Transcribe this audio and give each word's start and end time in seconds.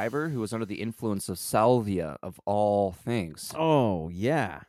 driver 0.00 0.30
who 0.30 0.40
was 0.40 0.54
under 0.54 0.64
the 0.64 0.80
influence 0.80 1.28
of 1.28 1.38
salvia 1.38 2.16
of 2.22 2.40
all 2.46 2.90
things. 2.90 3.52
Oh 3.54 4.08
yeah. 4.08 4.60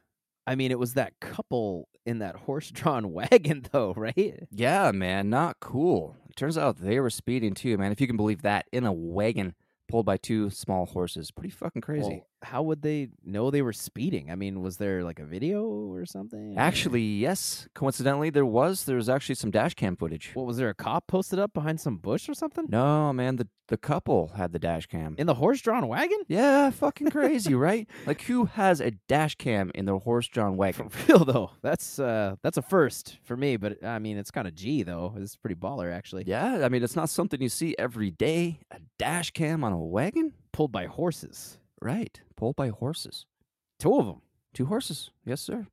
I 0.45 0.55
mean, 0.55 0.71
it 0.71 0.79
was 0.79 0.95
that 0.95 1.19
couple 1.21 1.87
in 2.05 2.19
that 2.19 2.35
horse-drawn 2.35 3.13
wagon, 3.13 3.65
though, 3.71 3.93
right? 3.95 4.45
Yeah, 4.51 4.91
man, 4.91 5.29
not 5.29 5.61
cool. 5.61 6.17
It 6.29 6.35
turns 6.35 6.57
out 6.57 6.81
they 6.81 6.99
were 6.99 7.09
speeding 7.09 7.53
too, 7.53 7.77
man. 7.77 7.93
If 7.93 8.01
you 8.01 8.07
can 8.07 8.17
believe 8.17 8.41
that, 8.41 8.65
in 8.73 8.83
a 8.83 8.91
wagon 8.91 9.55
pulled 9.87 10.05
by 10.05 10.17
two 10.17 10.49
small 10.49 10.85
horses, 10.85 11.31
pretty 11.31 11.51
fucking 11.51 11.81
crazy. 11.81 12.09
Well, 12.09 12.27
how 12.43 12.61
would 12.63 12.81
they 12.81 13.09
know 13.23 13.51
they 13.51 13.61
were 13.61 13.73
speeding? 13.73 14.31
I 14.31 14.35
mean, 14.35 14.61
was 14.61 14.77
there 14.77 15.03
like 15.03 15.19
a 15.19 15.25
video 15.25 15.63
or 15.65 16.05
something? 16.05 16.57
Actually, 16.57 17.01
yes. 17.03 17.67
Coincidentally, 17.73 18.29
there 18.29 18.45
was. 18.45 18.85
There 18.85 18.95
was 18.95 19.09
actually 19.09 19.35
some 19.35 19.51
dash 19.51 19.73
cam 19.75 19.95
footage. 19.95 20.31
what 20.33 20.45
was 20.45 20.57
there 20.57 20.69
a 20.69 20.73
cop 20.73 21.07
posted 21.07 21.39
up 21.39 21.53
behind 21.53 21.79
some 21.79 21.97
bush 21.97 22.27
or 22.29 22.33
something? 22.33 22.65
No, 22.69 23.13
man, 23.13 23.35
the 23.37 23.47
the 23.67 23.77
couple 23.77 24.31
had 24.35 24.51
the 24.51 24.59
dash 24.59 24.85
cam. 24.87 25.15
In 25.17 25.27
the 25.27 25.35
horse-drawn 25.35 25.87
wagon? 25.87 26.17
Yeah, 26.27 26.71
fucking 26.71 27.09
crazy, 27.11 27.53
right? 27.55 27.87
Like 28.05 28.21
who 28.23 28.45
has 28.45 28.81
a 28.81 28.91
dash 29.07 29.35
cam 29.35 29.71
in 29.73 29.85
their 29.85 29.95
horse-drawn 29.95 30.57
wagon? 30.57 30.89
For 30.89 31.13
real 31.13 31.23
though, 31.25 31.51
that's 31.61 31.97
uh 31.97 32.35
that's 32.43 32.57
a 32.57 32.61
first 32.61 33.17
for 33.23 33.37
me. 33.37 33.55
But 33.55 33.81
I 33.83 33.99
mean, 33.99 34.17
it's 34.17 34.31
kind 34.31 34.45
of 34.47 34.55
G 34.55 34.83
though. 34.83 35.13
It's 35.17 35.37
pretty 35.37 35.55
baller 35.55 35.93
actually. 35.93 36.25
Yeah, 36.27 36.65
I 36.65 36.69
mean 36.69 36.83
it's 36.83 36.95
not 36.97 37.09
something 37.09 37.41
you 37.41 37.47
see 37.49 37.75
every 37.79 38.11
day. 38.11 38.59
A 38.71 38.79
dash 38.97 39.31
cam 39.31 39.63
on 39.63 39.71
a 39.71 39.77
wagon, 39.79 40.33
Pulled 40.51 40.73
by 40.73 40.87
horses, 40.87 41.57
right? 41.81 42.19
Pulled 42.41 42.55
by 42.55 42.69
horses. 42.69 43.27
two 43.77 43.99
of 43.99 44.07
them. 44.07 44.23
Two 44.51 44.65
horses. 44.65 45.11
Yes, 45.23 45.41
sir. 45.41 45.67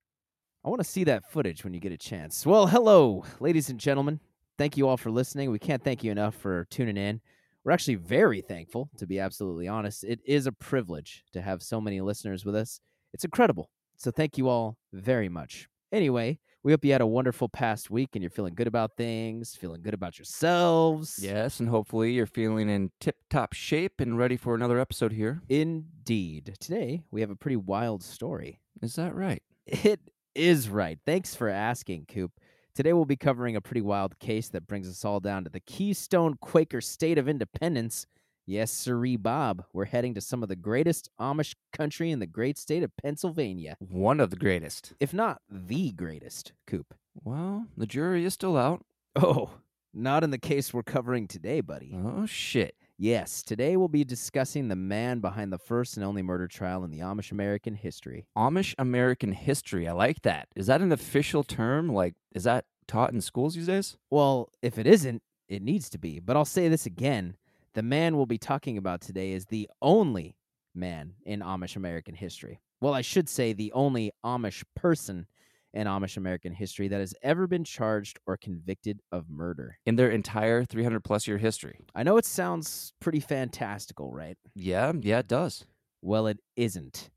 I 0.63 0.69
want 0.69 0.83
to 0.83 0.85
see 0.87 1.03
that 1.05 1.33
footage 1.33 1.65
when 1.65 1.73
you 1.73 1.81
get 1.81 1.93
a 1.93 1.97
chance. 1.97 2.45
Well, 2.45 2.67
hello, 2.67 3.25
ladies 3.41 3.71
and 3.71 3.81
gentlemen. 3.81 4.21
Thank 4.59 4.77
you 4.77 4.87
all 4.87 4.99
for 4.99 5.11
listening. 5.11 5.51
We 5.51 5.59
can't 5.59 5.83
thank 5.83 6.05
you 6.05 6.13
enough 6.13 6.35
for 6.35 6.67
tuning 6.67 6.99
in. 6.99 7.23
We're 7.65 7.73
actually 7.73 7.95
very 7.95 8.43
thankful, 8.43 8.91
to 8.99 9.07
be 9.07 9.19
absolutely 9.19 9.67
honest. 9.67 10.05
It 10.05 10.21
is 10.27 10.47
a 10.47 10.53
privilege 10.53 11.25
to 11.33 11.41
have 11.41 11.63
so 11.63 11.81
many 11.81 12.03
listeners 12.03 12.45
with 12.45 12.55
us. 12.55 12.81
It's 13.15 13.25
incredible. 13.25 13.71
So 13.97 14.11
thank 14.11 14.37
you 14.37 14.51
all 14.51 14.77
very 14.93 15.31
much. 15.31 15.71
Anyway, 15.91 16.39
we 16.69 16.73
hope 16.73 16.85
you 16.85 16.93
had 16.93 17.01
a 17.01 17.07
wonderful 17.07 17.49
past 17.49 17.91
week 17.91 18.11
and 18.13 18.23
you're 18.23 18.29
feeling 18.29 18.55
good 18.55 18.67
about 18.67 18.95
things, 18.95 19.57
feeling 19.57 19.81
good 19.81 19.95
about 19.95 20.19
yourselves. 20.19 21.19
Yes, 21.19 21.61
and 21.61 21.69
hopefully 21.71 22.13
you're 22.13 22.27
feeling 22.27 22.69
in 22.69 22.91
tip-top 23.01 23.55
shape 23.55 24.03
and 24.03 24.19
ready 24.19 24.37
for 24.37 24.55
another 24.55 24.79
episode 24.79 25.13
here. 25.13 25.41
Indeed. 25.49 26.57
Today, 26.61 27.05
we 27.11 27.23
have 27.23 27.31
a 27.31 27.37
pretty 27.37 27.57
wild 27.57 28.03
story. 28.03 28.61
Is 28.83 28.97
that 28.97 29.15
right? 29.15 29.43
It 29.65 30.11
is 30.35 30.69
right. 30.69 30.99
Thanks 31.07 31.35
for 31.35 31.49
asking, 31.49 32.05
Coop. 32.05 32.33
Today 32.75 32.93
we'll 32.93 33.07
be 33.07 33.17
covering 33.17 33.57
a 33.57 33.63
pretty 33.63 33.81
wild 33.81 34.19
case 34.19 34.51
that 34.51 34.67
brings 34.67 34.91
us 34.91 35.07
all 35.07 35.21
down 35.21 35.45
to 35.45 35.51
the 35.51 35.61
Keystone 35.61 36.35
Quaker 36.39 36.83
State 36.83 37.17
of 37.17 37.31
Independence. 37.31 38.07
Yes, 38.51 38.73
sirree, 38.73 39.17
Bob. 39.17 39.65
We're 39.75 39.85
heading 39.85 40.15
to 40.15 40.23
some 40.23 40.43
of 40.43 40.49
the 40.49 40.57
greatest 40.57 41.11
Amish 41.21 41.55
country 41.71 42.11
in 42.11 42.19
the 42.19 42.27
great 42.27 42.57
state 42.57 42.83
of 42.83 42.97
Pennsylvania, 42.97 43.77
One 43.79 44.21
of 44.21 44.31
the 44.31 44.37
greatest. 44.37 44.95
if 44.99 45.13
not 45.13 45.43
the 45.51 45.93
greatest, 45.93 46.55
Coop. 46.67 46.95
Well, 47.23 47.67
the 47.77 47.85
jury 47.87 48.25
is 48.25 48.33
still 48.33 48.57
out. 48.57 48.87
Oh, 49.15 49.51
not 49.93 50.25
in 50.25 50.31
the 50.31 50.39
case 50.39 50.73
we're 50.73 50.83
covering 50.83 51.29
today, 51.29 51.61
buddy. 51.61 51.95
Oh 51.95 52.25
shit. 52.25 52.75
Yes, 52.97 53.43
today 53.43 53.77
we'll 53.77 53.89
be 53.89 54.03
discussing 54.03 54.69
the 54.69 54.77
man 54.77 55.21
behind 55.21 55.53
the 55.53 55.59
first 55.59 55.97
and 55.99 56.05
only 56.07 56.23
murder 56.23 56.49
trial 56.49 56.85
in 56.85 56.91
the 56.91 57.01
Amish 57.01 57.31
American 57.31 57.75
history. 57.75 58.25
Amish 58.35 58.75
American 58.79 59.33
history. 59.33 59.87
I 59.87 59.93
like 59.93 60.23
that. 60.23 60.49
Is 60.57 60.69
that 60.69 60.81
an 60.81 60.91
official 60.91 61.45
term? 61.45 61.93
Like, 61.93 62.15
is 62.35 62.45
that 62.45 62.65
taught 62.87 63.13
in 63.13 63.21
schools 63.21 63.57
these 63.57 63.67
days? 63.67 63.99
Well, 64.11 64.49
if 64.63 64.79
it 64.79 64.87
isn't, 64.87 65.23
it 65.49 65.61
needs 65.63 65.91
to 65.91 65.99
be. 65.99 66.19
But 66.19 66.37
I'll 66.39 66.47
say 66.47 66.69
this 66.69 66.87
again 66.87 67.37
the 67.79 67.83
man 67.85 68.17
we'll 68.17 68.27
be 68.27 68.39
talking 68.39 68.77
about 68.77 69.01
today 69.01 69.31
is 69.31 69.47
the 69.47 69.71
only 69.81 70.35
man 70.75 71.13
in 71.25 71.39
Amish 71.39 71.77
American 71.77 72.13
history. 72.13 72.61
Well, 72.81 72.93
I 72.93 73.03
should 73.03 73.29
say 73.29 73.53
the 73.53 73.71
only 73.73 74.11
Amish 74.27 74.65
person 74.75 75.29
in 75.73 75.87
Amish 75.87 76.17
American 76.17 76.53
history 76.53 76.89
that 76.89 76.99
has 76.99 77.15
ever 77.23 77.47
been 77.47 77.63
charged 77.63 78.19
or 78.27 78.37
convicted 78.37 78.99
of 79.13 79.31
murder. 79.31 79.79
In 79.87 79.95
their 79.95 80.11
entire 80.11 80.65
300 80.65 81.05
plus 81.05 81.29
year 81.29 81.39
history. 81.39 81.79
I 81.95 82.03
know 82.03 82.17
it 82.17 82.25
sounds 82.25 82.95
pretty 82.99 83.21
fantastical, 83.21 84.13
right? 84.13 84.37
Yeah, 84.57 84.93
yeah, 85.01 85.21
it 85.21 85.29
does. 85.29 85.65
Well, 86.03 86.27
it 86.27 86.41
isn't. 86.57 87.11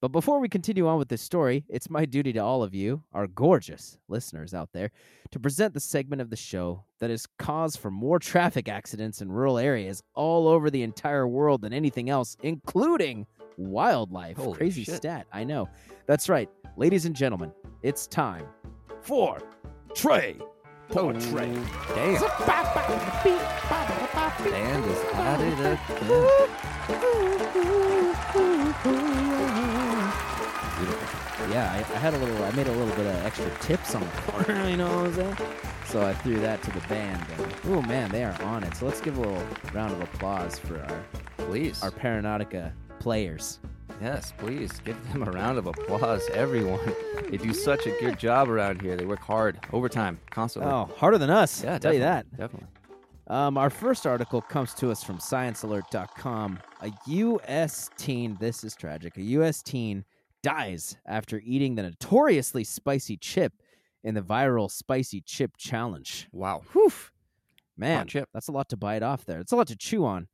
But 0.00 0.12
before 0.12 0.38
we 0.38 0.48
continue 0.48 0.86
on 0.86 0.96
with 0.98 1.08
this 1.08 1.22
story, 1.22 1.64
it's 1.68 1.90
my 1.90 2.04
duty 2.04 2.32
to 2.34 2.38
all 2.38 2.62
of 2.62 2.72
you, 2.72 3.02
our 3.12 3.26
gorgeous 3.26 3.98
listeners 4.06 4.54
out 4.54 4.70
there, 4.72 4.92
to 5.32 5.40
present 5.40 5.74
the 5.74 5.80
segment 5.80 6.22
of 6.22 6.30
the 6.30 6.36
show 6.36 6.84
that 7.00 7.10
is 7.10 7.26
cause 7.38 7.74
for 7.74 7.90
more 7.90 8.20
traffic 8.20 8.68
accidents 8.68 9.20
in 9.20 9.32
rural 9.32 9.58
areas 9.58 10.00
all 10.14 10.46
over 10.46 10.70
the 10.70 10.84
entire 10.84 11.26
world 11.26 11.62
than 11.62 11.72
anything 11.72 12.08
else, 12.10 12.36
including 12.44 13.26
wildlife. 13.56 14.36
Holy 14.36 14.56
Crazy 14.56 14.84
shit. 14.84 14.94
stat, 14.94 15.26
I 15.32 15.42
know. 15.42 15.68
That's 16.06 16.28
right. 16.28 16.48
Ladies 16.76 17.04
and 17.04 17.16
gentlemen, 17.16 17.52
it's 17.82 18.06
time 18.06 18.46
for 19.00 19.42
Trey 19.96 20.36
Poetry. 20.90 21.58
Damn. 21.88 22.22
And 24.54 24.84
is 24.84 25.00
at 25.14 25.40
it 25.40 25.78
again. 28.84 29.24
Yeah, 31.50 31.70
I, 31.72 31.78
I 31.78 31.98
had 31.98 32.14
a 32.14 32.18
little. 32.18 32.42
I 32.44 32.50
made 32.52 32.66
a 32.66 32.72
little 32.72 32.94
bit 32.96 33.06
of 33.06 33.14
extra 33.24 33.50
tips 33.60 33.94
on 33.94 34.02
the 34.02 34.06
corner. 34.32 34.68
You 34.68 34.76
know 34.76 34.86
what 34.88 35.06
I'm 35.06 35.14
saying? 35.14 35.36
So 35.86 36.02
I 36.02 36.12
threw 36.14 36.38
that 36.40 36.62
to 36.64 36.70
the 36.72 36.80
band. 36.88 37.24
And, 37.38 37.54
oh 37.66 37.80
man, 37.82 38.10
they 38.10 38.24
are 38.24 38.40
on 38.42 38.62
it. 38.64 38.74
So 38.76 38.86
let's 38.86 39.00
give 39.00 39.16
a 39.16 39.20
little 39.20 39.42
round 39.72 39.92
of 39.92 40.00
applause 40.02 40.58
for 40.58 40.78
our 40.80 41.04
Please. 41.38 41.82
our 41.82 41.90
Paranaughtica 41.90 42.72
players. 42.98 43.58
yes, 44.02 44.32
please. 44.36 44.80
Give 44.84 44.96
them 45.12 45.22
a 45.22 45.30
round 45.30 45.56
of 45.58 45.66
applause, 45.66 46.22
everyone. 46.34 46.80
They 47.30 47.38
do 47.38 47.54
such 47.54 47.86
a 47.86 47.90
good 48.00 48.18
job 48.18 48.50
around 48.50 48.82
here. 48.82 48.96
They 48.96 49.06
work 49.06 49.20
hard, 49.20 49.58
overtime, 49.72 50.18
constantly. 50.30 50.70
Oh, 50.70 50.90
harder 50.96 51.16
than 51.18 51.30
us. 51.30 51.62
yeah, 51.64 51.74
I'll 51.74 51.78
tell 51.78 51.94
you 51.94 52.00
that. 52.00 52.28
Definitely. 52.36 52.68
Um, 53.28 53.56
our 53.58 53.70
first 53.70 54.06
article 54.06 54.40
comes 54.40 54.74
to 54.74 54.90
us 54.90 55.02
from 55.02 55.18
ScienceAlert.com. 55.18 56.58
A 56.82 56.90
U.S. 57.06 57.90
teen, 57.96 58.36
this 58.40 58.64
is 58.64 58.74
tragic, 58.74 59.16
a 59.16 59.22
U.S. 59.22 59.62
teen 59.62 60.04
dies 60.42 60.96
after 61.06 61.40
eating 61.44 61.74
the 61.74 61.82
notoriously 61.82 62.64
spicy 62.64 63.16
chip 63.16 63.52
in 64.04 64.14
the 64.14 64.22
viral 64.22 64.70
Spicy 64.70 65.20
Chip 65.22 65.56
Challenge. 65.56 66.28
Wow. 66.32 66.62
Whew. 66.72 66.92
Man, 67.76 68.06
chip. 68.06 68.28
that's 68.32 68.48
a 68.48 68.52
lot 68.52 68.68
to 68.70 68.76
bite 68.76 69.02
off 69.02 69.24
there. 69.24 69.40
It's 69.40 69.52
a 69.52 69.56
lot 69.56 69.68
to 69.68 69.76
chew 69.76 70.04
on. 70.04 70.28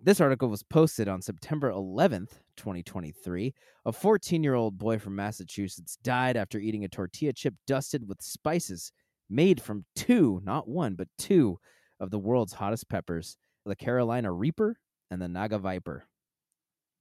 This 0.00 0.20
article 0.20 0.48
was 0.48 0.62
posted 0.62 1.08
on 1.08 1.22
September 1.22 1.72
11th, 1.72 2.40
2023. 2.56 3.54
A 3.86 3.92
14 3.92 4.42
year 4.44 4.54
old 4.54 4.78
boy 4.78 4.98
from 4.98 5.16
Massachusetts 5.16 5.96
died 6.02 6.36
after 6.36 6.58
eating 6.58 6.84
a 6.84 6.88
tortilla 6.88 7.32
chip 7.32 7.54
dusted 7.66 8.06
with 8.06 8.22
spices 8.22 8.92
made 9.28 9.60
from 9.60 9.84
two, 9.96 10.40
not 10.44 10.68
one, 10.68 10.94
but 10.94 11.08
two 11.18 11.58
of 11.98 12.10
the 12.10 12.18
world's 12.18 12.52
hottest 12.52 12.88
peppers 12.88 13.36
the 13.64 13.74
Carolina 13.74 14.30
Reaper 14.30 14.78
and 15.10 15.20
the 15.20 15.26
Naga 15.26 15.58
Viper. 15.58 16.06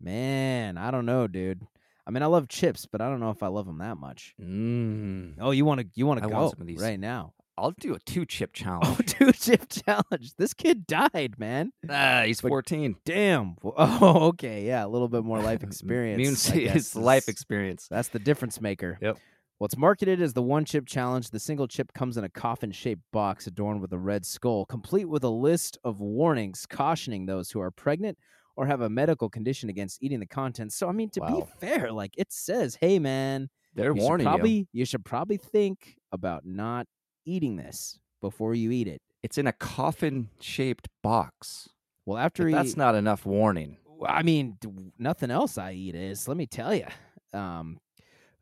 Man, 0.01 0.77
I 0.77 0.89
don't 0.89 1.06
know, 1.06 1.27
dude. 1.27 1.62
I 2.07 2.12
mean, 2.12 2.22
I 2.24 2.28
love 2.28 2.48
chips, 2.48 2.86
but 2.86 3.02
I 3.02 3.10
don't 3.10 3.19
know 3.19 3.31
if 3.31 3.42
I 3.42 3.48
love 3.48 3.66
them 3.66 3.80
that 3.80 3.98
much. 3.98 4.36
Mm. 4.42 5.36
Oh, 5.40 5.52
you 5.52 5.66
want 5.66 5.81
to 5.81 5.88
you 5.96 6.06
want 6.06 6.22
to 6.22 6.28
want 6.28 6.40
go 6.40 6.50
some 6.52 6.62
of 6.62 6.68
these. 6.68 6.81
right 6.81 7.00
now? 7.00 7.34
I'll 7.57 7.72
do 7.72 7.94
a 7.96 8.00
two 8.00 8.25
chip 8.25 8.52
challenge. 8.54 8.86
Oh, 8.86 9.02
two 9.06 9.31
chip 9.31 9.66
challenge. 9.69 10.34
This 10.38 10.54
kid 10.54 10.86
died, 10.86 11.36
man. 11.38 11.72
ah, 11.90 12.24
he's 12.25 12.42
But- 12.42 12.50
14. 12.50 12.96
Damn. 13.06 13.56
Oh, 13.63 14.28
okay. 14.30 14.66
Yeah, 14.68 14.86
a 14.86 14.88
little 14.90 15.07
bit 15.07 15.24
more 15.24 15.40
life 15.42 15.63
experience. 15.69 16.48
Immune 16.50 16.72
I 16.72 16.74
is 16.75 16.96
life 16.96 17.28
experience. 17.30 17.88
That's 17.90 18.10
the 18.10 18.19
difference 18.19 18.60
maker. 18.62 18.98
Yep. 19.02 19.18
Well, 19.57 19.66
it's 19.66 19.78
marketed 19.78 20.22
as 20.22 20.34
the 20.34 20.42
one 20.42 20.66
chip 20.66 20.86
challenge. 20.86 21.30
The 21.30 21.40
single 21.40 21.66
chip 21.68 21.94
comes 21.94 22.18
in 22.18 22.25
a 22.25 22.30
coffin 22.30 22.72
shaped 22.74 23.04
box 23.13 23.48
adorned 23.48 23.80
with 23.81 23.94
a 23.94 23.98
red 23.98 24.25
skull, 24.25 24.66
complete 24.66 25.06
with 25.06 25.24
a 25.24 25.30
list 25.30 25.78
of 25.86 26.02
warnings 26.02 26.66
cautioning 26.69 27.25
those 27.25 27.52
who 27.52 27.62
are 27.62 27.72
pregnant 27.72 28.18
or 28.56 28.66
have 28.66 28.81
a 28.81 28.90
medical 28.90 29.30
condition 29.30 29.69
against 29.69 30.02
eating 30.02 30.19
the 30.19 30.25
contents. 30.25 30.75
So, 30.75 30.88
I 30.88 30.92
mean, 30.92 31.10
to 31.12 31.22
be 31.22 31.44
fair, 31.60 31.92
like 31.92 32.12
it 32.18 32.31
says, 32.31 32.78
hey, 32.80 33.00
man, 33.00 33.50
They're 33.74 33.96
you 33.96 34.02
warning 34.02 34.25
probably, 34.25 34.52
you. 34.52 34.68
you 34.72 34.86
should 34.86 35.04
probably 35.06 35.38
think 35.38 35.98
about 36.12 36.46
not 36.46 36.88
eating 37.25 37.57
this 37.57 38.00
before 38.22 38.56
you 38.56 38.72
eat 38.72 38.88
it. 38.88 39.02
It's 39.24 39.38
in 39.38 39.48
a 39.48 39.54
coffin 39.54 40.30
shaped 40.40 40.88
box. 41.04 41.69
Well, 42.06 42.18
after 42.18 42.48
he, 42.48 42.54
that's 42.54 42.78
not 42.78 42.96
enough 42.96 43.25
warning. 43.25 43.78
I 44.07 44.24
mean, 44.24 44.57
nothing 45.00 45.31
else 45.31 45.57
I 45.57 45.74
eat 45.74 45.96
is. 45.96 46.28
Let 46.28 46.38
me 46.38 46.46
tell 46.46 46.74
you. 46.75 46.86
Um, 47.34 47.80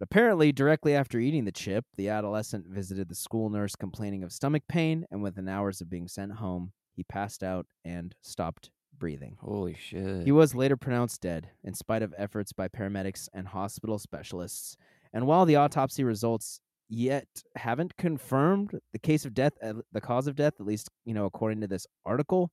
apparently, 0.02 0.52
directly 0.52 0.94
after 0.96 1.20
eating 1.20 1.46
the 1.46 1.52
chip, 1.52 1.86
the 1.96 2.10
adolescent 2.10 2.68
visited 2.68 3.08
the 3.08 3.16
school 3.16 3.50
nurse 3.50 3.76
complaining 3.76 4.24
of 4.24 4.34
stomach 4.34 4.64
pain, 4.68 5.06
and 5.10 5.24
within 5.24 5.48
hours 5.48 5.80
of 5.80 5.90
being 5.90 6.08
sent 6.08 6.34
home, 6.34 6.74
he 6.96 7.04
passed 7.04 7.44
out 7.44 7.66
and 7.86 8.14
stopped 8.22 8.70
breathing. 9.04 9.36
Holy 9.42 9.76
shit. 9.76 10.24
He 10.24 10.32
was 10.32 10.56
later 10.56 10.78
pronounced 10.78 11.20
dead, 11.20 11.50
in 11.62 11.74
spite 11.74 12.02
of 12.02 12.14
efforts 12.18 12.54
by 12.54 12.70
paramedics 12.70 13.28
and 13.34 13.46
hospital 13.46 14.00
specialists. 14.00 14.78
And 15.12 15.28
while 15.28 15.44
the 15.44 15.58
autopsy 15.58 16.06
results 16.06 16.62
yet 16.88 17.28
haven't 17.58 17.98
confirmed 17.98 18.80
the 18.94 19.00
case 19.00 19.26
of 19.26 19.34
death, 19.34 19.52
the 19.92 20.00
cause 20.00 20.28
of 20.28 20.38
death, 20.38 20.54
at 20.58 20.66
least 20.66 20.90
you 21.04 21.14
know 21.14 21.26
according 21.26 21.60
to 21.60 21.68
this 21.68 21.86
article, 22.06 22.50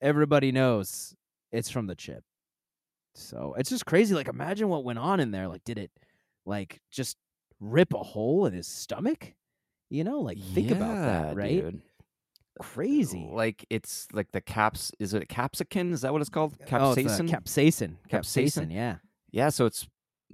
everybody 0.00 0.52
knows 0.52 1.12
It's 1.52 1.70
from 1.70 1.86
the 1.86 1.94
chip. 1.94 2.22
So 3.14 3.54
it's 3.58 3.70
just 3.70 3.86
crazy. 3.86 4.14
Like, 4.14 4.28
imagine 4.28 4.68
what 4.68 4.84
went 4.84 4.98
on 4.98 5.18
in 5.18 5.32
there. 5.32 5.48
Like, 5.48 5.64
did 5.64 5.78
it, 5.78 5.90
like, 6.46 6.80
just 6.90 7.16
rip 7.58 7.92
a 7.92 7.98
hole 7.98 8.46
in 8.46 8.52
his 8.52 8.68
stomach? 8.68 9.34
You 9.88 10.04
know, 10.04 10.20
like, 10.20 10.38
think 10.38 10.70
about 10.70 10.94
that, 10.94 11.36
right? 11.36 11.60
dude. 11.62 11.82
Crazy. 12.60 13.28
Like 13.30 13.64
it's 13.70 14.06
like 14.12 14.32
the 14.32 14.40
caps. 14.40 14.92
Is 14.98 15.14
it 15.14 15.28
capsicum? 15.28 15.92
Is 15.92 16.02
that 16.02 16.12
what 16.12 16.20
it's 16.20 16.30
called? 16.30 16.56
Oh, 16.60 16.64
uh, 16.64 16.94
Capsaicin. 16.94 17.28
capsaicin. 17.28 17.96
Capsaicin? 18.08 18.10
Capsaicin. 18.10 18.72
Yeah. 18.72 18.96
yeah. 19.30 19.48
So 19.48 19.66
it's 19.66 19.86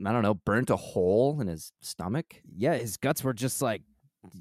I 0.05 0.13
don't 0.13 0.23
know. 0.23 0.35
Burnt 0.35 0.71
a 0.71 0.77
hole 0.77 1.41
in 1.41 1.47
his 1.47 1.73
stomach. 1.81 2.43
Yeah. 2.57 2.75
His 2.75 2.97
guts 2.97 3.23
were 3.25 3.33
just 3.33 3.63
like, 3.63 3.83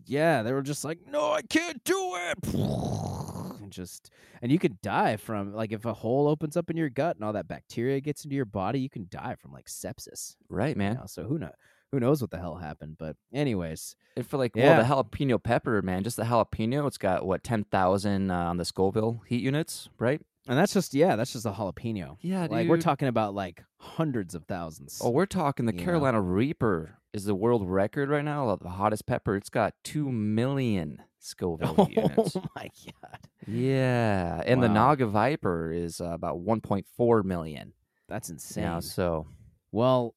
yeah, 0.05 0.43
they 0.43 0.51
were 0.51 0.61
just 0.61 0.83
like, 0.83 0.99
no, 1.09 1.31
I 1.31 1.41
can't 1.41 1.83
do 1.83 2.13
it. 2.15 2.55
And 3.65 3.73
just, 3.73 4.11
and 4.43 4.51
you 4.51 4.59
could 4.59 4.79
die 4.83 5.17
from 5.17 5.51
like 5.51 5.71
if 5.71 5.85
a 5.85 5.93
hole 5.93 6.27
opens 6.27 6.55
up 6.55 6.69
in 6.69 6.77
your 6.77 6.89
gut 6.89 7.15
and 7.15 7.25
all 7.25 7.33
that 7.33 7.47
bacteria 7.47 7.99
gets 7.99 8.23
into 8.23 8.35
your 8.35 8.45
body, 8.45 8.79
you 8.79 8.91
can 8.91 9.07
die 9.09 9.33
from 9.39 9.51
like 9.53 9.65
sepsis. 9.65 10.35
Right, 10.49 10.75
you 10.75 10.79
man. 10.79 10.93
know? 10.95 11.05
So 11.07 11.23
who 11.23 11.39
know? 11.39 11.49
Who 11.91 11.99
knows 11.99 12.21
what 12.21 12.31
the 12.31 12.39
hell 12.39 12.55
happened? 12.55 12.97
But 12.97 13.15
anyways, 13.33 13.95
And 14.17 14.27
for 14.27 14.37
like, 14.37 14.51
Yeah. 14.55 14.77
well, 14.77 15.03
the 15.03 15.09
jalapeno 15.17 15.41
pepper, 15.41 15.81
man, 15.81 16.03
just 16.03 16.17
the 16.17 16.23
jalapeno, 16.23 16.87
it's 16.87 16.97
got 16.97 17.25
what 17.25 17.43
ten 17.43 17.63
thousand 17.65 18.31
uh, 18.31 18.35
on 18.49 18.57
the 18.57 18.65
Scoville 18.65 19.21
heat 19.27 19.41
units, 19.41 19.89
right? 19.99 20.21
and 20.47 20.57
that's 20.59 20.73
just 20.73 20.93
yeah, 20.93 21.15
that's 21.15 21.33
just 21.33 21.45
a 21.47 21.51
jalapeno. 21.51 22.17
Yeah, 22.21 22.45
Like 22.49 22.67
we're 22.67 22.77
talking 22.77 23.07
about 23.07 23.33
like 23.33 23.63
hundreds 23.77 24.35
of 24.35 24.45
thousands. 24.45 25.01
Oh, 25.03 25.09
we're 25.09 25.25
talking 25.25 25.65
the 25.65 25.71
know. 25.71 25.83
Carolina 25.83 26.21
Reaper 26.21 26.99
is 27.13 27.25
the 27.25 27.33
world 27.33 27.67
record 27.67 28.09
right 28.09 28.23
now 28.23 28.55
the 28.57 28.69
hottest 28.69 29.05
pepper. 29.07 29.35
It's 29.35 29.49
got 29.49 29.73
two 29.83 30.11
million 30.11 31.01
Scoville 31.19 31.85
heat 31.85 31.97
units. 31.97 32.35
Oh 32.35 32.43
my 32.55 32.69
god, 32.85 33.19
Yeah, 33.47 34.43
and 34.45 34.61
the 34.61 34.69
Naga 34.69 35.07
Viper 35.07 35.71
is 35.71 35.99
uh, 36.01 36.05
about 36.11 36.37
1.4 36.45 37.23
million. 37.23 37.73
that's 38.07 38.29
insane. 38.29 38.63
Yeah, 38.65 38.79
so 38.81 39.25
Well, 39.71 40.13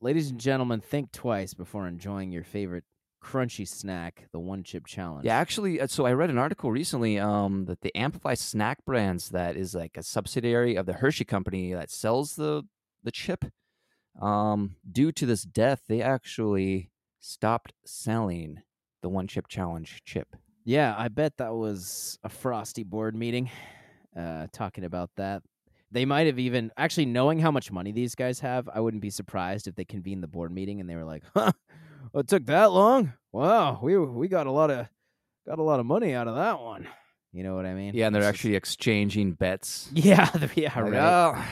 ladies 0.00 0.30
and 0.30 0.40
gentlemen, 0.40 0.80
think 0.80 1.12
twice 1.12 1.54
before 1.54 1.86
enjoying 1.86 2.30
your 2.32 2.44
favorite 2.44 2.84
crunchy 3.22 3.68
snack, 3.68 4.26
the 4.32 4.38
one 4.38 4.62
chip 4.62 4.86
challenge. 4.86 5.26
yeah, 5.26 5.36
actually, 5.36 5.80
uh, 5.80 5.86
so 5.86 6.06
I 6.06 6.12
read 6.12 6.30
an 6.30 6.38
article 6.38 6.70
recently 6.70 7.18
um, 7.18 7.66
that 7.66 7.82
the 7.82 7.94
Amplify 7.94 8.34
Snack 8.34 8.84
Brands, 8.84 9.28
that 9.30 9.56
is 9.56 9.74
like 9.74 9.96
a 9.96 10.02
subsidiary 10.02 10.74
of 10.76 10.86
the 10.86 10.94
Hershey 10.94 11.24
company 11.24 11.72
that 11.74 11.90
sells 11.90 12.36
the 12.36 12.62
the 13.02 13.10
chip, 13.10 13.44
um, 14.20 14.76
due 14.90 15.12
to 15.12 15.24
this 15.24 15.42
death, 15.42 15.82
they 15.88 16.02
actually 16.02 16.90
stopped 17.20 17.72
selling 17.84 18.62
the 19.02 19.08
one 19.08 19.26
chip 19.26 19.48
challenge 19.48 20.02
chip. 20.04 20.36
Yeah, 20.64 20.94
I 20.96 21.08
bet 21.08 21.38
that 21.38 21.54
was 21.54 22.18
a 22.22 22.28
frosty 22.28 22.84
board 22.84 23.14
meeting 23.14 23.50
uh 24.16 24.48
talking 24.52 24.84
about 24.84 25.10
that. 25.16 25.42
They 25.92 26.04
might 26.04 26.26
have 26.26 26.38
even 26.38 26.70
actually 26.76 27.06
knowing 27.06 27.38
how 27.40 27.50
much 27.50 27.72
money 27.72 27.90
these 27.92 28.14
guys 28.14 28.40
have, 28.40 28.68
I 28.72 28.80
wouldn't 28.80 29.02
be 29.02 29.10
surprised 29.10 29.66
if 29.66 29.74
they 29.74 29.84
convened 29.84 30.22
the 30.22 30.28
board 30.28 30.52
meeting 30.52 30.80
and 30.80 30.88
they 30.88 30.94
were 30.96 31.04
like, 31.04 31.24
"Huh, 31.34 31.52
well, 32.12 32.20
it 32.20 32.28
took 32.28 32.46
that 32.46 32.72
long? 32.72 33.12
Wow, 33.32 33.80
we 33.82 33.98
we 33.98 34.28
got 34.28 34.46
a 34.46 34.52
lot 34.52 34.70
of 34.70 34.86
got 35.46 35.58
a 35.58 35.62
lot 35.62 35.80
of 35.80 35.86
money 35.86 36.14
out 36.14 36.28
of 36.28 36.36
that 36.36 36.60
one." 36.60 36.86
You 37.32 37.42
know 37.44 37.54
what 37.54 37.64
I 37.66 37.74
mean? 37.74 37.94
Yeah, 37.94 38.06
and 38.06 38.14
they're 38.14 38.22
It's 38.22 38.28
just- 38.30 38.36
actually 38.38 38.56
exchanging 38.56 39.32
bets. 39.32 39.90
Yeah, 39.94 40.28
yeah, 40.54 40.72
Like, 40.80 40.92
right. 40.92 41.34
"Oh, 41.36 41.44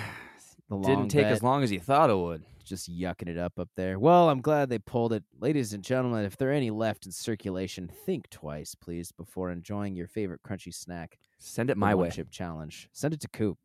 The 0.68 0.74
long 0.74 0.82
didn't 0.82 1.08
take 1.10 1.22
bet. 1.24 1.32
as 1.32 1.42
long 1.42 1.62
as 1.62 1.70
you 1.72 1.80
thought 1.80 2.10
it 2.10 2.16
would. 2.16 2.42
just 2.64 2.90
yucking 2.92 3.28
it 3.28 3.38
up 3.38 3.58
up 3.58 3.70
there. 3.76 3.98
Well, 3.98 4.28
I'm 4.28 4.42
glad 4.42 4.68
they 4.68 4.78
pulled 4.78 5.14
it. 5.14 5.24
Ladies 5.40 5.72
and 5.72 5.82
gentlemen, 5.82 6.26
if 6.26 6.36
there 6.36 6.50
are 6.50 6.52
any 6.52 6.70
left 6.70 7.06
in 7.06 7.12
circulation, 7.12 7.88
think 8.04 8.28
twice, 8.28 8.74
please, 8.74 9.10
before 9.10 9.50
enjoying 9.50 9.94
your 9.96 10.06
favorite 10.06 10.42
crunchy 10.42 10.74
snack. 10.74 11.16
Send 11.38 11.70
it 11.70 11.78
my 11.78 11.94
way. 11.94 12.10
Chip 12.10 12.30
Challenge. 12.30 12.88
Send 12.92 13.14
it 13.14 13.20
to 13.22 13.28
Coop. 13.28 13.56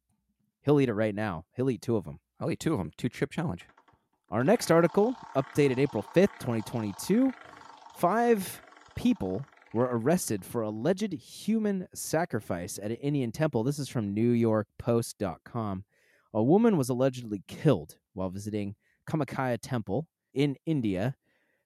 He'll 0.63 0.79
eat 0.79 0.89
it 0.89 0.93
right 0.93 1.15
now. 1.15 1.45
He'll 1.55 1.69
eat 1.69 1.81
two 1.81 1.97
of 1.97 2.05
them. 2.05 2.19
I'll 2.39 2.51
eat 2.51 2.59
two 2.59 2.73
of 2.73 2.79
them. 2.79 2.91
Two 2.97 3.09
chip 3.09 3.31
challenge. 3.31 3.65
Our 4.29 4.43
next 4.43 4.71
article, 4.71 5.15
updated 5.35 5.77
April 5.77 6.03
5th, 6.15 6.39
2022. 6.39 7.31
Five 7.97 8.61
people 8.95 9.45
were 9.73 9.89
arrested 9.91 10.45
for 10.45 10.61
alleged 10.61 11.13
human 11.13 11.87
sacrifice 11.93 12.79
at 12.81 12.91
an 12.91 12.97
Indian 12.97 13.31
temple. 13.31 13.63
This 13.63 13.79
is 13.79 13.89
from 13.89 14.15
NewYorkPost.com. 14.15 15.83
A 16.33 16.43
woman 16.43 16.77
was 16.77 16.89
allegedly 16.89 17.43
killed 17.47 17.97
while 18.13 18.29
visiting 18.29 18.75
Kamakhya 19.09 19.59
Temple 19.61 20.07
in 20.33 20.55
India. 20.65 21.15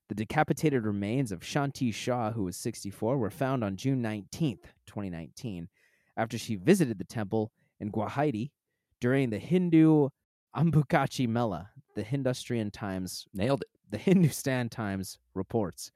The 0.09 0.15
decapitated 0.15 0.85
remains 0.85 1.31
of 1.31 1.41
Shanti 1.41 1.93
Shah, 1.93 2.31
who 2.31 2.43
was 2.43 2.57
64, 2.57 3.17
were 3.17 3.29
found 3.29 3.63
on 3.63 3.75
June 3.75 4.01
19th, 4.01 4.63
2019, 4.87 5.67
after 6.15 6.37
she 6.37 6.55
visited 6.55 6.97
the 6.97 7.03
temple 7.03 7.51
in 7.79 7.91
Guwahati 7.91 8.51
during 8.99 9.29
the 9.29 9.39
Hindu 9.39 10.09
Ambubachi 10.55 11.27
Mela, 11.27 11.69
the 11.95 12.03
Hindustrian 12.03 12.71
Times 12.71 13.25
Nailed 13.33 13.61
it. 13.61 13.67
the 13.91 13.97
Hindustan 13.97 14.69
Times 14.69 15.19
reports. 15.33 15.91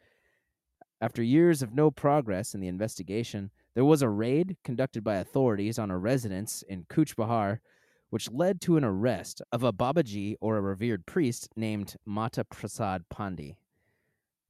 After 1.02 1.24
years 1.24 1.62
of 1.62 1.74
no 1.74 1.90
progress 1.90 2.54
in 2.54 2.62
the 2.62 2.68
investigation, 2.68 3.50
there 3.74 3.86
was 3.86 4.02
a 4.02 4.10
raid 4.10 4.58
conducted 4.64 5.04
by 5.04 5.16
authorities 5.16 5.80
on 5.80 5.90
a 5.90 5.98
residence 5.98 6.64
in 6.68 6.86
Cooch 6.90 7.16
Behar, 7.16 7.62
which 8.12 8.30
led 8.30 8.62
to 8.62 8.78
an 8.78 8.84
arrest 8.84 9.42
of 9.52 9.64
a 9.64 9.74
Babaji 9.74 10.36
or 10.42 10.58
a 10.58 10.62
revered 10.62 11.06
priest 11.06 11.50
named 11.56 11.96
Mata 12.06 12.44
Prasad 12.44 13.04
Pandi. 13.12 13.56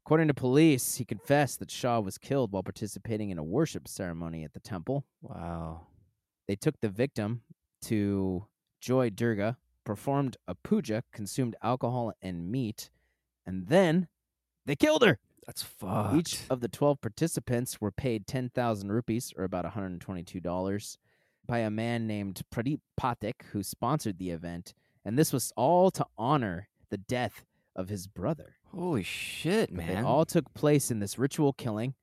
According 0.05 0.27
to 0.29 0.33
police, 0.33 0.95
he 0.95 1.05
confessed 1.05 1.59
that 1.59 1.71
Shah 1.71 1.99
was 1.99 2.17
killed 2.17 2.51
while 2.51 2.63
participating 2.63 3.29
in 3.29 3.37
a 3.37 3.43
worship 3.43 3.87
ceremony 3.87 4.43
at 4.43 4.53
the 4.53 4.59
temple. 4.59 5.05
Wow. 5.21 5.81
They 6.47 6.55
took 6.55 6.81
the 6.81 6.89
victim 6.89 7.43
to 7.83 8.47
Joy 8.79 9.09
Durga, 9.09 9.57
performed 9.83 10.37
a 10.47 10.55
puja, 10.55 11.03
consumed 11.11 11.55
alcohol 11.61 12.13
and 12.21 12.51
meat, 12.51 12.89
and 13.45 13.67
then 13.67 14.07
they 14.65 14.75
killed 14.75 15.03
her. 15.03 15.19
That's 15.45 15.63
fucked. 15.63 16.15
Each 16.15 16.41
of 16.49 16.61
the 16.61 16.67
12 16.67 17.01
participants 17.01 17.81
were 17.81 17.91
paid 17.91 18.27
10,000 18.27 18.91
rupees, 18.91 19.33
or 19.35 19.43
about 19.43 19.65
$122, 19.65 20.97
by 21.47 21.59
a 21.59 21.71
man 21.71 22.05
named 22.05 22.41
Pradeep 22.53 22.79
Pathak, 22.99 23.43
who 23.51 23.63
sponsored 23.63 24.19
the 24.19 24.29
event. 24.29 24.73
And 25.03 25.17
this 25.17 25.33
was 25.33 25.51
all 25.55 25.89
to 25.91 26.05
honor 26.17 26.69
the 26.89 26.97
death 26.97 27.43
of 27.75 27.89
his 27.89 28.05
brother. 28.05 28.57
Holy 28.67 29.03
shit, 29.03 29.71
man. 29.71 29.89
It 29.89 30.05
all 30.05 30.25
took 30.25 30.53
place 30.53 30.91
in 30.91 30.99
this 30.99 31.17
ritual 31.17 31.53
killing. 31.53 31.95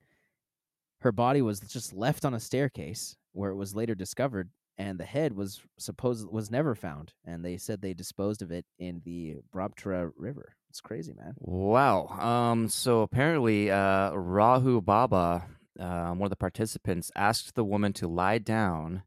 Her 1.02 1.12
body 1.12 1.40
was 1.40 1.60
just 1.60 1.92
left 1.92 2.24
on 2.24 2.34
a 2.34 2.40
staircase 2.40 3.16
where 3.32 3.50
it 3.52 3.56
was 3.56 3.76
later 3.76 3.94
discovered, 3.94 4.50
and 4.78 4.98
the 4.98 5.04
head 5.04 5.34
was 5.34 5.60
supposed 5.76 6.28
was 6.30 6.50
never 6.50 6.74
found. 6.74 7.12
And 7.24 7.44
they 7.44 7.56
said 7.56 7.82
they 7.82 7.94
disposed 7.94 8.42
of 8.42 8.52
it 8.52 8.64
in 8.78 9.02
the 9.04 9.38
Brahmaputra 9.52 10.12
River. 10.16 10.54
It's 10.70 10.80
crazy, 10.80 11.12
man. 11.14 11.34
Wow. 11.38 12.06
Um. 12.08 12.68
So 12.68 13.02
apparently, 13.02 13.70
uh, 13.70 14.12
Rahu 14.12 14.80
Baba, 14.80 15.46
uh, 15.78 16.10
one 16.10 16.26
of 16.26 16.30
the 16.30 16.36
participants, 16.36 17.10
asked 17.16 17.54
the 17.54 17.64
woman 17.64 17.92
to 17.94 18.06
lie 18.06 18.38
down. 18.38 19.02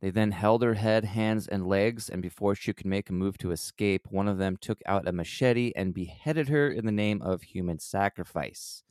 They 0.00 0.10
then 0.10 0.32
held 0.32 0.64
her 0.64 0.74
head, 0.74 1.04
hands, 1.04 1.46
and 1.46 1.64
legs, 1.64 2.08
and 2.08 2.20
before 2.20 2.56
she 2.56 2.72
could 2.72 2.86
make 2.86 3.08
a 3.08 3.12
move 3.12 3.38
to 3.38 3.52
escape, 3.52 4.08
one 4.10 4.26
of 4.26 4.36
them 4.36 4.56
took 4.56 4.80
out 4.84 5.06
a 5.06 5.12
machete 5.12 5.70
and 5.76 5.94
beheaded 5.94 6.48
her 6.48 6.68
in 6.68 6.86
the 6.86 6.90
name 6.90 7.22
of 7.22 7.42
human 7.42 7.78
sacrifice. 7.78 8.82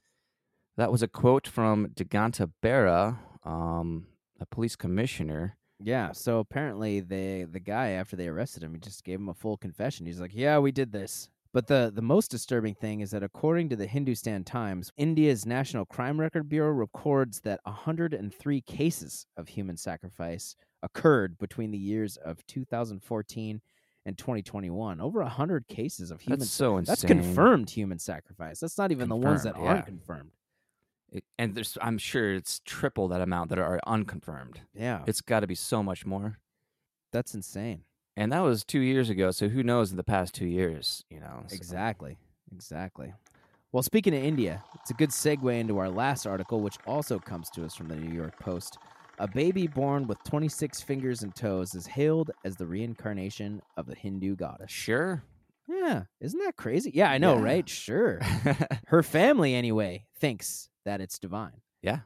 That 0.78 0.90
was 0.90 1.04
a 1.04 1.10
quote 1.10 1.48
from 1.48 1.88
Diganta 1.88 2.50
Bera, 2.62 3.20
um, 3.44 4.08
a 4.40 4.46
police 4.46 4.78
commissioner. 4.78 5.58
Yeah. 5.84 6.12
So 6.14 6.40
apparently, 6.40 7.00
the 7.00 7.44
the 7.44 7.60
guy 7.60 7.90
after 7.90 8.16
they 8.16 8.28
arrested 8.28 8.64
him, 8.64 8.74
he 8.74 8.80
just 8.80 9.04
gave 9.04 9.20
him 9.20 9.30
a 9.30 9.34
full 9.34 9.58
confession. 9.58 10.06
He's 10.06 10.22
like, 10.22 10.34
"Yeah, 10.34 10.60
we 10.60 10.72
did 10.72 10.92
this." 10.92 11.30
But 11.54 11.68
the 11.68 11.92
the 11.94 12.02
most 12.02 12.32
disturbing 12.32 12.76
thing 12.76 13.02
is 13.02 13.12
that 13.12 13.24
according 13.24 13.70
to 13.70 13.76
the 13.76 13.88
Hindustan 13.88 14.44
Times, 14.46 14.92
India's 14.96 15.46
National 15.46 15.86
Crime 15.86 16.20
Record 16.20 16.48
Bureau 16.48 16.72
records 16.72 17.42
that 17.42 17.60
103 17.64 18.62
cases 18.62 19.26
of 19.36 19.50
human 19.50 19.76
sacrifice 19.76 20.56
occurred 20.82 21.38
between 21.38 21.72
the 21.72 21.78
years 21.78 22.18
of 22.18 22.46
2014 22.48 23.62
and 24.06 24.18
2021. 24.18 25.02
Over 25.02 25.22
100 25.22 25.68
cases 25.68 26.10
of 26.10 26.22
human. 26.22 26.40
That's 26.40 26.52
so 26.52 26.78
insane. 26.78 26.92
that's 26.92 27.04
confirmed 27.04 27.70
human 27.70 28.00
sacrifice. 28.00 28.60
That's 28.60 28.78
not 28.78 28.92
even 28.92 29.10
the 29.10 29.16
ones 29.16 29.44
that 29.44 29.54
Confirmed, 29.54 29.70
aren't 29.70 29.86
confirmed. 29.86 30.32
It- 31.12 31.24
and 31.38 31.56
there's, 31.56 31.78
I'm 31.82 31.98
sure 31.98 32.34
it's 32.34 32.62
triple 32.66 33.08
that 33.10 33.22
amount 33.22 33.50
that 33.50 33.60
are 33.60 33.80
unconfirmed. 33.86 34.62
Yeah, 34.74 35.04
It's 35.08 35.22
got 35.22 35.42
to 35.42 35.48
be 35.48 35.56
so 35.56 35.84
much 35.84 36.06
more. 36.06 36.38
that's 37.12 37.34
insane. 37.34 37.84
And 38.16 38.32
that 38.32 38.40
was 38.42 38.64
two 38.64 38.80
years 38.80 39.10
ago. 39.10 39.32
So 39.32 39.50
who 39.50 39.64
knows 39.64 39.92
in 39.92 39.98
the 39.98 40.04
past 40.04 40.34
two 40.34 40.46
years, 40.46 41.04
you 41.10 41.20
know? 41.20 41.44
so- 41.48 41.56
Exactly. 41.56 42.18
Exactly. 42.54 43.14
Well, 43.74 43.84
speaking 43.84 44.14
of 44.14 44.22
India, 44.24 44.64
it's 44.76 44.92
a 44.92 44.94
good 44.94 45.10
segue 45.12 45.58
into 45.60 45.78
our 45.78 45.90
last 45.90 46.28
article, 46.28 46.60
which 46.62 46.78
also 46.86 47.20
comes 47.20 47.50
to 47.52 47.64
us 47.66 47.74
from 47.76 47.88
the 47.88 47.96
New 47.96 48.14
York 48.14 48.38
Post. 48.40 48.78
A 49.20 49.28
baby 49.28 49.68
born 49.68 50.08
with 50.08 50.22
26 50.26 50.82
fingers 50.82 51.24
and 51.24 51.34
toes 51.36 51.74
is 51.76 51.86
hailed 51.88 52.32
as 52.44 52.56
the 52.58 52.66
reincarnation 52.66 53.62
of 53.78 53.86
the 53.86 53.96
Hindu 53.96 54.36
goddess. 54.36 54.72
Sure. 54.72 55.24
Yeah, 55.72 56.04
isn't 56.20 56.40
that 56.44 56.56
crazy? 56.58 56.92
Yeah, 56.94 57.10
I 57.10 57.18
know, 57.18 57.38
Yeah. 57.38 57.44
right? 57.44 57.70
Sure. 57.70 58.20
Her 58.88 59.04
family, 59.04 59.56
anyway, 59.56 60.06
thinks 60.20 60.70
that 60.86 61.00
it's 61.02 61.18
divine. 61.20 61.62
Yeah. 61.82 62.00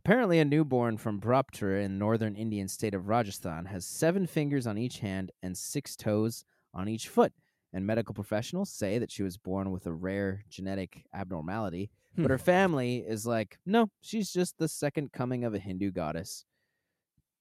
Apparently, 0.00 0.40
a 0.40 0.44
newborn 0.44 0.96
from 0.98 1.20
Bharatpur 1.20 1.84
in 1.84 1.98
northern 1.98 2.34
Indian 2.34 2.66
state 2.66 2.94
of 2.94 3.08
Rajasthan 3.08 3.66
has 3.66 3.86
seven 3.86 4.26
fingers 4.26 4.66
on 4.66 4.76
each 4.76 4.98
hand 4.98 5.30
and 5.42 5.56
six 5.56 5.94
toes 5.94 6.44
on 6.74 6.88
each 6.88 7.08
foot. 7.08 7.32
And 7.72 7.86
medical 7.86 8.14
professionals 8.14 8.70
say 8.70 8.98
that 8.98 9.10
she 9.12 9.22
was 9.22 9.38
born 9.38 9.70
with 9.70 9.86
a 9.86 9.92
rare 9.92 10.44
genetic 10.48 11.04
abnormality. 11.14 11.90
Hmm. 12.16 12.22
But 12.22 12.30
her 12.32 12.38
family 12.38 12.96
is 13.06 13.24
like, 13.26 13.58
no, 13.64 13.88
she's 14.00 14.32
just 14.32 14.58
the 14.58 14.68
second 14.68 15.12
coming 15.12 15.44
of 15.44 15.54
a 15.54 15.58
Hindu 15.58 15.92
goddess. 15.92 16.44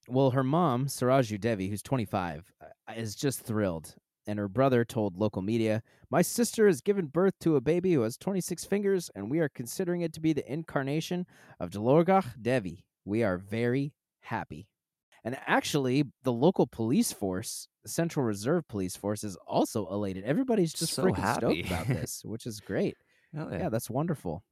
Well, 0.08 0.32
her 0.32 0.44
mom, 0.44 0.86
Saraju 0.88 1.40
Devi, 1.40 1.68
who's 1.68 1.82
25, 1.82 2.52
uh, 2.62 2.94
is 2.96 3.16
just 3.16 3.42
thrilled. 3.42 3.96
And 4.28 4.38
her 4.38 4.48
brother 4.48 4.86
told 4.86 5.18
local 5.18 5.42
media, 5.42 5.82
My 6.10 6.22
sister 6.22 6.68
has 6.68 6.82
given 6.82 7.08
birth 7.08 7.34
to 7.40 7.56
a 7.56 7.62
baby 7.62 7.94
who 7.94 8.02
has 8.02 8.18
26 8.18 8.66
fingers, 8.66 9.10
and 9.16 9.32
we 9.32 9.40
are 9.40 9.50
considering 9.50 10.02
it 10.02 10.14
to 10.14 10.20
be 10.22 10.34
the 10.34 10.50
incarnation 10.52 11.26
of 11.60 11.72
Jalorgach 11.72 12.42
Devi. 12.42 12.86
We 13.06 13.24
are 13.24 13.38
very 13.38 13.94
happy. 14.22 14.68
And 15.24 15.38
actually, 15.46 16.06
the 16.24 16.34
local 16.34 16.68
police 16.68 17.12
force, 17.12 17.68
the 17.84 17.90
Central 17.90 18.26
Reserve 18.26 18.68
Police 18.68 18.96
Force, 18.96 19.24
is 19.24 19.36
also 19.48 19.88
elated. 19.92 20.24
Everybody's 20.24 20.74
just 20.74 20.94
So 20.94 21.04
freaking 21.04 21.16
happy. 21.18 21.64
stoked 21.64 21.66
about 21.66 21.88
this, 21.88 22.22
which 22.26 22.46
is 22.48 22.60
great. 22.60 22.98
Hell 23.34 23.52
Yeah, 23.52 23.70
that's 23.70 23.90
wonderful. 23.90 24.44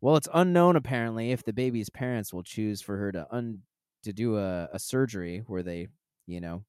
Well, 0.00 0.16
it's 0.16 0.28
unknown 0.32 0.76
apparently 0.76 1.32
if 1.32 1.44
the 1.44 1.52
baby's 1.52 1.90
parents 1.90 2.32
will 2.32 2.42
choose 2.42 2.80
for 2.82 2.96
her 2.96 3.12
to 3.12 3.26
un 3.34 3.62
to 4.02 4.12
do 4.12 4.36
a, 4.36 4.68
a 4.72 4.78
surgery 4.78 5.42
where 5.46 5.62
they, 5.62 5.88
you 6.26 6.40
know, 6.40 6.64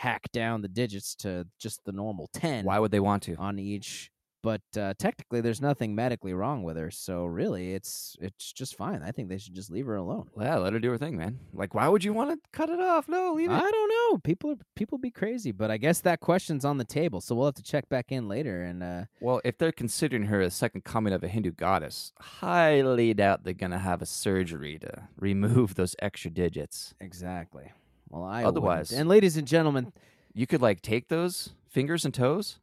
hack 0.00 0.30
down 0.32 0.62
the 0.62 0.68
digits 0.68 1.14
to 1.14 1.46
just 1.58 1.84
the 1.84 1.92
normal 1.92 2.28
ten 2.32 2.64
Why 2.64 2.78
would 2.78 2.90
they 2.90 3.00
want 3.00 3.22
to? 3.24 3.34
on 3.36 3.58
each. 3.58 4.10
But 4.42 4.62
uh, 4.74 4.94
technically, 4.98 5.42
there's 5.42 5.60
nothing 5.60 5.94
medically 5.94 6.32
wrong 6.32 6.62
with 6.62 6.78
her, 6.78 6.90
so 6.90 7.26
really, 7.26 7.74
it's 7.74 8.16
it's 8.22 8.54
just 8.54 8.74
fine. 8.74 9.02
I 9.02 9.10
think 9.12 9.28
they 9.28 9.36
should 9.36 9.54
just 9.54 9.70
leave 9.70 9.84
her 9.84 9.96
alone. 9.96 10.30
Yeah, 10.40 10.56
let 10.56 10.72
her 10.72 10.78
do 10.78 10.88
her 10.92 10.96
thing, 10.96 11.18
man. 11.18 11.40
Like, 11.52 11.74
why 11.74 11.88
would 11.88 12.02
you 12.04 12.14
want 12.14 12.30
to 12.30 12.38
cut 12.50 12.70
it 12.70 12.80
off? 12.80 13.06
No, 13.06 13.34
leave 13.34 13.50
it. 13.50 13.54
I 13.54 13.70
don't 13.70 13.88
know. 13.90 14.16
People 14.24 14.52
are 14.52 14.56
people 14.74 14.96
be 14.96 15.10
crazy, 15.10 15.52
but 15.52 15.70
I 15.70 15.76
guess 15.76 16.00
that 16.00 16.20
question's 16.20 16.64
on 16.64 16.78
the 16.78 16.86
table, 16.86 17.20
so 17.20 17.34
we'll 17.34 17.48
have 17.52 17.54
to 17.56 17.62
check 17.62 17.90
back 17.90 18.10
in 18.10 18.28
later. 18.28 18.62
And 18.62 18.82
uh, 18.82 19.04
Well, 19.20 19.42
if 19.44 19.58
they're 19.58 19.72
considering 19.72 20.24
her 20.32 20.40
a 20.40 20.50
second 20.50 20.84
coming 20.84 21.12
of 21.12 21.22
a 21.22 21.28
Hindu 21.28 21.52
goddess, 21.52 22.14
highly 22.18 23.12
doubt 23.12 23.44
they're 23.44 23.52
gonna 23.52 23.78
have 23.90 24.00
a 24.00 24.06
surgery 24.06 24.78
to 24.78 25.08
remove 25.18 25.74
those 25.74 25.94
extra 26.00 26.30
digits. 26.30 26.94
exactly. 26.98 27.72
Well, 28.10 28.24
I 28.24 28.44
Otherwise- 28.44 28.90
wouldn't. 28.90 29.00
and 29.00 29.08
ladies 29.08 29.36
and 29.36 29.46
gentlemen, 29.46 29.92
You 30.32 30.46
could 30.46 30.62
like 30.62 30.80
take 30.80 31.08
those 31.08 31.54
fingers 31.68 32.04
and 32.04 32.14
toes, 32.14 32.60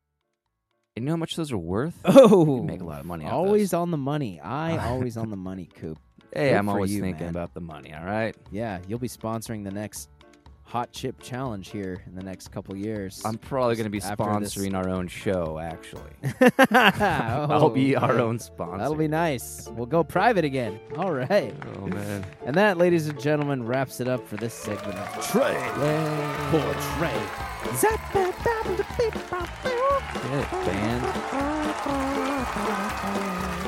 and 0.95 1.03
you 1.03 1.07
know 1.07 1.13
how 1.13 1.17
much 1.17 1.35
those 1.35 1.51
are 1.51 1.57
worth. 1.57 1.99
Oh, 2.05 2.61
make 2.63 2.79
a 2.79 2.85
lot 2.85 3.01
of 3.01 3.05
money 3.05 3.25
Always 3.25 3.71
those. 3.71 3.79
on 3.81 3.91
the 3.91 3.97
money. 3.97 4.39
I 4.39 4.77
always 4.89 5.17
on 5.17 5.29
the 5.31 5.35
money, 5.35 5.65
Coop. 5.65 5.97
Hey, 6.33 6.49
Good 6.51 6.57
I'm 6.57 6.69
always 6.69 6.93
you, 6.93 7.01
thinking 7.01 7.25
man. 7.25 7.29
about 7.31 7.53
the 7.53 7.59
money. 7.61 7.93
All 7.93 8.05
right, 8.05 8.35
Yeah, 8.51 8.79
you'll 8.87 8.99
be 8.99 9.07
sponsoring 9.09 9.63
the 9.65 9.71
next 9.71 10.09
hot 10.67 10.91
chip 10.91 11.21
challenge 11.21 11.69
here 11.69 12.03
in 12.05 12.13
the 12.15 12.23
next 12.23 12.49
couple 12.51 12.75
years. 12.75 13.21
I'm 13.23 13.37
probably 13.37 13.77
gonna 13.77 13.89
be 13.89 14.01
after 14.01 14.39
this- 14.39 14.53
sponsoring 14.53 14.75
our 14.75 14.89
own 14.89 15.07
show. 15.07 15.57
Actually, 15.59 16.11
I'll 16.71 17.51
I'll 17.53 17.69
be 17.69 17.95
our 17.95 18.19
own 18.19 18.37
sponsor. 18.37 18.77
That'll 18.79 18.95
be 18.95 19.07
nice. 19.07 19.67
We'll 19.71 19.85
go 19.85 20.03
private 20.03 20.43
again. 20.45 20.79
All 20.97 21.13
right. 21.13 21.55
Oh 21.77 21.87
man, 21.87 22.25
And 22.45 22.55
that, 22.55 22.77
ladies 22.77 23.07
and 23.07 23.17
gentlemen, 23.19 23.65
wraps 23.65 23.99
it 24.01 24.07
up 24.09 24.27
for 24.27 24.35
this 24.35 24.53
segment 24.53 24.97
of 24.97 25.27
Trey 25.27 25.55
for 26.51 26.73
Trey. 26.97 27.17
Get 30.29 30.51
band. 30.65 31.03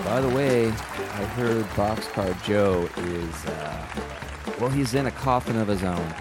By 0.05 0.21
the 0.21 0.29
way, 0.35 0.67
I 0.67 1.23
heard 1.35 1.63
Boxcar 1.69 2.43
Joe 2.43 2.89
is, 2.97 3.45
uh, 3.45 3.87
well, 4.59 4.69
he's 4.69 4.93
in 4.95 5.05
a 5.05 5.11
coffin 5.11 5.57
of 5.57 5.67
his 5.67 5.83
own. 5.83 6.13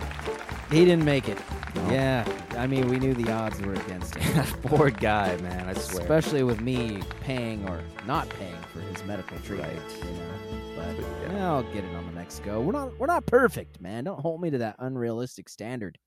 He 0.70 0.84
didn't 0.84 1.04
make 1.04 1.28
it. 1.28 1.38
No. 1.74 1.90
Yeah, 1.90 2.24
I 2.56 2.66
mean, 2.66 2.88
we 2.88 2.98
knew 2.98 3.14
the 3.14 3.30
odds 3.32 3.60
were 3.62 3.72
against 3.74 4.14
him. 4.16 4.44
Poor 4.62 4.90
guy, 4.90 5.36
man. 5.38 5.66
I 5.68 5.72
swear. 5.74 6.02
Especially 6.02 6.42
with 6.42 6.60
me 6.60 7.00
paying 7.20 7.66
or 7.68 7.80
not 8.06 8.28
paying 8.28 8.54
for 8.72 8.80
his 8.80 9.02
medical 9.04 9.38
treatment, 9.40 9.72
Right. 9.72 10.04
you 10.04 10.16
know. 10.16 10.74
But 10.76 10.98
Yeah. 10.98 11.32
yeah, 11.32 11.46
I'll 11.52 11.62
get 11.72 11.84
it 11.84 11.94
on 11.94 12.06
the 12.06 12.12
next 12.12 12.40
go. 12.40 12.60
We're 12.60 12.72
not 12.72 12.98
we're 12.98 13.06
not 13.06 13.24
perfect, 13.26 13.80
man. 13.80 14.04
Don't 14.04 14.20
hold 14.20 14.40
me 14.42 14.50
to 14.50 14.58
that 14.58 14.76
unrealistic 14.78 15.48
standard. 15.48 15.98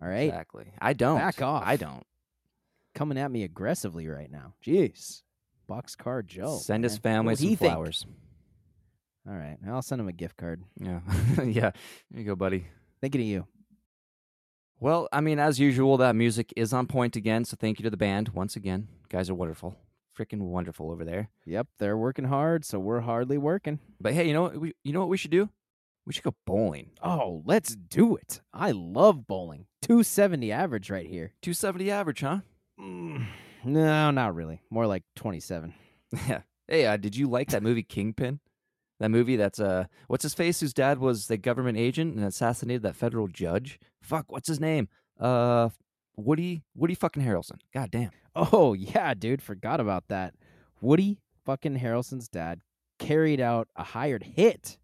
All 0.00 0.06
right, 0.08 0.28
Exactly. 0.28 0.66
I 0.80 0.92
don't. 0.92 1.18
Back 1.18 1.42
off. 1.42 1.64
I 1.66 1.76
don't. 1.76 2.04
coming 2.94 3.18
at 3.18 3.30
me 3.32 3.42
aggressively 3.42 4.06
right 4.06 4.30
now. 4.30 4.54
Jeez, 4.64 5.22
boxcar 5.68 6.24
Joe. 6.24 6.58
Send 6.58 6.84
his 6.84 6.96
family 6.98 7.34
some 7.34 7.48
he 7.48 7.56
think? 7.56 7.72
flowers. 7.72 8.06
All 9.28 9.34
right, 9.34 9.56
I'll 9.68 9.82
send 9.82 10.00
him 10.00 10.06
a 10.08 10.12
gift 10.12 10.36
card. 10.36 10.62
Yeah. 10.80 11.00
yeah. 11.44 11.70
There 12.10 12.20
you 12.20 12.24
go, 12.24 12.36
buddy. 12.36 12.66
Thinking 13.00 13.20
of 13.22 13.26
you. 13.26 13.46
Well, 14.84 15.08
I 15.10 15.22
mean, 15.22 15.38
as 15.38 15.58
usual, 15.58 15.96
that 15.96 16.14
music 16.14 16.52
is 16.56 16.74
on 16.74 16.86
point 16.86 17.16
again. 17.16 17.46
So 17.46 17.56
thank 17.58 17.78
you 17.78 17.84
to 17.84 17.90
the 17.90 17.96
band 17.96 18.28
once 18.34 18.54
again. 18.54 18.88
guys 19.08 19.30
are 19.30 19.34
wonderful. 19.34 19.78
Freaking 20.14 20.40
wonderful 20.40 20.90
over 20.90 21.06
there. 21.06 21.30
Yep, 21.46 21.68
they're 21.78 21.96
working 21.96 22.26
hard, 22.26 22.66
so 22.66 22.78
we're 22.78 23.00
hardly 23.00 23.38
working. 23.38 23.78
But 23.98 24.12
hey, 24.12 24.26
you 24.26 24.34
know 24.34 24.42
what? 24.42 24.58
We, 24.58 24.74
you 24.84 24.92
know 24.92 25.00
what 25.00 25.08
we 25.08 25.16
should 25.16 25.30
do? 25.30 25.48
We 26.04 26.12
should 26.12 26.22
go 26.22 26.34
bowling. 26.44 26.90
Oh, 27.02 27.42
let's 27.46 27.74
do 27.74 28.16
it. 28.16 28.42
I 28.52 28.72
love 28.72 29.26
bowling. 29.26 29.64
270 29.80 30.52
average 30.52 30.90
right 30.90 31.06
here. 31.06 31.32
270 31.40 31.90
average, 31.90 32.20
huh? 32.20 32.40
Mm, 32.78 33.24
no, 33.64 34.10
not 34.10 34.34
really. 34.34 34.60
More 34.68 34.86
like 34.86 35.04
27. 35.16 35.72
Yeah. 36.28 36.42
Hey, 36.68 36.84
uh, 36.84 36.98
did 36.98 37.16
you 37.16 37.30
like 37.30 37.48
that 37.50 37.62
movie 37.62 37.82
Kingpin? 37.82 38.38
That 39.00 39.10
movie 39.10 39.36
that's 39.36 39.58
uh, 39.58 39.86
what's 40.06 40.22
his 40.22 40.34
face? 40.34 40.60
Whose 40.60 40.72
dad 40.72 40.98
was 40.98 41.26
the 41.26 41.36
government 41.36 41.78
agent 41.78 42.14
and 42.14 42.24
assassinated 42.24 42.82
that 42.82 42.96
federal 42.96 43.26
judge? 43.26 43.78
Fuck, 44.00 44.30
what's 44.30 44.48
his 44.48 44.60
name? 44.60 44.88
Uh, 45.18 45.70
Woody 46.16 46.62
Woody 46.74 46.94
fucking 46.94 47.22
Harrelson. 47.22 47.58
God 47.72 47.90
damn. 47.90 48.10
Oh, 48.36 48.72
yeah, 48.72 49.14
dude. 49.14 49.42
Forgot 49.42 49.80
about 49.80 50.08
that. 50.08 50.34
Woody 50.80 51.18
fucking 51.44 51.78
Harrelson's 51.78 52.28
dad 52.28 52.60
carried 52.98 53.40
out 53.40 53.68
a 53.76 53.84
hired 53.84 54.22
hit 54.22 54.78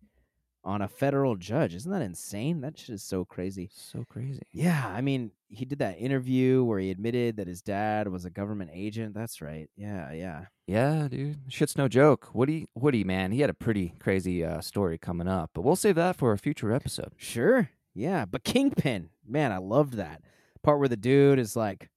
on 0.62 0.83
a 0.83 0.88
federal 0.88 1.37
judge. 1.37 1.75
Isn't 1.75 1.90
that 1.90 2.02
insane? 2.02 2.61
That 2.61 2.79
shit 2.79 2.90
is 2.90 3.02
so 3.02 3.25
crazy. 3.25 3.71
So 3.73 4.05
crazy. 4.09 4.43
Yeah, 4.52 4.87
I 4.87 5.00
mean, 5.00 5.31
he 5.49 5.64
did 5.64 5.79
that 5.79 5.99
interview 5.99 6.62
where 6.62 6.79
he 6.79 6.90
admitted 6.90 7.37
that 7.37 7.47
his 7.47 7.62
dad 7.62 8.09
was 8.09 8.25
a 8.25 8.31
government 8.31 8.71
agent. 8.75 9.14
That's 9.14 9.40
right. 9.40 9.69
Yeah, 9.76 10.12
yeah. 10.12 10.47
Yeah, 10.67 11.09
dude. 11.09 11.38
Shit's 11.49 11.76
no 11.76 11.88
joke. 11.88 12.31
Woody 12.33 12.67
Woody, 12.75 13.05
man, 13.05 13.33
he 13.33 13.40
had 13.40 13.50
a 13.50 13.55
pretty 13.55 13.95
crazy 13.99 14.45
uh, 14.45 14.61
story 14.61 14.99
coming 14.99 15.26
up, 15.29 15.50
but 15.55 15.62
we'll 15.62 15.76
save 15.76 15.97
that 15.97 16.17
for 16.17 16.33
a 16.33 16.38
future 16.38 16.73
episode. 16.73 17.12
Sure. 17.17 17.71
Yeah, 17.95 18.25
but 18.25 18.45
Kingpin, 18.45 19.11
man, 19.26 19.50
I 19.50 19.59
loved 19.59 19.95
that 19.95 20.23
part 20.62 20.79
where 20.79 20.88
the 20.88 20.97
dude 20.97 21.38
is 21.38 21.57
like, 21.57 21.88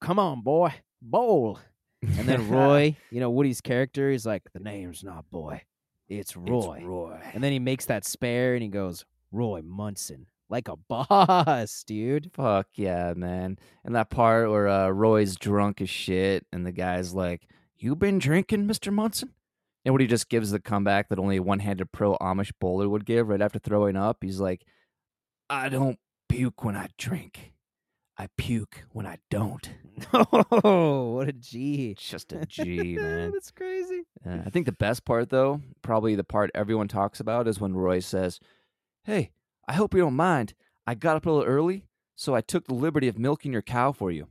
"Come 0.00 0.18
on, 0.18 0.42
boy, 0.42 0.74
bowl," 1.00 1.60
and 2.02 2.26
then 2.28 2.48
Roy, 2.50 2.96
you 3.10 3.20
know 3.20 3.30
Woody's 3.30 3.60
character, 3.60 4.10
he's 4.10 4.26
like, 4.26 4.42
"The 4.52 4.60
name's 4.60 5.04
not 5.04 5.30
boy, 5.30 5.62
it's 6.08 6.36
Roy," 6.36 6.76
It's 6.78 6.84
Roy. 6.86 7.20
and 7.34 7.42
then 7.42 7.52
he 7.52 7.58
makes 7.58 7.86
that 7.86 8.04
spare 8.04 8.54
and 8.54 8.62
he 8.62 8.68
goes, 8.68 9.04
"Roy 9.32 9.62
Munson," 9.62 10.26
like 10.48 10.68
a 10.68 10.76
boss, 10.88 11.82
dude. 11.84 12.30
Fuck 12.32 12.68
yeah, 12.74 13.12
man. 13.16 13.58
And 13.84 13.94
that 13.94 14.10
part 14.10 14.50
where 14.50 14.68
uh, 14.68 14.88
Roy's 14.90 15.36
drunk 15.36 15.80
as 15.80 15.90
shit 15.90 16.46
and 16.52 16.64
the 16.64 16.72
guy's 16.72 17.12
like, 17.14 17.48
You 17.76 17.96
been 17.96 18.18
drinking, 18.18 18.66
Mr. 18.66 18.92
Munson? 18.92 19.32
And 19.84 19.92
when 19.94 20.00
he 20.00 20.06
just 20.06 20.28
gives 20.28 20.50
the 20.50 20.60
comeback 20.60 21.08
that 21.08 21.18
only 21.18 21.36
a 21.36 21.42
one 21.42 21.60
handed 21.60 21.92
pro 21.92 22.16
Amish 22.18 22.52
bowler 22.60 22.88
would 22.88 23.04
give 23.04 23.28
right 23.28 23.40
after 23.40 23.58
throwing 23.58 23.96
up, 23.96 24.18
he's 24.22 24.40
like, 24.40 24.64
I 25.48 25.68
don't 25.68 25.98
puke 26.28 26.64
when 26.64 26.76
I 26.76 26.88
drink. 26.98 27.52
I 28.18 28.28
puke 28.36 28.84
when 28.92 29.06
I 29.06 29.18
don't. 29.30 29.68
oh, 30.12 31.14
what 31.14 31.28
a 31.28 31.32
G! 31.32 31.94
Just 31.98 32.32
a 32.32 32.46
G, 32.46 32.96
man. 32.96 33.32
That's 33.32 33.50
crazy. 33.50 34.02
Uh, 34.26 34.38
I 34.44 34.50
think 34.50 34.66
the 34.66 34.72
best 34.72 35.04
part, 35.04 35.30
though, 35.30 35.60
probably 35.82 36.14
the 36.14 36.24
part 36.24 36.50
everyone 36.54 36.88
talks 36.88 37.20
about, 37.20 37.46
is 37.46 37.60
when 37.60 37.74
Roy 37.74 38.00
says, 38.00 38.40
Hey, 39.04 39.32
I 39.68 39.74
hope 39.74 39.94
you 39.94 40.00
don't 40.00 40.14
mind. 40.14 40.54
I 40.86 40.94
got 40.94 41.16
up 41.16 41.26
a 41.26 41.30
little 41.30 41.44
early, 41.44 41.84
so 42.14 42.34
I 42.34 42.40
took 42.40 42.66
the 42.66 42.74
liberty 42.74 43.08
of 43.08 43.18
milking 43.18 43.52
your 43.52 43.62
cow 43.62 43.92
for 43.92 44.10
you. 44.10 44.28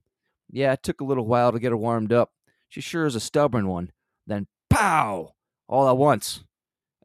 Yeah, 0.49 0.73
it 0.73 0.83
took 0.83 1.01
a 1.01 1.05
little 1.05 1.25
while 1.25 1.51
to 1.51 1.59
get 1.59 1.71
her 1.71 1.77
warmed 1.77 2.13
up. 2.13 2.31
She 2.69 2.81
sure 2.81 3.05
is 3.05 3.15
a 3.15 3.19
stubborn 3.19 3.67
one. 3.67 3.91
Then, 4.25 4.47
pow! 4.69 5.33
All 5.67 5.89
at 5.89 5.97
once. 5.97 6.43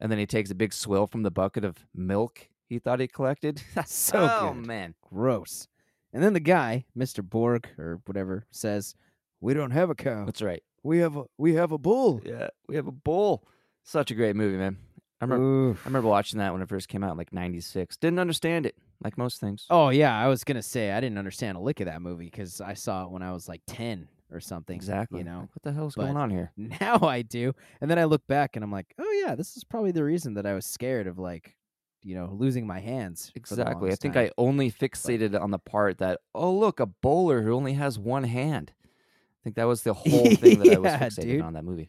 And 0.00 0.10
then 0.10 0.18
he 0.18 0.26
takes 0.26 0.50
a 0.50 0.54
big 0.54 0.72
swill 0.72 1.06
from 1.06 1.22
the 1.22 1.30
bucket 1.30 1.64
of 1.64 1.84
milk 1.94 2.48
he 2.70 2.78
thought 2.78 3.00
he 3.00 3.08
collected. 3.08 3.60
That's 3.74 3.92
so 3.92 4.30
oh, 4.30 4.54
good. 4.54 4.66
man. 4.66 4.94
Gross. 5.02 5.66
And 6.12 6.22
then 6.22 6.32
the 6.32 6.40
guy, 6.40 6.84
Mr. 6.96 7.22
Borg 7.22 7.68
or 7.78 8.00
whatever, 8.06 8.46
says, 8.50 8.94
"We 9.40 9.54
don't 9.54 9.70
have 9.70 9.90
a 9.90 9.94
cow. 9.94 10.24
That's 10.24 10.42
right. 10.42 10.62
We 10.82 10.98
have 10.98 11.16
a 11.16 11.24
we 11.38 11.54
have 11.54 11.72
a 11.72 11.78
bull." 11.78 12.20
Yeah, 12.24 12.48
we 12.68 12.76
have 12.76 12.86
a 12.86 12.92
bull. 12.92 13.46
Such 13.84 14.10
a 14.10 14.14
great 14.14 14.36
movie, 14.36 14.56
man. 14.56 14.76
I 15.20 15.24
remember, 15.26 15.44
Oof. 15.44 15.86
I 15.86 15.88
remember 15.88 16.08
watching 16.08 16.38
that 16.38 16.52
when 16.52 16.62
it 16.62 16.68
first 16.68 16.88
came 16.88 17.04
out 17.04 17.12
in 17.12 17.18
like 17.18 17.32
96. 17.32 17.96
Didn't 17.98 18.18
understand 18.18 18.64
it, 18.64 18.74
like 19.04 19.18
most 19.18 19.38
things. 19.38 19.66
Oh 19.68 19.90
yeah, 19.90 20.18
I 20.18 20.28
was 20.28 20.44
gonna 20.44 20.62
say 20.62 20.92
I 20.92 21.00
didn't 21.00 21.18
understand 21.18 21.58
a 21.58 21.60
lick 21.60 21.80
of 21.80 21.86
that 21.86 22.00
movie 22.02 22.24
because 22.24 22.60
I 22.60 22.74
saw 22.74 23.04
it 23.04 23.10
when 23.10 23.22
I 23.22 23.32
was 23.32 23.48
like 23.48 23.60
ten 23.66 24.08
or 24.32 24.40
something. 24.40 24.74
Exactly. 24.74 25.18
You 25.18 25.24
know. 25.24 25.40
Like, 25.40 25.50
what 25.50 25.62
the 25.62 25.72
hell's 25.72 25.94
but- 25.94 26.04
going 26.06 26.16
on 26.16 26.30
here? 26.30 26.52
Now 26.80 27.00
I 27.02 27.22
do, 27.22 27.52
and 27.80 27.90
then 27.90 27.98
I 27.98 28.04
look 28.04 28.26
back 28.26 28.56
and 28.56 28.64
I'm 28.64 28.72
like, 28.72 28.94
oh 28.98 29.22
yeah, 29.24 29.34
this 29.34 29.56
is 29.56 29.64
probably 29.64 29.92
the 29.92 30.04
reason 30.04 30.34
that 30.34 30.46
I 30.46 30.54
was 30.54 30.64
scared 30.66 31.06
of 31.06 31.18
like 31.18 31.56
you 32.02 32.14
know, 32.14 32.34
losing 32.38 32.66
my 32.66 32.80
hands. 32.80 33.32
Exactly. 33.34 33.92
I 33.92 33.94
think 33.94 34.14
time. 34.14 34.26
I 34.26 34.30
only 34.38 34.70
fixated 34.70 35.38
on 35.40 35.50
the 35.50 35.58
part 35.58 35.98
that, 35.98 36.20
oh, 36.34 36.52
look, 36.52 36.80
a 36.80 36.86
bowler 36.86 37.42
who 37.42 37.52
only 37.54 37.74
has 37.74 37.98
one 37.98 38.24
hand. 38.24 38.72
I 38.78 39.38
think 39.44 39.56
that 39.56 39.64
was 39.64 39.82
the 39.82 39.94
whole 39.94 40.34
thing 40.36 40.58
that 40.60 40.70
I 40.74 40.78
was 40.78 40.92
Yeah, 40.92 40.98
fixated 40.98 41.22
dude. 41.22 41.40
on 41.42 41.52
that 41.54 41.64
movie. 41.64 41.88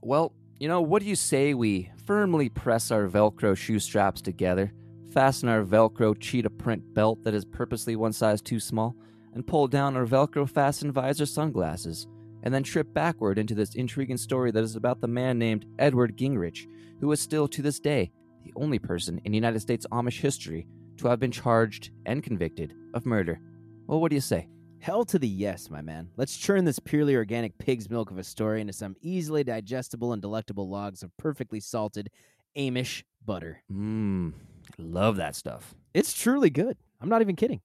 Well, 0.00 0.32
you 0.58 0.68
know, 0.68 0.80
what 0.80 1.02
do 1.02 1.08
you 1.08 1.16
say 1.16 1.54
we 1.54 1.90
firmly 2.06 2.48
press 2.48 2.90
our 2.90 3.06
Velcro 3.08 3.56
shoe 3.56 3.78
straps 3.78 4.22
together, 4.22 4.72
fasten 5.12 5.48
our 5.48 5.62
Velcro 5.62 6.18
cheetah 6.18 6.50
print 6.50 6.94
belt 6.94 7.22
that 7.24 7.34
is 7.34 7.44
purposely 7.44 7.96
one 7.96 8.12
size 8.12 8.40
too 8.40 8.60
small, 8.60 8.94
and 9.34 9.46
pull 9.46 9.66
down 9.66 9.96
our 9.96 10.06
Velcro 10.06 10.48
fastened 10.48 10.92
visor 10.92 11.26
sunglasses, 11.26 12.06
and 12.42 12.52
then 12.54 12.62
trip 12.62 12.92
backward 12.94 13.38
into 13.38 13.54
this 13.54 13.74
intriguing 13.74 14.16
story 14.16 14.50
that 14.52 14.62
is 14.62 14.76
about 14.76 15.00
the 15.00 15.08
man 15.08 15.38
named 15.38 15.66
Edward 15.78 16.16
Gingerich, 16.16 16.66
who 17.00 17.10
is 17.10 17.20
still 17.20 17.48
to 17.48 17.62
this 17.62 17.80
day 17.80 18.12
the 18.44 18.52
only 18.56 18.78
person 18.78 19.20
in 19.24 19.32
United 19.32 19.60
States 19.60 19.86
Amish 19.90 20.20
history 20.20 20.66
to 20.98 21.08
have 21.08 21.18
been 21.18 21.32
charged 21.32 21.90
and 22.06 22.22
convicted 22.22 22.74
of 22.94 23.06
murder. 23.06 23.40
Well, 23.86 24.00
what 24.00 24.10
do 24.10 24.14
you 24.14 24.20
say? 24.20 24.48
Hell 24.78 25.04
to 25.06 25.18
the 25.18 25.28
yes, 25.28 25.70
my 25.70 25.80
man. 25.80 26.10
Let's 26.16 26.36
churn 26.36 26.64
this 26.64 26.78
purely 26.78 27.16
organic 27.16 27.56
pig's 27.58 27.88
milk 27.88 28.10
of 28.10 28.18
a 28.18 28.24
story 28.24 28.60
into 28.60 28.74
some 28.74 28.96
easily 29.00 29.42
digestible 29.42 30.12
and 30.12 30.20
delectable 30.20 30.68
logs 30.68 31.02
of 31.02 31.16
perfectly 31.16 31.58
salted 31.58 32.10
Amish 32.56 33.02
butter. 33.24 33.62
Mmm, 33.72 34.34
love 34.78 35.16
that 35.16 35.34
stuff. 35.36 35.74
It's 35.94 36.12
truly 36.12 36.50
good. 36.50 36.76
I'm 37.00 37.08
not 37.08 37.22
even 37.22 37.36
kidding. 37.36 37.62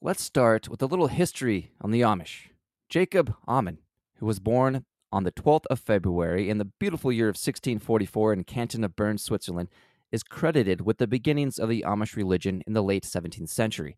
Let's 0.00 0.22
start 0.22 0.68
with 0.68 0.82
a 0.82 0.86
little 0.86 1.06
history 1.06 1.70
on 1.80 1.92
the 1.92 2.00
Amish. 2.00 2.48
Jacob 2.88 3.34
Ammann, 3.46 3.78
who 4.16 4.26
was 4.26 4.40
born 4.40 4.84
on 5.12 5.24
the 5.24 5.32
12th 5.32 5.66
of 5.70 5.78
February 5.78 6.50
in 6.50 6.58
the 6.58 6.64
beautiful 6.64 7.12
year 7.12 7.26
of 7.26 7.34
1644 7.34 8.32
in 8.32 8.44
Canton 8.44 8.82
of 8.82 8.96
Bern, 8.96 9.18
Switzerland, 9.18 9.68
is 10.12 10.22
credited 10.22 10.82
with 10.82 10.98
the 10.98 11.06
beginnings 11.06 11.58
of 11.58 11.68
the 11.68 11.84
Amish 11.86 12.14
religion 12.14 12.62
in 12.66 12.74
the 12.74 12.82
late 12.82 13.04
17th 13.04 13.48
century. 13.48 13.96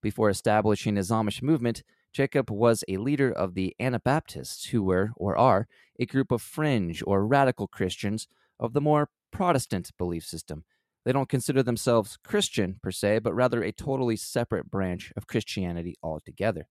Before 0.00 0.30
establishing 0.30 0.96
his 0.96 1.10
Amish 1.10 1.42
movement, 1.42 1.82
Jacob 2.12 2.50
was 2.50 2.84
a 2.88 2.96
leader 2.96 3.30
of 3.30 3.54
the 3.54 3.74
Anabaptists, 3.78 4.66
who 4.66 4.82
were, 4.82 5.10
or 5.16 5.36
are, 5.36 5.66
a 5.98 6.06
group 6.06 6.30
of 6.30 6.40
fringe 6.40 7.02
or 7.06 7.26
radical 7.26 7.66
Christians 7.66 8.28
of 8.58 8.72
the 8.72 8.80
more 8.80 9.10
Protestant 9.30 9.90
belief 9.98 10.24
system. 10.24 10.64
They 11.04 11.12
don't 11.12 11.28
consider 11.28 11.62
themselves 11.62 12.18
Christian 12.24 12.80
per 12.82 12.90
se, 12.90 13.18
but 13.20 13.34
rather 13.34 13.62
a 13.62 13.72
totally 13.72 14.16
separate 14.16 14.70
branch 14.70 15.12
of 15.16 15.26
Christianity 15.26 15.94
altogether. 16.02 16.68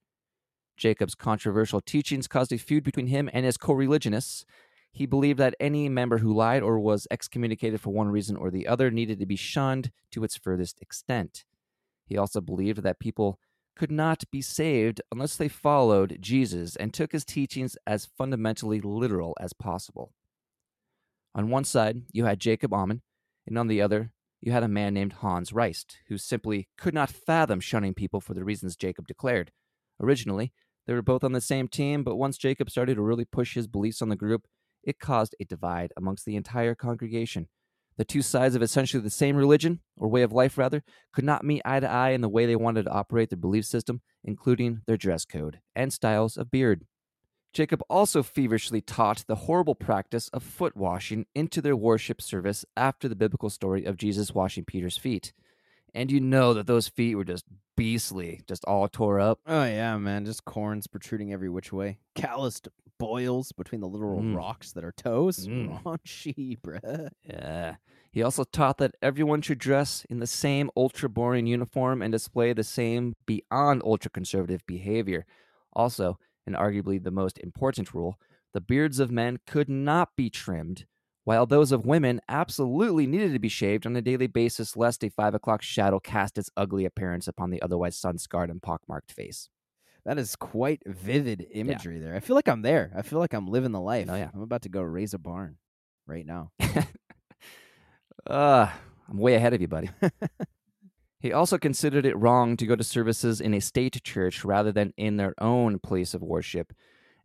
Jacob's 0.78 1.16
controversial 1.16 1.80
teachings 1.80 2.28
caused 2.28 2.52
a 2.52 2.58
feud 2.58 2.84
between 2.84 3.08
him 3.08 3.30
and 3.32 3.46
his 3.46 3.58
co 3.58 3.74
religionists. 3.74 4.46
He 4.96 5.06
believed 5.06 5.40
that 5.40 5.56
any 5.60 5.90
member 5.90 6.20
who 6.20 6.34
lied 6.34 6.64
or 6.64 6.80
was 6.80 7.06
excommunicated 7.12 7.82
for 7.82 7.90
one 7.90 8.08
reason 8.08 8.38
or 8.38 8.50
the 8.50 8.66
other 8.66 8.90
needed 8.90 9.20
to 9.20 9.26
be 9.26 9.36
shunned 9.36 9.92
to 10.12 10.24
its 10.24 10.38
furthest 10.38 10.80
extent. 10.82 11.44
He 12.06 12.18
also 12.18 12.40
believed 12.40 12.82
that 12.82 13.02
people 13.02 13.38
could 13.76 13.92
not 13.92 14.24
be 14.32 14.42
saved 14.42 15.02
unless 15.12 15.36
they 15.36 15.50
followed 15.50 16.20
Jesus 16.22 16.78
and 16.78 16.94
took 16.94 17.12
his 17.12 17.26
teachings 17.26 17.78
as 17.86 18.06
fundamentally 18.06 18.80
literal 18.80 19.36
as 19.38 19.52
possible. 19.52 20.14
On 21.36 21.50
one 21.50 21.66
side, 21.66 22.04
you 22.14 22.24
had 22.24 22.40
Jacob 22.40 22.72
Ammann, 22.72 23.02
and 23.46 23.58
on 23.58 23.68
the 23.68 23.82
other, 23.82 24.12
you 24.40 24.54
had 24.54 24.64
a 24.64 24.70
man 24.70 24.94
named 24.94 25.12
Hans 25.12 25.52
Reist, 25.52 25.98
who 26.08 26.18
simply 26.18 26.70
could 26.78 26.94
not 26.94 27.10
fathom 27.10 27.60
shunning 27.60 27.94
people 27.94 28.22
for 28.22 28.34
the 28.34 28.46
reasons 28.46 28.78
Jacob 28.78 29.08
declared. 29.08 29.52
Originally, 30.00 30.54
they 30.88 30.94
were 30.94 31.02
both 31.02 31.26
on 31.26 31.34
the 31.34 31.42
same 31.42 31.68
team, 31.68 32.06
but 32.06 32.16
once 32.16 32.38
Jacob 32.38 32.70
started 32.70 32.96
to 32.96 33.02
really 33.02 33.26
push 33.26 33.56
his 33.56 33.68
beliefs 33.68 34.02
on 34.02 34.08
the 34.08 34.16
group, 34.16 34.48
it 34.86 35.00
caused 35.00 35.36
a 35.40 35.46
divide 35.46 35.92
amongst 35.98 36.26
the 36.26 36.38
entire 36.38 36.76
congregation. 36.76 37.50
The 37.98 38.06
two 38.06 38.22
sides 38.22 38.56
of 38.56 38.62
essentially 38.62 39.02
the 39.02 39.10
same 39.10 39.36
religion, 39.36 39.80
or 39.98 40.08
way 40.08 40.22
of 40.22 40.34
life 40.34 40.58
rather, 40.58 40.84
could 41.14 41.24
not 41.24 41.46
meet 41.46 41.62
eye 41.64 41.80
to 41.80 41.90
eye 41.90 42.10
in 42.12 42.22
the 42.22 42.30
way 42.30 42.46
they 42.46 42.56
wanted 42.56 42.84
to 42.84 42.92
operate 42.92 43.30
their 43.30 43.38
belief 43.38 43.66
system, 43.66 44.02
including 44.24 44.82
their 44.86 44.98
dress 44.98 45.26
code 45.26 45.60
and 45.76 45.94
styles 45.94 46.38
of 46.38 46.52
beard. 46.52 46.86
Jacob 47.54 47.82
also 47.90 48.22
feverishly 48.22 48.82
taught 48.82 49.24
the 49.28 49.36
horrible 49.36 49.76
practice 49.76 50.28
of 50.30 50.44
foot 50.44 50.76
washing 50.76 51.26
into 51.34 51.62
their 51.62 51.76
worship 51.76 52.22
service 52.22 52.66
after 52.76 53.08
the 53.08 53.16
biblical 53.16 53.50
story 53.50 53.86
of 53.86 53.96
Jesus 53.96 54.36
washing 54.36 54.66
Peter's 54.66 54.98
feet. 54.98 55.32
And 55.94 56.12
you 56.12 56.20
know 56.20 56.54
that 56.54 56.68
those 56.68 56.90
feet 56.90 57.16
were 57.16 57.24
just 57.24 57.46
beastly, 57.78 58.42
just 58.46 58.66
all 58.66 58.90
tore 58.90 59.22
up. 59.22 59.40
Oh 59.48 59.64
yeah, 59.64 59.98
man, 59.98 60.26
just 60.26 60.44
corns 60.44 60.88
protruding 60.88 61.32
every 61.32 61.48
which 61.48 61.72
way, 61.72 62.00
calloused 62.14 62.68
boils 62.98 63.52
between 63.52 63.82
the 63.82 63.88
literal 63.88 64.22
Mm. 64.22 64.36
rocks 64.36 64.72
that 64.74 64.84
are 64.84 64.92
toes. 64.94 65.48
Mm. 65.48 65.82
Raunchy, 65.84 66.60
bruh. 66.60 67.10
Yeah. 67.24 67.76
He 68.12 68.24
also 68.24 68.44
taught 68.46 68.78
that 68.78 68.96
everyone 69.02 69.42
should 69.42 69.58
dress 69.60 70.06
in 70.10 70.20
the 70.20 70.28
same 70.28 70.70
ultra 70.78 71.10
boring 71.10 71.48
uniform 71.48 72.02
and 72.02 72.12
display 72.12 72.54
the 72.54 72.64
same 72.64 73.14
beyond 73.26 73.82
ultra 73.84 74.10
conservative 74.10 74.66
behavior. 74.66 75.26
Also, 75.74 76.18
and 76.48 76.56
arguably 76.56 77.04
the 77.04 77.12
most 77.12 77.38
important 77.40 77.94
rule, 77.94 78.18
the 78.54 78.62
beards 78.62 79.00
of 79.00 79.12
men 79.12 79.40
could 79.46 79.68
not 79.68 80.16
be 80.16 80.30
trimmed, 80.30 80.86
while 81.26 81.46
those 81.46 81.74
of 81.74 81.86
women 81.86 82.22
absolutely 82.30 83.06
needed 83.06 83.34
to 83.34 83.40
be 83.40 83.50
shaved 83.50 83.86
on 83.86 83.96
a 83.98 84.02
daily 84.02 84.28
basis 84.28 84.78
lest 84.78 85.04
a 85.04 85.10
five 85.10 85.34
o'clock 85.36 85.62
shadow 85.62 86.00
cast 86.00 86.38
its 86.38 86.50
ugly 86.56 86.86
appearance 86.86 87.28
upon 87.28 87.50
the 87.50 87.62
otherwise 87.62 87.98
sun 87.98 88.18
scarred 88.18 88.50
and 88.50 88.62
pockmarked 88.62 89.12
face. 89.12 89.50
That 90.06 90.20
is 90.20 90.36
quite 90.36 90.84
vivid 90.86 91.48
imagery 91.52 92.00
there. 92.00 92.16
I 92.16 92.20
feel 92.20 92.36
like 92.36 92.48
I'm 92.48 92.62
there. 92.62 92.92
I 92.96 93.02
feel 93.02 93.20
like 93.20 93.34
I'm 93.34 93.48
living 93.48 93.72
the 93.72 93.82
life. 93.82 94.08
Oh, 94.10 94.16
yeah. 94.16 94.30
I'm 94.34 94.42
about 94.42 94.62
to 94.64 94.70
go 94.70 94.82
raise 94.82 95.14
a 95.14 95.18
barn 95.18 95.58
right 96.06 96.26
now. 96.26 96.52
Uh, 98.28 98.68
I'm 99.10 99.18
way 99.18 99.36
ahead 99.36 99.54
of 99.54 99.62
you, 99.62 99.68
buddy. 99.68 99.90
he 101.20 101.32
also 101.32 101.58
considered 101.58 102.06
it 102.06 102.18
wrong 102.18 102.58
to 102.58 102.66
go 102.66 102.76
to 102.76 102.84
services 102.84 103.40
in 103.40 103.54
a 103.54 103.62
state 103.62 104.02
church 104.04 104.44
rather 104.44 104.72
than 104.72 104.94
in 104.98 105.18
their 105.18 105.36
own 105.40 105.80
place 105.80 106.14
of 106.14 106.22
worship. 106.22 106.74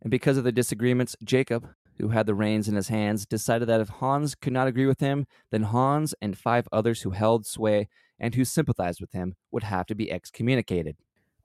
And 0.01 0.11
because 0.11 0.37
of 0.37 0.43
the 0.43 0.51
disagreements, 0.51 1.15
Jacob, 1.23 1.69
who 1.99 2.09
had 2.09 2.25
the 2.25 2.35
reins 2.35 2.67
in 2.67 2.75
his 2.75 2.89
hands, 2.89 3.25
decided 3.25 3.67
that 3.67 3.81
if 3.81 3.89
Hans 3.89 4.35
could 4.35 4.53
not 4.53 4.67
agree 4.67 4.85
with 4.85 4.99
him, 4.99 5.27
then 5.51 5.63
Hans 5.63 6.13
and 6.21 6.37
five 6.37 6.67
others 6.71 7.01
who 7.01 7.11
held 7.11 7.45
sway 7.45 7.87
and 8.19 8.35
who 8.35 8.45
sympathized 8.45 9.01
with 9.01 9.11
him 9.11 9.35
would 9.51 9.63
have 9.63 9.87
to 9.87 9.95
be 9.95 10.11
excommunicated. 10.11 10.97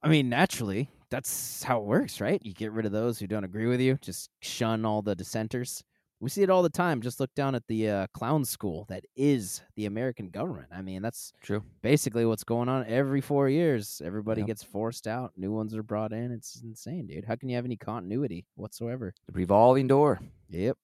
I 0.03 0.09
mean, 0.09 0.29
naturally, 0.29 0.91
that's 1.11 1.63
how 1.63 1.79
it 1.81 1.85
works, 1.85 2.21
right? 2.21 2.41
You 2.45 2.53
get 2.55 2.73
rid 2.73 2.87
of 2.87 2.93
those 2.93 3.19
who 3.19 3.27
don't 3.27 3.45
agree 3.45 3.67
with 3.67 3.81
you, 3.81 3.99
just 4.01 4.31
shun 4.41 4.85
all 4.85 5.03
the 5.03 5.15
dissenters. 5.15 5.83
We 6.19 6.31
see 6.31 6.43
it 6.43 6.49
all 6.49 6.63
the 6.63 6.71
time. 6.71 7.03
Just 7.03 7.21
look 7.21 7.35
down 7.35 7.55
at 7.55 7.67
the 7.69 7.91
uh, 7.91 8.07
clown 8.15 8.47
school 8.47 8.87
that 8.89 9.05
is 9.17 9.61
the 9.77 9.85
American 9.85 10.31
government. 10.31 10.69
I 10.75 10.81
mean, 10.81 11.03
that's 11.03 11.35
True. 11.43 11.63
basically 11.83 12.25
what's 12.25 12.43
going 12.43 12.71
on 12.71 12.87
every 12.87 13.21
four 13.21 13.51
years. 13.51 14.01
Everybody 14.03 14.41
Yep. 14.41 14.47
gets 14.47 14.63
forced 14.63 15.07
out, 15.07 15.33
new 15.37 15.53
ones 15.53 15.75
are 15.75 15.83
brought 15.83 16.15
in. 16.15 16.33
It's 16.33 16.63
insane, 16.65 17.07
dude. 17.07 17.27
How 17.27 17.37
can 17.37 17.51
you 17.51 17.57
have 17.57 17.67
any 17.67 17.77
continuity 17.77 18.47
whatsoever? 18.55 19.13
The 19.27 19.33
revolving 19.33 19.89
door. 19.89 20.21
Yep. 20.49 20.79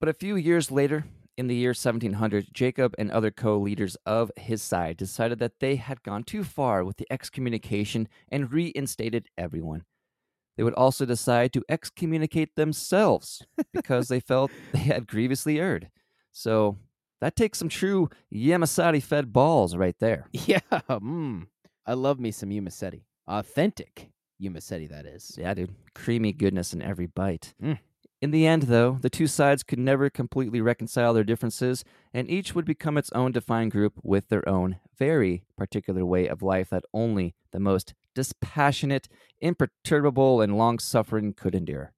But 0.00 0.10
a 0.10 0.12
few 0.12 0.36
years 0.36 0.70
later, 0.70 1.06
in 1.36 1.46
the 1.48 1.54
year 1.54 1.70
1700, 1.70 2.48
Jacob 2.52 2.94
and 2.98 3.10
other 3.10 3.30
co 3.30 3.58
leaders 3.58 3.96
of 4.06 4.30
his 4.36 4.62
side 4.62 4.96
decided 4.96 5.38
that 5.40 5.60
they 5.60 5.76
had 5.76 6.02
gone 6.02 6.24
too 6.24 6.44
far 6.44 6.84
with 6.84 6.96
the 6.96 7.06
excommunication 7.10 8.08
and 8.28 8.52
reinstated 8.52 9.28
everyone. 9.36 9.84
They 10.56 10.62
would 10.62 10.74
also 10.74 11.04
decide 11.04 11.52
to 11.54 11.64
excommunicate 11.68 12.54
themselves 12.54 13.44
because 13.72 14.08
they 14.08 14.20
felt 14.20 14.50
they 14.72 14.78
had 14.80 15.08
grievously 15.08 15.58
erred. 15.58 15.90
So 16.32 16.78
that 17.20 17.36
takes 17.36 17.58
some 17.58 17.68
true 17.68 18.08
Yamasadi 18.32 19.02
fed 19.02 19.32
balls 19.32 19.76
right 19.76 19.96
there. 19.98 20.28
Yeah. 20.32 20.60
Mm. 20.70 21.46
I 21.86 21.94
love 21.94 22.20
me 22.20 22.30
some 22.30 22.50
Umacetti. 22.50 23.02
Authentic 23.26 24.10
Umacetti, 24.42 24.88
that 24.88 25.06
is. 25.06 25.36
Yeah, 25.38 25.54
dude. 25.54 25.74
Creamy 25.94 26.32
goodness 26.32 26.72
in 26.72 26.82
every 26.82 27.06
bite. 27.06 27.54
Mm. 27.62 27.78
In 28.24 28.30
the 28.30 28.46
end, 28.46 28.62
though, 28.62 28.96
the 29.02 29.10
two 29.10 29.26
sides 29.26 29.62
could 29.62 29.78
never 29.78 30.08
completely 30.08 30.62
reconcile 30.62 31.12
their 31.12 31.24
differences, 31.24 31.84
and 32.14 32.26
each 32.30 32.54
would 32.54 32.64
become 32.64 32.96
its 32.96 33.12
own 33.12 33.32
defined 33.32 33.70
group 33.70 34.00
with 34.02 34.30
their 34.30 34.48
own 34.48 34.76
very 34.98 35.44
particular 35.58 36.06
way 36.06 36.26
of 36.26 36.40
life 36.40 36.70
that 36.70 36.86
only 36.94 37.34
the 37.52 37.60
most 37.60 37.92
dispassionate, 38.14 39.08
imperturbable, 39.42 40.40
and 40.40 40.56
long 40.56 40.78
suffering 40.78 41.34
could 41.34 41.54
endure. 41.54 41.92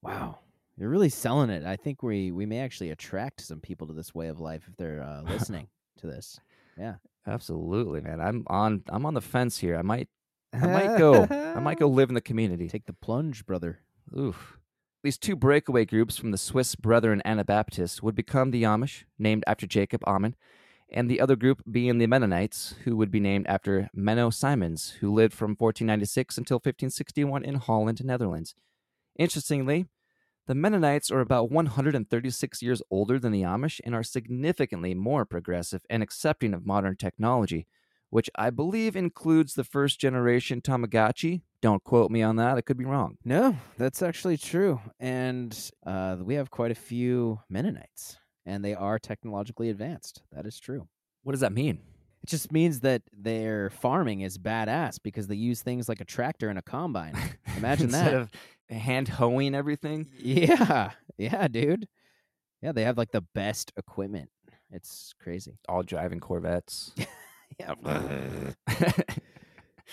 Wow. 0.00 0.38
You're 0.78 0.88
really 0.88 1.10
selling 1.10 1.50
it. 1.50 1.66
I 1.66 1.76
think 1.76 2.02
we, 2.02 2.32
we 2.32 2.46
may 2.46 2.60
actually 2.60 2.88
attract 2.88 3.42
some 3.42 3.60
people 3.60 3.86
to 3.88 3.92
this 3.92 4.14
way 4.14 4.28
of 4.28 4.40
life 4.40 4.62
if 4.70 4.78
they're 4.78 5.02
uh, 5.02 5.20
listening 5.30 5.68
to 5.98 6.06
this. 6.06 6.40
Yeah, 6.78 6.94
absolutely, 7.26 8.00
man. 8.00 8.22
I'm 8.22 8.44
on 8.46 8.82
I'm 8.88 9.04
on 9.04 9.12
the 9.12 9.20
fence 9.20 9.58
here. 9.58 9.76
I 9.76 9.82
might 9.82 10.08
I 10.54 10.68
might 10.68 10.96
go 10.96 11.24
I 11.30 11.60
might 11.60 11.78
go 11.78 11.86
live 11.90 12.08
in 12.08 12.14
the 12.14 12.22
community. 12.22 12.66
Take 12.66 12.86
the 12.86 12.94
plunge, 12.94 13.44
brother. 13.44 13.80
Oof. 14.18 14.58
These 15.06 15.18
two 15.18 15.36
breakaway 15.36 15.84
groups 15.84 16.16
from 16.16 16.32
the 16.32 16.36
Swiss 16.36 16.74
Brethren 16.74 17.22
Anabaptists 17.24 18.02
would 18.02 18.16
become 18.16 18.50
the 18.50 18.64
Amish, 18.64 19.04
named 19.20 19.44
after 19.46 19.64
Jacob 19.64 20.02
Ammann, 20.04 20.34
and 20.88 21.08
the 21.08 21.20
other 21.20 21.36
group 21.36 21.62
being 21.70 21.98
the 21.98 22.08
Mennonites, 22.08 22.74
who 22.82 22.96
would 22.96 23.12
be 23.12 23.20
named 23.20 23.46
after 23.46 23.88
Menno 23.96 24.34
Simons, 24.34 24.96
who 24.98 25.14
lived 25.14 25.32
from 25.32 25.50
1496 25.50 26.38
until 26.38 26.56
1561 26.56 27.44
in 27.44 27.54
Holland, 27.54 28.04
Netherlands. 28.04 28.56
Interestingly, 29.16 29.86
The 30.48 30.56
Mennonites 30.56 31.12
are 31.12 31.20
about 31.20 31.52
136 31.52 32.60
years 32.60 32.82
older 32.90 33.20
than 33.20 33.30
the 33.30 33.42
Amish 33.42 33.80
and 33.84 33.94
are 33.94 34.02
significantly 34.02 34.92
more 34.92 35.24
progressive 35.24 35.82
and 35.88 36.02
accepting 36.02 36.52
of 36.52 36.66
modern 36.66 36.96
technology, 36.96 37.68
which 38.10 38.30
I 38.36 38.50
believe 38.50 38.96
includes 38.96 39.54
the 39.54 39.64
first 39.64 40.00
generation 40.00 40.60
Tamagotchi. 40.60 41.42
Don't 41.60 41.82
quote 41.82 42.10
me 42.10 42.22
on 42.22 42.36
that, 42.36 42.56
I 42.56 42.60
could 42.60 42.76
be 42.76 42.84
wrong. 42.84 43.18
No, 43.24 43.56
that's 43.76 44.02
actually 44.02 44.36
true. 44.36 44.80
And 45.00 45.56
uh, 45.84 46.16
we 46.20 46.34
have 46.34 46.50
quite 46.50 46.70
a 46.70 46.76
few 46.76 47.40
Mennonites, 47.48 48.18
and 48.44 48.64
they 48.64 48.74
are 48.74 48.98
technologically 48.98 49.70
advanced. 49.70 50.22
That 50.32 50.46
is 50.46 50.58
true. 50.60 50.86
What 51.22 51.32
does 51.32 51.40
that 51.40 51.52
mean? 51.52 51.80
It 52.22 52.28
just 52.30 52.52
means 52.52 52.80
that 52.80 53.02
their 53.12 53.70
farming 53.70 54.20
is 54.20 54.38
badass 54.38 54.98
because 55.02 55.26
they 55.28 55.34
use 55.36 55.62
things 55.62 55.88
like 55.88 56.00
a 56.00 56.04
tractor 56.04 56.48
and 56.48 56.58
a 56.58 56.62
combine. 56.62 57.16
Imagine 57.56 57.86
Instead 57.86 58.12
that. 58.12 58.20
of 58.20 58.30
hand 58.70 59.08
hoeing 59.08 59.54
everything. 59.54 60.08
Yeah, 60.18 60.90
yeah, 61.18 61.48
dude. 61.48 61.88
Yeah, 62.62 62.72
they 62.72 62.84
have 62.84 62.98
like 62.98 63.12
the 63.12 63.20
best 63.20 63.72
equipment. 63.76 64.30
It's 64.70 65.14
crazy. 65.22 65.58
All 65.68 65.82
driving 65.82 66.20
Corvettes. 66.20 66.92
Yeah, 67.58 67.74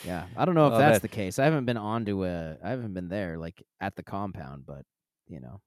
yeah. 0.06 0.26
I 0.36 0.46
don't 0.46 0.56
know 0.56 0.68
if 0.68 0.74
Oh, 0.74 0.78
that's 0.78 0.96
that- 0.98 1.02
the 1.02 1.08
case. 1.08 1.40
I 1.40 1.46
haven't 1.46 1.66
been 1.66 1.78
on 1.78 2.06
to 2.06 2.26
a. 2.26 2.58
I 2.64 2.70
haven't 2.70 2.94
been 2.94 3.10
there 3.10 3.38
like 3.38 3.64
at 3.80 3.96
the 3.96 4.04
compound, 4.04 4.66
but 4.66 4.84
you 5.28 5.40
know, 5.40 5.62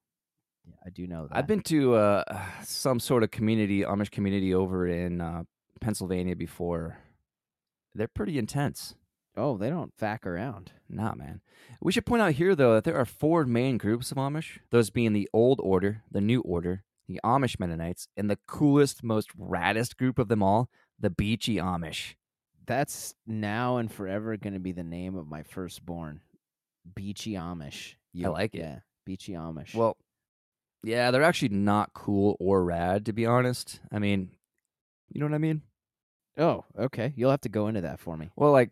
yeah, 0.65 0.75
I 0.85 0.89
do 0.89 1.07
know 1.07 1.27
that. 1.27 1.37
I've 1.37 1.47
been 1.47 1.61
to 1.63 1.95
uh, 1.95 2.23
some 2.63 2.99
sort 2.99 3.23
of 3.23 3.31
community, 3.31 3.81
Amish 3.81 4.11
community 4.11 4.53
over 4.53 4.87
in 4.87 5.21
uh, 5.21 5.43
Pennsylvania 5.81 6.35
before. 6.35 6.99
They're 7.95 8.07
pretty 8.07 8.37
intense. 8.37 8.95
Oh, 9.35 9.57
they 9.57 9.69
don't 9.69 9.93
fack 9.97 10.25
around. 10.25 10.71
Nah, 10.89 11.13
man. 11.15 11.41
We 11.81 11.91
should 11.91 12.05
point 12.07 12.21
out 12.23 12.33
here, 12.33 12.55
though, 12.55 12.73
that 12.75 12.83
there 12.83 12.97
are 12.97 13.05
four 13.05 13.45
main 13.45 13.77
groups 13.77 14.11
of 14.11 14.17
Amish 14.17 14.59
those 14.71 14.89
being 14.89 15.13
the 15.13 15.29
Old 15.33 15.59
Order, 15.63 16.03
the 16.11 16.21
New 16.21 16.41
Order, 16.41 16.83
the 17.07 17.19
Amish 17.23 17.59
Mennonites, 17.59 18.07
and 18.17 18.29
the 18.29 18.39
coolest, 18.47 19.03
most 19.03 19.35
raddest 19.37 19.95
group 19.97 20.17
of 20.19 20.27
them 20.27 20.41
all, 20.43 20.69
the 20.99 21.09
Beachy 21.09 21.55
Amish. 21.55 22.15
That's 22.65 23.15
now 23.25 23.77
and 23.77 23.91
forever 23.91 24.35
going 24.37 24.53
to 24.53 24.59
be 24.59 24.73
the 24.73 24.83
name 24.83 25.15
of 25.15 25.27
my 25.27 25.43
firstborn, 25.43 26.21
Beachy 26.95 27.33
Amish. 27.33 27.95
You- 28.13 28.29
like 28.29 28.55
it. 28.55 28.59
Yeah, 28.59 28.79
Beachy 29.05 29.33
Amish. 29.33 29.73
Well, 29.73 29.97
yeah, 30.83 31.11
they're 31.11 31.23
actually 31.23 31.49
not 31.49 31.93
cool 31.93 32.35
or 32.39 32.63
rad, 32.63 33.05
to 33.05 33.13
be 33.13 33.25
honest. 33.25 33.79
I 33.91 33.99
mean, 33.99 34.31
you 35.09 35.19
know 35.19 35.25
what 35.27 35.35
I 35.35 35.39
mean? 35.39 35.61
oh, 36.39 36.63
okay. 36.77 37.13
You'll 37.15 37.31
have 37.31 37.41
to 37.41 37.49
go 37.49 37.67
into 37.67 37.81
that 37.81 37.99
for 37.99 38.15
me. 38.15 38.29
Well, 38.35 38.51
like, 38.51 38.69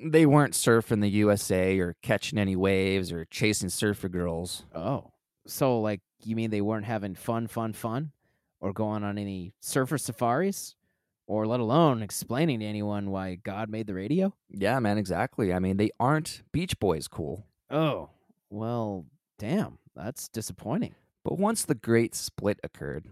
they 0.00 0.26
weren't 0.26 0.54
surfing 0.54 1.00
the 1.00 1.08
USA 1.08 1.78
or 1.78 1.94
catching 2.02 2.36
any 2.38 2.56
waves 2.56 3.12
or 3.12 3.24
chasing 3.26 3.68
surfer 3.68 4.08
girls. 4.08 4.64
Oh, 4.74 5.12
so 5.46 5.80
like 5.80 6.00
you 6.24 6.34
mean 6.36 6.50
they 6.50 6.60
weren't 6.60 6.84
having 6.84 7.14
fun, 7.14 7.46
fun, 7.46 7.72
fun, 7.72 8.10
or 8.60 8.72
going 8.72 9.04
on 9.04 9.16
any 9.18 9.54
surfer 9.60 9.96
safaris, 9.98 10.74
or 11.26 11.46
let 11.46 11.60
alone 11.60 12.02
explaining 12.02 12.60
to 12.60 12.66
anyone 12.66 13.10
why 13.10 13.34
God 13.34 13.68
made 13.68 13.86
the 13.86 13.94
radio? 13.94 14.32
Yeah, 14.50 14.78
man, 14.80 14.98
exactly. 14.98 15.52
I 15.52 15.58
mean, 15.58 15.76
they 15.76 15.90
aren't 15.98 16.42
Beach 16.52 16.78
Boys 16.78 17.08
cool. 17.08 17.46
Oh, 17.70 18.10
well, 18.50 19.06
damn, 19.38 19.78
that's 19.94 20.28
disappointing. 20.28 20.94
But 21.24 21.38
once 21.38 21.64
the 21.64 21.74
great 21.74 22.14
split 22.14 22.60
occurred, 22.62 23.06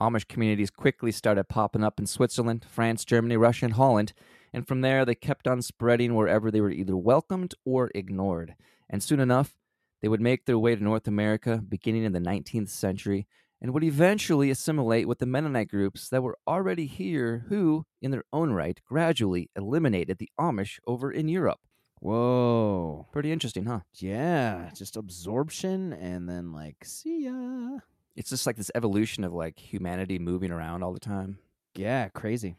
Amish 0.00 0.28
communities 0.28 0.70
quickly 0.70 1.12
started 1.12 1.48
popping 1.48 1.84
up 1.84 1.98
in 1.98 2.06
Switzerland, 2.06 2.66
France, 2.68 3.04
Germany, 3.04 3.36
Russia, 3.36 3.64
and 3.66 3.74
Holland, 3.74 4.12
and 4.52 4.68
from 4.68 4.82
there 4.82 5.04
they 5.04 5.14
kept 5.14 5.48
on 5.48 5.62
spreading 5.62 6.14
wherever 6.14 6.50
they 6.50 6.60
were 6.60 6.70
either 6.70 6.96
welcomed 6.96 7.54
or 7.64 7.90
ignored. 7.94 8.54
And 8.90 9.02
soon 9.02 9.20
enough, 9.20 9.56
they 10.02 10.08
would 10.08 10.20
make 10.20 10.44
their 10.44 10.58
way 10.58 10.76
to 10.76 10.84
North 10.84 11.08
America 11.08 11.62
beginning 11.66 12.04
in 12.04 12.12
the 12.12 12.18
19th 12.18 12.68
century 12.68 13.26
and 13.64 13.72
would 13.72 13.82
eventually 13.82 14.50
assimilate 14.50 15.08
with 15.08 15.20
the 15.20 15.26
Mennonite 15.26 15.70
groups 15.70 16.10
that 16.10 16.22
were 16.22 16.36
already 16.46 16.84
here, 16.84 17.46
who, 17.48 17.86
in 18.02 18.10
their 18.10 18.24
own 18.30 18.52
right, 18.52 18.78
gradually 18.84 19.48
eliminated 19.56 20.18
the 20.18 20.28
Amish 20.38 20.80
over 20.86 21.10
in 21.10 21.28
Europe. 21.28 21.60
Whoa. 21.98 23.08
Pretty 23.10 23.32
interesting, 23.32 23.64
huh? 23.64 23.80
Yeah, 23.94 24.68
just 24.76 24.98
absorption 24.98 25.94
and 25.94 26.28
then 26.28 26.52
like, 26.52 26.84
see 26.84 27.24
ya. 27.24 27.78
It's 28.14 28.28
just 28.28 28.44
like 28.44 28.56
this 28.56 28.70
evolution 28.74 29.24
of 29.24 29.32
like 29.32 29.58
humanity 29.58 30.18
moving 30.18 30.50
around 30.50 30.82
all 30.82 30.92
the 30.92 31.00
time. 31.00 31.38
Yeah, 31.74 32.08
crazy. 32.08 32.56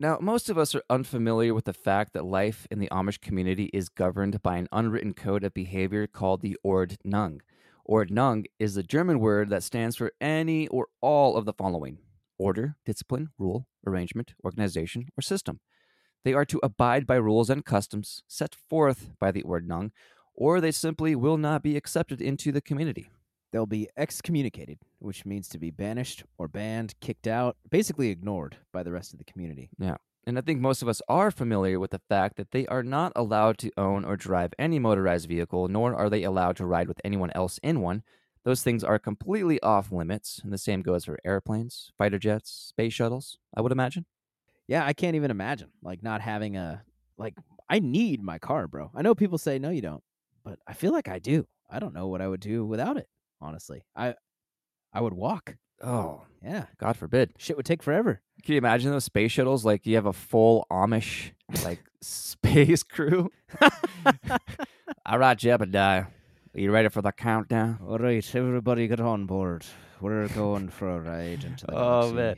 Now, 0.00 0.18
most 0.20 0.50
of 0.50 0.58
us 0.58 0.74
are 0.74 0.82
unfamiliar 0.90 1.54
with 1.54 1.66
the 1.66 1.72
fact 1.72 2.14
that 2.14 2.24
life 2.24 2.66
in 2.68 2.80
the 2.80 2.88
Amish 2.90 3.20
community 3.20 3.70
is 3.72 3.88
governed 3.88 4.42
by 4.42 4.56
an 4.56 4.66
unwritten 4.72 5.14
code 5.14 5.44
of 5.44 5.54
behavior 5.54 6.08
called 6.08 6.40
the 6.40 6.58
Ordnung. 6.66 7.42
Ordnung 7.88 8.44
is 8.58 8.74
the 8.74 8.82
German 8.82 9.18
word 9.18 9.50
that 9.50 9.62
stands 9.62 9.96
for 9.96 10.12
any 10.20 10.68
or 10.68 10.86
all 11.00 11.36
of 11.36 11.44
the 11.44 11.52
following 11.52 11.98
order, 12.38 12.76
discipline, 12.84 13.30
rule, 13.38 13.66
arrangement, 13.86 14.34
organization, 14.44 15.06
or 15.16 15.22
system. 15.22 15.60
They 16.24 16.32
are 16.32 16.44
to 16.46 16.60
abide 16.62 17.06
by 17.06 17.16
rules 17.16 17.50
and 17.50 17.64
customs 17.64 18.22
set 18.26 18.54
forth 18.54 19.10
by 19.18 19.30
the 19.30 19.42
Ordnung, 19.42 19.90
or 20.34 20.60
they 20.60 20.70
simply 20.70 21.14
will 21.14 21.36
not 21.36 21.62
be 21.62 21.76
accepted 21.76 22.20
into 22.20 22.52
the 22.52 22.60
community. 22.60 23.10
They'll 23.52 23.66
be 23.66 23.88
excommunicated, 23.96 24.78
which 24.98 25.26
means 25.26 25.48
to 25.48 25.58
be 25.58 25.70
banished 25.70 26.24
or 26.38 26.48
banned, 26.48 26.94
kicked 27.00 27.26
out, 27.26 27.56
basically 27.70 28.08
ignored 28.08 28.56
by 28.72 28.82
the 28.82 28.92
rest 28.92 29.12
of 29.12 29.18
the 29.18 29.24
community. 29.24 29.70
And 30.24 30.38
I 30.38 30.40
think 30.40 30.60
most 30.60 30.82
of 30.82 30.88
us 30.88 31.02
are 31.08 31.30
familiar 31.30 31.80
with 31.80 31.90
the 31.90 31.98
fact 32.08 32.36
that 32.36 32.52
they 32.52 32.66
are 32.66 32.82
not 32.82 33.12
allowed 33.16 33.58
to 33.58 33.72
own 33.76 34.04
or 34.04 34.16
drive 34.16 34.54
any 34.58 34.78
motorized 34.78 35.28
vehicle, 35.28 35.66
nor 35.68 35.94
are 35.94 36.08
they 36.08 36.22
allowed 36.22 36.56
to 36.56 36.66
ride 36.66 36.86
with 36.88 37.00
anyone 37.04 37.30
else 37.34 37.58
in 37.62 37.80
one. 37.80 38.02
Those 38.44 38.62
things 38.62 38.84
are 38.84 38.98
completely 38.98 39.60
off 39.62 39.90
limits, 39.92 40.40
and 40.42 40.52
the 40.52 40.58
same 40.58 40.82
goes 40.82 41.04
for 41.04 41.18
airplanes, 41.24 41.92
fighter 41.98 42.18
jets, 42.18 42.50
space 42.50 42.92
shuttles, 42.92 43.38
I 43.54 43.60
would 43.60 43.72
imagine. 43.72 44.06
Yeah, 44.68 44.86
I 44.86 44.92
can't 44.92 45.16
even 45.16 45.30
imagine 45.30 45.70
like 45.82 46.02
not 46.02 46.20
having 46.20 46.56
a 46.56 46.84
like 47.18 47.34
I 47.68 47.78
need 47.80 48.22
my 48.22 48.38
car, 48.38 48.68
bro. 48.68 48.90
I 48.94 49.02
know 49.02 49.14
people 49.14 49.38
say 49.38 49.58
no 49.58 49.70
you 49.70 49.82
don't, 49.82 50.02
but 50.44 50.58
I 50.66 50.72
feel 50.74 50.92
like 50.92 51.08
I 51.08 51.18
do. 51.18 51.46
I 51.70 51.78
don't 51.78 51.94
know 51.94 52.08
what 52.08 52.20
I 52.20 52.28
would 52.28 52.40
do 52.40 52.64
without 52.64 52.96
it, 52.96 53.08
honestly. 53.40 53.84
I 53.96 54.14
I 54.92 55.00
would 55.00 55.14
walk. 55.14 55.56
Oh, 55.82 56.22
Yeah. 56.42 56.66
God 56.78 56.96
forbid. 56.96 57.32
Shit 57.38 57.56
would 57.56 57.66
take 57.66 57.82
forever. 57.82 58.20
Can 58.42 58.52
you 58.54 58.58
imagine 58.58 58.90
those 58.90 59.04
space 59.04 59.32
shuttles? 59.32 59.64
Like 59.64 59.86
you 59.86 59.94
have 59.96 60.06
a 60.06 60.12
full 60.12 60.66
Amish 60.70 61.30
like 61.64 61.80
space 62.00 62.82
crew. 62.82 63.30
All 65.06 65.18
right, 65.18 65.36
Jebediah. 65.38 66.06
Are 66.54 66.60
you 66.60 66.70
ready 66.70 66.88
for 66.88 67.02
the 67.02 67.12
countdown? 67.12 67.78
All 67.86 67.98
right, 67.98 68.34
everybody 68.34 68.86
get 68.86 69.00
on 69.00 69.26
board. 69.26 69.64
We're 70.00 70.28
going 70.28 70.68
for 70.68 70.90
a 70.90 71.00
ride 71.00 71.44
into 71.44 71.66
the 71.66 71.72
Oh, 71.76 72.10
galaxy. 72.12 72.14
man. 72.14 72.36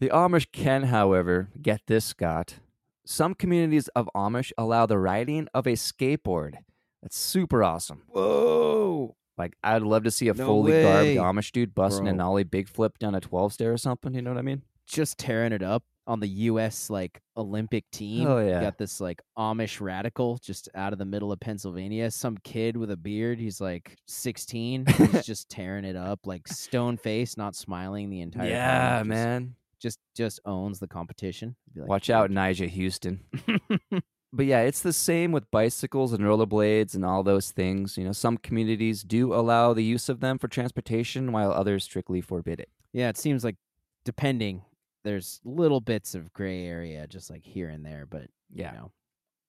The 0.00 0.08
Amish 0.10 0.46
can, 0.52 0.84
however, 0.84 1.48
get 1.60 1.80
this, 1.86 2.04
Scott. 2.04 2.56
Some 3.04 3.34
communities 3.34 3.88
of 3.96 4.08
Amish 4.14 4.52
allow 4.58 4.86
the 4.86 4.98
riding 4.98 5.48
of 5.54 5.66
a 5.66 5.72
skateboard. 5.72 6.54
That's 7.02 7.16
super 7.16 7.62
awesome. 7.64 8.02
Whoa. 8.08 9.16
Like, 9.38 9.54
I'd 9.62 9.82
love 9.82 10.04
to 10.04 10.10
see 10.10 10.28
a 10.28 10.34
No 10.34 10.44
fully 10.46 10.82
garbed. 10.82 11.08
Amish 11.36 11.52
dude 11.52 11.74
busting 11.74 12.08
a 12.08 12.10
Bro. 12.10 12.16
nollie 12.18 12.44
big 12.44 12.68
flip 12.68 12.98
down 12.98 13.14
a 13.14 13.20
12 13.20 13.52
stair 13.54 13.72
or 13.72 13.76
something. 13.78 14.12
You 14.14 14.22
know 14.22 14.30
what 14.30 14.38
I 14.38 14.42
mean? 14.42 14.62
Just 14.86 15.16
tearing 15.18 15.52
it 15.52 15.62
up 15.62 15.84
on 16.06 16.20
the 16.20 16.26
US 16.28 16.88
like 16.88 17.20
Olympic 17.36 17.84
team. 17.90 18.26
Oh, 18.26 18.38
You 18.38 18.48
yeah. 18.48 18.60
Got 18.62 18.78
this 18.78 19.00
like 19.00 19.20
Amish 19.38 19.80
radical 19.80 20.38
just 20.38 20.68
out 20.74 20.94
of 20.94 20.98
the 20.98 21.04
middle 21.04 21.30
of 21.30 21.38
Pennsylvania. 21.40 22.10
Some 22.10 22.38
kid 22.42 22.76
with 22.78 22.90
a 22.90 22.96
beard. 22.96 23.38
He's 23.38 23.60
like 23.60 23.94
16. 24.06 24.86
He's 24.86 25.24
just 25.26 25.50
tearing 25.50 25.84
it 25.84 25.96
up, 25.96 26.20
like 26.26 26.48
stone 26.48 26.96
face, 26.96 27.36
not 27.36 27.54
smiling 27.54 28.08
the 28.08 28.22
entire 28.22 28.44
time. 28.44 28.50
yeah, 28.50 28.98
Just- 29.00 29.08
man. 29.08 29.54
Just 29.80 30.00
just 30.16 30.40
owns 30.44 30.80
the 30.80 30.88
competition. 30.88 31.54
Like, 31.76 31.88
Watch 31.88 32.10
out, 32.10 32.30
Nyjah 32.30 32.68
Huston. 32.68 33.20
But 34.32 34.46
yeah, 34.46 34.60
it's 34.60 34.80
the 34.82 34.92
same 34.92 35.32
with 35.32 35.50
bicycles 35.50 36.12
and 36.12 36.22
rollerblades 36.22 36.94
and 36.94 37.04
all 37.04 37.22
those 37.22 37.50
things. 37.50 37.96
You 37.96 38.04
know, 38.04 38.12
some 38.12 38.36
communities 38.36 39.02
do 39.02 39.32
allow 39.32 39.72
the 39.72 39.82
use 39.84 40.08
of 40.08 40.20
them 40.20 40.38
for 40.38 40.48
transportation, 40.48 41.32
while 41.32 41.50
others 41.50 41.84
strictly 41.84 42.20
forbid 42.20 42.60
it. 42.60 42.68
Yeah, 42.92 43.08
it 43.08 43.16
seems 43.16 43.42
like 43.42 43.56
depending, 44.04 44.62
there's 45.02 45.40
little 45.44 45.80
bits 45.80 46.14
of 46.14 46.32
gray 46.32 46.66
area, 46.66 47.06
just 47.06 47.30
like 47.30 47.44
here 47.44 47.68
and 47.70 47.84
there, 47.86 48.04
but 48.08 48.28
Yeah. 48.54 48.72
you 48.72 48.78
know, 48.78 48.92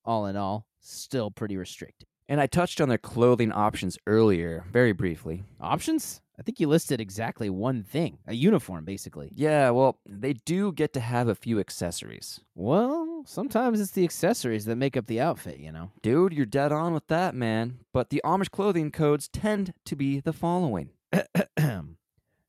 all 0.06 0.26
in 0.28 0.38
all, 0.38 0.65
still 0.80 1.30
pretty 1.30 1.58
restricted. 1.58 2.08
And 2.30 2.39
I 2.39 2.48
touched 2.48 2.80
on 2.80 2.88
their 2.89 2.98
clothing 2.98 3.52
options 3.52 3.98
earlier, 4.08 4.63
very 4.72 4.92
briefly. 4.94 5.44
Options? 5.60 6.22
I 6.39 6.41
think 6.41 6.62
you 6.62 6.69
listed 6.69 7.02
exactly 7.02 7.49
one 7.49 7.84
thing 7.84 8.19
a 8.25 8.34
uniform, 8.34 8.86
basically. 8.86 9.30
Yeah, 9.36 9.71
well, 9.71 9.99
they 10.06 10.34
do 10.34 10.71
get 10.71 10.93
to 10.93 11.02
have 11.02 11.28
a 11.28 11.36
few 11.36 11.60
accessories. 11.60 12.39
Well, 12.56 13.23
sometimes 13.25 13.82
it's 13.82 13.91
the 13.91 14.06
accessories 14.06 14.63
that 14.65 14.78
make 14.78 14.95
up 14.95 15.08
the 15.08 15.19
outfit, 15.19 15.60
you 15.60 15.73
know? 15.73 15.91
Dude, 16.02 16.32
you're 16.32 16.45
dead 16.45 16.71
on 16.71 16.93
with 16.93 17.08
that, 17.08 17.36
man. 17.36 17.80
But 17.91 18.10
the 18.10 18.21
Amish 18.23 18.52
clothing 18.52 18.89
codes 18.89 19.28
tend 19.28 19.73
to 19.84 19.95
be 19.97 20.21
the 20.21 20.32
following 20.32 20.91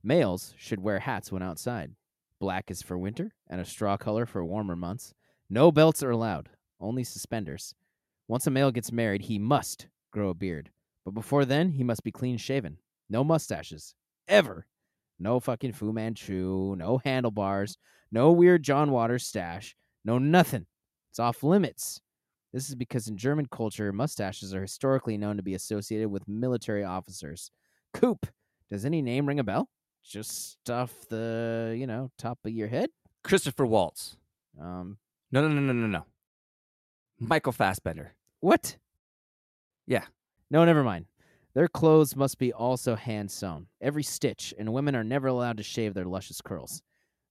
Males 0.04 0.54
should 0.56 0.80
wear 0.80 1.00
hats 1.00 1.32
when 1.32 1.42
outside. 1.42 1.92
Black 2.38 2.70
is 2.70 2.82
for 2.82 2.96
winter, 2.96 3.34
and 3.48 3.60
a 3.60 3.64
straw 3.64 3.96
color 3.96 4.24
for 4.24 4.44
warmer 4.44 4.76
months. 4.76 5.14
No 5.50 5.72
belts 5.72 6.02
are 6.04 6.10
allowed, 6.10 6.48
only 6.80 7.02
suspenders. 7.02 7.74
Once 8.28 8.46
a 8.46 8.50
male 8.50 8.70
gets 8.70 8.92
married, 8.92 9.22
he 9.22 9.38
must 9.38 9.88
grow 10.12 10.28
a 10.28 10.34
beard. 10.34 10.70
But 11.04 11.14
before 11.14 11.44
then, 11.44 11.72
he 11.72 11.82
must 11.82 12.04
be 12.04 12.12
clean 12.12 12.36
shaven. 12.36 12.78
No 13.10 13.24
mustaches. 13.24 13.94
Ever. 14.28 14.66
No 15.18 15.40
fucking 15.40 15.72
Fu 15.72 15.92
Manchu. 15.92 16.74
No 16.78 16.98
handlebars. 17.04 17.76
No 18.12 18.30
weird 18.32 18.62
John 18.62 18.90
Waters 18.90 19.26
stash. 19.26 19.76
No 20.04 20.18
nothing. 20.18 20.66
It's 21.10 21.18
off 21.18 21.42
limits. 21.42 22.00
This 22.52 22.68
is 22.68 22.74
because 22.74 23.06
in 23.08 23.16
German 23.16 23.46
culture, 23.50 23.92
mustaches 23.92 24.54
are 24.54 24.62
historically 24.62 25.18
known 25.18 25.36
to 25.36 25.42
be 25.42 25.54
associated 25.54 26.08
with 26.08 26.26
military 26.26 26.84
officers. 26.84 27.50
Coop. 27.92 28.26
Does 28.70 28.84
any 28.84 29.02
name 29.02 29.26
ring 29.26 29.40
a 29.40 29.44
bell? 29.44 29.68
Just 30.04 30.52
stuff 30.52 30.92
the, 31.10 31.74
you 31.78 31.86
know, 31.86 32.10
top 32.16 32.38
of 32.44 32.52
your 32.52 32.68
head? 32.68 32.88
Christopher 33.22 33.66
Waltz. 33.66 34.16
Um, 34.60 34.98
No, 35.30 35.42
no, 35.42 35.48
no, 35.48 35.60
no, 35.60 35.72
no, 35.72 35.86
no. 35.86 36.04
Michael 37.18 37.52
Fassbender. 37.52 38.14
what? 38.40 38.76
Yeah. 39.86 40.04
No, 40.50 40.64
never 40.64 40.82
mind. 40.82 41.04
Their 41.54 41.68
clothes 41.68 42.14
must 42.14 42.38
be 42.38 42.52
also 42.52 42.94
hand 42.94 43.30
sewn, 43.30 43.66
every 43.80 44.02
stitch, 44.04 44.54
and 44.58 44.72
women 44.72 44.94
are 44.94 45.04
never 45.04 45.26
allowed 45.28 45.56
to 45.56 45.62
shave 45.62 45.94
their 45.94 46.04
luscious 46.04 46.40
curls. 46.40 46.82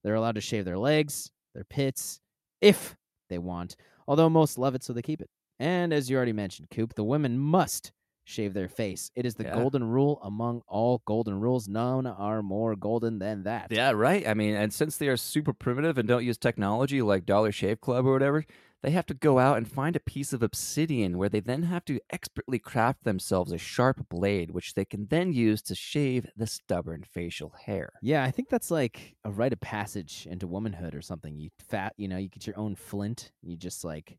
They're 0.04 0.14
allowed 0.14 0.34
to 0.34 0.40
shave 0.40 0.64
their 0.64 0.78
legs, 0.78 1.30
their 1.54 1.64
pits, 1.64 2.20
if 2.60 2.96
they 3.28 3.38
want, 3.38 3.76
although 4.06 4.28
most 4.28 4.58
love 4.58 4.74
it, 4.74 4.82
so 4.82 4.92
they 4.92 5.02
keep 5.02 5.22
it. 5.22 5.30
And 5.58 5.92
as 5.92 6.10
you 6.10 6.16
already 6.16 6.32
mentioned, 6.32 6.68
Coop, 6.70 6.94
the 6.94 7.04
women 7.04 7.38
must 7.38 7.92
shave 8.24 8.52
their 8.54 8.68
face. 8.68 9.10
It 9.16 9.24
is 9.26 9.34
the 9.34 9.44
Yeah. 9.44 9.54
golden 9.54 9.84
rule 9.84 10.20
among 10.22 10.62
all 10.68 11.02
golden 11.06 11.40
rules. 11.40 11.66
None 11.66 12.06
are 12.06 12.42
more 12.42 12.76
golden 12.76 13.18
than 13.18 13.42
that. 13.44 13.68
Yeah, 13.72 13.90
right. 13.90 14.26
I 14.28 14.34
mean, 14.34 14.54
and 14.54 14.72
since 14.72 14.96
they 14.98 15.08
are 15.08 15.16
super 15.16 15.52
primitive 15.52 15.98
and 15.98 16.06
don't 16.06 16.24
use 16.24 16.38
technology 16.38 17.02
like 17.02 17.26
Dollar 17.26 17.50
Shave 17.52 17.80
Club 17.80 18.06
or 18.06 18.12
whatever, 18.12 18.44
they 18.82 18.90
have 18.92 19.06
to 19.06 19.14
go 19.14 19.38
out 19.38 19.56
and 19.58 19.70
find 19.70 19.94
a 19.94 20.00
piece 20.00 20.32
of 20.32 20.42
obsidian 20.42 21.18
where 21.18 21.28
they 21.28 21.40
then 21.40 21.64
have 21.64 21.84
to 21.86 22.00
expertly 22.10 22.58
craft 22.58 23.04
themselves 23.04 23.52
a 23.52 23.58
sharp 23.58 24.08
blade, 24.08 24.50
which 24.52 24.74
they 24.74 24.84
can 24.84 25.06
then 25.08 25.32
use 25.32 25.60
to 25.62 25.74
shave 25.74 26.26
the 26.36 26.46
stubborn 26.46 27.04
facial 27.10 27.52
hair. 27.66 27.92
Yeah, 28.00 28.24
I 28.24 28.30
think 28.30 28.48
that's 28.48 28.70
like 28.70 29.16
a 29.24 29.30
rite 29.30 29.52
of 29.52 29.60
passage 29.60 30.26
into 30.30 30.46
womanhood 30.46 30.94
or 30.94 31.02
something. 31.02 31.38
You 31.38 31.50
fat, 31.58 31.92
you 31.96 32.08
know, 32.08 32.16
you 32.16 32.28
get 32.28 32.46
your 32.46 32.58
own 32.58 32.74
flint. 32.74 33.32
You 33.42 33.56
just 33.56 33.84
like 33.84 34.18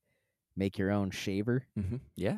make 0.56 0.78
your 0.78 0.92
own 0.92 1.10
shaver. 1.12 1.66
hmm 1.76 1.98
Yeah. 2.16 2.38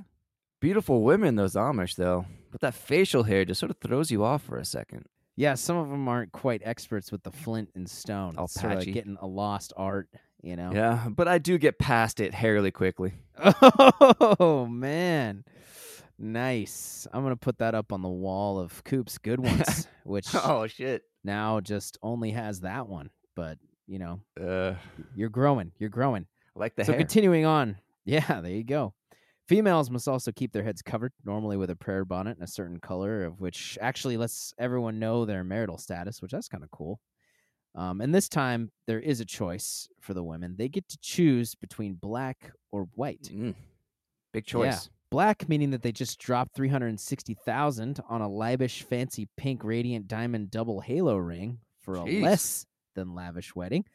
Beautiful 0.60 1.04
women, 1.04 1.36
those 1.36 1.56
Amish, 1.56 1.96
though. 1.98 2.26
But 2.50 2.62
that 2.62 2.74
facial 2.74 3.24
hair 3.24 3.44
just 3.44 3.60
sort 3.60 3.70
of 3.70 3.78
throws 3.80 4.12
you 4.12 4.24
off 4.24 4.44
for 4.44 4.58
a 4.58 4.64
second. 4.64 5.08
Yeah, 5.36 5.56
some 5.56 5.76
of 5.76 5.90
them 5.90 6.08
aren't 6.08 6.32
quite 6.32 6.62
experts 6.64 7.12
with 7.12 7.24
the 7.24 7.32
flint 7.32 7.70
and 7.76 7.90
stone. 7.90 8.36
All 8.38 8.46
It's 8.46 8.56
patchy. 8.62 8.92
getting 8.94 9.18
a 9.20 9.28
lost 9.28 9.74
art, 9.76 10.08
you 10.44 10.56
know. 10.56 10.72
Yeah, 10.74 11.08
but 11.10 11.28
I 11.28 11.40
do 11.40 11.58
get 11.58 11.80
past 11.80 12.20
it 12.20 12.34
hairly 12.34 12.72
quickly. 12.72 13.14
Oh 14.40 14.66
man, 14.68 15.44
nice. 16.20 17.08
I'm 17.12 17.24
gonna 17.24 17.36
put 17.36 17.58
that 17.60 17.76
up 17.76 17.92
on 17.92 18.02
the 18.02 18.10
wall 18.10 18.60
of 18.60 18.84
Coop's 18.84 19.18
good 19.18 19.40
ones, 19.44 19.88
which 20.04 20.28
oh, 20.36 20.68
shit. 20.68 21.04
now 21.24 21.60
just 21.60 21.98
only 22.02 22.32
has 22.32 22.62
that 22.62 22.88
one. 22.88 23.10
But 23.36 23.58
you 23.88 24.00
know, 24.00 24.22
Uh, 24.40 24.76
you're 25.16 25.30
growing. 25.30 25.72
You're 25.80 25.90
growing. 25.90 26.26
I 26.56 26.60
like 26.60 26.76
the 26.76 26.86
so 26.86 26.92
hair. 26.94 27.00
continuing 27.00 27.46
on, 27.46 27.78
yeah, 28.06 28.42
there 28.42 28.52
you 28.52 28.64
go. 28.64 28.94
Females 29.50 29.90
must 29.90 30.08
also 30.08 30.32
keep 30.32 30.54
their 30.54 30.64
heads 30.64 30.82
covered, 30.82 31.12
normally 31.26 31.58
with 31.58 31.70
a 31.70 31.76
prayer 31.76 32.06
bonnet 32.06 32.38
in 32.38 32.44
a 32.44 32.48
certain 32.48 32.80
color, 32.80 33.26
of 33.26 33.42
which 33.42 33.78
actually 33.82 34.16
lets 34.16 34.54
everyone 34.58 35.00
know 35.00 35.26
their 35.26 35.44
marital 35.44 35.78
status, 35.78 36.22
which 36.22 36.32
that's 36.32 36.48
kind 36.48 36.64
of 36.64 36.72
cool. 36.72 37.00
Um, 37.76 38.02
and 38.02 38.14
this 38.14 38.30
time 38.30 38.72
there 38.86 39.00
is 39.00 39.20
a 39.20 39.26
choice 39.26 39.88
for 40.00 40.14
the 40.14 40.24
women. 40.24 40.56
They 40.58 40.70
get 40.70 40.88
to 40.90 40.98
choose 41.02 41.56
between 41.56 41.96
black 41.96 42.52
or 42.72 42.88
white. 42.94 43.30
Mm. 43.34 43.56
Big 44.32 44.46
choice. 44.46 44.90
Black 45.10 45.48
meaning 45.48 45.72
that 45.72 45.84
they 45.84 45.92
just 45.92 46.20
dropped 46.20 46.56
three 46.56 46.70
hundred 46.70 46.88
and 46.88 47.00
sixty 47.00 47.36
thousand 47.46 48.00
on 48.10 48.22
a 48.22 48.28
lavish, 48.28 48.82
fancy 48.84 49.28
pink 49.38 49.64
radiant 49.64 50.08
diamond 50.08 50.50
double 50.50 50.82
halo 50.82 51.16
ring 51.18 51.60
for 51.82 51.96
a 51.96 52.04
less 52.04 52.66
than 52.96 53.14
lavish 53.14 53.56
wedding, 53.56 53.86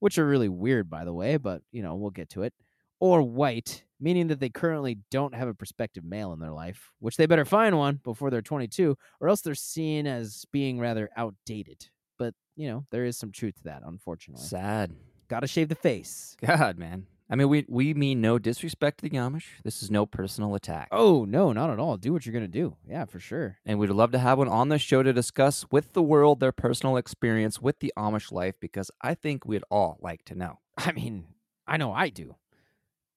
which 0.00 0.18
are 0.18 0.26
really 0.26 0.50
weird, 0.50 0.90
by 0.90 1.04
the 1.04 1.14
way. 1.14 1.38
But 1.38 1.62
you 1.72 1.82
know, 1.82 1.94
we'll 1.94 2.10
get 2.10 2.28
to 2.30 2.42
it. 2.42 2.52
Or 3.00 3.22
white, 3.22 3.84
meaning 4.00 4.28
that 4.28 4.40
they 4.40 4.48
currently 4.48 4.98
don't 5.10 5.34
have 5.34 5.48
a 5.48 5.54
prospective 5.54 6.04
male 6.04 6.32
in 6.32 6.40
their 6.40 6.52
life, 6.52 6.90
which 6.98 7.16
they 7.16 7.26
better 7.26 7.44
find 7.44 7.76
one 7.76 8.00
before 8.04 8.30
they're 8.30 8.42
twenty-two, 8.42 8.96
or 9.20 9.28
else 9.28 9.40
they're 9.40 9.54
seen 9.54 10.06
as 10.06 10.44
being 10.52 10.78
rather 10.78 11.08
outdated. 11.16 11.88
But 12.18 12.34
you 12.56 12.68
know, 12.68 12.86
there 12.90 13.04
is 13.04 13.16
some 13.16 13.32
truth 13.32 13.56
to 13.56 13.64
that, 13.64 13.82
unfortunately. 13.84 14.46
Sad. 14.46 14.92
Got 15.28 15.40
to 15.40 15.46
shave 15.46 15.68
the 15.68 15.74
face. 15.74 16.36
God, 16.44 16.78
man. 16.78 17.06
I 17.28 17.34
mean, 17.34 17.48
we 17.48 17.64
we 17.68 17.92
mean 17.92 18.20
no 18.20 18.38
disrespect 18.38 18.98
to 18.98 19.08
the 19.08 19.16
Amish. 19.16 19.46
This 19.64 19.82
is 19.82 19.90
no 19.90 20.06
personal 20.06 20.54
attack. 20.54 20.88
Oh 20.92 21.24
no, 21.24 21.52
not 21.52 21.70
at 21.70 21.80
all. 21.80 21.96
Do 21.96 22.12
what 22.12 22.24
you're 22.24 22.32
gonna 22.32 22.46
do. 22.46 22.76
Yeah, 22.88 23.04
for 23.04 23.18
sure. 23.18 23.58
And 23.66 23.80
we'd 23.80 23.90
love 23.90 24.12
to 24.12 24.18
have 24.20 24.38
one 24.38 24.48
on 24.48 24.68
the 24.68 24.78
show 24.78 25.02
to 25.02 25.12
discuss 25.12 25.66
with 25.70 25.92
the 25.92 26.02
world 26.02 26.38
their 26.38 26.52
personal 26.52 26.96
experience 26.96 27.60
with 27.60 27.80
the 27.80 27.92
Amish 27.96 28.30
life 28.30 28.54
because 28.60 28.92
I 29.02 29.14
think 29.14 29.44
we'd 29.44 29.64
all 29.70 29.98
like 30.00 30.24
to 30.26 30.36
know. 30.36 30.60
I 30.78 30.92
mean, 30.92 31.24
I 31.66 31.76
know 31.76 31.92
I 31.92 32.10
do. 32.10 32.36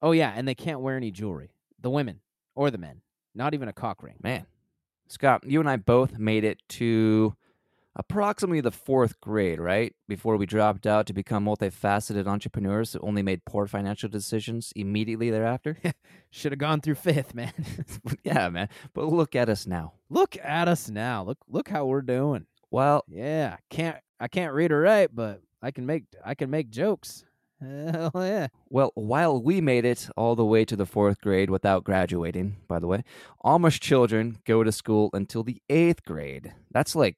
Oh 0.01 0.11
yeah, 0.11 0.33
and 0.35 0.47
they 0.47 0.55
can't 0.55 0.81
wear 0.81 0.97
any 0.97 1.11
jewelry. 1.11 1.51
The 1.79 1.91
women 1.91 2.21
or 2.55 2.71
the 2.71 2.77
men. 2.79 3.01
Not 3.35 3.53
even 3.53 3.67
a 3.67 3.73
cock 3.73 4.01
ring. 4.01 4.15
Man, 4.23 4.47
Scott, 5.07 5.43
you 5.45 5.59
and 5.59 5.69
I 5.69 5.75
both 5.75 6.17
made 6.17 6.43
it 6.43 6.59
to 6.69 7.35
approximately 7.99 8.61
the 8.61 8.71
fourth 8.71 9.19
grade, 9.19 9.59
right? 9.59 9.93
Before 10.07 10.37
we 10.37 10.45
dropped 10.45 10.87
out 10.87 11.05
to 11.07 11.13
become 11.13 11.45
multifaceted 11.45 12.25
entrepreneurs 12.27 12.93
who 12.93 12.99
only 13.01 13.21
made 13.21 13.43
poor 13.45 13.67
financial 13.67 14.07
decisions 14.09 14.71
immediately 14.75 15.29
thereafter. 15.29 15.77
Should 16.31 16.53
have 16.53 16.59
gone 16.59 16.79
through 16.79 16.95
fifth, 16.95 17.35
man. 17.35 17.53
yeah, 18.23 18.47
man. 18.49 18.69
But 18.93 19.07
look 19.07 19.35
at 19.35 19.49
us 19.49 19.67
now. 19.67 19.93
look 20.09 20.37
at 20.41 20.67
us 20.67 20.89
now. 20.89 21.23
Look 21.23 21.37
look 21.47 21.67
how 21.69 21.85
we're 21.85 22.01
doing. 22.01 22.45
Well, 22.71 23.03
Yeah, 23.07 23.57
can't 23.69 23.97
I 24.19 24.27
can't 24.29 24.53
read 24.53 24.71
or 24.71 24.81
write, 24.81 25.13
but 25.13 25.41
I 25.61 25.71
can 25.71 25.85
make 25.85 26.05
I 26.23 26.35
can 26.35 26.49
make 26.49 26.69
jokes. 26.69 27.25
Hell 27.61 28.11
yeah. 28.15 28.47
Well, 28.69 28.91
while 28.95 29.41
we 29.43 29.59
made 29.59 29.83
it 29.83 30.09
all 30.15 30.37
the 30.37 30.45
way 30.45 30.63
to 30.63 30.77
the 30.77 30.85
fourth 30.85 31.19
grade 31.19 31.49
without 31.49 31.83
graduating, 31.83 32.55
by 32.69 32.79
the 32.79 32.87
way, 32.87 33.03
Amish 33.43 33.81
children 33.81 34.37
go 34.45 34.63
to 34.63 34.71
school 34.71 35.09
until 35.11 35.43
the 35.43 35.61
eighth 35.69 36.05
grade. 36.05 36.53
That's 36.71 36.95
like 36.95 37.17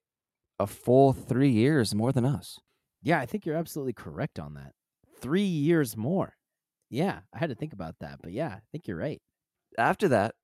a 0.62 0.67
full 0.67 1.13
three 1.13 1.50
years 1.50 1.95
more 1.95 2.12
than 2.12 2.26
us. 2.26 2.60
Yeah, 3.02 3.19
I 3.19 3.26
think 3.26 3.45
you're 3.45 3.56
absolutely 3.56 3.93
correct 3.93 4.39
on 4.39 4.54
that. 4.54 4.74
Three 5.19 5.41
years 5.41 5.97
more. 5.97 6.36
Yeah, 6.89 7.19
I 7.34 7.39
had 7.39 7.50
to 7.50 7.56
think 7.56 7.74
about 7.74 7.95
that, 8.00 8.19
but 8.21 8.32
yeah, 8.32 8.56
I 8.56 8.60
think 8.71 8.88
you're 8.88 8.97
right. 8.97 9.21
After 9.78 10.08
that, 10.10 10.36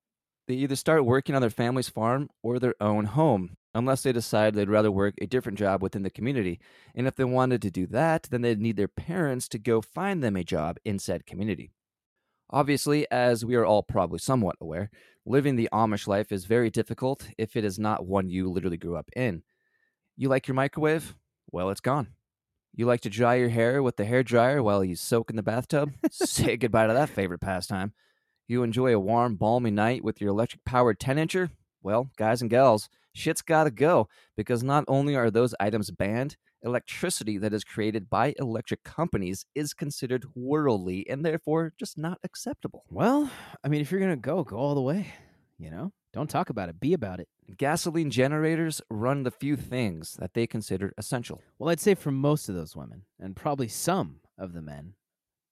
they 0.47 0.55
either 0.55 0.75
start 0.75 1.05
working 1.05 1.35
on 1.35 1.41
their 1.41 1.49
family's 1.49 1.89
farm 1.89 2.29
or 2.41 2.57
their 2.57 2.75
own 2.79 3.05
home, 3.05 3.57
unless 3.73 4.01
they 4.01 4.13
decide 4.13 4.55
they'd 4.55 4.69
rather 4.69 4.91
work 4.91 5.13
a 5.21 5.27
different 5.27 5.59
job 5.59 5.83
within 5.83 6.03
the 6.03 6.09
community. 6.09 6.59
And 6.95 7.05
if 7.05 7.15
they 7.15 7.25
wanted 7.25 7.61
to 7.63 7.71
do 7.71 7.85
that, 7.87 8.23
then 8.31 8.41
they'd 8.41 8.61
need 8.61 8.77
their 8.77 8.87
parents 8.87 9.47
to 9.49 9.59
go 9.59 9.81
find 9.81 10.23
them 10.23 10.37
a 10.37 10.43
job 10.43 10.77
in 10.85 10.99
said 10.99 11.25
community. 11.25 11.73
Obviously, 12.49 13.05
as 13.11 13.43
we 13.43 13.55
are 13.55 13.65
all 13.65 13.83
probably 13.83 14.19
somewhat 14.19 14.55
aware, 14.61 14.89
living 15.25 15.57
the 15.57 15.69
Amish 15.73 16.07
life 16.07 16.31
is 16.31 16.45
very 16.45 16.69
difficult 16.69 17.27
if 17.37 17.57
it 17.57 17.65
is 17.65 17.77
not 17.77 18.07
one 18.07 18.29
you 18.29 18.49
literally 18.49 18.77
grew 18.77 18.95
up 18.95 19.09
in. 19.17 19.43
You 20.19 20.29
like 20.29 20.47
your 20.47 20.55
microwave? 20.55 21.15
Well, 21.51 21.69
it's 21.69 21.79
gone. 21.79 22.07
You 22.73 22.87
like 22.87 23.01
to 23.01 23.09
dry 23.09 23.35
your 23.35 23.49
hair 23.49 23.83
with 23.83 23.97
the 23.97 24.05
hair 24.05 24.23
dryer 24.23 24.63
while 24.63 24.83
you 24.83 24.95
soak 24.95 25.29
in 25.29 25.35
the 25.35 25.43
bathtub? 25.43 25.93
Say 26.11 26.57
goodbye 26.57 26.87
to 26.87 26.93
that 26.93 27.09
favorite 27.09 27.39
pastime. 27.39 27.93
You 28.47 28.63
enjoy 28.63 28.95
a 28.95 28.99
warm, 28.99 29.35
balmy 29.35 29.69
night 29.69 30.03
with 30.03 30.19
your 30.19 30.31
electric 30.31 30.65
powered 30.65 30.99
10 30.99 31.17
incher? 31.17 31.51
Well, 31.83 32.09
guys 32.17 32.41
and 32.41 32.49
gals, 32.49 32.89
shit's 33.13 33.43
gotta 33.43 33.69
go 33.69 34.07
because 34.35 34.63
not 34.63 34.85
only 34.87 35.15
are 35.15 35.29
those 35.29 35.53
items 35.59 35.91
banned, 35.91 36.35
electricity 36.63 37.37
that 37.37 37.53
is 37.53 37.63
created 37.63 38.09
by 38.09 38.33
electric 38.39 38.83
companies 38.83 39.45
is 39.53 39.75
considered 39.75 40.25
worldly 40.33 41.07
and 41.07 41.23
therefore 41.23 41.73
just 41.79 41.95
not 41.95 42.17
acceptable. 42.23 42.85
Well, 42.89 43.29
I 43.63 43.67
mean, 43.67 43.81
if 43.81 43.91
you're 43.91 44.01
gonna 44.01 44.15
go, 44.15 44.43
go 44.43 44.57
all 44.57 44.73
the 44.73 44.81
way. 44.81 45.13
You 45.59 45.69
know, 45.69 45.93
don't 46.11 46.29
talk 46.29 46.49
about 46.49 46.69
it. 46.69 46.79
Be 46.79 46.93
about 46.93 47.19
it. 47.19 47.27
Gasoline 47.55 48.11
generators 48.11 48.81
run 48.89 49.23
the 49.23 49.31
few 49.31 49.55
things 49.55 50.15
that 50.19 50.33
they 50.33 50.45
consider 50.45 50.93
essential. 50.97 51.41
Well, 51.57 51.69
I'd 51.69 51.79
say 51.79 51.95
for 51.95 52.11
most 52.11 52.49
of 52.49 52.55
those 52.55 52.75
women, 52.75 53.03
and 53.19 53.35
probably 53.35 53.69
some 53.69 54.19
of 54.37 54.53
the 54.53 54.61
men, 54.61 54.95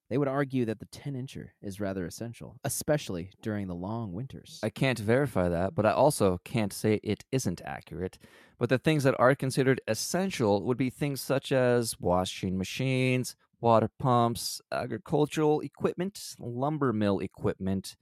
they 0.09 0.17
would 0.17 0.27
argue 0.27 0.65
that 0.65 0.79
the 0.79 0.85
10 0.85 1.13
incher 1.13 1.49
is 1.61 1.79
rather 1.79 2.05
essential, 2.05 2.57
especially 2.63 3.31
during 3.41 3.67
the 3.67 3.75
long 3.75 4.13
winters. 4.13 4.59
I 4.61 4.69
can't 4.69 4.99
verify 4.99 5.49
that, 5.49 5.73
but 5.73 5.85
I 5.85 5.91
also 5.91 6.39
can't 6.43 6.73
say 6.73 6.99
it 7.01 7.23
isn't 7.31 7.61
accurate. 7.65 8.19
But 8.59 8.69
the 8.69 8.77
things 8.77 9.03
that 9.03 9.19
are 9.19 9.33
considered 9.33 9.81
essential 9.87 10.63
would 10.63 10.77
be 10.77 10.89
things 10.89 11.21
such 11.21 11.51
as 11.51 11.99
washing 11.99 12.57
machines, 12.57 13.35
water 13.59 13.89
pumps, 13.97 14.61
agricultural 14.71 15.61
equipment, 15.61 16.35
lumber 16.37 16.93
mill 16.93 17.19
equipment, 17.19 17.95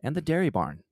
and 0.00 0.14
the 0.14 0.20
dairy 0.20 0.50
barn. 0.50 0.84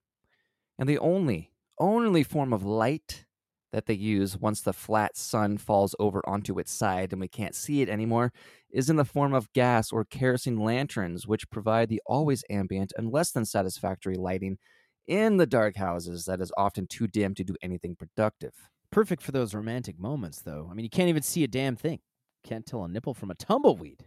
And 0.79 0.89
the 0.89 0.99
only, 0.99 1.53
only 1.79 2.23
form 2.23 2.53
of 2.53 2.65
light 2.65 3.25
that 3.73 3.87
they 3.87 3.95
use 3.95 4.39
once 4.39 4.61
the 4.61 4.73
flat 4.73 5.17
sun 5.17 5.59
falls 5.59 5.95
over 5.99 6.27
onto 6.27 6.59
its 6.59 6.73
side 6.73 7.13
and 7.13 7.21
we 7.21 7.29
can't 7.29 7.55
see 7.55 7.83
it 7.83 7.89
anymore 7.89 8.33
is 8.71 8.89
in 8.89 8.97
the 8.97 9.05
form 9.05 9.35
of 9.35 9.53
gas 9.53 9.93
or 9.93 10.05
kerosene 10.05 10.59
lanterns, 10.59 11.27
which 11.27 11.51
provide 11.51 11.89
the 11.89 12.01
always 12.07 12.45
ambient 12.49 12.93
and 12.97 13.13
less 13.13 13.33
than 13.33 13.45
satisfactory 13.45 14.15
lighting 14.15 14.59
in 15.07 15.37
the 15.37 15.47
dark 15.47 15.77
houses 15.77 16.25
that 16.25 16.41
is 16.41 16.53
often 16.57 16.87
too 16.87 17.07
dim 17.07 17.35
to 17.35 17.45
do 17.45 17.55
anything 17.63 17.95
productive. 17.95 18.53
Perfect 18.91 19.23
for 19.23 19.33
those 19.33 19.55
romantic 19.55 19.99
moments, 19.99 20.41
though. 20.41 20.69
I 20.71 20.75
mean, 20.75 20.85
you 20.85 20.91
can't 20.91 21.09
even 21.09 21.23
see 21.23 21.45
a 21.45 21.49
damn 21.49 21.77
thing. 21.77 22.01
Can't 22.45 22.65
tell 22.65 22.85
a 22.85 22.89
nipple 22.89 23.15
from 23.15 23.31
a 23.31 23.35
tumbleweed. 23.35 24.05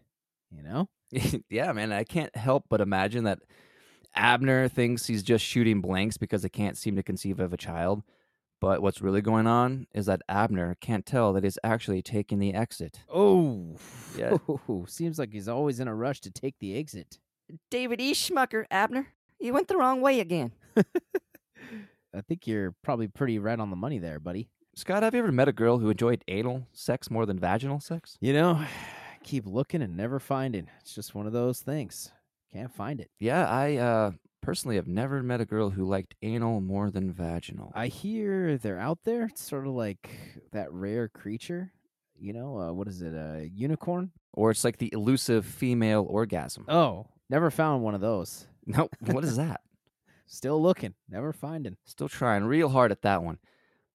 You 0.52 0.64
know? 0.64 0.90
yeah, 1.50 1.72
man. 1.74 1.92
I 1.92 2.04
can't 2.04 2.36
help 2.36 2.66
but 2.70 2.82
imagine 2.82 3.26
that 3.26 3.40
Abner 4.15 4.67
thinks 4.67 5.06
he's 5.06 5.24
just 5.24 5.45
shooting 5.45 5.82
blanks 5.82 6.17
because 6.17 6.41
they 6.41 6.50
can't 6.50 6.78
seem 6.78 6.95
to 6.95 7.04
conceive 7.04 7.39
of 7.39 7.54
a 7.54 7.58
child. 7.58 8.04
But 8.62 8.82
what's 8.82 9.02
really 9.02 9.22
going 9.22 9.48
on 9.48 9.88
is 9.93 10.06
that 10.08 10.22
Abner 10.28 10.76
can't 10.82 11.06
tell 11.06 11.32
that 11.34 11.45
he's 11.45 11.58
actually 11.63 12.02
taking 12.02 12.39
the 12.39 12.54
exit. 12.54 13.00
Oh, 13.08 13.78
Yeah. 14.17 14.38
Seems 14.88 15.17
like 15.17 15.32
he's 15.32 15.48
always 15.48 15.80
in 15.80 15.88
a 15.88 15.95
rush 15.95 16.19
to 16.22 16.32
take 16.32 16.56
the 16.60 16.78
exit. 16.78 17.19
David 17.72 18.02
E. 18.02 18.13
Schmucker, 18.13 18.65
Abner. 18.69 19.08
You 19.39 19.54
went 19.54 19.69
the 19.69 19.78
wrong 19.78 20.02
way 20.02 20.19
again. 20.19 20.52
I 22.13 22.22
think 22.22 22.48
you're 22.48 22.76
probably 22.84 23.08
pretty 23.08 23.39
right 23.39 23.60
on 23.60 23.69
the 23.69 23.76
money 23.76 24.00
there, 24.00 24.19
buddy. 24.19 24.50
Scott, 24.76 25.04
have 25.04 25.13
you 25.13 25.19
ever 25.19 25.32
met 25.32 25.48
a 25.48 25.54
girl 25.54 25.78
who 25.78 25.89
enjoyed 25.89 26.24
anal 26.28 26.67
sex 26.74 27.10
more 27.10 27.26
than 27.26 27.39
vaginal 27.39 27.80
sex? 27.80 28.17
You 28.19 28.34
know, 28.34 28.62
keep 29.24 29.45
looking 29.45 29.82
and 29.82 29.95
never 29.95 30.19
finding. 30.19 30.67
It's 30.82 30.93
just 30.93 31.15
one 31.15 31.28
of 31.28 31.34
those 31.34 31.62
things. 31.62 32.12
Can't 32.54 32.74
find 32.74 33.00
it. 33.00 33.10
Yeah, 33.20 33.48
I 33.48 33.76
uh, 33.78 34.12
personally 34.42 34.76
have 34.78 34.88
never 34.88 35.22
met 35.22 35.42
a 35.42 35.46
girl 35.46 35.70
who 35.70 35.86
liked 35.86 36.16
anal 36.22 36.62
more 36.62 36.90
than 36.90 37.12
vaginal. 37.12 37.72
I 37.76 37.88
hear 37.88 38.58
they're 38.58 38.80
out 38.80 39.00
there. 39.04 39.26
It's 39.26 39.42
sort 39.44 39.68
of 39.68 39.74
like 39.74 40.10
that 40.52 40.72
rare 40.72 41.08
creature. 41.08 41.72
You 42.18 42.34
know, 42.34 42.60
uh, 42.60 42.74
what 42.74 42.88
is 42.88 43.02
it? 43.02 43.14
A 43.14 43.50
unicorn? 43.54 44.12
or 44.34 44.52
it's 44.52 44.64
like 44.64 44.78
the 44.78 44.90
elusive 44.94 45.46
female 45.46 46.06
orgasm. 46.08 46.66
Oh, 46.70 47.08
never 47.30 47.50
found 47.52 47.84
one 47.84 47.96
of 47.96 48.02
those. 48.02 48.48
Nope. 48.66 48.96
What 49.00 49.24
is 49.24 49.38
that? 49.38 49.62
Still 50.28 50.62
looking, 50.62 50.94
never 51.10 51.34
finding. 51.34 51.76
Still 51.86 52.08
trying 52.08 52.44
real 52.44 52.70
hard 52.70 52.92
at 52.92 53.02
that 53.02 53.24
one. 53.24 53.40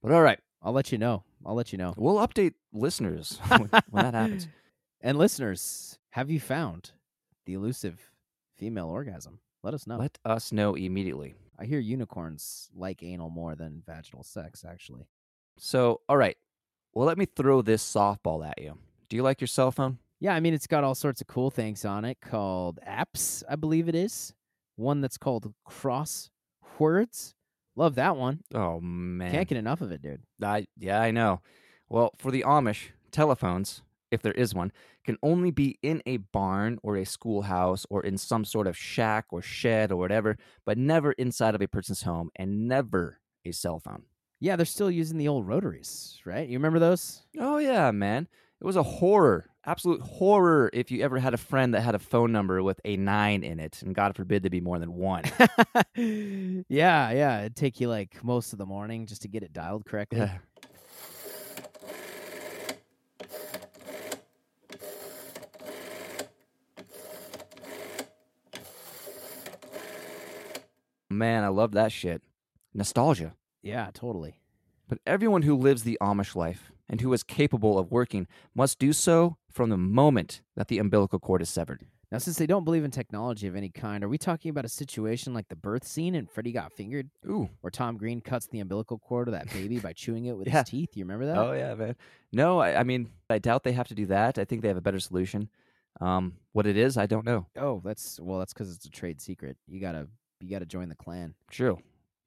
But 0.02 0.10
all 0.10 0.22
right, 0.22 0.40
I'll 0.60 0.72
let 0.72 0.90
you 0.90 0.98
know. 0.98 1.22
I'll 1.46 1.54
let 1.54 1.70
you 1.70 1.78
know. 1.78 1.94
we'll 1.96 2.16
update 2.16 2.54
listeners 2.72 3.38
when, 3.48 3.70
when 3.90 4.04
that 4.04 4.14
happens. 4.14 4.48
And 5.00 5.16
listeners, 5.16 5.96
have 6.10 6.28
you 6.28 6.40
found 6.40 6.90
the 7.46 7.54
elusive 7.54 8.10
female 8.56 8.88
orgasm? 8.88 9.38
Let 9.62 9.74
us 9.74 9.86
know. 9.86 9.96
Let 9.96 10.18
us 10.24 10.52
know 10.52 10.74
immediately. 10.74 11.34
I 11.58 11.64
hear 11.64 11.78
unicorns 11.78 12.68
like 12.74 13.02
anal 13.02 13.30
more 13.30 13.54
than 13.54 13.82
vaginal 13.86 14.22
sex, 14.22 14.64
actually. 14.68 15.06
So, 15.58 16.00
all 16.08 16.16
right. 16.16 16.36
Well, 16.92 17.06
let 17.06 17.18
me 17.18 17.26
throw 17.26 17.62
this 17.62 17.82
softball 17.82 18.46
at 18.46 18.60
you. 18.60 18.78
Do 19.08 19.16
you 19.16 19.22
like 19.22 19.40
your 19.40 19.48
cell 19.48 19.70
phone? 19.70 19.98
Yeah, 20.20 20.34
I 20.34 20.40
mean, 20.40 20.54
it's 20.54 20.66
got 20.66 20.84
all 20.84 20.94
sorts 20.94 21.20
of 21.20 21.26
cool 21.26 21.50
things 21.50 21.84
on 21.84 22.04
it 22.04 22.18
called 22.20 22.78
apps, 22.86 23.42
I 23.48 23.56
believe 23.56 23.88
it 23.88 23.94
is. 23.94 24.32
One 24.76 25.00
that's 25.00 25.18
called 25.18 25.52
Crosswords. 25.68 27.34
Love 27.76 27.96
that 27.96 28.16
one. 28.16 28.40
Oh 28.54 28.80
man. 28.80 29.32
Can't 29.32 29.48
get 29.48 29.58
enough 29.58 29.80
of 29.80 29.90
it, 29.92 30.00
dude. 30.00 30.22
I 30.42 30.66
yeah, 30.78 31.00
I 31.00 31.10
know. 31.10 31.40
Well, 31.88 32.12
for 32.16 32.30
the 32.30 32.42
Amish, 32.42 32.90
telephones, 33.10 33.82
if 34.10 34.22
there 34.22 34.32
is 34.32 34.54
one, 34.54 34.72
can 35.04 35.16
only 35.22 35.50
be 35.50 35.78
in 35.82 36.02
a 36.06 36.18
barn 36.18 36.78
or 36.82 36.96
a 36.96 37.04
schoolhouse 37.04 37.86
or 37.90 38.02
in 38.02 38.16
some 38.18 38.44
sort 38.44 38.66
of 38.66 38.76
shack 38.76 39.26
or 39.30 39.42
shed 39.42 39.90
or 39.90 39.96
whatever, 39.96 40.36
but 40.64 40.78
never 40.78 41.12
inside 41.12 41.54
of 41.54 41.62
a 41.62 41.68
person's 41.68 42.02
home 42.02 42.30
and 42.36 42.68
never 42.68 43.20
a 43.44 43.52
cell 43.52 43.80
phone. 43.80 44.04
Yeah, 44.40 44.56
they're 44.56 44.66
still 44.66 44.90
using 44.90 45.18
the 45.18 45.28
old 45.28 45.46
rotaries, 45.46 46.20
right? 46.24 46.48
You 46.48 46.58
remember 46.58 46.78
those? 46.78 47.22
Oh 47.38 47.58
yeah, 47.58 47.90
man. 47.90 48.28
It 48.60 48.64
was 48.64 48.76
a 48.76 48.82
horror, 48.82 49.50
absolute 49.66 50.00
horror 50.00 50.70
if 50.72 50.90
you 50.90 51.02
ever 51.02 51.18
had 51.18 51.34
a 51.34 51.38
friend 51.38 51.74
that 51.74 51.82
had 51.82 51.94
a 51.94 51.98
phone 51.98 52.32
number 52.32 52.62
with 52.62 52.80
a 52.84 52.96
9 52.96 53.42
in 53.42 53.60
it 53.60 53.82
and 53.82 53.94
god 53.94 54.16
forbid 54.16 54.42
to 54.44 54.50
be 54.50 54.60
more 54.60 54.78
than 54.78 54.92
1. 54.92 55.24
yeah, 55.96 57.10
yeah. 57.10 57.40
It'd 57.40 57.56
take 57.56 57.80
you 57.80 57.88
like 57.88 58.22
most 58.22 58.52
of 58.52 58.58
the 58.58 58.66
morning 58.66 59.06
just 59.06 59.22
to 59.22 59.28
get 59.28 59.42
it 59.42 59.52
dialed 59.52 59.84
correctly. 59.86 60.20
Yeah. 60.20 60.38
Man, 71.18 71.44
I 71.44 71.48
love 71.48 71.72
that 71.72 71.92
shit. 71.92 72.22
Nostalgia. 72.74 73.34
Yeah, 73.62 73.90
totally. 73.94 74.40
But 74.88 74.98
everyone 75.06 75.42
who 75.42 75.54
lives 75.56 75.82
the 75.84 75.96
Amish 76.00 76.34
life 76.34 76.70
and 76.88 77.00
who 77.00 77.12
is 77.12 77.22
capable 77.22 77.78
of 77.78 77.90
working 77.90 78.26
must 78.54 78.78
do 78.78 78.92
so 78.92 79.36
from 79.50 79.70
the 79.70 79.76
moment 79.78 80.42
that 80.56 80.68
the 80.68 80.78
umbilical 80.78 81.18
cord 81.18 81.40
is 81.40 81.48
severed. 81.48 81.86
Now, 82.12 82.18
since 82.18 82.36
they 82.36 82.46
don't 82.46 82.64
believe 82.64 82.84
in 82.84 82.90
technology 82.90 83.46
of 83.46 83.56
any 83.56 83.70
kind, 83.70 84.04
are 84.04 84.08
we 84.08 84.18
talking 84.18 84.50
about 84.50 84.64
a 84.64 84.68
situation 84.68 85.32
like 85.34 85.48
the 85.48 85.56
birth 85.56 85.84
scene 85.84 86.14
in 86.14 86.26
Freddy 86.26 86.52
Got 86.52 86.72
Fingered, 86.72 87.10
Ooh. 87.26 87.48
where 87.60 87.70
Tom 87.70 87.96
Green 87.96 88.20
cuts 88.20 88.46
the 88.46 88.60
umbilical 88.60 88.98
cord 88.98 89.26
of 89.26 89.32
that 89.32 89.50
baby 89.52 89.78
by 89.80 89.92
chewing 89.94 90.26
it 90.26 90.36
with 90.36 90.46
Yeah. 90.48 90.60
his 90.60 90.68
teeth? 90.68 90.90
You 90.96 91.04
remember 91.04 91.26
that? 91.26 91.38
Oh 91.38 91.52
yeah, 91.52 91.74
man. 91.74 91.96
No, 92.32 92.58
I, 92.58 92.80
I 92.80 92.82
mean, 92.84 93.08
I 93.30 93.38
doubt 93.38 93.64
they 93.64 93.72
have 93.72 93.88
to 93.88 93.94
do 93.94 94.06
that. 94.06 94.38
I 94.38 94.44
think 94.44 94.62
they 94.62 94.68
have 94.68 94.76
a 94.76 94.80
better 94.82 95.00
solution. 95.00 95.48
Um, 96.00 96.34
what 96.52 96.66
it 96.66 96.76
is, 96.76 96.96
I 96.96 97.06
don't 97.06 97.24
know. 97.24 97.46
Oh, 97.56 97.80
that's 97.84 98.20
well, 98.20 98.38
that's 98.40 98.52
because 98.52 98.72
it's 98.74 98.84
a 98.84 98.90
trade 98.90 99.20
secret. 99.20 99.56
You 99.66 99.80
gotta, 99.80 100.06
you 100.44 100.50
gotta 100.50 100.66
join 100.66 100.88
the 100.88 100.94
clan. 100.94 101.34
True. 101.50 101.78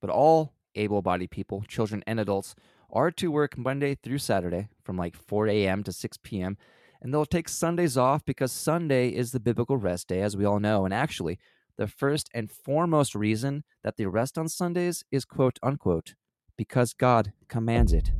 But 0.01 0.09
all 0.09 0.53
able 0.75 1.01
bodied 1.01 1.31
people, 1.31 1.63
children 1.67 2.03
and 2.07 2.19
adults, 2.19 2.55
are 2.91 3.11
to 3.11 3.31
work 3.31 3.57
Monday 3.57 3.95
through 3.95 4.17
Saturday 4.17 4.69
from 4.83 4.97
like 4.97 5.15
4 5.15 5.47
a.m. 5.47 5.83
to 5.83 5.91
6 5.91 6.17
p.m. 6.23 6.57
And 7.01 7.13
they'll 7.13 7.25
take 7.25 7.47
Sundays 7.47 7.97
off 7.97 8.25
because 8.25 8.51
Sunday 8.51 9.09
is 9.09 9.31
the 9.31 9.39
biblical 9.39 9.77
rest 9.77 10.07
day, 10.07 10.21
as 10.21 10.35
we 10.35 10.45
all 10.45 10.59
know. 10.59 10.83
And 10.83 10.93
actually, 10.93 11.37
the 11.77 11.87
first 11.87 12.29
and 12.33 12.49
foremost 12.51 13.13
reason 13.13 13.63
that 13.83 13.97
they 13.97 14.05
rest 14.05 14.37
on 14.37 14.49
Sundays 14.49 15.03
is 15.11 15.25
quote 15.25 15.59
unquote, 15.61 16.15
because 16.57 16.93
God 16.93 17.33
commands 17.47 17.93
it. 17.93 18.11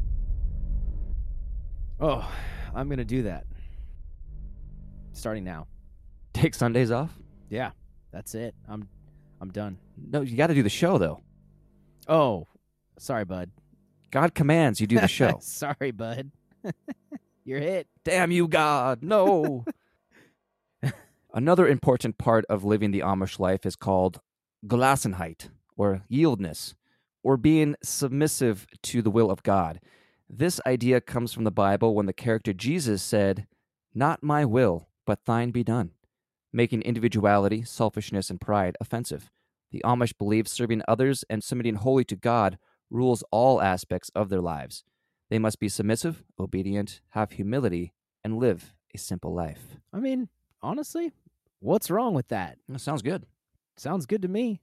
Oh, 2.00 2.30
I'm 2.76 2.88
gonna 2.88 3.04
do 3.04 3.24
that. 3.24 3.46
Starting 5.14 5.44
now. 5.44 5.66
Take 6.34 6.54
Sundays 6.54 6.92
off? 6.92 7.18
Yeah, 7.50 7.72
that's 8.12 8.36
it. 8.36 8.54
I'm, 8.70 8.88
I'm 9.42 9.50
done. 9.50 9.80
No, 9.98 10.22
you 10.22 10.38
got 10.38 10.48
to 10.48 10.54
do 10.54 10.64
the 10.64 10.70
show, 10.70 10.98
though. 10.98 11.22
Oh, 12.08 12.48
sorry, 12.98 13.26
bud. 13.26 13.52
God 14.12 14.34
commands 14.34 14.80
you 14.80 14.88
do 14.88 15.00
the 15.00 15.08
show. 15.08 15.40
sorry, 15.42 15.92
bud. 15.92 16.32
You're 17.46 17.60
hit. 17.60 17.88
Damn 18.04 18.32
you, 18.32 18.48
God. 18.48 19.04
No. 19.04 19.66
Another 21.34 21.68
important 21.68 22.18
part 22.18 22.46
of 22.50 22.64
living 22.64 22.92
the 22.92 23.02
Amish 23.02 23.40
life 23.40 23.66
is 23.66 23.76
called 23.76 24.22
Gelassenheit, 24.66 25.50
or 25.76 26.04
yieldness, 26.12 26.76
or 27.24 27.38
being 27.38 27.76
submissive 27.84 28.66
to 28.84 29.02
the 29.02 29.12
will 29.12 29.30
of 29.30 29.44
God. 29.44 29.80
This 30.30 30.60
idea 30.66 31.00
comes 31.00 31.34
from 31.34 31.44
the 31.46 31.52
Bible 31.52 31.96
when 31.96 32.06
the 32.06 32.14
character 32.14 32.54
Jesus 32.54 33.02
said, 33.02 33.48
Not 33.94 34.24
my 34.24 34.44
will, 34.44 34.90
but 35.06 35.26
thine 35.26 35.52
be 35.52 35.64
done, 35.64 35.92
making 36.52 36.82
individuality, 36.82 37.64
selfishness, 37.64 38.30
and 38.30 38.42
pride 38.42 38.76
offensive. 38.82 39.30
The 39.72 39.82
Amish 39.84 40.18
believe 40.18 40.48
serving 40.48 40.82
others 40.88 41.24
and 41.30 41.44
submitting 41.44 41.76
wholly 41.76 42.06
to 42.06 42.16
God 42.16 42.58
rules 42.90 43.24
all 43.32 43.62
aspects 43.62 44.10
of 44.16 44.30
their 44.30 44.42
lives. 44.42 44.84
They 45.30 45.40
must 45.40 45.60
be 45.60 45.70
submissive, 45.70 46.24
obedient, 46.40 47.02
have 47.10 47.34
humility, 47.34 47.94
and 48.24 48.38
live 48.38 48.74
a 48.94 48.98
simple 48.98 49.34
life. 49.34 49.78
I 49.94 50.00
mean, 50.00 50.30
honestly, 50.62 51.12
what's 51.60 51.92
wrong 51.92 52.14
with 52.14 52.30
that? 52.30 52.58
That 52.70 52.80
sounds 52.80 53.02
good. 53.02 53.26
Sounds 53.76 54.06
good 54.06 54.22
to 54.22 54.28
me. 54.28 54.62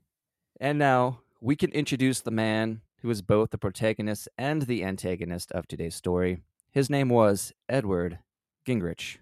And 0.59 0.79
now 0.79 1.19
we 1.39 1.55
can 1.55 1.71
introduce 1.71 2.21
the 2.21 2.31
man 2.31 2.81
who 3.01 3.09
is 3.09 3.21
both 3.21 3.51
the 3.51 3.57
protagonist 3.57 4.27
and 4.37 4.63
the 4.63 4.83
antagonist 4.83 5.51
of 5.51 5.67
today's 5.67 5.95
story. 5.95 6.39
His 6.71 6.89
name 6.89 7.09
was 7.09 7.53
Edward 7.69 8.19
Gingerich. 8.67 9.17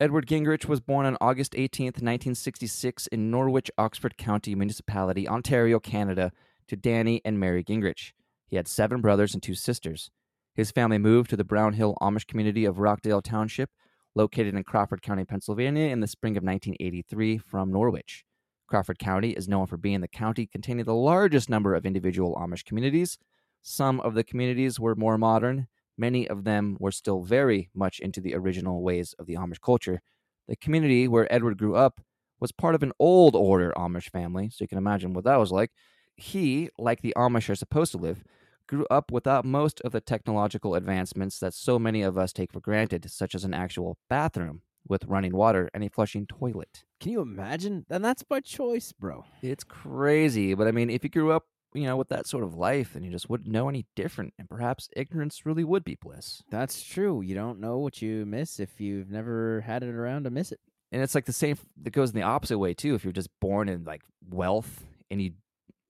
Edward 0.00 0.26
Gingerich 0.26 0.64
was 0.64 0.80
born 0.80 1.04
on 1.04 1.18
August 1.20 1.52
18th, 1.52 2.00
1966, 2.00 3.06
in 3.08 3.30
Norwich, 3.30 3.70
Oxford 3.76 4.16
County 4.16 4.54
Municipality, 4.54 5.28
Ontario, 5.28 5.78
Canada, 5.78 6.32
to 6.68 6.74
Danny 6.74 7.20
and 7.22 7.38
Mary 7.38 7.62
Gingerich. 7.62 8.14
He 8.46 8.56
had 8.56 8.66
seven 8.66 9.02
brothers 9.02 9.34
and 9.34 9.42
two 9.42 9.54
sisters. 9.54 10.10
His 10.54 10.70
family 10.70 10.96
moved 10.96 11.28
to 11.28 11.36
the 11.36 11.44
Brown 11.44 11.74
Hill 11.74 11.98
Amish 12.00 12.26
community 12.26 12.64
of 12.64 12.78
Rockdale 12.78 13.20
Township, 13.20 13.68
located 14.14 14.54
in 14.54 14.64
Crawford 14.64 15.02
County, 15.02 15.26
Pennsylvania, 15.26 15.90
in 15.90 16.00
the 16.00 16.06
spring 16.06 16.38
of 16.38 16.42
1983 16.42 17.36
from 17.36 17.70
Norwich. 17.70 18.24
Crawford 18.66 18.98
County 18.98 19.32
is 19.32 19.48
known 19.48 19.66
for 19.66 19.76
being 19.76 20.00
the 20.00 20.08
county 20.08 20.46
containing 20.46 20.86
the 20.86 20.94
largest 20.94 21.50
number 21.50 21.74
of 21.74 21.84
individual 21.84 22.36
Amish 22.36 22.64
communities. 22.64 23.18
Some 23.60 24.00
of 24.00 24.14
the 24.14 24.24
communities 24.24 24.80
were 24.80 24.94
more 24.96 25.18
modern, 25.18 25.66
many 26.00 26.26
of 26.26 26.44
them 26.44 26.76
were 26.80 26.90
still 26.90 27.22
very 27.22 27.70
much 27.74 28.00
into 28.00 28.20
the 28.20 28.34
original 28.34 28.82
ways 28.82 29.14
of 29.18 29.26
the 29.26 29.34
Amish 29.34 29.60
culture. 29.60 30.00
The 30.48 30.56
community 30.56 31.06
where 31.06 31.32
Edward 31.32 31.58
grew 31.58 31.76
up 31.76 32.00
was 32.40 32.50
part 32.50 32.74
of 32.74 32.82
an 32.82 32.92
old 32.98 33.36
order 33.36 33.72
Amish 33.76 34.10
family, 34.10 34.48
so 34.50 34.64
you 34.64 34.68
can 34.68 34.78
imagine 34.78 35.12
what 35.12 35.24
that 35.24 35.38
was 35.38 35.52
like. 35.52 35.70
He, 36.16 36.70
like 36.78 37.02
the 37.02 37.14
Amish 37.16 37.50
are 37.50 37.54
supposed 37.54 37.92
to 37.92 37.98
live, 37.98 38.24
grew 38.66 38.86
up 38.90 39.12
without 39.12 39.44
most 39.44 39.80
of 39.82 39.92
the 39.92 40.00
technological 40.00 40.74
advancements 40.74 41.38
that 41.40 41.54
so 41.54 41.78
many 41.78 42.02
of 42.02 42.16
us 42.16 42.32
take 42.32 42.52
for 42.52 42.60
granted, 42.60 43.10
such 43.10 43.34
as 43.34 43.44
an 43.44 43.52
actual 43.52 43.98
bathroom 44.08 44.62
with 44.88 45.04
running 45.04 45.34
water 45.34 45.68
and 45.74 45.84
a 45.84 45.90
flushing 45.90 46.26
toilet. 46.26 46.84
Can 47.00 47.12
you 47.12 47.20
imagine? 47.20 47.84
And 47.90 48.04
that's 48.04 48.22
by 48.22 48.40
choice, 48.40 48.92
bro. 48.92 49.24
It's 49.42 49.64
crazy, 49.64 50.54
but 50.54 50.66
I 50.66 50.70
mean, 50.70 50.88
if 50.88 51.04
you 51.04 51.10
grew 51.10 51.32
up 51.32 51.46
you 51.74 51.84
know, 51.84 51.96
with 51.96 52.08
that 52.08 52.26
sort 52.26 52.44
of 52.44 52.56
life, 52.56 52.94
then 52.94 53.04
you 53.04 53.10
just 53.10 53.30
wouldn't 53.30 53.50
know 53.50 53.68
any 53.68 53.86
different, 53.94 54.34
and 54.38 54.48
perhaps 54.48 54.88
ignorance 54.96 55.46
really 55.46 55.64
would 55.64 55.84
be 55.84 55.94
bliss. 55.94 56.42
That's 56.50 56.82
true. 56.82 57.20
You 57.20 57.34
don't 57.34 57.60
know 57.60 57.78
what 57.78 58.02
you 58.02 58.26
miss 58.26 58.58
if 58.58 58.80
you've 58.80 59.10
never 59.10 59.60
had 59.62 59.82
it 59.82 59.94
around 59.94 60.24
to 60.24 60.30
miss 60.30 60.52
it. 60.52 60.60
And 60.92 61.02
it's 61.02 61.14
like 61.14 61.26
the 61.26 61.32
same 61.32 61.56
that 61.82 61.92
goes 61.92 62.10
in 62.10 62.16
the 62.16 62.26
opposite 62.26 62.58
way 62.58 62.74
too. 62.74 62.94
If 62.94 63.04
you're 63.04 63.12
just 63.12 63.30
born 63.40 63.68
in 63.68 63.84
like 63.84 64.02
wealth 64.28 64.84
and 65.10 65.22
you 65.22 65.32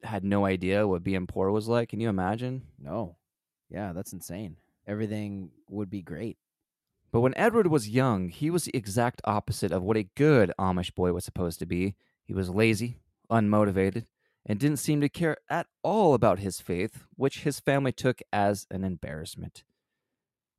had 0.03 0.25
no 0.25 0.45
idea 0.45 0.87
what 0.87 1.03
being 1.05 1.27
poor 1.27 1.51
was 1.51 1.69
like, 1.69 1.91
can 1.91 2.01
you 2.01 2.09
imagine? 2.09 2.63
No. 2.79 3.17
Yeah, 3.71 3.93
that's 3.93 4.13
insane. 4.13 4.57
Everything 4.87 5.51
would 5.69 5.89
be 5.89 6.03
great. 6.03 6.37
But 7.13 7.21
when 7.21 7.37
Edward 7.37 7.69
was 7.69 7.89
young, 7.89 8.29
he 8.29 8.51
was 8.51 8.65
the 8.65 8.77
exact 8.77 9.21
opposite 9.25 9.73
of 9.73 9.83
what 9.83 9.97
a 9.97 10.09
good 10.17 10.53
Amish 10.59 10.95
boy 10.95 11.13
was 11.13 11.25
supposed 11.25 11.59
to 11.61 11.67
be. 11.67 11.95
He 12.25 12.35
was 12.35 12.51
lazy, 12.51 12.99
unmotivated, 13.31 14.05
and 14.47 14.59
didn't 14.59 14.79
seem 14.79 15.01
to 15.01 15.09
care 15.09 15.37
at 15.49 15.67
all 15.83 16.15
about 16.15 16.39
his 16.39 16.61
faith, 16.61 17.05
which 17.17 17.41
his 17.41 17.61
family 17.61 17.93
took 17.93 18.21
as 18.33 18.67
an 18.71 18.85
embarrassment. 18.85 19.65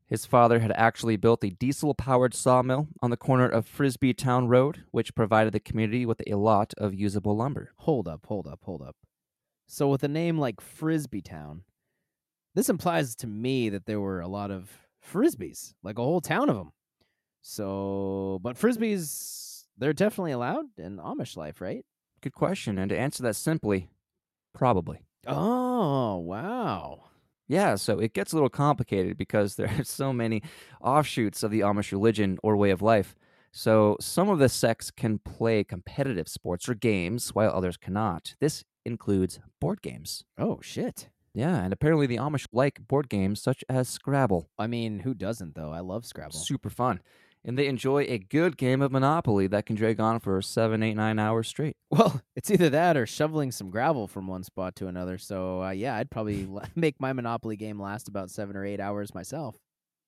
His 0.05 0.25
father 0.25 0.59
had 0.59 0.73
actually 0.73 1.15
built 1.15 1.43
a 1.43 1.49
diesel 1.51 1.93
powered 1.93 2.33
sawmill 2.33 2.89
on 3.01 3.11
the 3.11 3.17
corner 3.17 3.47
of 3.47 3.65
Frisbee 3.65 4.13
Town 4.13 4.49
Road, 4.49 4.83
which 4.91 5.15
provided 5.15 5.53
the 5.53 5.59
community 5.61 6.05
with 6.05 6.21
a 6.27 6.35
lot 6.35 6.73
of 6.77 6.93
usable 6.93 7.37
lumber. 7.37 7.71
Hold 7.77 8.09
up, 8.09 8.25
hold 8.25 8.45
up, 8.45 8.59
hold 8.63 8.81
up. 8.81 8.97
So, 9.67 9.87
with 9.87 10.03
a 10.03 10.09
name 10.09 10.37
like 10.37 10.59
Frisbee 10.59 11.21
Town, 11.21 11.63
this 12.55 12.67
implies 12.67 13.15
to 13.15 13.27
me 13.27 13.69
that 13.69 13.85
there 13.85 14.01
were 14.01 14.19
a 14.19 14.27
lot 14.27 14.51
of 14.51 14.69
frisbees, 15.01 15.75
like 15.81 15.97
a 15.97 16.03
whole 16.03 16.19
town 16.19 16.49
of 16.49 16.57
them. 16.57 16.73
So, 17.41 18.39
but 18.43 18.57
frisbees, 18.57 19.63
they're 19.77 19.93
definitely 19.93 20.33
allowed 20.33 20.65
in 20.77 20.97
Amish 20.97 21.37
life, 21.37 21.61
right? 21.61 21.85
Good 22.21 22.33
question. 22.33 22.77
And 22.77 22.89
to 22.89 22.97
answer 22.97 23.23
that 23.23 23.35
simply, 23.35 23.89
probably. 24.53 25.01
Oh, 25.27 26.17
wow. 26.17 27.05
Yeah, 27.47 27.75
so 27.75 27.99
it 27.99 28.13
gets 28.13 28.31
a 28.31 28.35
little 28.35 28.49
complicated 28.49 29.17
because 29.17 29.55
there 29.57 29.69
are 29.77 29.83
so 29.83 30.13
many 30.13 30.41
offshoots 30.81 31.43
of 31.43 31.51
the 31.51 31.61
Amish 31.61 31.91
religion 31.91 32.37
or 32.43 32.55
way 32.55 32.71
of 32.71 32.81
life. 32.81 33.15
So 33.51 33.97
some 33.99 34.29
of 34.29 34.39
the 34.39 34.47
sects 34.47 34.91
can 34.91 35.19
play 35.19 35.63
competitive 35.63 36.29
sports 36.29 36.69
or 36.69 36.73
games 36.73 37.35
while 37.35 37.51
others 37.51 37.75
cannot. 37.75 38.35
This 38.39 38.63
includes 38.85 39.39
board 39.59 39.81
games. 39.81 40.23
Oh, 40.37 40.59
shit. 40.61 41.09
Yeah, 41.33 41.63
and 41.63 41.71
apparently 41.73 42.07
the 42.07 42.17
Amish 42.17 42.47
like 42.51 42.87
board 42.87 43.09
games 43.09 43.41
such 43.41 43.63
as 43.69 43.89
Scrabble. 43.89 44.49
I 44.57 44.67
mean, 44.67 44.99
who 44.99 45.13
doesn't, 45.13 45.55
though? 45.55 45.71
I 45.71 45.79
love 45.79 46.05
Scrabble. 46.05 46.33
Super 46.33 46.69
fun. 46.69 47.01
And 47.43 47.57
they 47.57 47.67
enjoy 47.67 48.03
a 48.03 48.19
good 48.19 48.55
game 48.55 48.81
of 48.83 48.91
Monopoly 48.91 49.47
that 49.47 49.65
can 49.65 49.75
drag 49.75 49.99
on 49.99 50.19
for 50.19 50.41
seven, 50.43 50.83
eight, 50.83 50.93
nine 50.93 51.17
hours 51.19 51.47
straight. 51.47 51.75
Well, 51.91 52.21
it's 52.37 52.49
either 52.49 52.69
that 52.69 52.95
or 52.95 53.05
shoveling 53.05 53.51
some 53.51 53.69
gravel 53.69 54.07
from 54.07 54.25
one 54.27 54.43
spot 54.43 54.75
to 54.77 54.87
another. 54.87 55.17
So, 55.17 55.61
uh, 55.61 55.71
yeah, 55.71 55.95
I'd 55.95 56.09
probably 56.09 56.47
make 56.75 57.01
my 57.01 57.11
Monopoly 57.11 57.57
game 57.57 57.81
last 57.81 58.07
about 58.07 58.29
seven 58.31 58.55
or 58.55 58.63
eight 58.65 58.79
hours 58.79 59.13
myself. 59.13 59.57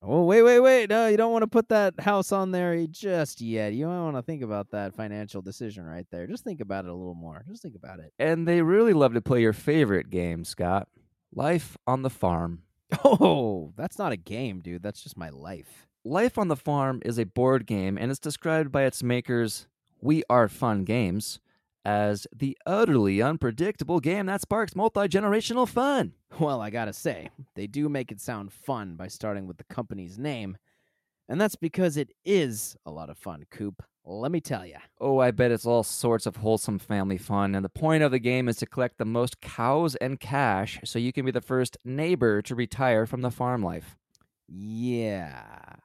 Oh, 0.06 0.24
wait, 0.26 0.44
wait, 0.44 0.60
wait. 0.60 0.90
No, 0.90 1.08
you 1.08 1.16
don't 1.16 1.32
want 1.32 1.44
to 1.44 1.48
put 1.48 1.70
that 1.70 2.00
house 2.00 2.34
on 2.34 2.52
there 2.52 2.86
just 2.88 3.40
yet. 3.40 3.74
You 3.74 3.88
might 3.88 4.02
want 4.04 4.18
to 4.18 4.22
think 4.22 4.44
about 4.44 4.72
that 4.72 4.94
financial 4.94 5.42
decision 5.42 5.86
right 5.86 6.06
there. 6.12 6.28
Just 6.28 6.44
think 6.44 6.60
about 6.60 6.84
it 6.84 6.90
a 6.92 6.94
little 6.94 7.16
more. 7.16 7.46
Just 7.50 7.62
think 7.64 7.76
about 7.76 8.00
it. 8.00 8.12
And 8.20 8.46
they 8.46 8.62
really 8.62 8.92
love 8.94 9.14
to 9.14 9.22
play 9.22 9.42
your 9.42 9.54
favorite 9.54 10.10
game, 10.10 10.44
Scott 10.44 10.90
Life 11.34 11.78
on 11.88 12.02
the 12.02 12.10
Farm. 12.10 12.64
Oh, 13.04 13.74
that's 13.76 13.98
not 13.98 14.12
a 14.12 14.18
game, 14.18 14.60
dude. 14.60 14.84
That's 14.84 15.02
just 15.02 15.18
my 15.18 15.30
life. 15.30 15.88
Life 16.06 16.38
on 16.38 16.50
the 16.50 16.58
Farm 16.58 17.02
is 17.06 17.18
a 17.18 17.24
board 17.24 17.66
game 17.66 17.98
and 17.98 18.12
it's 18.12 18.20
described 18.20 18.74
by 18.74 18.84
its 18.84 19.02
makers, 19.02 19.68
We 20.02 20.22
Are 20.30 20.50
Fun 20.50 20.84
Games, 20.84 21.40
as 21.86 22.28
the 22.36 22.58
utterly 22.66 23.22
unpredictable 23.22 24.02
game 24.02 24.26
that 24.26 24.42
sparks 24.42 24.76
multi 24.76 25.08
generational 25.08 25.66
fun. 25.66 26.12
Well, 26.42 26.60
I 26.60 26.72
gotta 26.72 26.92
say, 26.92 27.30
they 27.56 27.68
do 27.68 27.88
make 27.88 28.12
it 28.12 28.20
sound 28.20 28.52
fun 28.52 28.98
by 28.98 29.08
starting 29.08 29.48
with 29.48 29.56
the 29.56 29.64
company's 29.64 30.20
name. 30.20 30.58
And 31.30 31.40
that's 31.40 31.56
because 31.56 31.96
it 31.96 32.10
is 32.26 32.76
a 32.86 32.92
lot 32.92 33.10
of 33.10 33.18
fun, 33.18 33.46
Coop. 33.50 33.82
Let 34.04 34.34
me 34.34 34.42
tell 34.42 34.66
ya. 34.66 34.80
Oh, 35.00 35.20
I 35.20 35.32
bet 35.32 35.52
it's 35.52 35.66
all 35.66 35.84
sorts 35.84 36.26
of 36.26 36.36
wholesome 36.36 36.80
family 36.80 37.18
fun, 37.18 37.56
and 37.56 37.64
the 37.64 37.70
point 37.70 38.04
of 38.04 38.12
the 38.12 38.20
game 38.20 38.50
is 38.50 38.58
to 38.58 38.66
collect 38.66 38.98
the 38.98 39.06
most 39.06 39.40
cows 39.40 39.96
and 39.96 40.20
cash 40.20 40.82
so 40.84 41.00
you 41.00 41.14
can 41.14 41.24
be 41.24 41.32
the 41.32 41.40
first 41.40 41.78
neighbor 41.86 42.42
to 42.42 42.56
retire 42.56 43.06
from 43.06 43.22
the 43.22 43.32
farm 43.32 43.64
life. 43.64 43.96
Yeah. 44.50 45.76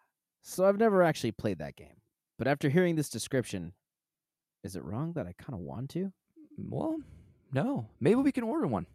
So 0.48 0.64
I've 0.64 0.78
never 0.78 1.02
actually 1.02 1.32
played 1.32 1.58
that 1.58 1.76
game. 1.76 2.00
But 2.38 2.48
after 2.48 2.70
hearing 2.70 2.96
this 2.96 3.10
description, 3.10 3.74
is 4.64 4.76
it 4.76 4.84
wrong 4.84 5.12
that 5.12 5.26
I 5.26 5.34
kind 5.38 5.52
of 5.52 5.60
want 5.60 5.90
to? 5.90 6.10
Well, 6.56 6.96
no. 7.52 7.86
Maybe 8.00 8.14
we 8.22 8.32
can 8.32 8.44
order 8.44 8.66
one. 8.66 8.86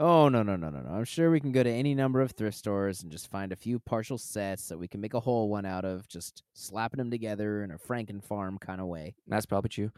Oh, 0.00 0.28
no, 0.28 0.42
no, 0.42 0.56
no, 0.56 0.68
no, 0.68 0.80
no. 0.80 0.90
I'm 0.90 1.04
sure 1.04 1.30
we 1.30 1.38
can 1.38 1.52
go 1.52 1.62
to 1.62 1.70
any 1.70 1.94
number 1.94 2.20
of 2.20 2.32
thrift 2.32 2.58
stores 2.58 3.04
and 3.04 3.12
just 3.12 3.30
find 3.30 3.52
a 3.52 3.56
few 3.56 3.78
partial 3.78 4.18
sets 4.18 4.66
that 4.66 4.78
we 4.78 4.88
can 4.88 5.00
make 5.00 5.14
a 5.14 5.20
whole 5.20 5.48
one 5.48 5.64
out 5.64 5.84
of, 5.84 6.08
just 6.08 6.42
slapping 6.54 6.98
them 6.98 7.12
together 7.12 7.62
in 7.62 7.70
a 7.70 7.78
Franken 7.78 8.20
farm 8.20 8.58
kind 8.58 8.80
of 8.80 8.88
way. 8.88 9.14
That's 9.28 9.46
probably 9.46 9.68
true. 9.68 9.92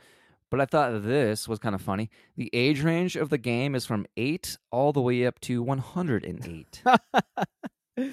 But 0.51 0.61
I 0.61 0.67
thought 0.67 1.05
this 1.05 1.49
was 1.49 1.59
kind 1.59 1.75
of 1.75 1.81
funny. 1.81 2.11
The 2.37 2.51
age 2.53 2.83
range 2.83 3.17
of 3.17 3.31
the 3.31 3.39
game 3.39 3.75
is 3.75 3.87
from 3.87 4.05
8 4.19 4.59
all 4.71 4.93
the 4.93 5.01
way 5.01 5.25
up 5.25 5.41
to 5.41 5.63
108. 5.63 6.83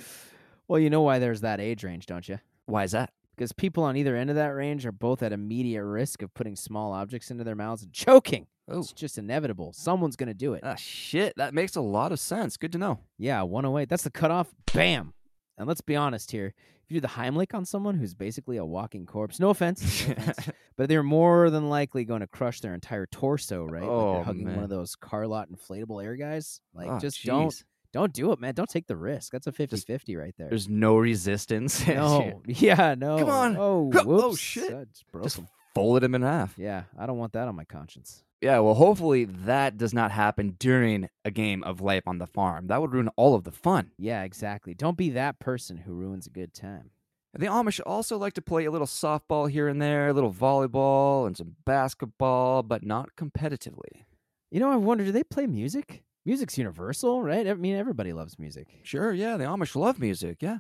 well, 0.70 0.80
you 0.80 0.90
know 0.90 1.02
why 1.02 1.20
there's 1.20 1.42
that 1.42 1.60
age 1.60 1.84
range, 1.84 2.06
don't 2.06 2.30
you? 2.30 2.40
Why 2.66 2.84
is 2.84 2.92
that? 2.92 3.12
Because 3.36 3.52
people 3.52 3.84
on 3.84 3.98
either 3.98 4.16
end 4.16 4.30
of 4.30 4.36
that 4.38 4.48
range 4.56 4.86
are 4.86 4.92
both 4.94 5.22
at 5.22 5.34
immediate 5.34 5.84
risk 5.84 6.22
of 6.22 6.34
putting 6.34 6.56
small 6.56 6.94
objects 6.94 7.30
into 7.32 7.44
their 7.44 7.56
mouths 7.56 7.84
and 7.84 7.92
choking. 7.92 8.48
Oh, 8.68 8.80
It's 8.80 8.94
just 8.94 9.18
inevitable. 9.18 9.74
Someone's 9.74 10.16
going 10.16 10.28
to 10.28 10.34
do 10.34 10.54
it. 10.54 10.62
ah, 10.64 10.76
shit. 10.76 11.34
That 11.36 11.54
makes 11.54 11.76
a 11.76 11.82
lot 11.82 12.12
of 12.12 12.20
sense. 12.20 12.58
Good 12.58 12.72
to 12.72 12.78
know. 12.78 13.00
Yeah, 13.18 13.42
108. 13.44 13.90
That's 13.90 14.04
the 14.04 14.10
cutoff. 14.10 14.54
Bam. 14.74 15.14
And 15.58 15.68
let's 15.68 15.82
be 15.82 15.96
honest 15.96 16.32
here. 16.32 16.54
If 16.84 16.92
you 16.92 16.98
do 16.98 17.02
the 17.02 17.14
Heimlich 17.14 17.54
on 17.54 17.66
someone 17.66 17.96
who's 17.96 18.14
basically 18.14 18.58
a 18.58 18.66
walking 18.66 19.06
corpse, 19.06 19.40
no 19.40 19.50
offense, 19.50 20.08
no 20.08 20.14
offense, 20.18 20.50
but 20.78 20.88
they're 20.88 21.04
more 21.04 21.50
than 21.50 21.68
likely 21.70 22.06
going 22.06 22.22
to 22.22 22.28
crush 22.28 22.62
their 22.62 22.74
entire 22.74 23.06
torso, 23.08 23.66
right? 23.66 23.82
like 23.82 23.90
Oh, 23.92 24.14
they're 24.16 24.24
hugging 24.24 24.54
one 24.56 24.64
of 24.64 24.70
those 24.70 24.96
car 24.96 25.28
lot 25.28 25.50
inflatable 25.52 26.04
air 26.04 26.16
guys. 26.16 26.62
Like, 26.74 26.90
Oh, 26.90 27.00
just 27.00 27.24
don't 27.26 27.50
jeez. 27.52 27.64
Don't 27.96 28.12
do 28.12 28.34
it, 28.34 28.42
man. 28.42 28.54
Don't 28.54 28.70
take 28.70 28.88
the 28.88 28.98
risk. 28.98 29.32
That's 29.32 29.48
a 29.48 29.54
50-50 29.54 30.20
right 30.20 30.36
there. 30.38 30.50
There's 30.50 30.68
no 30.68 30.98
resistance. 30.98 31.88
no, 31.88 32.42
yeah, 32.46 32.94
no. 32.98 33.20
Come 33.20 33.30
on. 33.30 33.56
Oh, 33.56 33.90
oh, 33.96 34.04
whoops. 34.04 34.38
shit. 34.38 34.74
Uh, 34.74 34.80
it's 34.80 35.06
Just 35.24 35.40
folded 35.74 36.04
him 36.04 36.14
in 36.14 36.22
half. 36.22 36.56
Yeah, 36.58 36.84
I 37.00 37.06
don't 37.06 37.18
want 37.18 37.32
that 37.32 37.48
on 37.48 37.56
my 37.56 37.64
conscience. 37.64 38.26
Yeah, 38.42 38.60
well, 38.60 38.74
hopefully 38.74 39.24
that 39.24 39.78
does 39.78 39.94
not 39.94 40.12
happen 40.12 40.58
during 40.60 41.08
a 41.24 41.32
game 41.32 41.64
of 41.64 41.80
life 41.80 42.04
on 42.06 42.18
the 42.18 42.28
farm. 42.28 42.68
That 42.68 42.82
would 42.82 42.92
ruin 42.92 43.08
all 43.16 43.34
of 43.34 43.46
the 43.46 43.54
fun. 43.54 43.92
Yeah, 43.98 44.24
exactly. 44.24 44.74
Don't 44.74 44.98
be 44.98 45.12
that 45.12 45.40
person 45.40 45.78
who 45.78 45.94
ruins 45.94 46.28
a 46.28 46.32
good 46.32 46.54
time. 46.54 46.90
The 47.32 47.46
Amish 47.46 47.80
also 47.86 48.18
like 48.18 48.34
to 48.34 48.42
play 48.42 48.66
a 48.66 48.72
little 48.72 48.88
softball 48.88 49.50
here 49.50 49.70
and 49.70 49.82
there, 49.82 50.10
a 50.10 50.14
little 50.14 50.34
volleyball, 50.34 51.28
and 51.28 51.38
some 51.38 51.56
basketball, 51.66 52.62
but 52.62 52.84
not 52.84 53.16
competitively. 53.16 54.04
You 54.52 54.60
know, 54.60 54.70
I 54.70 54.76
wonder, 54.76 55.06
do 55.06 55.14
they 55.14 55.24
play 55.24 55.48
music? 55.48 56.04
Music's 56.26 56.58
universal, 56.58 57.22
right? 57.22 57.48
I 57.48 57.54
mean, 57.54 57.76
everybody 57.76 58.12
loves 58.12 58.40
music. 58.40 58.80
Sure, 58.84 59.14
yeah, 59.14 59.38
the 59.38 59.46
Amish 59.46 59.76
love 59.76 60.00
music, 60.00 60.38
yeah. 60.42 60.60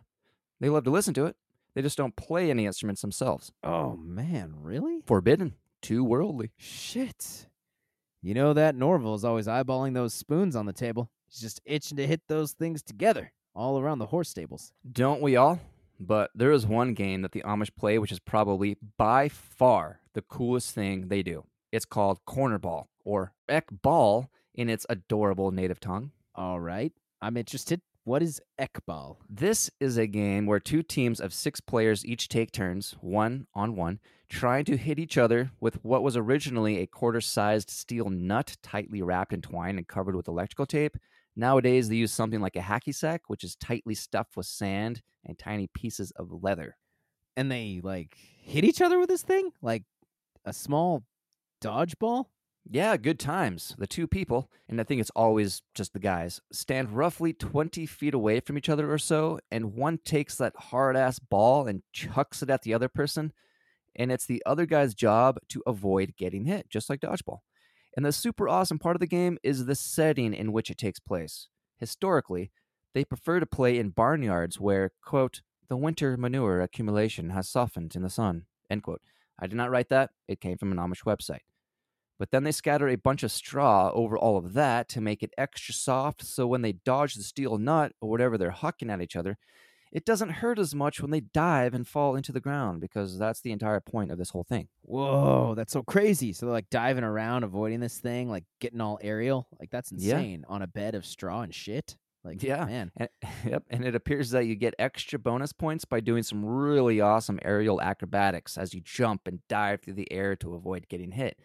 They 0.59 0.69
love 0.69 0.83
to 0.83 0.91
listen 0.91 1.13
to 1.15 1.25
it. 1.25 1.35
They 1.73 1.81
just 1.81 1.97
don't 1.97 2.15
play 2.15 2.49
any 2.49 2.65
instruments 2.65 3.01
themselves. 3.01 3.51
Oh 3.63 3.97
man, 3.97 4.53
really? 4.61 5.01
Forbidden. 5.05 5.55
Too 5.81 6.03
worldly. 6.03 6.51
Shit. 6.57 7.47
You 8.21 8.33
know 8.33 8.53
that 8.53 8.75
Norville 8.75 9.15
is 9.15 9.25
always 9.25 9.47
eyeballing 9.47 9.93
those 9.93 10.13
spoons 10.13 10.55
on 10.55 10.65
the 10.65 10.73
table. 10.73 11.09
He's 11.27 11.41
just 11.41 11.61
itching 11.65 11.97
to 11.97 12.07
hit 12.07 12.21
those 12.27 12.53
things 12.53 12.81
together 12.81 13.33
all 13.53 13.79
around 13.79 13.99
the 13.99 14.07
horse 14.07 14.29
stables. 14.29 14.71
Don't 14.89 15.21
we 15.21 15.35
all? 15.35 15.59
But 15.99 16.31
there 16.35 16.51
is 16.51 16.65
one 16.65 16.93
game 16.93 17.21
that 17.23 17.31
the 17.31 17.43
Amish 17.43 17.75
play 17.75 17.97
which 17.99 18.11
is 18.11 18.19
probably 18.19 18.77
by 18.97 19.29
far 19.29 19.99
the 20.13 20.21
coolest 20.21 20.73
thing 20.73 21.07
they 21.07 21.23
do. 21.23 21.43
It's 21.71 21.85
called 21.85 22.19
cornerball, 22.25 22.85
or 23.03 23.33
ekball 23.49 24.27
in 24.55 24.69
its 24.69 24.85
adorable 24.89 25.51
native 25.51 25.79
tongue. 25.79 26.11
All 26.33 26.59
right, 26.59 26.91
I'm 27.21 27.37
interested. 27.37 27.81
What 28.03 28.21
is 28.21 28.41
Ekball? 28.59 29.17
This 29.29 29.71
is 29.79 29.97
a 29.97 30.07
game 30.07 30.45
where 30.45 30.59
two 30.59 30.83
teams 30.83 31.19
of 31.19 31.33
six 31.33 31.59
players 31.59 32.05
each 32.05 32.27
take 32.27 32.51
turns, 32.51 32.95
one 33.01 33.47
on 33.53 33.75
one, 33.75 33.99
trying 34.29 34.65
to 34.65 34.77
hit 34.77 34.99
each 34.99 35.17
other 35.17 35.51
with 35.59 35.83
what 35.83 36.03
was 36.03 36.15
originally 36.15 36.77
a 36.77 36.87
quarter 36.87 37.21
sized 37.21 37.69
steel 37.69 38.09
nut 38.09 38.57
tightly 38.61 39.01
wrapped 39.01 39.33
in 39.33 39.41
twine 39.41 39.77
and 39.77 39.87
covered 39.87 40.15
with 40.15 40.27
electrical 40.27 40.65
tape. 40.65 40.97
Nowadays, 41.35 41.89
they 41.89 41.95
use 41.95 42.13
something 42.13 42.39
like 42.39 42.55
a 42.55 42.59
hacky 42.59 42.93
sack, 42.93 43.23
which 43.27 43.43
is 43.43 43.55
tightly 43.55 43.95
stuffed 43.95 44.37
with 44.37 44.45
sand 44.45 45.01
and 45.25 45.37
tiny 45.37 45.67
pieces 45.73 46.11
of 46.11 46.43
leather. 46.43 46.77
And 47.35 47.51
they 47.51 47.81
like 47.83 48.15
hit 48.41 48.63
each 48.63 48.81
other 48.81 48.99
with 48.99 49.09
this 49.09 49.23
thing 49.23 49.51
like 49.61 49.83
a 50.45 50.53
small 50.53 51.03
dodgeball. 51.61 52.25
Yeah, 52.69 52.97
good 52.97 53.19
times. 53.19 53.75
The 53.77 53.85
two 53.85 54.07
people, 54.07 54.49
and 54.67 54.81
I 54.81 54.83
think 54.83 54.99
it's 54.99 55.11
always 55.11 55.61
just 55.75 55.93
the 55.93 55.99
guys, 55.99 56.41
stand 56.51 56.91
roughly 56.91 57.31
20 57.31 57.85
feet 57.85 58.13
away 58.15 58.39
from 58.39 58.57
each 58.57 58.69
other 58.69 58.91
or 58.91 58.97
so, 58.97 59.39
and 59.51 59.75
one 59.75 59.99
takes 60.03 60.35
that 60.37 60.53
hard 60.55 60.97
ass 60.97 61.19
ball 61.19 61.67
and 61.67 61.83
chucks 61.93 62.41
it 62.41 62.49
at 62.49 62.63
the 62.63 62.73
other 62.73 62.89
person, 62.89 63.33
and 63.95 64.11
it's 64.11 64.25
the 64.25 64.41
other 64.47 64.65
guy's 64.65 64.95
job 64.95 65.37
to 65.49 65.61
avoid 65.67 66.15
getting 66.17 66.45
hit, 66.45 66.67
just 66.69 66.89
like 66.89 67.01
dodgeball. 67.01 67.39
And 67.95 68.03
the 68.03 68.11
super 68.11 68.49
awesome 68.49 68.79
part 68.79 68.95
of 68.95 68.99
the 68.99 69.07
game 69.07 69.37
is 69.43 69.65
the 69.65 69.75
setting 69.75 70.33
in 70.33 70.51
which 70.51 70.71
it 70.71 70.77
takes 70.79 70.99
place. 70.99 71.47
Historically, 71.77 72.51
they 72.95 73.05
prefer 73.05 73.39
to 73.39 73.45
play 73.45 73.77
in 73.77 73.91
barnyards 73.91 74.59
where, 74.59 74.91
quote, 75.03 75.41
the 75.69 75.77
winter 75.77 76.17
manure 76.17 76.61
accumulation 76.61 77.29
has 77.29 77.47
softened 77.47 77.95
in 77.95 78.01
the 78.01 78.09
sun, 78.09 78.45
end 78.71 78.81
quote. 78.81 79.01
I 79.39 79.45
did 79.45 79.55
not 79.55 79.69
write 79.69 79.89
that, 79.89 80.09
it 80.27 80.41
came 80.41 80.57
from 80.57 80.71
an 80.71 80.77
Amish 80.79 81.03
website. 81.03 81.41
But 82.17 82.31
then 82.31 82.43
they 82.43 82.51
scatter 82.53 82.87
a 82.87 82.95
bunch 82.95 83.23
of 83.23 83.31
straw 83.31 83.91
over 83.93 84.17
all 84.17 84.37
of 84.37 84.53
that 84.53 84.87
to 84.89 85.01
make 85.01 85.21
it 85.21 85.33
extra 85.37 85.73
soft 85.73 86.23
so 86.23 86.47
when 86.47 86.61
they 86.61 86.71
dodge 86.73 87.15
the 87.15 87.23
steel 87.23 87.57
nut 87.57 87.93
or 88.01 88.09
whatever 88.09 88.37
they're 88.37 88.51
hucking 88.51 88.89
at 88.91 89.01
each 89.01 89.15
other, 89.17 89.37
it 89.91 90.05
doesn't 90.05 90.29
hurt 90.29 90.59
as 90.59 90.75
much 90.75 91.01
when 91.01 91.11
they 91.11 91.21
dive 91.21 91.73
and 91.73 91.87
fall 91.87 92.15
into 92.15 92.31
the 92.31 92.41
ground 92.41 92.81
because 92.81 93.17
that's 93.17 93.41
the 93.41 93.51
entire 93.51 93.79
point 93.79 94.11
of 94.11 94.17
this 94.17 94.31
whole 94.31 94.43
thing. 94.43 94.67
Whoa, 94.81 95.55
that's 95.55 95.73
so 95.73 95.83
crazy. 95.83 96.33
So 96.33 96.45
they're 96.45 96.53
like 96.53 96.69
diving 96.69 97.03
around, 97.03 97.43
avoiding 97.43 97.79
this 97.79 97.99
thing, 97.99 98.29
like 98.29 98.43
getting 98.59 98.81
all 98.81 98.99
aerial. 99.01 99.47
Like 99.59 99.69
that's 99.71 99.91
Yeah. 99.97 100.19
insane 100.19 100.45
on 100.47 100.61
a 100.61 100.67
bed 100.67 100.95
of 100.95 101.05
straw 101.05 101.41
and 101.41 101.53
shit. 101.53 101.97
Like, 102.23 102.41
Yeah. 102.41 102.65
man. 102.65 102.91
And, 102.97 103.09
yep, 103.45 103.63
and 103.69 103.85
it 103.85 103.95
appears 103.95 104.31
that 104.31 104.45
you 104.45 104.55
get 104.55 104.73
extra 104.79 105.17
bonus 105.19 105.53
points 105.53 105.85
by 105.85 105.99
doing 105.99 106.23
some 106.23 106.43
really 106.43 106.99
awesome 106.99 107.39
aerial 107.43 107.81
acrobatics 107.81 108.57
as 108.57 108.73
you 108.73 108.81
jump 108.81 109.27
and 109.27 109.39
dive 109.47 109.81
through 109.81 109.93
the 109.93 110.11
air 110.11 110.35
to 110.37 110.55
avoid 110.55 110.87
getting 110.89 111.11
hit. 111.11 111.39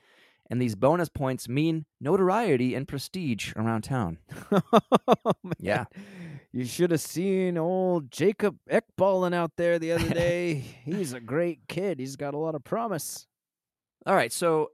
And 0.51 0.61
these 0.61 0.74
bonus 0.74 1.09
points 1.09 1.48
mean 1.48 1.86
notoriety 2.01 2.74
and 2.74 2.86
prestige 2.88 3.53
around 3.57 3.82
town. 3.82 4.18
Oh, 4.53 5.32
man, 5.42 5.55
Yeah. 5.59 5.84
You 6.53 6.64
should 6.64 6.90
have 6.90 7.01
seen 7.01 7.57
old 7.57 8.11
Jacob 8.11 8.57
Ekballen 8.68 9.32
out 9.32 9.53
there 9.57 9.78
the 9.78 9.92
other 9.92 10.09
day. 10.14 10.55
He's 10.84 11.12
a 11.12 11.20
great 11.20 11.61
kid. 11.68 12.01
He's 12.01 12.16
got 12.16 12.34
a 12.34 12.38
lot 12.38 12.57
of 12.57 12.64
promise. 12.64 13.26
All 14.05 14.16
right, 14.16 14.32
so 14.32 14.70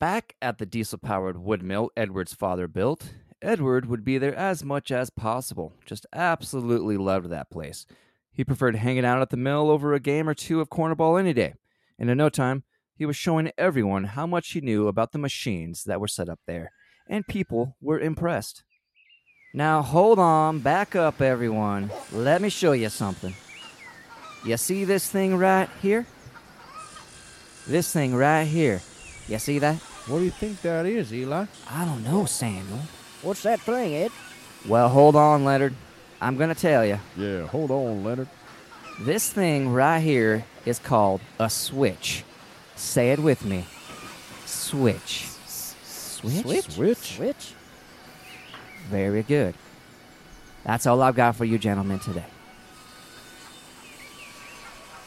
back 0.00 0.34
at 0.42 0.58
the 0.58 0.66
diesel 0.66 0.98
powered 0.98 1.38
wood 1.38 1.62
mill 1.62 1.90
Edward's 1.96 2.34
father 2.34 2.66
built, 2.66 3.14
Edward 3.40 3.86
would 3.86 4.04
be 4.04 4.18
there 4.18 4.34
as 4.34 4.64
much 4.64 4.90
as 4.90 5.10
possible. 5.10 5.74
Just 5.86 6.06
absolutely 6.12 6.96
loved 6.96 7.30
that 7.30 7.50
place. 7.50 7.86
He 8.32 8.42
preferred 8.42 8.74
hanging 8.74 9.04
out 9.04 9.22
at 9.22 9.30
the 9.30 9.36
mill 9.36 9.70
over 9.70 9.94
a 9.94 10.00
game 10.00 10.28
or 10.28 10.34
two 10.34 10.60
of 10.60 10.68
cornerball 10.68 11.20
any 11.20 11.32
day. 11.32 11.54
And 11.98 12.10
in 12.10 12.18
no 12.18 12.28
time, 12.28 12.64
he 12.96 13.06
was 13.06 13.16
showing 13.16 13.50
everyone 13.58 14.04
how 14.04 14.26
much 14.26 14.52
he 14.52 14.60
knew 14.60 14.88
about 14.88 15.12
the 15.12 15.18
machines 15.18 15.84
that 15.84 16.00
were 16.00 16.08
set 16.08 16.28
up 16.28 16.40
there, 16.46 16.70
and 17.08 17.26
people 17.26 17.76
were 17.80 17.98
impressed. 17.98 18.62
Now 19.52 19.82
hold 19.82 20.18
on, 20.18 20.60
back 20.60 20.96
up, 20.96 21.20
everyone. 21.20 21.90
Let 22.12 22.42
me 22.42 22.48
show 22.48 22.72
you 22.72 22.88
something. 22.88 23.34
You 24.44 24.56
see 24.56 24.84
this 24.84 25.08
thing 25.08 25.36
right 25.36 25.68
here? 25.80 26.06
This 27.66 27.92
thing 27.92 28.14
right 28.14 28.44
here. 28.44 28.82
You 29.26 29.38
see 29.38 29.58
that? 29.60 29.76
What 30.06 30.18
do 30.18 30.24
you 30.24 30.30
think 30.30 30.60
that 30.62 30.84
is, 30.84 31.14
Eli? 31.14 31.46
I 31.70 31.84
don't 31.84 32.04
know, 32.04 32.26
Samuel. 32.26 32.80
What's 33.22 33.42
that 33.44 33.60
thing, 33.60 33.94
Ed? 33.94 34.10
Well, 34.68 34.88
hold 34.88 35.16
on, 35.16 35.44
Leonard. 35.44 35.74
I'm 36.20 36.36
gonna 36.36 36.54
tell 36.54 36.84
you. 36.84 36.98
Yeah, 37.16 37.46
hold 37.46 37.70
on, 37.70 38.04
Leonard. 38.04 38.28
This 39.00 39.32
thing 39.32 39.72
right 39.72 40.00
here 40.00 40.44
is 40.66 40.78
called 40.78 41.20
a 41.38 41.48
switch. 41.48 42.22
Say 42.84 43.10
it 43.10 43.18
with 43.18 43.44
me. 43.44 43.66
Switch. 44.46 45.26
Switch? 45.46 46.70
Switch? 46.70 47.16
Switch? 47.16 47.52
Very 48.88 49.22
good. 49.24 49.54
That's 50.64 50.86
all 50.86 51.02
I've 51.02 51.16
got 51.16 51.34
for 51.34 51.44
you 51.44 51.58
gentlemen 51.58 51.98
today. 51.98 52.26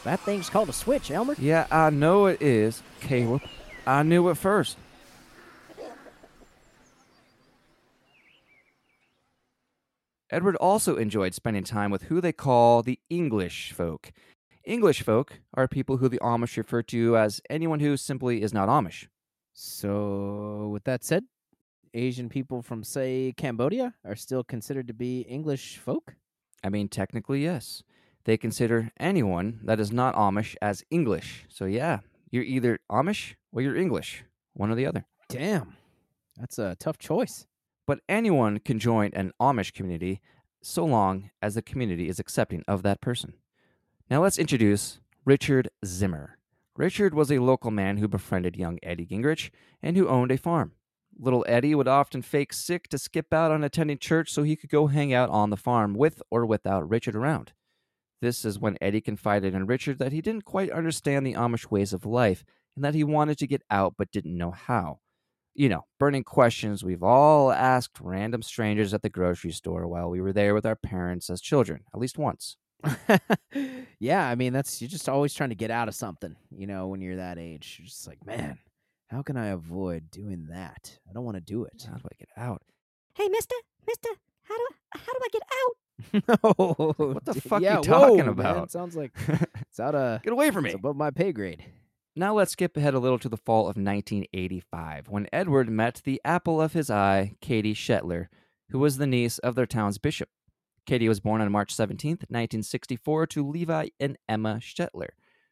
That 0.04 0.20
thing's 0.20 0.50
called 0.50 0.68
a 0.68 0.72
switch, 0.72 1.10
Elmer. 1.10 1.34
Yeah, 1.38 1.66
I 1.70 1.88
know 1.90 2.26
it 2.26 2.42
is, 2.42 2.82
Caleb. 3.00 3.42
I 3.86 4.02
knew 4.02 4.28
it 4.28 4.36
first. 4.36 4.76
Edward 10.30 10.56
also 10.56 10.96
enjoyed 10.96 11.32
spending 11.32 11.64
time 11.64 11.90
with 11.90 12.02
who 12.02 12.20
they 12.20 12.32
call 12.32 12.82
the 12.82 12.98
English 13.08 13.72
folk. 13.72 14.12
English 14.68 15.02
folk 15.02 15.40
are 15.54 15.66
people 15.66 15.96
who 15.96 16.10
the 16.10 16.18
Amish 16.18 16.58
refer 16.58 16.82
to 16.82 17.16
as 17.16 17.40
anyone 17.48 17.80
who 17.80 17.96
simply 17.96 18.42
is 18.42 18.52
not 18.52 18.68
Amish. 18.68 19.06
So, 19.54 20.68
with 20.70 20.84
that 20.84 21.02
said, 21.02 21.24
Asian 21.94 22.28
people 22.28 22.60
from, 22.60 22.84
say, 22.84 23.32
Cambodia 23.34 23.94
are 24.04 24.14
still 24.14 24.44
considered 24.44 24.86
to 24.88 24.92
be 24.92 25.22
English 25.22 25.78
folk? 25.78 26.16
I 26.62 26.68
mean, 26.68 26.88
technically, 26.88 27.42
yes. 27.42 27.82
They 28.24 28.36
consider 28.36 28.92
anyone 29.00 29.60
that 29.64 29.80
is 29.80 29.90
not 29.90 30.14
Amish 30.14 30.54
as 30.60 30.84
English. 30.90 31.46
So, 31.48 31.64
yeah, 31.64 32.00
you're 32.30 32.44
either 32.44 32.78
Amish 32.92 33.36
or 33.50 33.62
you're 33.62 33.74
English, 33.74 34.24
one 34.52 34.70
or 34.70 34.74
the 34.74 34.84
other. 34.84 35.06
Damn. 35.30 35.76
That's 36.36 36.58
a 36.58 36.76
tough 36.78 36.98
choice. 36.98 37.46
But 37.86 38.00
anyone 38.06 38.58
can 38.58 38.78
join 38.78 39.12
an 39.14 39.32
Amish 39.40 39.72
community 39.72 40.20
so 40.62 40.84
long 40.84 41.30
as 41.40 41.54
the 41.54 41.62
community 41.62 42.06
is 42.06 42.18
accepting 42.20 42.64
of 42.68 42.82
that 42.82 43.00
person. 43.00 43.32
Now 44.10 44.22
let's 44.22 44.38
introduce 44.38 45.00
Richard 45.26 45.68
Zimmer. 45.84 46.38
Richard 46.76 47.12
was 47.12 47.30
a 47.30 47.40
local 47.40 47.70
man 47.70 47.98
who 47.98 48.08
befriended 48.08 48.56
young 48.56 48.78
Eddie 48.82 49.04
Gingerich 49.04 49.50
and 49.82 49.98
who 49.98 50.08
owned 50.08 50.30
a 50.30 50.38
farm. 50.38 50.72
Little 51.18 51.44
Eddie 51.46 51.74
would 51.74 51.88
often 51.88 52.22
fake 52.22 52.54
sick 52.54 52.88
to 52.88 52.96
skip 52.96 53.34
out 53.34 53.50
on 53.50 53.62
attending 53.62 53.98
church 53.98 54.30
so 54.30 54.44
he 54.44 54.56
could 54.56 54.70
go 54.70 54.86
hang 54.86 55.12
out 55.12 55.28
on 55.28 55.50
the 55.50 55.58
farm 55.58 55.92
with 55.92 56.22
or 56.30 56.46
without 56.46 56.88
Richard 56.88 57.14
around. 57.14 57.52
This 58.22 58.46
is 58.46 58.58
when 58.58 58.78
Eddie 58.80 59.02
confided 59.02 59.54
in 59.54 59.66
Richard 59.66 59.98
that 59.98 60.12
he 60.12 60.22
didn't 60.22 60.46
quite 60.46 60.70
understand 60.70 61.26
the 61.26 61.34
Amish 61.34 61.70
ways 61.70 61.92
of 61.92 62.06
life 62.06 62.44
and 62.76 62.84
that 62.86 62.94
he 62.94 63.04
wanted 63.04 63.36
to 63.38 63.46
get 63.46 63.62
out 63.70 63.94
but 63.98 64.10
didn't 64.10 64.38
know 64.38 64.52
how 64.52 65.00
you 65.54 65.68
know, 65.68 65.84
burning 65.98 66.22
questions 66.22 66.84
we've 66.84 67.02
all 67.02 67.50
asked 67.50 67.98
random 68.00 68.42
strangers 68.42 68.94
at 68.94 69.02
the 69.02 69.10
grocery 69.10 69.50
store 69.50 69.88
while 69.88 70.08
we 70.08 70.20
were 70.20 70.32
there 70.32 70.54
with 70.54 70.64
our 70.64 70.76
parents 70.76 71.28
as 71.28 71.40
children, 71.40 71.80
at 71.92 71.98
least 71.98 72.16
once. 72.16 72.56
yeah, 73.98 74.28
I 74.28 74.34
mean, 74.34 74.52
that's 74.52 74.80
you're 74.80 74.88
just 74.88 75.08
always 75.08 75.34
trying 75.34 75.50
to 75.50 75.54
get 75.54 75.70
out 75.70 75.88
of 75.88 75.94
something, 75.94 76.36
you 76.50 76.66
know, 76.66 76.86
when 76.88 77.00
you're 77.00 77.16
that 77.16 77.38
age. 77.38 77.76
You're 77.78 77.86
just 77.86 78.06
like, 78.06 78.24
man, 78.24 78.58
how 79.08 79.22
can 79.22 79.36
I 79.36 79.48
avoid 79.48 80.10
doing 80.10 80.46
that? 80.50 80.98
I 81.08 81.12
don't 81.12 81.24
want 81.24 81.36
to 81.36 81.40
do 81.40 81.64
it. 81.64 81.86
How 81.88 81.96
do 81.96 82.04
I 82.04 82.16
get 82.18 82.28
out? 82.36 82.62
Hey, 83.14 83.28
mister, 83.28 83.54
mister, 83.86 84.10
how 84.42 84.56
do 84.56 84.66
I, 84.94 84.98
how 84.98 85.12
do 85.12 85.18
I 85.22 85.28
get 85.32 85.42
out? 85.42 85.76
no. 86.28 86.94
What 86.96 87.24
the 87.24 87.40
fuck 87.40 87.62
you 87.62 87.68
talking 87.68 87.90
whoa, 87.90 88.16
man, 88.16 88.28
about? 88.28 88.70
Sounds 88.70 88.96
like 88.96 89.12
it's 89.60 89.80
out 89.80 89.94
of 89.94 90.22
get 90.22 90.32
away 90.32 90.50
from 90.50 90.66
it's 90.66 90.74
me. 90.74 90.78
above 90.78 90.96
my 90.96 91.10
pay 91.10 91.32
grade. 91.32 91.64
Now 92.14 92.34
let's 92.34 92.52
skip 92.52 92.76
ahead 92.76 92.94
a 92.94 92.98
little 92.98 93.18
to 93.20 93.28
the 93.28 93.36
fall 93.36 93.62
of 93.62 93.76
1985 93.76 95.08
when 95.08 95.28
Edward 95.32 95.70
met 95.70 96.02
the 96.04 96.20
apple 96.24 96.60
of 96.60 96.72
his 96.72 96.90
eye, 96.90 97.34
Katie 97.40 97.74
Shetler, 97.74 98.26
who 98.70 98.78
was 98.78 98.98
the 98.98 99.06
niece 99.06 99.38
of 99.38 99.54
their 99.54 99.66
town's 99.66 99.98
bishop. 99.98 100.28
Katie 100.88 101.06
was 101.06 101.20
born 101.20 101.42
on 101.42 101.52
March 101.52 101.76
17th, 101.76 102.24
1964, 102.30 103.26
to 103.26 103.46
Levi 103.46 103.88
and 104.00 104.16
Emma 104.26 104.54
Shetler. 104.54 105.10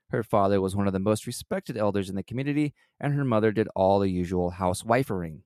Her 0.08 0.22
father 0.22 0.62
was 0.62 0.74
one 0.74 0.86
of 0.86 0.94
the 0.94 0.98
most 0.98 1.26
respected 1.26 1.76
elders 1.76 2.08
in 2.08 2.16
the 2.16 2.22
community, 2.22 2.72
and 2.98 3.12
her 3.12 3.24
mother 3.24 3.52
did 3.52 3.68
all 3.76 3.98
the 3.98 4.08
usual 4.08 4.52
housewifering. 4.52 5.40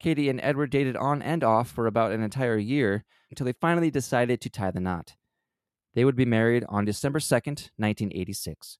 Katie 0.00 0.28
and 0.28 0.40
Edward 0.42 0.70
dated 0.70 0.96
on 0.96 1.22
and 1.22 1.44
off 1.44 1.70
for 1.70 1.86
about 1.86 2.10
an 2.10 2.20
entire 2.20 2.58
year 2.58 3.04
until 3.30 3.44
they 3.44 3.52
finally 3.52 3.92
decided 3.92 4.40
to 4.40 4.50
tie 4.50 4.72
the 4.72 4.80
knot. 4.80 5.14
They 5.94 6.04
would 6.04 6.16
be 6.16 6.24
married 6.24 6.64
on 6.68 6.84
December 6.84 7.20
2nd, 7.20 7.70
1986. 7.76 8.78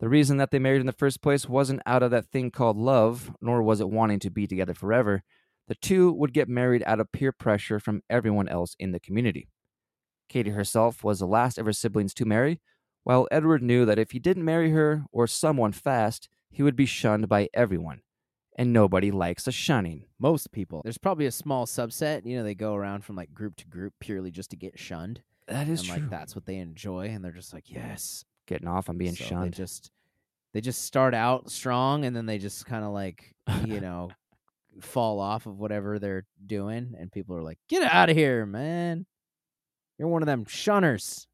The 0.00 0.08
reason 0.08 0.38
that 0.38 0.50
they 0.50 0.60
married 0.60 0.80
in 0.80 0.86
the 0.86 0.92
first 0.92 1.20
place 1.20 1.46
wasn't 1.46 1.82
out 1.84 2.02
of 2.02 2.10
that 2.10 2.24
thing 2.24 2.50
called 2.50 2.78
love, 2.78 3.36
nor 3.42 3.62
was 3.62 3.82
it 3.82 3.90
wanting 3.90 4.20
to 4.20 4.30
be 4.30 4.46
together 4.46 4.72
forever. 4.72 5.24
The 5.72 5.78
two 5.80 6.12
would 6.12 6.34
get 6.34 6.50
married 6.50 6.82
out 6.84 7.00
of 7.00 7.10
peer 7.12 7.32
pressure 7.32 7.80
from 7.80 8.02
everyone 8.10 8.46
else 8.46 8.76
in 8.78 8.92
the 8.92 9.00
community. 9.00 9.48
Katie 10.28 10.50
herself 10.50 11.02
was 11.02 11.18
the 11.20 11.26
last 11.26 11.56
of 11.56 11.64
her 11.64 11.72
siblings 11.72 12.12
to 12.12 12.26
marry, 12.26 12.60
while 13.04 13.26
Edward 13.30 13.62
knew 13.62 13.86
that 13.86 13.98
if 13.98 14.10
he 14.10 14.18
didn't 14.18 14.44
marry 14.44 14.72
her 14.72 15.06
or 15.12 15.26
someone 15.26 15.72
fast, 15.72 16.28
he 16.50 16.62
would 16.62 16.76
be 16.76 16.84
shunned 16.84 17.26
by 17.26 17.48
everyone. 17.54 18.02
And 18.58 18.74
nobody 18.74 19.10
likes 19.10 19.46
a 19.46 19.50
shunning. 19.50 20.04
Most 20.18 20.52
people. 20.52 20.82
There's 20.84 20.98
probably 20.98 21.24
a 21.24 21.32
small 21.32 21.64
subset, 21.64 22.26
you 22.26 22.36
know, 22.36 22.44
they 22.44 22.54
go 22.54 22.74
around 22.74 23.06
from 23.06 23.16
like 23.16 23.32
group 23.32 23.56
to 23.56 23.66
group 23.66 23.94
purely 23.98 24.30
just 24.30 24.50
to 24.50 24.56
get 24.56 24.78
shunned. 24.78 25.22
That 25.48 25.68
is 25.68 25.80
and 25.80 25.88
true. 25.88 25.96
like 26.00 26.10
that's 26.10 26.34
what 26.34 26.44
they 26.44 26.56
enjoy 26.56 27.06
and 27.06 27.24
they're 27.24 27.32
just 27.32 27.54
like, 27.54 27.70
"Yes." 27.70 28.26
Getting 28.46 28.68
off 28.68 28.90
on 28.90 28.98
being 28.98 29.14
So 29.14 29.24
They 29.24 29.30
shunned. 29.30 29.54
just 29.54 29.90
they 30.52 30.60
just 30.60 30.82
start 30.82 31.14
out 31.14 31.50
strong 31.50 32.04
and 32.04 32.14
then 32.14 32.26
they 32.26 32.36
just 32.36 32.66
kind 32.66 32.84
of 32.84 32.92
like, 32.92 33.34
you 33.64 33.80
know, 33.80 34.10
fall 34.80 35.20
off 35.20 35.46
of 35.46 35.58
whatever 35.58 35.98
they're 35.98 36.24
doing 36.44 36.94
and 36.98 37.10
people 37.12 37.36
are 37.36 37.42
like, 37.42 37.58
"Get 37.68 37.82
out 37.82 38.10
of 38.10 38.16
here, 38.16 38.46
man. 38.46 39.06
You're 39.98 40.08
one 40.08 40.22
of 40.22 40.26
them 40.26 40.44
shunners." 40.46 41.26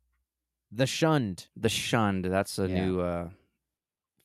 The 0.73 0.87
shunned. 0.87 1.47
The 1.57 1.69
shunned. 1.69 2.25
That's 2.27 2.59
a 2.59 2.69
Yeah. 2.69 2.85
new 2.85 3.01
uh 3.01 3.31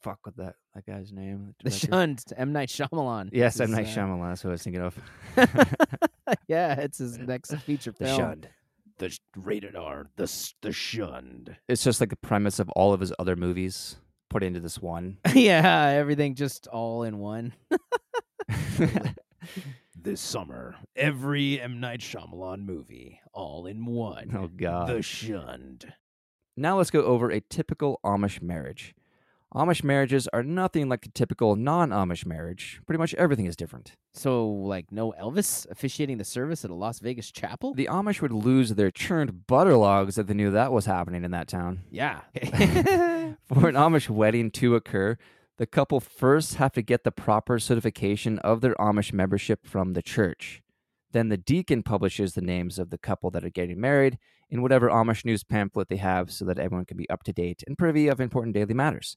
fuck 0.01 0.19
with 0.25 0.35
that 0.37 0.55
that 0.75 0.85
guy's 0.85 1.11
name. 1.13 1.55
The 1.63 1.69
director. 1.69 1.87
shunned. 1.87 2.23
M 2.35 2.51
Night 2.51 2.69
Shyamalan. 2.69 3.29
Yes, 3.31 3.59
M 3.59 3.71
Night 3.71 3.85
uh, 3.85 3.89
Shyamalan. 3.89 4.29
That's 4.29 4.41
who 4.41 4.49
I 4.49 4.51
was 4.53 4.63
thinking 4.63 4.81
of. 4.81 4.97
yeah, 6.47 6.79
it's 6.79 6.97
his 6.97 7.17
next 7.19 7.53
feature 7.57 7.93
The 7.97 8.05
film. 8.05 8.19
Shunned. 8.19 8.49
The 8.97 9.17
rated 9.37 9.75
R. 9.75 10.07
The 10.17 10.51
the 10.61 10.71
shunned. 10.71 11.55
It's 11.67 11.83
just 11.83 11.99
like 12.01 12.09
the 12.09 12.15
premise 12.15 12.59
of 12.59 12.69
all 12.71 12.93
of 12.93 12.99
his 12.99 13.13
other 13.19 13.35
movies 13.35 13.95
put 14.29 14.43
into 14.43 14.59
this 14.59 14.81
one. 14.81 15.17
yeah, 15.33 15.87
everything 15.97 16.35
just 16.35 16.67
all 16.67 17.03
in 17.03 17.19
one. 17.19 17.53
this 19.95 20.21
summer, 20.21 20.75
every 20.95 21.59
M 21.61 21.79
Night 21.79 21.99
Shyamalan 22.01 22.65
movie, 22.65 23.19
all 23.33 23.65
in 23.65 23.85
one. 23.85 24.31
oh 24.37 24.47
God. 24.47 24.89
The 24.89 25.01
Shunned. 25.01 25.93
Now 26.55 26.77
let's 26.77 26.91
go 26.91 27.03
over 27.03 27.31
a 27.31 27.41
typical 27.41 27.99
Amish 28.05 28.41
marriage. 28.41 28.93
Amish 29.55 29.83
marriages 29.83 30.27
are 30.33 30.41
nothing 30.41 30.89
like 30.89 31.05
a 31.05 31.09
typical 31.09 31.55
non 31.55 31.89
Amish 31.91 32.25
marriage. 32.25 32.81
Pretty 32.87 32.97
much 32.97 33.13
everything 33.15 33.45
is 33.45 33.55
different. 33.55 33.95
So, 34.11 34.47
like, 34.47 34.91
no 34.91 35.13
Elvis 35.19 35.69
officiating 35.69 36.17
the 36.17 36.23
service 36.23 36.65
at 36.65 36.71
a 36.71 36.75
Las 36.75 36.99
Vegas 36.99 37.31
chapel? 37.31 37.73
The 37.75 37.87
Amish 37.91 38.19
would 38.21 38.31
lose 38.33 38.71
their 38.73 38.89
churned 38.91 39.45
butter 39.45 39.75
logs 39.77 40.17
if 40.17 40.25
they 40.25 40.33
knew 40.33 40.49
that 40.51 40.71
was 40.71 40.85
happening 40.87 41.23
in 41.23 41.31
that 41.31 41.47
town. 41.47 41.81
yeah. 41.91 42.21
For 43.47 43.67
an 43.67 43.75
Amish 43.75 44.09
wedding 44.09 44.49
to 44.51 44.75
occur, 44.75 45.17
the 45.57 45.65
couple 45.67 45.99
first 45.99 46.55
have 46.55 46.71
to 46.73 46.81
get 46.81 47.03
the 47.03 47.11
proper 47.11 47.59
certification 47.59 48.39
of 48.39 48.61
their 48.61 48.75
Amish 48.75 49.13
membership 49.13 49.65
from 49.65 49.93
the 49.93 50.01
church. 50.01 50.61
Then 51.11 51.29
the 51.29 51.37
deacon 51.37 51.83
publishes 51.83 52.33
the 52.33 52.41
names 52.41 52.79
of 52.79 52.89
the 52.89 52.97
couple 52.97 53.29
that 53.31 53.45
are 53.45 53.49
getting 53.49 53.79
married 53.79 54.17
in 54.49 54.63
whatever 54.63 54.89
Amish 54.89 55.23
news 55.23 55.43
pamphlet 55.43 55.89
they 55.89 55.97
have 55.97 56.31
so 56.31 56.43
that 56.45 56.57
everyone 56.57 56.85
can 56.85 56.97
be 56.97 57.09
up 57.09 57.23
to 57.23 57.33
date 57.33 57.63
and 57.67 57.77
privy 57.77 58.07
of 58.07 58.19
important 58.19 58.55
daily 58.55 58.73
matters. 58.73 59.15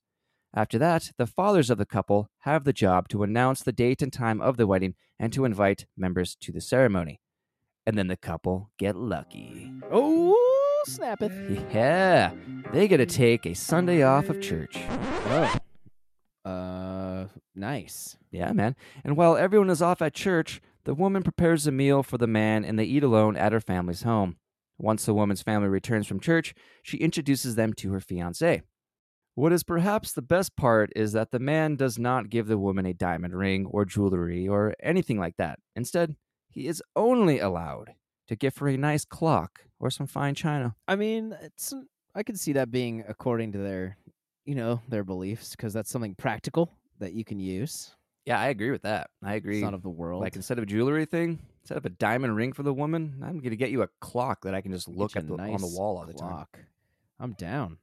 After 0.54 0.78
that, 0.78 1.12
the 1.16 1.26
fathers 1.26 1.70
of 1.70 1.78
the 1.78 1.86
couple 1.86 2.28
have 2.40 2.64
the 2.64 2.72
job 2.72 3.08
to 3.08 3.22
announce 3.22 3.62
the 3.62 3.72
date 3.72 4.02
and 4.02 4.12
time 4.12 4.40
of 4.40 4.56
the 4.56 4.66
wedding 4.66 4.94
and 5.18 5.32
to 5.32 5.44
invite 5.44 5.86
members 5.96 6.36
to 6.40 6.52
the 6.52 6.60
ceremony. 6.60 7.20
And 7.86 7.96
then 7.96 8.08
the 8.08 8.16
couple 8.16 8.70
get 8.78 8.96
lucky. 8.96 9.72
oh, 9.90 10.82
snap 10.86 11.22
it. 11.22 11.32
Yeah, 11.72 12.32
they 12.72 12.88
get 12.88 12.98
to 12.98 13.06
take 13.06 13.46
a 13.46 13.54
Sunday 13.54 14.02
off 14.02 14.28
of 14.28 14.40
church. 14.40 14.76
Oh. 15.28 15.56
Uh, 16.46 17.26
nice. 17.56 18.16
Yeah, 18.30 18.52
man. 18.52 18.76
And 19.04 19.16
while 19.16 19.36
everyone 19.36 19.68
is 19.68 19.82
off 19.82 20.00
at 20.00 20.14
church, 20.14 20.60
the 20.84 20.94
woman 20.94 21.24
prepares 21.24 21.66
a 21.66 21.72
meal 21.72 22.04
for 22.04 22.18
the 22.18 22.28
man 22.28 22.64
and 22.64 22.78
they 22.78 22.84
eat 22.84 23.02
alone 23.02 23.36
at 23.36 23.52
her 23.52 23.60
family's 23.60 24.02
home. 24.02 24.36
Once 24.78 25.04
the 25.04 25.14
woman's 25.14 25.42
family 25.42 25.68
returns 25.68 26.06
from 26.06 26.20
church, 26.20 26.54
she 26.82 26.98
introduces 26.98 27.56
them 27.56 27.72
to 27.72 27.90
her 27.92 28.00
fiance. 28.00 28.62
What 29.34 29.52
is 29.52 29.64
perhaps 29.64 30.12
the 30.12 30.22
best 30.22 30.56
part 30.56 30.90
is 30.94 31.12
that 31.12 31.32
the 31.32 31.40
man 31.40 31.74
does 31.76 31.98
not 31.98 32.30
give 32.30 32.46
the 32.46 32.58
woman 32.58 32.86
a 32.86 32.94
diamond 32.94 33.34
ring 33.34 33.66
or 33.66 33.84
jewelry 33.84 34.46
or 34.46 34.74
anything 34.80 35.18
like 35.18 35.36
that. 35.38 35.58
Instead, 35.74 36.14
he 36.48 36.68
is 36.68 36.82
only 36.94 37.40
allowed 37.40 37.94
to 38.28 38.36
give 38.36 38.56
her 38.58 38.68
a 38.68 38.76
nice 38.76 39.04
clock 39.04 39.62
or 39.80 39.90
some 39.90 40.06
fine 40.06 40.34
china. 40.34 40.76
I 40.86 40.96
mean, 40.96 41.36
it's 41.42 41.74
I 42.14 42.22
could 42.22 42.38
see 42.38 42.52
that 42.54 42.70
being 42.70 43.04
according 43.06 43.52
to 43.52 43.58
their, 43.58 43.98
you 44.46 44.54
know, 44.54 44.80
their 44.88 45.04
beliefs 45.04 45.50
because 45.50 45.72
that's 45.72 45.90
something 45.90 46.14
practical 46.14 46.72
that 46.98 47.12
you 47.12 47.24
can 47.24 47.38
use. 47.38 47.94
Yeah, 48.24 48.40
I 48.40 48.48
agree 48.48 48.70
with 48.70 48.82
that. 48.82 49.10
I 49.22 49.34
It's 49.34 49.44
agree. 49.44 49.60
not 49.60 49.74
of 49.74 49.82
the 49.82 49.90
world. 49.90 50.22
Like 50.22 50.34
instead 50.36 50.58
of 50.58 50.62
a 50.64 50.66
jewelry 50.66 51.04
thing, 51.04 51.38
instead 51.62 51.76
of 51.78 51.84
a 51.84 51.90
diamond 51.90 52.34
ring 52.34 52.52
for 52.52 52.62
the 52.62 52.72
woman, 52.74 53.22
I'm 53.22 53.38
going 53.38 53.50
to 53.50 53.56
get 53.56 53.70
you 53.70 53.82
a 53.82 53.88
clock 54.00 54.42
that 54.42 54.54
I 54.54 54.60
can 54.60 54.72
just 54.72 54.88
look 54.88 55.16
at 55.16 55.28
the, 55.28 55.34
on 55.34 55.60
the 55.60 55.66
wall 55.76 55.98
all 55.98 56.06
the 56.06 56.14
time. 56.14 56.46
I'm 57.20 57.32
down. 57.32 57.78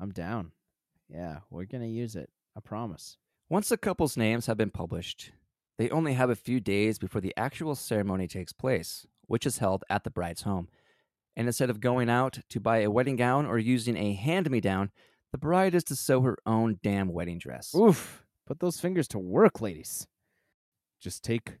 I'm 0.00 0.10
down. 0.10 0.52
Yeah, 1.08 1.40
we're 1.50 1.66
gonna 1.66 1.86
use 1.86 2.16
it. 2.16 2.30
I 2.56 2.60
promise. 2.60 3.18
Once 3.48 3.68
the 3.68 3.76
couple's 3.76 4.16
names 4.16 4.46
have 4.46 4.56
been 4.56 4.70
published, 4.70 5.30
they 5.78 5.90
only 5.90 6.14
have 6.14 6.30
a 6.30 6.34
few 6.36 6.58
days 6.58 6.98
before 6.98 7.20
the 7.20 7.34
actual 7.36 7.74
ceremony 7.74 8.26
takes 8.26 8.52
place, 8.52 9.06
which 9.26 9.44
is 9.46 9.58
held 9.58 9.84
at 9.90 10.04
the 10.04 10.10
bride's 10.10 10.42
home. 10.42 10.68
And 11.36 11.46
instead 11.46 11.70
of 11.70 11.80
going 11.80 12.08
out 12.08 12.38
to 12.48 12.60
buy 12.60 12.78
a 12.78 12.90
wedding 12.90 13.16
gown 13.16 13.46
or 13.46 13.58
using 13.58 13.96
a 13.96 14.14
hand 14.14 14.50
me 14.50 14.60
down, 14.60 14.90
the 15.32 15.38
bride 15.38 15.74
is 15.74 15.84
to 15.84 15.96
sew 15.96 16.20
her 16.20 16.36
own 16.46 16.78
damn 16.82 17.08
wedding 17.08 17.38
dress. 17.38 17.74
Oof. 17.74 18.24
Put 18.46 18.60
those 18.60 18.78
fingers 18.78 19.08
to 19.08 19.18
work, 19.18 19.60
ladies. 19.60 20.06
Just 21.00 21.24
take 21.24 21.54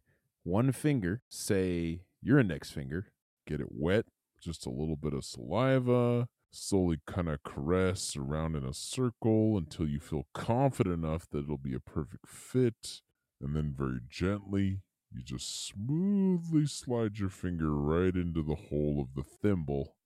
one 0.44 0.72
finger, 0.72 1.22
say 1.28 2.02
your 2.22 2.38
index 2.38 2.70
finger, 2.70 3.12
get 3.46 3.60
it 3.60 3.68
wet, 3.70 4.04
just 4.40 4.66
a 4.66 4.70
little 4.70 4.96
bit 4.96 5.14
of 5.14 5.24
saliva, 5.24 6.28
slowly 6.50 6.98
kind 7.06 7.28
of 7.28 7.42
caress 7.42 8.16
around 8.16 8.56
in 8.56 8.64
a 8.64 8.74
circle 8.74 9.56
until 9.56 9.88
you 9.88 9.98
feel 10.00 10.26
confident 10.34 11.04
enough 11.04 11.28
that 11.30 11.44
it'll 11.44 11.56
be 11.56 11.74
a 11.74 11.80
perfect 11.80 12.28
fit. 12.28 13.00
And 13.40 13.56
then 13.56 13.74
very 13.76 14.00
gently, 14.08 14.80
you 15.10 15.22
just 15.22 15.66
smoothly 15.66 16.66
slide 16.66 17.18
your 17.18 17.28
finger 17.28 17.74
right 17.74 18.14
into 18.14 18.42
the 18.42 18.54
hole 18.54 19.00
of 19.00 19.14
the 19.14 19.22
thimble. 19.22 19.96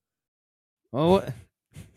Oh, 0.92 1.22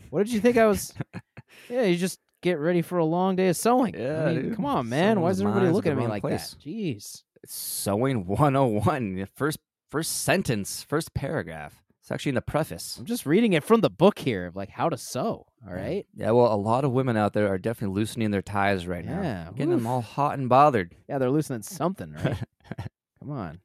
what, 0.10 0.26
did 0.26 0.34
you 0.34 0.40
think 0.40 0.58
I 0.58 0.66
was? 0.66 0.94
yeah, 1.70 1.84
you 1.84 1.98
just 1.98 2.20
get 2.42 2.60
ready 2.60 2.82
for 2.82 2.98
a 2.98 3.06
long 3.06 3.36
day 3.36 3.50
of 3.50 3.58
sewing. 3.58 3.96
Yeah, 3.96 4.24
I 4.24 4.34
mean, 4.34 4.42
dude. 4.44 4.56
come 4.56 4.66
on, 4.66 4.90
man. 4.90 5.22
Why 5.22 5.30
is 5.30 5.42
everybody 5.42 5.70
looking 5.70 5.92
at 5.92 5.98
me 5.98 6.08
like 6.08 6.22
place. 6.22 6.52
that? 6.52 6.60
Jeez. 6.70 7.24
Sewing 7.46 8.26
101, 8.26 9.28
first 9.36 9.60
first 9.90 10.22
sentence, 10.22 10.84
first 10.84 11.14
paragraph. 11.14 11.82
It's 12.02 12.12
actually 12.12 12.30
in 12.30 12.36
the 12.36 12.42
preface. 12.42 12.98
I'm 12.98 13.06
just 13.06 13.26
reading 13.26 13.54
it 13.54 13.64
from 13.64 13.82
the 13.82 13.90
book 13.90 14.18
here 14.18 14.48
of 14.48 14.56
like 14.56 14.70
how 14.70 14.90
to 14.90 14.98
sew. 14.98 15.46
All 15.68 15.74
right. 15.74 16.08
Yeah, 16.16 16.32
well, 16.32 16.52
a 16.52 16.56
lot 16.56 16.84
of 16.84 16.92
women 16.92 17.18
out 17.18 17.34
there 17.34 17.48
are 17.48 17.60
definitely 17.60 17.96
loosening 17.96 18.32
their 18.32 18.42
ties 18.42 18.88
right 18.88 19.06
now. 19.06 19.22
Yeah, 19.22 19.50
Getting 19.56 19.72
them 19.72 19.86
all 19.86 20.02
hot 20.02 20.40
and 20.40 20.50
bothered. 20.50 20.96
Yeah, 21.08 21.20
they're 21.20 21.30
loosening 21.30 21.62
something, 21.62 22.14
right? 22.14 22.38
come 23.20 23.32
on. 23.32 23.60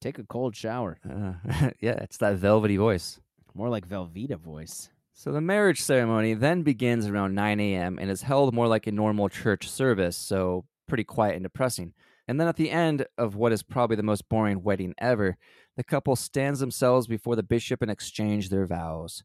Take 0.00 0.18
a 0.18 0.24
cold 0.24 0.56
shower. 0.56 0.98
Uh, 1.08 1.34
yeah, 1.80 1.92
it's 2.02 2.16
that 2.18 2.36
velvety 2.36 2.76
voice. 2.76 3.20
More 3.54 3.68
like 3.68 3.88
Velveeta 3.88 4.36
voice. 4.36 4.90
So 5.12 5.32
the 5.32 5.40
marriage 5.40 5.82
ceremony 5.82 6.34
then 6.34 6.62
begins 6.62 7.06
around 7.06 7.34
9 7.34 7.60
a.m. 7.60 7.98
and 7.98 8.10
is 8.10 8.22
held 8.22 8.54
more 8.54 8.68
like 8.68 8.86
a 8.86 8.92
normal 8.92 9.28
church 9.28 9.68
service, 9.68 10.16
so 10.16 10.64
pretty 10.88 11.04
quiet 11.04 11.34
and 11.34 11.42
depressing. 11.42 11.92
And 12.26 12.40
then 12.40 12.46
at 12.46 12.56
the 12.56 12.70
end 12.70 13.06
of 13.18 13.34
what 13.34 13.52
is 13.52 13.62
probably 13.62 13.96
the 13.96 14.02
most 14.02 14.28
boring 14.28 14.62
wedding 14.62 14.94
ever, 14.98 15.36
the 15.76 15.84
couple 15.84 16.16
stands 16.16 16.60
themselves 16.60 17.06
before 17.06 17.36
the 17.36 17.42
bishop 17.42 17.82
and 17.82 17.90
exchange 17.90 18.48
their 18.48 18.66
vows. 18.66 19.24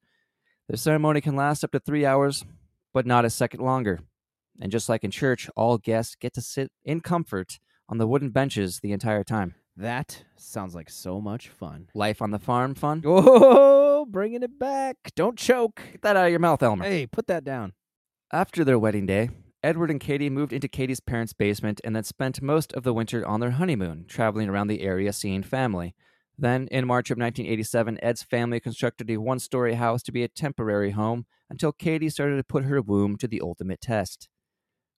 The 0.67 0.77
ceremony 0.77 1.21
can 1.21 1.36
last 1.36 1.63
up 1.63 1.71
to 1.71 1.79
three 1.79 2.05
hours, 2.05 2.43
but 2.93 3.05
not 3.05 3.25
a 3.25 3.29
second 3.29 3.61
longer. 3.61 3.99
And 4.59 4.71
just 4.71 4.89
like 4.89 5.03
in 5.03 5.11
church, 5.11 5.49
all 5.55 5.77
guests 5.77 6.15
get 6.15 6.33
to 6.33 6.41
sit 6.41 6.71
in 6.83 7.01
comfort 7.01 7.59
on 7.88 7.99
the 7.99 8.07
wooden 8.07 8.31
benches 8.31 8.79
the 8.79 8.91
entire 8.91 9.23
time. 9.23 9.55
That 9.77 10.23
sounds 10.38 10.73
like 10.73 10.89
so 10.89 11.21
much 11.21 11.49
fun. 11.49 11.89
Life 11.93 12.21
on 12.21 12.31
the 12.31 12.39
farm 12.39 12.73
fun? 12.73 13.01
Bringing 14.08 14.43
it 14.43 14.60
back. 14.60 14.97
Don't 15.16 15.38
choke. 15.38 15.82
Get 15.91 16.01
that 16.03 16.16
out 16.16 16.26
of 16.26 16.32
your 16.32 16.39
mouth, 16.39 16.62
Elmer. 16.62 16.86
Hey, 16.86 17.06
put 17.06 17.28
that 17.28 17.43
down. 17.43 17.74
After 18.32 18.64
their 18.64 18.80
wedding 18.80 19.06
day, 19.06 19.30
Edward 19.64 19.89
and 19.89 19.99
Katie 19.99 20.30
moved 20.30 20.53
into 20.53 20.68
Katie's 20.68 20.99
parents' 20.99 21.34
basement 21.34 21.82
and 21.84 21.95
then 21.95 22.03
spent 22.03 22.41
most 22.41 22.72
of 22.74 22.84
the 22.84 22.93
winter 22.93 23.26
on 23.26 23.39
their 23.39 23.51
honeymoon, 23.51 24.06
traveling 24.08 24.47
around 24.47 24.68
the 24.68 24.82
area 24.82 25.12
seeing 25.12 25.41
family. 25.41 25.95
Then, 26.38 26.68
in 26.68 26.86
March 26.86 27.10
of 27.10 27.18
1987, 27.18 27.97
Ed's 28.03 28.22
family 28.22 28.60
constructed 28.60 29.10
a 29.10 29.18
one 29.18 29.39
story 29.39 29.76
house 29.76 30.03
to 30.03 30.12
be 30.12 30.24
a 30.24 30.28
temporary 30.28 30.91
home 30.91 31.26
until 31.49 31.72
Katie 31.72 32.10
started 32.10 32.38
to 32.38 32.43
put 32.43 32.66
her 32.66 32.82
womb 32.82 33.18
to 33.18 33.28
the 33.28 33.41
ultimate 33.41 33.82
test. 33.82 34.28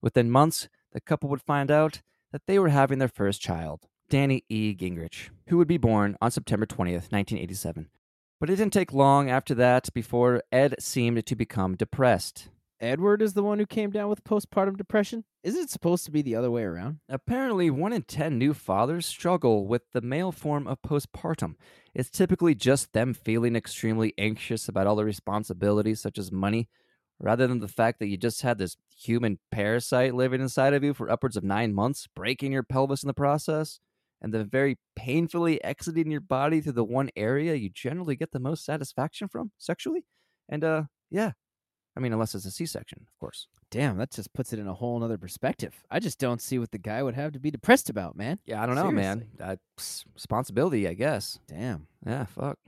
Within 0.02 0.32
months, 0.32 0.68
the 0.92 1.00
couple 1.00 1.30
would 1.30 1.42
find 1.42 1.72
out 1.72 2.02
that 2.32 2.42
they 2.48 2.60
were 2.60 2.70
having 2.70 3.00
their 3.00 3.08
first 3.08 3.42
child, 3.42 3.88
Danny 4.10 4.44
E. 4.50 4.76
Gingerich, 4.76 5.30
who 5.48 5.58
would 5.58 5.68
be 5.68 5.78
born 5.78 6.18
on 6.22 6.32
September 6.32 6.66
20th, 6.66 7.12
1987. 7.12 7.90
But 8.40 8.52
it 8.52 8.58
didn't 8.58 8.74
take 8.74 8.94
long 8.94 9.30
after 9.30 9.56
that 9.56 9.92
before 9.94 10.44
Ed 10.52 10.76
seemed 10.80 11.26
to 11.26 11.36
become 11.36 11.76
depressed. 11.76 12.50
Edward 12.80 13.24
is 13.24 13.34
the 13.34 13.42
one 13.42 13.58
who 13.58 13.66
came 13.66 13.90
down 13.90 14.10
with 14.10 14.24
postpartum 14.24 14.78
depression. 14.78 15.24
Is 15.44 15.56
it 15.56 15.72
supposed 15.72 16.06
to 16.06 16.12
be 16.12 16.22
the 16.22 16.36
other 16.36 16.52
way 16.52 16.62
around? 16.62 17.00
Apparently, 17.10 17.72
one 17.72 17.92
in 17.92 18.04
10 18.04 18.38
new 18.38 18.54
fathers 18.54 19.08
struggle 19.08 19.66
with 19.66 19.82
the 19.94 20.02
male 20.02 20.32
form 20.32 20.68
of 20.68 20.84
postpartum. 20.84 21.56
It's 21.96 22.12
typically 22.12 22.54
just 22.54 22.94
them 22.94 23.16
feeling 23.16 23.56
extremely 23.56 24.14
anxious 24.20 24.70
about 24.70 24.86
all 24.86 24.96
the 24.96 25.06
responsibilities, 25.06 26.00
such 26.00 26.20
as 26.20 26.32
money, 26.32 26.70
rather 27.20 27.48
than 27.48 27.60
the 27.60 27.68
fact 27.68 27.98
that 27.98 28.08
you 28.08 28.18
just 28.18 28.44
had 28.44 28.60
this 28.60 28.78
human 28.96 29.40
parasite 29.50 30.14
living 30.14 30.42
inside 30.42 30.76
of 30.76 30.84
you 30.84 30.94
for 30.94 31.10
upwards 31.10 31.38
of 31.38 31.44
nine 31.44 31.74
months, 31.74 32.08
breaking 32.16 32.52
your 32.52 32.62
pelvis 32.62 33.02
in 33.02 33.08
the 33.08 33.14
process, 33.16 33.80
and 34.22 34.34
then 34.34 34.50
very 34.50 34.78
painfully 34.96 35.64
exiting 35.64 36.12
your 36.12 36.22
body 36.22 36.62
through 36.62 36.74
the 36.74 36.84
one 36.84 37.10
area 37.16 37.56
you 37.56 37.70
generally 37.70 38.16
get 38.16 38.32
the 38.32 38.40
most 38.40 38.66
satisfaction 38.66 39.28
from 39.28 39.52
sexually. 39.58 40.06
And, 40.50 40.64
uh, 40.64 40.84
yeah. 41.10 41.32
I 41.96 42.00
mean, 42.00 42.14
unless 42.14 42.36
it's 42.36 42.46
a 42.46 42.52
C 42.52 42.66
section, 42.66 43.00
of 43.02 43.20
course. 43.20 43.48
Damn, 43.70 43.98
that 43.98 44.12
just 44.12 44.34
puts 44.34 44.54
it 44.54 44.60
in 44.60 44.68
a 44.68 44.74
whole 44.74 45.00
nother 45.00 45.18
perspective. 45.18 45.84
I 45.92 46.00
just 46.00 46.20
don't 46.20 46.42
see 46.42 46.58
what 46.60 46.72
the 46.72 46.78
guy 46.78 47.04
would 47.04 47.16
have 47.16 47.34
to 47.34 47.40
be 47.40 47.52
depressed 47.52 47.90
about, 47.90 48.16
man. 48.16 48.40
Yeah, 48.46 48.62
I 48.62 48.66
don't 48.66 48.76
know, 48.76 48.92
man. 48.92 49.28
Seriously. 49.38 49.44
Uh, 49.44 49.56
responsibility, 50.14 50.88
I 50.88 50.94
guess. 50.94 51.40
Damn. 51.48 51.88
Yeah, 52.06 52.26
fuck. 52.26 52.60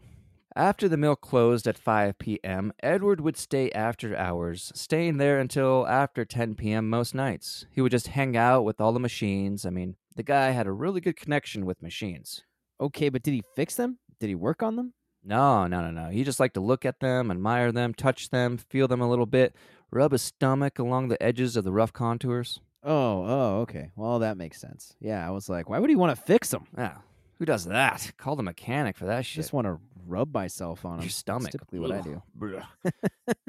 After 0.56 0.90
the 0.90 0.98
mill 0.98 1.16
closed 1.16 1.68
at 1.68 1.78
5 1.78 2.18
p.m., 2.18 2.74
Edward 2.82 3.22
would 3.22 3.38
stay 3.38 3.72
after 3.72 4.18
hours, 4.18 4.72
staying 4.76 5.18
there 5.18 5.40
until 5.40 5.88
after 5.88 6.26
10 6.26 6.56
p.m. 6.56 6.90
most 6.90 7.14
nights. 7.14 7.66
He 7.72 7.82
would 7.82 7.92
just 7.92 8.08
hang 8.08 8.36
out 8.36 8.66
with 8.66 8.82
all 8.82 8.92
the 8.92 9.00
machines. 9.00 9.66
I 9.66 9.70
mean, 9.70 9.96
the 10.16 10.24
guy 10.24 10.52
had 10.52 10.68
a 10.68 10.72
really 10.72 11.02
good 11.02 11.16
connection 11.16 11.66
with 11.66 11.82
machines. 11.82 12.44
Okay, 12.82 13.10
but 13.10 13.24
did 13.24 13.34
he 13.34 13.44
fix 13.56 13.76
them? 13.76 14.00
Did 14.20 14.28
he 14.30 14.36
work 14.36 14.64
on 14.64 14.76
them? 14.76 14.94
No, 15.24 15.68
no, 15.68 15.82
no, 15.82 15.92
no. 15.92 16.10
He 16.10 16.24
just 16.24 16.40
liked 16.40 16.54
to 16.54 16.62
look 16.62 16.86
at 16.86 17.00
them, 17.02 17.30
admire 17.30 17.72
them, 17.72 17.94
touch 17.94 18.30
them, 18.30 18.58
feel 18.58 18.88
them 18.88 19.02
a 19.02 19.10
little 19.10 19.26
bit, 19.26 19.54
rub 19.92 20.14
his 20.14 20.22
stomach 20.22 20.80
along 20.80 21.10
the 21.10 21.22
edges 21.22 21.56
of 21.58 21.64
the 21.66 21.72
rough 21.72 21.92
contours. 21.92 22.62
Oh, 22.84 23.26
oh, 23.28 23.60
okay. 23.62 23.92
Well, 23.98 24.20
that 24.20 24.38
makes 24.38 24.60
sense. 24.62 24.96
Yeah, 25.02 25.28
I 25.28 25.32
was 25.32 25.50
like, 25.50 25.70
why 25.70 25.80
would 25.80 25.90
he 25.90 25.96
want 25.98 26.16
to 26.18 26.22
fix 26.22 26.52
them? 26.52 26.68
Yeah. 26.78 26.98
Who 27.38 27.46
does 27.46 27.66
that? 27.66 28.12
Call 28.18 28.36
the 28.38 28.44
mechanic 28.44 28.98
for 28.98 29.06
that 29.06 29.26
shit. 29.26 29.36
Just 29.36 29.54
want 29.54 29.68
to 29.68 29.80
rub 30.08 30.34
myself 30.34 30.86
on 30.86 30.94
Your 30.96 31.02
them. 31.04 31.10
stomach. 31.10 31.52
typically 31.52 31.80
what 31.80 31.92
I 31.92 32.02
do. 32.02 32.22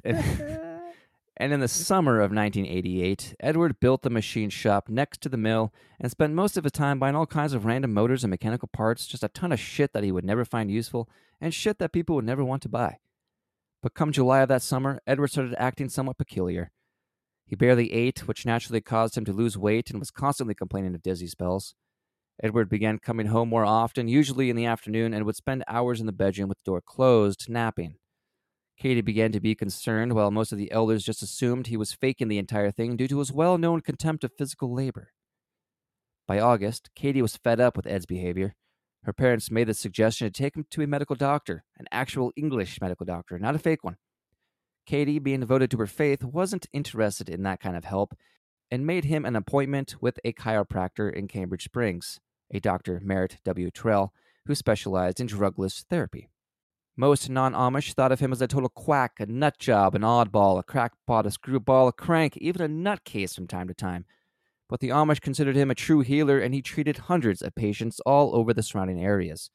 And, 0.04 0.16
and 1.36 1.52
in 1.52 1.60
the 1.60 1.66
mm-hmm. 1.66 1.82
summer 1.82 2.16
of 2.16 2.32
1988, 2.32 3.36
Edward 3.40 3.80
built 3.80 4.02
the 4.02 4.10
machine 4.10 4.50
shop 4.50 4.88
next 4.88 5.20
to 5.22 5.28
the 5.28 5.36
mill 5.36 5.72
and 5.98 6.10
spent 6.10 6.34
most 6.34 6.56
of 6.56 6.64
his 6.64 6.72
time 6.72 6.98
buying 6.98 7.16
all 7.16 7.26
kinds 7.26 7.54
of 7.54 7.64
random 7.64 7.94
motors 7.94 8.24
and 8.24 8.30
mechanical 8.30 8.68
parts, 8.72 9.06
just 9.06 9.24
a 9.24 9.28
ton 9.28 9.52
of 9.52 9.60
shit 9.60 9.92
that 9.92 10.04
he 10.04 10.12
would 10.12 10.24
never 10.24 10.44
find 10.44 10.70
useful 10.70 11.08
and 11.40 11.54
shit 11.54 11.78
that 11.78 11.92
people 11.92 12.14
would 12.16 12.24
never 12.24 12.44
want 12.44 12.62
to 12.62 12.68
buy. 12.68 12.98
But 13.82 13.94
come 13.94 14.12
July 14.12 14.40
of 14.40 14.48
that 14.48 14.62
summer, 14.62 15.00
Edward 15.06 15.28
started 15.28 15.54
acting 15.58 15.88
somewhat 15.88 16.18
peculiar. 16.18 16.70
He 17.46 17.56
barely 17.56 17.92
ate, 17.92 18.28
which 18.28 18.46
naturally 18.46 18.80
caused 18.80 19.16
him 19.16 19.24
to 19.24 19.32
lose 19.32 19.56
weight 19.56 19.90
and 19.90 19.98
was 19.98 20.10
constantly 20.10 20.54
complaining 20.54 20.94
of 20.94 21.02
dizzy 21.02 21.26
spells. 21.26 21.74
Edward 22.42 22.68
began 22.68 22.98
coming 22.98 23.26
home 23.26 23.48
more 23.48 23.64
often, 23.64 24.08
usually 24.08 24.50
in 24.50 24.56
the 24.56 24.66
afternoon, 24.66 25.12
and 25.12 25.24
would 25.24 25.36
spend 25.36 25.64
hours 25.66 26.00
in 26.00 26.06
the 26.06 26.12
bedroom 26.12 26.48
with 26.48 26.58
the 26.58 26.70
door 26.70 26.80
closed, 26.80 27.48
napping. 27.48 27.96
Katie 28.80 29.02
began 29.02 29.30
to 29.32 29.40
be 29.40 29.54
concerned, 29.54 30.14
while 30.14 30.30
most 30.30 30.52
of 30.52 30.58
the 30.58 30.72
elders 30.72 31.04
just 31.04 31.22
assumed 31.22 31.66
he 31.66 31.76
was 31.76 31.92
faking 31.92 32.28
the 32.28 32.38
entire 32.38 32.70
thing 32.70 32.96
due 32.96 33.08
to 33.08 33.18
his 33.18 33.30
well 33.30 33.58
known 33.58 33.82
contempt 33.82 34.24
of 34.24 34.32
physical 34.38 34.72
labor. 34.72 35.12
By 36.26 36.40
August, 36.40 36.88
Katie 36.94 37.20
was 37.20 37.36
fed 37.36 37.60
up 37.60 37.76
with 37.76 37.86
Ed's 37.86 38.06
behavior. 38.06 38.54
Her 39.02 39.12
parents 39.12 39.50
made 39.50 39.68
the 39.68 39.74
suggestion 39.74 40.26
to 40.26 40.32
take 40.32 40.56
him 40.56 40.64
to 40.70 40.80
a 40.80 40.86
medical 40.86 41.14
doctor, 41.14 41.62
an 41.78 41.84
actual 41.92 42.32
English 42.36 42.80
medical 42.80 43.04
doctor, 43.04 43.38
not 43.38 43.54
a 43.54 43.58
fake 43.58 43.84
one. 43.84 43.96
Katie, 44.86 45.18
being 45.18 45.40
devoted 45.40 45.70
to 45.72 45.76
her 45.76 45.86
faith, 45.86 46.24
wasn't 46.24 46.66
interested 46.72 47.28
in 47.28 47.42
that 47.42 47.60
kind 47.60 47.76
of 47.76 47.84
help 47.84 48.14
and 48.70 48.86
made 48.86 49.04
him 49.04 49.26
an 49.26 49.36
appointment 49.36 49.96
with 50.00 50.18
a 50.24 50.32
chiropractor 50.32 51.12
in 51.12 51.28
Cambridge 51.28 51.64
Springs, 51.64 52.18
a 52.50 52.60
Dr. 52.60 52.98
Merritt 53.04 53.40
W. 53.44 53.70
Terrell, 53.70 54.14
who 54.46 54.54
specialized 54.54 55.20
in 55.20 55.26
drugless 55.26 55.84
therapy. 55.90 56.30
Most 57.00 57.30
non 57.30 57.54
Amish 57.54 57.94
thought 57.94 58.12
of 58.12 58.20
him 58.20 58.30
as 58.30 58.42
a 58.42 58.46
total 58.46 58.68
quack, 58.68 59.20
a 59.20 59.24
nut 59.24 59.58
job, 59.58 59.94
an 59.94 60.02
oddball, 60.02 60.58
a 60.58 60.62
crackpot, 60.62 61.24
a 61.24 61.30
screwball, 61.30 61.88
a 61.88 61.92
crank, 61.92 62.36
even 62.36 62.60
a 62.60 62.68
nutcase 62.68 63.34
from 63.34 63.46
time 63.46 63.68
to 63.68 63.74
time. 63.74 64.04
But 64.68 64.80
the 64.80 64.90
Amish 64.90 65.22
considered 65.22 65.56
him 65.56 65.70
a 65.70 65.74
true 65.74 66.00
healer, 66.00 66.38
and 66.38 66.52
he 66.52 66.60
treated 66.60 66.98
hundreds 66.98 67.40
of 67.40 67.54
patients 67.54 68.00
all 68.00 68.36
over 68.36 68.52
the 68.52 68.62
surrounding 68.62 69.02
areas. 69.02 69.48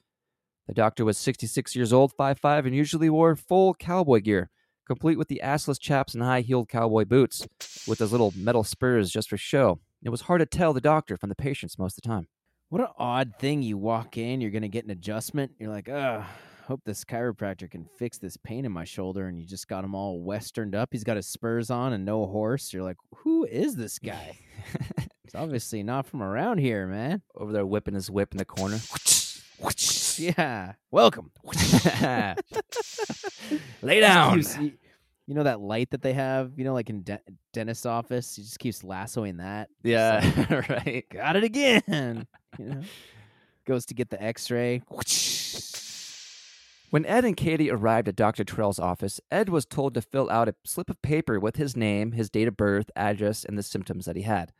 The 0.68 0.74
doctor 0.74 1.06
was 1.06 1.20
66 1.20 1.76
years 1.76 1.94
old, 1.94 2.14
5'5, 2.18 2.66
and 2.66 2.76
usually 2.76 3.12
wore 3.12 3.36
full 3.36 3.76
cowboy 3.76 4.22
gear, 4.22 4.50
complete 4.88 5.20
with 5.20 5.28
the 5.28 5.42
assless 5.44 5.80
chaps 5.80 6.16
and 6.16 6.24
high 6.24 6.42
heeled 6.42 6.68
cowboy 6.68 7.06
boots, 7.06 7.48
with 7.88 8.00
those 8.00 8.12
little 8.12 8.34
metal 8.36 8.64
spurs 8.64 9.12
just 9.12 9.30
for 9.30 9.38
show. 9.38 9.80
It 10.02 10.10
was 10.10 10.22
hard 10.22 10.40
to 10.40 10.48
tell 10.48 10.74
the 10.74 10.82
doctor 10.82 11.16
from 11.16 11.30
the 11.30 11.36
patients 11.36 11.78
most 11.78 11.96
of 11.96 12.02
the 12.02 12.10
time. 12.10 12.28
What 12.70 12.82
an 12.82 12.88
odd 12.98 13.34
thing. 13.38 13.62
You 13.62 13.78
walk 13.78 14.18
in, 14.18 14.42
you're 14.42 14.50
going 14.50 14.64
to 14.64 14.68
get 14.68 14.86
an 14.86 14.90
adjustment. 14.90 15.52
You're 15.60 15.70
like, 15.70 15.88
ugh, 15.88 16.26
hope 16.66 16.82
this 16.86 17.04
chiropractor 17.06 17.70
can 17.70 17.86
fix 17.98 18.18
this 18.18 18.38
pain 18.38 18.66
in 18.66 18.72
my 18.72 18.84
shoulder. 18.84 19.28
And 19.28 19.40
you 19.40 19.46
just 19.46 19.68
got 19.68 19.84
him 19.84 19.96
all 19.96 20.22
westerned 20.22 20.76
up. 20.76 20.90
He's 20.92 21.04
got 21.04 21.16
his 21.16 21.28
spurs 21.28 21.70
on 21.70 21.94
and 21.94 22.06
no 22.06 22.26
horse. 22.26 22.74
You're 22.74 22.84
like, 22.84 22.98
who 23.18 23.46
is 23.46 23.76
this 23.76 24.00
guy? 24.04 24.38
He's 25.24 25.36
obviously 25.36 25.84
not 25.84 26.06
from 26.08 26.22
around 26.24 26.58
here, 26.60 26.88
man. 26.88 27.22
Over 27.36 27.52
there 27.52 27.66
whipping 27.66 27.94
his 27.96 28.10
whip 28.12 28.32
in 28.34 28.38
the 28.38 28.46
corner. 28.46 28.80
Yeah. 30.18 30.74
Welcome. 30.92 31.32
Lay 33.82 34.00
down. 34.00 34.40
you, 34.62 34.72
you 35.28 35.34
know 35.34 35.44
that 35.44 35.60
light 35.60 35.90
that 35.92 36.02
they 36.02 36.14
have, 36.14 36.54
you 36.58 36.64
know, 36.64 36.74
like 36.74 36.90
in 36.90 37.04
de- 37.04 37.20
dentist 37.54 37.86
office? 37.86 38.36
He 38.36 38.44
just 38.44 38.60
keeps 38.60 38.82
lassoing 38.84 39.38
that. 39.38 39.70
Just 39.86 40.38
like, 40.38 40.50
Yeah, 40.50 40.56
right. 40.70 41.06
got 41.12 41.36
it 41.36 41.44
again. 41.44 42.28
You 42.58 42.66
know? 42.66 42.82
Goes 43.66 43.86
to 43.88 43.94
get 43.94 44.10
the 44.10 44.22
x 44.22 44.50
ray. 44.52 44.84
When 46.96 47.06
Ed 47.08 47.26
and 47.26 47.36
Katie 47.36 47.70
arrived 47.70 48.08
at 48.08 48.16
Dr. 48.16 48.46
Terrell's 48.46 48.80
office, 48.80 49.20
Ed 49.30 49.50
was 49.50 49.66
told 49.66 49.94
to 49.96 50.02
fill 50.02 50.30
out 50.30 50.48
a 50.48 50.56
slip 50.64 50.90
of 50.90 51.02
paper 51.02 51.42
with 51.42 51.58
his 51.58 51.76
name, 51.76 52.14
his 52.14 52.30
date 52.30 52.48
of 52.48 52.56
birth, 52.56 52.90
address, 52.96 53.44
and 53.44 53.58
the 53.58 53.64
symptoms 53.64 54.06
that 54.06 54.16
he 54.16 54.22
had. 54.22 54.54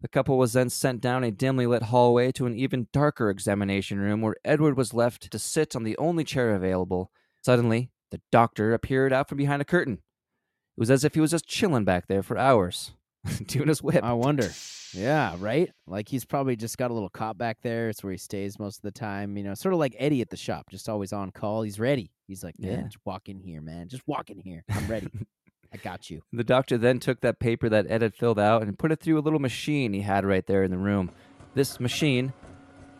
The 0.00 0.08
couple 0.08 0.36
was 0.38 0.54
then 0.54 0.70
sent 0.70 1.00
down 1.00 1.22
a 1.22 1.30
dimly 1.30 1.68
lit 1.68 1.84
hallway 1.84 2.32
to 2.32 2.46
an 2.46 2.56
even 2.56 2.88
darker 2.92 3.30
examination 3.30 4.00
room 4.00 4.22
where 4.22 4.34
Edward 4.44 4.76
was 4.76 4.92
left 4.92 5.30
to 5.30 5.38
sit 5.38 5.76
on 5.76 5.84
the 5.84 5.96
only 5.98 6.24
chair 6.24 6.52
available. 6.52 7.12
Suddenly, 7.44 7.92
the 8.10 8.20
doctor 8.32 8.74
appeared 8.74 9.12
out 9.12 9.28
from 9.28 9.38
behind 9.38 9.62
a 9.62 9.64
curtain. 9.64 9.98
It 9.98 10.80
was 10.80 10.90
as 10.90 11.04
if 11.04 11.14
he 11.14 11.20
was 11.20 11.30
just 11.30 11.46
chilling 11.46 11.84
back 11.84 12.08
there 12.08 12.24
for 12.24 12.36
hours, 12.36 12.90
doing 13.46 13.68
his 13.68 13.82
whip. 13.82 14.02
I 14.02 14.12
wonder. 14.12 14.50
Yeah, 14.94 15.36
right? 15.38 15.70
Like 15.86 16.08
he's 16.08 16.24
probably 16.24 16.56
just 16.56 16.76
got 16.76 16.90
a 16.90 16.94
little 16.94 17.08
cop 17.08 17.38
back 17.38 17.58
there. 17.62 17.88
It's 17.88 18.02
where 18.02 18.12
he 18.12 18.18
stays 18.18 18.58
most 18.58 18.76
of 18.76 18.82
the 18.82 18.90
time. 18.90 19.36
You 19.36 19.42
know, 19.44 19.54
sort 19.54 19.72
of 19.72 19.80
like 19.80 19.94
Eddie 19.98 20.20
at 20.20 20.30
the 20.30 20.36
shop, 20.36 20.68
just 20.70 20.88
always 20.88 21.12
on 21.12 21.30
call. 21.30 21.62
He's 21.62 21.78
ready. 21.80 22.10
He's 22.28 22.44
like, 22.44 22.58
man, 22.58 22.70
Yeah. 22.72 22.82
just 22.84 22.98
walk 23.04 23.28
in 23.28 23.38
here, 23.38 23.60
man. 23.62 23.88
Just 23.88 24.06
walk 24.06 24.30
in 24.30 24.38
here. 24.38 24.64
I'm 24.70 24.86
ready. 24.88 25.08
I 25.72 25.78
got 25.78 26.10
you. 26.10 26.20
The 26.32 26.44
doctor 26.44 26.76
then 26.76 26.98
took 27.00 27.22
that 27.22 27.38
paper 27.38 27.68
that 27.70 27.86
Ed 27.90 28.02
had 28.02 28.14
filled 28.14 28.38
out 28.38 28.62
and 28.62 28.78
put 28.78 28.92
it 28.92 29.00
through 29.00 29.18
a 29.18 29.22
little 29.22 29.38
machine 29.38 29.94
he 29.94 30.02
had 30.02 30.26
right 30.26 30.46
there 30.46 30.62
in 30.64 30.70
the 30.70 30.76
room. 30.76 31.10
This 31.54 31.80
machine, 31.80 32.34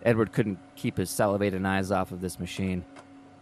Edward 0.03 0.33
couldn't 0.33 0.59
keep 0.77 0.97
his 0.97 1.11
salivating 1.11 1.67
eyes 1.67 1.91
off 1.91 2.13
of 2.13 2.23
this 2.23 2.39
machine. 2.41 2.83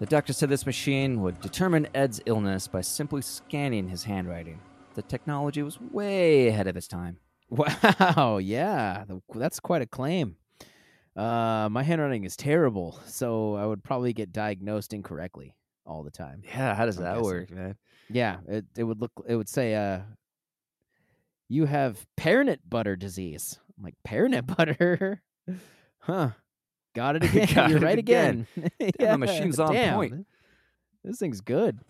The 0.01 0.07
doctor 0.07 0.33
said 0.33 0.49
this 0.49 0.67
machine 0.67 1.21
would 1.21 1.41
determine 1.41 1.87
Ed's 1.95 2.21
illness 2.27 2.67
by 2.67 2.81
simply 2.81 3.23
scanning 3.23 3.87
his 3.89 4.03
handwriting. 4.03 4.59
The 4.95 5.03
technology 5.03 5.63
was 5.63 5.81
way 5.81 6.49
ahead 6.49 6.67
of 6.67 6.77
its 6.77 6.89
time. 6.89 7.19
Wow. 7.51 8.39
Yeah. 8.39 9.05
That's 9.35 9.59
quite 9.59 9.83
a 9.83 9.87
claim. 9.87 10.37
Uh, 11.17 11.69
my 11.69 11.83
handwriting 11.83 12.23
is 12.25 12.37
terrible, 12.37 12.99
so 13.07 13.57
I 13.57 13.67
would 13.67 13.83
probably 13.83 14.13
get 14.13 14.33
diagnosed 14.33 14.93
incorrectly 14.93 15.57
all 15.85 16.05
the 16.05 16.13
time. 16.13 16.43
Yeah, 16.45 16.77
how 16.77 16.87
does 16.87 16.99
I'm 16.99 17.03
that 17.05 17.15
guessing. 17.15 17.25
work, 17.25 17.51
man? 17.51 17.77
Yeah, 18.09 18.37
it 18.49 18.65
it 18.77 18.85
would 18.85 19.01
look 19.01 19.11
it 19.27 19.35
would 19.35 19.49
say 19.49 19.75
uh 19.75 20.01
you 21.49 21.65
have 21.67 22.07
pearnut 22.17 22.61
butter 22.69 22.95
disease. 22.95 23.59
I'm 23.77 23.83
like 23.85 23.97
pearnut 24.05 24.47
butter? 24.57 25.21
huh. 25.99 26.31
Got 26.95 27.17
it 27.17 27.25
again. 27.35 27.49
Got 27.53 27.71
You're 27.71 27.79
it 27.79 27.85
right 27.85 27.99
again. 27.99 28.47
again. 28.79 28.93
the 28.99 29.19
machine's 29.19 29.59
on 29.59 29.73
damn. 29.73 29.95
point. 29.97 30.27
This 31.03 31.19
thing's 31.19 31.41
good. 31.41 31.81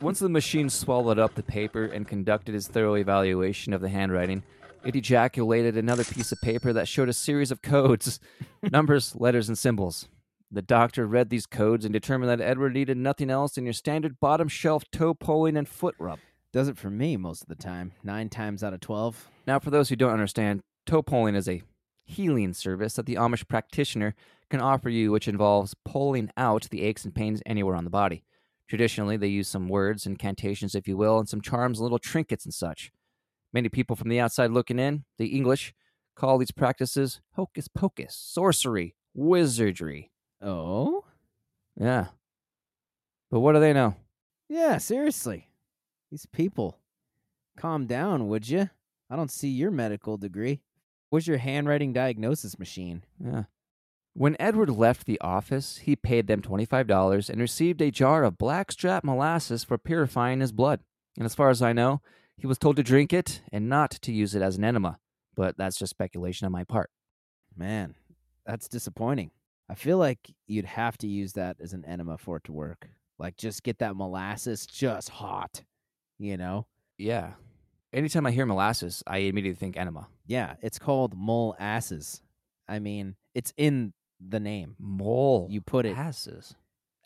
Once 0.00 0.18
the 0.18 0.28
machine 0.28 0.70
swallowed 0.70 1.18
up 1.18 1.34
the 1.34 1.42
paper 1.42 1.84
and 1.84 2.08
conducted 2.08 2.54
its 2.54 2.68
thorough 2.68 2.94
evaluation 2.94 3.72
of 3.72 3.80
the 3.80 3.88
handwriting, 3.88 4.42
it 4.84 4.96
ejaculated 4.96 5.76
another 5.76 6.04
piece 6.04 6.32
of 6.32 6.40
paper 6.40 6.72
that 6.72 6.88
showed 6.88 7.08
a 7.08 7.12
series 7.12 7.50
of 7.50 7.60
codes 7.60 8.18
numbers, 8.70 9.14
letters, 9.16 9.48
and 9.48 9.58
symbols. 9.58 10.08
The 10.50 10.62
doctor 10.62 11.06
read 11.06 11.30
these 11.30 11.46
codes 11.46 11.84
and 11.84 11.92
determined 11.92 12.30
that 12.30 12.44
Edward 12.44 12.74
needed 12.74 12.96
nothing 12.96 13.30
else 13.30 13.52
than 13.52 13.64
your 13.64 13.72
standard 13.72 14.18
bottom 14.18 14.48
shelf 14.48 14.84
toe 14.90 15.14
pulling 15.14 15.56
and 15.56 15.68
foot 15.68 15.94
rub. 15.98 16.18
Does 16.52 16.66
it 16.66 16.78
for 16.78 16.90
me 16.90 17.16
most 17.16 17.42
of 17.42 17.48
the 17.48 17.54
time. 17.54 17.92
Nine 18.02 18.28
times 18.28 18.64
out 18.64 18.72
of 18.72 18.80
twelve. 18.80 19.28
Now, 19.46 19.58
for 19.60 19.70
those 19.70 19.88
who 19.88 19.96
don't 19.96 20.12
understand, 20.12 20.60
toe 20.86 21.02
pulling 21.02 21.36
is 21.36 21.48
a 21.48 21.62
healing 22.04 22.52
service 22.52 22.94
that 22.94 23.06
the 23.06 23.14
Amish 23.14 23.46
practitioner 23.46 24.14
can 24.48 24.60
offer 24.60 24.88
you, 24.88 25.12
which 25.12 25.28
involves 25.28 25.76
pulling 25.84 26.30
out 26.36 26.66
the 26.70 26.82
aches 26.82 27.04
and 27.04 27.14
pains 27.14 27.40
anywhere 27.46 27.76
on 27.76 27.84
the 27.84 27.90
body. 27.90 28.24
Traditionally, 28.70 29.16
they 29.16 29.26
use 29.26 29.48
some 29.48 29.68
words, 29.68 30.06
incantations, 30.06 30.76
if 30.76 30.86
you 30.86 30.96
will, 30.96 31.18
and 31.18 31.28
some 31.28 31.40
charms 31.40 31.78
and 31.78 31.82
little 31.82 31.98
trinkets 31.98 32.44
and 32.44 32.54
such. 32.54 32.92
Many 33.52 33.68
people 33.68 33.96
from 33.96 34.10
the 34.10 34.20
outside 34.20 34.52
looking 34.52 34.78
in, 34.78 35.02
the 35.18 35.26
English, 35.26 35.74
call 36.14 36.38
these 36.38 36.52
practices 36.52 37.20
hocus 37.34 37.66
pocus, 37.66 38.14
sorcery, 38.14 38.94
wizardry. 39.12 40.12
Oh? 40.40 41.04
Yeah. 41.76 42.06
But 43.28 43.40
what 43.40 43.54
do 43.54 43.58
they 43.60 43.72
know? 43.72 43.96
Yeah, 44.48 44.78
seriously. 44.78 45.48
These 46.12 46.26
people. 46.26 46.78
Calm 47.56 47.86
down, 47.86 48.28
would 48.28 48.48
you? 48.48 48.70
I 49.10 49.16
don't 49.16 49.32
see 49.32 49.48
your 49.48 49.72
medical 49.72 50.16
degree. 50.16 50.60
Where's 51.08 51.26
your 51.26 51.38
handwriting 51.38 51.92
diagnosis 51.92 52.56
machine? 52.56 53.02
Yeah. 53.18 53.44
When 54.12 54.36
Edward 54.40 54.70
left 54.70 55.06
the 55.06 55.20
office, 55.20 55.78
he 55.78 55.94
paid 55.94 56.26
them 56.26 56.42
$25 56.42 57.30
and 57.30 57.40
received 57.40 57.80
a 57.80 57.92
jar 57.92 58.24
of 58.24 58.38
blackstrap 58.38 59.04
molasses 59.04 59.62
for 59.62 59.78
purifying 59.78 60.40
his 60.40 60.52
blood. 60.52 60.80
And 61.16 61.24
as 61.24 61.34
far 61.34 61.48
as 61.48 61.62
I 61.62 61.72
know, 61.72 62.00
he 62.36 62.46
was 62.46 62.58
told 62.58 62.76
to 62.76 62.82
drink 62.82 63.12
it 63.12 63.40
and 63.52 63.68
not 63.68 63.90
to 63.90 64.12
use 64.12 64.34
it 64.34 64.42
as 64.42 64.56
an 64.56 64.64
enema. 64.64 64.98
But 65.36 65.56
that's 65.56 65.78
just 65.78 65.90
speculation 65.90 66.44
on 66.44 66.52
my 66.52 66.64
part. 66.64 66.90
Man, 67.56 67.94
that's 68.44 68.68
disappointing. 68.68 69.30
I 69.68 69.74
feel 69.74 69.98
like 69.98 70.34
you'd 70.48 70.64
have 70.64 70.98
to 70.98 71.06
use 71.06 71.34
that 71.34 71.58
as 71.60 71.72
an 71.72 71.84
enema 71.84 72.18
for 72.18 72.38
it 72.38 72.44
to 72.44 72.52
work. 72.52 72.88
Like 73.18 73.36
just 73.36 73.62
get 73.62 73.78
that 73.78 73.94
molasses 73.94 74.66
just 74.66 75.10
hot, 75.10 75.62
you 76.18 76.36
know? 76.36 76.66
Yeah. 76.98 77.34
Anytime 77.92 78.26
I 78.26 78.32
hear 78.32 78.46
molasses, 78.46 79.04
I 79.06 79.18
immediately 79.18 79.58
think 79.58 79.76
enema. 79.76 80.08
Yeah, 80.26 80.54
it's 80.62 80.78
called 80.78 81.14
molasses. 81.16 82.22
I 82.68 82.80
mean, 82.80 83.14
it's 83.34 83.52
in 83.56 83.92
the 84.20 84.40
name. 84.40 84.76
Mole. 84.78 85.46
You 85.50 85.60
put 85.60 85.86
it. 85.86 85.96
Asses. 85.96 86.54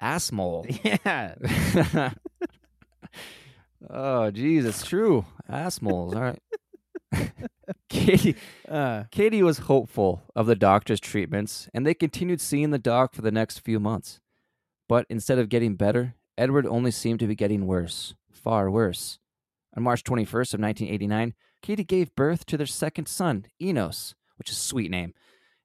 Ass 0.01 0.33
mole. 0.33 0.67
Yeah. 0.85 1.35
oh, 3.91 4.31
geez, 4.31 4.65
it's 4.65 4.85
true. 4.85 5.25
Ass 5.49 5.81
moles. 5.81 6.15
All 6.15 6.21
right. 6.23 6.43
Katie 7.89 8.37
Uh, 8.69 9.05
Katie 9.11 9.43
was 9.43 9.59
hopeful 9.59 10.23
of 10.35 10.47
the 10.47 10.57
doctor's 10.57 11.01
treatments, 11.01 11.69
and 11.73 11.87
they 11.87 11.95
continued 11.95 12.41
seeing 12.41 12.71
the 12.71 12.79
doc 12.79 13.15
for 13.15 13.23
the 13.23 13.31
next 13.31 13.61
few 13.61 13.79
months. 13.79 14.21
But 14.89 15.07
instead 15.09 15.39
of 15.39 15.49
getting 15.49 15.77
better, 15.77 16.15
Edward 16.37 16.67
only 16.67 16.91
seemed 16.91 17.21
to 17.21 17.27
be 17.27 17.35
getting 17.35 17.67
worse, 17.67 18.15
far 18.31 18.71
worse. 18.71 19.19
On 19.77 19.83
March 19.83 20.05
21st 20.05 20.55
of 20.55 20.61
1989, 20.61 21.35
Katie 21.63 21.85
gave 21.85 22.15
birth 22.15 22.45
to 22.47 22.57
their 22.57 22.67
second 22.67 23.07
son, 23.07 23.47
Enos, 23.63 24.15
which 24.37 24.51
is 24.51 24.57
a 24.57 24.61
sweet 24.61 24.91
name. 24.91 25.15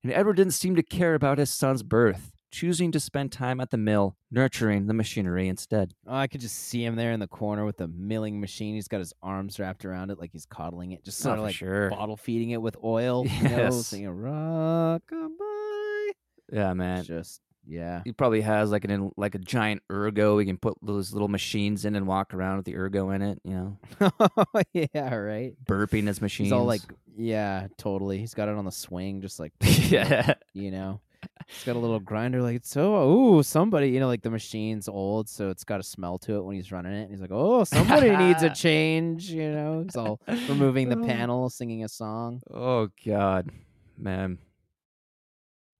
And 0.03 0.13
Edward 0.13 0.37
didn't 0.37 0.53
seem 0.53 0.75
to 0.75 0.83
care 0.83 1.13
about 1.13 1.39
his 1.39 1.49
son's 1.49 1.83
birth, 1.83 2.31
choosing 2.51 2.91
to 2.93 2.99
spend 2.99 3.31
time 3.33 3.59
at 3.59 3.69
the 3.69 3.77
mill 3.77 4.15
nurturing 4.31 4.87
the 4.87 4.93
machinery 4.93 5.47
instead. 5.49 5.93
oh, 6.07 6.15
I 6.15 6.27
could 6.27 6.39
just 6.41 6.55
see 6.55 6.83
him 6.85 6.95
there 6.95 7.11
in 7.11 7.19
the 7.19 7.27
corner 7.27 7.65
with 7.65 7.77
the 7.77 7.87
milling 7.89 8.39
machine. 8.39 8.75
He's 8.75 8.87
got 8.87 8.99
his 8.99 9.13
arms 9.21 9.59
wrapped 9.59 9.83
around 9.85 10.09
it 10.09 10.19
like 10.19 10.31
he's 10.31 10.45
coddling 10.45 10.93
it, 10.93 11.03
just 11.03 11.19
sort 11.19 11.37
of 11.37 11.43
like 11.43 11.55
sure. 11.55 11.89
bottle 11.89 12.15
feeding 12.17 12.51
it 12.51 12.61
with 12.61 12.77
oil. 12.83 13.25
You 13.27 13.43
know, 13.43 13.49
Yes. 13.57 13.87
singing 13.87 14.09
rockabye. 14.09 16.09
Yeah, 16.51 16.73
man. 16.73 17.03
Just 17.03 17.41
yeah. 17.67 18.01
He 18.05 18.11
probably 18.13 18.41
has 18.41 18.71
like 18.71 18.85
an 18.85 19.11
like 19.17 19.35
a 19.35 19.39
giant 19.39 19.81
ergo. 19.91 20.37
He 20.39 20.45
can 20.45 20.57
put 20.57 20.75
those 20.81 21.13
little 21.13 21.27
machines 21.27 21.85
in 21.85 21.95
and 21.95 22.07
walk 22.07 22.33
around 22.33 22.57
with 22.57 22.65
the 22.65 22.75
ergo 22.75 23.11
in 23.11 23.21
it. 23.21 23.39
You 23.43 23.77
know, 24.01 24.13
yeah, 24.73 25.13
right. 25.15 25.53
burping 25.65 26.07
his 26.07 26.21
machines. 26.21 26.47
He's 26.47 26.53
all 26.53 26.65
like, 26.65 26.81
yeah, 27.15 27.67
totally. 27.77 28.17
He's 28.17 28.33
got 28.33 28.49
it 28.49 28.55
on 28.55 28.65
the 28.65 28.71
swing, 28.71 29.21
just 29.21 29.39
like 29.39 29.53
yeah, 29.61 30.33
you 30.53 30.71
know. 30.71 31.01
It's 31.49 31.65
got 31.65 31.75
a 31.75 31.79
little 31.79 31.99
grinder, 31.99 32.41
like 32.41 32.55
it's 32.55 32.69
so. 32.69 33.09
Ooh, 33.09 33.43
somebody, 33.43 33.89
you 33.89 33.99
know, 33.99 34.07
like 34.07 34.21
the 34.21 34.29
machine's 34.29 34.87
old, 34.87 35.27
so 35.27 35.49
it's 35.49 35.65
got 35.65 35.79
a 35.81 35.83
smell 35.83 36.17
to 36.19 36.35
it 36.37 36.43
when 36.45 36.55
he's 36.55 36.71
running 36.71 36.93
it. 36.93 37.01
And 37.03 37.11
he's 37.11 37.19
like, 37.19 37.31
oh, 37.33 37.65
somebody 37.65 38.15
needs 38.15 38.41
a 38.43 38.49
change. 38.55 39.29
You 39.29 39.51
know, 39.51 39.81
he's 39.83 39.97
all 39.97 40.21
removing 40.47 40.87
the 40.87 40.97
Oh. 40.97 41.05
panel, 41.05 41.49
singing 41.49 41.83
a 41.83 41.89
song. 41.89 42.41
Oh 42.53 42.87
God, 43.05 43.49
man. 43.97 44.37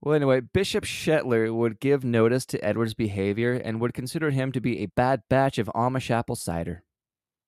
Well, 0.02 0.16
anyway, 0.16 0.40
Bishop 0.40 0.86
Shetler 0.86 1.54
would 1.54 1.80
give 1.80 2.04
notice 2.04 2.46
to 2.48 2.64
Edward's 2.64 2.94
behavior 2.94 3.54
and 3.54 3.82
would 3.82 3.94
consider 3.94 4.30
him 4.30 4.52
to 4.54 4.62
be 4.62 4.80
a 4.80 4.88
bad 4.88 5.24
batch 5.30 5.58
of 5.58 5.70
Amish 5.76 6.10
apple 6.10 6.36
cider. 6.36 6.84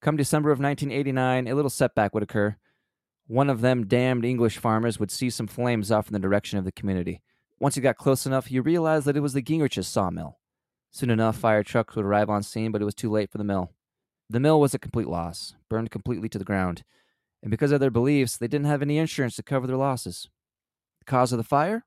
Come 0.01 0.17
December 0.17 0.51
of 0.51 0.59
1989, 0.59 1.47
a 1.47 1.55
little 1.55 1.69
setback 1.69 2.13
would 2.13 2.23
occur. 2.23 2.57
One 3.27 3.49
of 3.49 3.61
them 3.61 3.87
damned 3.87 4.25
English 4.25 4.57
farmers 4.57 4.99
would 4.99 5.11
see 5.11 5.29
some 5.29 5.47
flames 5.47 5.91
off 5.91 6.07
in 6.07 6.13
the 6.13 6.19
direction 6.19 6.59
of 6.59 6.65
the 6.65 6.71
community. 6.71 7.21
Once 7.59 7.75
he 7.75 7.81
got 7.81 7.97
close 7.97 8.25
enough, 8.25 8.47
he 8.47 8.59
realized 8.59 9.05
that 9.05 9.15
it 9.15 9.21
was 9.21 9.33
the 9.33 9.41
Gingerich's 9.41 9.87
sawmill. 9.87 10.39
Soon 10.89 11.09
enough, 11.09 11.37
fire 11.37 11.63
trucks 11.63 11.95
would 11.95 12.03
arrive 12.03 12.29
on 12.29 12.43
scene, 12.43 12.71
but 12.71 12.81
it 12.81 12.85
was 12.85 12.95
too 12.95 13.09
late 13.09 13.31
for 13.31 13.37
the 13.37 13.43
mill. 13.43 13.71
The 14.29 14.39
mill 14.39 14.59
was 14.59 14.73
a 14.73 14.79
complete 14.79 15.07
loss, 15.07 15.55
burned 15.69 15.91
completely 15.91 16.27
to 16.29 16.39
the 16.39 16.43
ground 16.43 16.83
and 17.41 17.49
because 17.49 17.71
of 17.71 17.79
their 17.79 17.91
beliefs, 17.91 18.37
they 18.37 18.47
didn't 18.47 18.67
have 18.67 18.81
any 18.81 18.97
insurance 18.97 19.35
to 19.35 19.43
cover 19.43 19.65
their 19.65 19.77
losses. 19.77 20.29
The 20.99 21.05
cause 21.05 21.31
of 21.31 21.37
the 21.37 21.43
fire? 21.43 21.85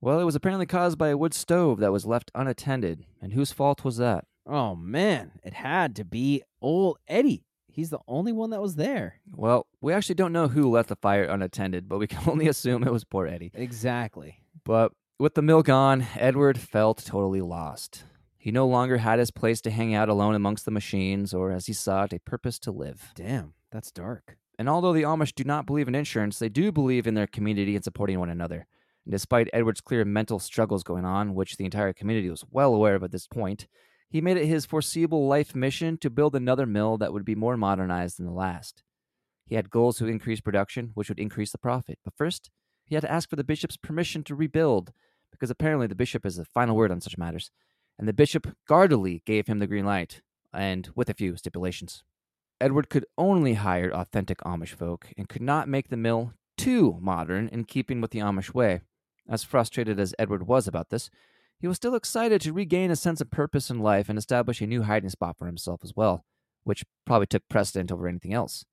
Well, 0.00 0.20
it 0.20 0.24
was 0.24 0.36
apparently 0.36 0.66
caused 0.66 0.96
by 0.96 1.08
a 1.08 1.16
wood 1.16 1.34
stove 1.34 1.80
that 1.80 1.92
was 1.92 2.06
left 2.06 2.30
unattended. 2.34 3.04
And 3.20 3.32
whose 3.32 3.52
fault 3.52 3.84
was 3.84 3.96
that? 3.96 4.26
Oh 4.46 4.76
man, 4.76 5.32
it 5.42 5.54
had 5.54 5.96
to 5.96 6.04
be 6.04 6.42
old 6.62 6.98
Eddie. 7.08 7.44
He's 7.70 7.90
the 7.90 8.00
only 8.08 8.32
one 8.32 8.50
that 8.50 8.62
was 8.62 8.76
there. 8.76 9.20
Well, 9.34 9.66
we 9.80 9.92
actually 9.92 10.14
don't 10.16 10.32
know 10.32 10.48
who 10.48 10.70
left 10.70 10.88
the 10.88 10.96
fire 10.96 11.24
unattended, 11.24 11.88
but 11.88 11.98
we 11.98 12.06
can 12.06 12.20
only 12.28 12.48
assume 12.48 12.82
it 12.82 12.92
was 12.92 13.04
poor 13.04 13.26
Eddie. 13.26 13.52
Exactly. 13.54 14.40
But 14.64 14.92
with 15.18 15.34
the 15.34 15.42
mill 15.42 15.62
gone, 15.62 16.06
Edward 16.16 16.58
felt 16.58 17.04
totally 17.04 17.40
lost. 17.40 18.04
He 18.36 18.50
no 18.52 18.66
longer 18.66 18.98
had 18.98 19.18
his 19.18 19.30
place 19.30 19.60
to 19.62 19.70
hang 19.70 19.94
out 19.94 20.08
alone 20.08 20.34
amongst 20.34 20.64
the 20.64 20.70
machines, 20.70 21.34
or 21.34 21.50
as 21.50 21.66
he 21.66 21.72
saw 21.72 22.04
it, 22.04 22.12
a 22.12 22.20
purpose 22.20 22.58
to 22.60 22.70
live. 22.70 23.12
Damn, 23.14 23.54
that's 23.70 23.90
dark. 23.90 24.38
And 24.58 24.68
although 24.68 24.92
the 24.92 25.02
Amish 25.02 25.34
do 25.34 25.44
not 25.44 25.66
believe 25.66 25.88
in 25.88 25.94
insurance, 25.94 26.38
they 26.38 26.48
do 26.48 26.72
believe 26.72 27.06
in 27.06 27.14
their 27.14 27.26
community 27.26 27.74
and 27.74 27.84
supporting 27.84 28.18
one 28.18 28.30
another. 28.30 28.66
And 29.08 29.12
despite 29.12 29.48
Edward's 29.54 29.80
clear 29.80 30.04
mental 30.04 30.38
struggles 30.38 30.82
going 30.82 31.06
on, 31.06 31.34
which 31.34 31.56
the 31.56 31.64
entire 31.64 31.94
community 31.94 32.28
was 32.28 32.44
well 32.50 32.74
aware 32.74 32.94
of 32.94 33.02
at 33.02 33.10
this 33.10 33.26
point, 33.26 33.66
he 34.10 34.20
made 34.20 34.36
it 34.36 34.44
his 34.44 34.66
foreseeable 34.66 35.26
life 35.26 35.56
mission 35.56 35.96
to 36.02 36.10
build 36.10 36.36
another 36.36 36.66
mill 36.66 36.98
that 36.98 37.14
would 37.14 37.24
be 37.24 37.34
more 37.34 37.56
modernized 37.56 38.18
than 38.18 38.26
the 38.26 38.32
last. 38.32 38.82
He 39.46 39.54
had 39.54 39.70
goals 39.70 39.96
to 39.96 40.06
increase 40.06 40.42
production, 40.42 40.90
which 40.92 41.08
would 41.08 41.18
increase 41.18 41.52
the 41.52 41.56
profit. 41.56 41.98
But 42.04 42.18
first, 42.18 42.50
he 42.84 42.96
had 42.96 43.00
to 43.00 43.10
ask 43.10 43.30
for 43.30 43.36
the 43.36 43.44
bishop's 43.44 43.78
permission 43.78 44.24
to 44.24 44.34
rebuild, 44.34 44.92
because 45.32 45.48
apparently 45.48 45.86
the 45.86 45.94
bishop 45.94 46.24
has 46.24 46.36
the 46.36 46.44
final 46.44 46.76
word 46.76 46.90
on 46.90 47.00
such 47.00 47.16
matters. 47.16 47.50
And 47.98 48.06
the 48.06 48.12
bishop 48.12 48.54
guardedly 48.68 49.22
gave 49.24 49.46
him 49.46 49.58
the 49.58 49.66
green 49.66 49.86
light, 49.86 50.20
and 50.52 50.90
with 50.94 51.08
a 51.08 51.14
few 51.14 51.34
stipulations. 51.38 52.04
Edward 52.60 52.90
could 52.90 53.06
only 53.16 53.54
hire 53.54 53.90
authentic 53.90 54.36
Amish 54.40 54.74
folk 54.74 55.06
and 55.16 55.30
could 55.30 55.40
not 55.40 55.66
make 55.66 55.88
the 55.88 55.96
mill 55.96 56.34
too 56.58 56.98
modern 57.00 57.48
in 57.48 57.64
keeping 57.64 58.02
with 58.02 58.10
the 58.10 58.18
Amish 58.18 58.52
way. 58.52 58.82
As 59.28 59.44
frustrated 59.44 60.00
as 60.00 60.14
Edward 60.18 60.46
was 60.46 60.66
about 60.66 60.90
this, 60.90 61.10
he 61.60 61.66
was 61.66 61.76
still 61.76 61.94
excited 61.94 62.40
to 62.40 62.52
regain 62.52 62.90
a 62.90 62.96
sense 62.96 63.20
of 63.20 63.30
purpose 63.30 63.68
in 63.68 63.80
life 63.80 64.08
and 64.08 64.18
establish 64.18 64.60
a 64.60 64.66
new 64.66 64.84
hiding 64.84 65.10
spot 65.10 65.36
for 65.36 65.46
himself 65.46 65.80
as 65.82 65.94
well, 65.94 66.24
which 66.64 66.84
probably 67.04 67.26
took 67.26 67.48
precedent 67.48 67.90
over 67.90 68.06
anything 68.06 68.32
else. 68.32 68.64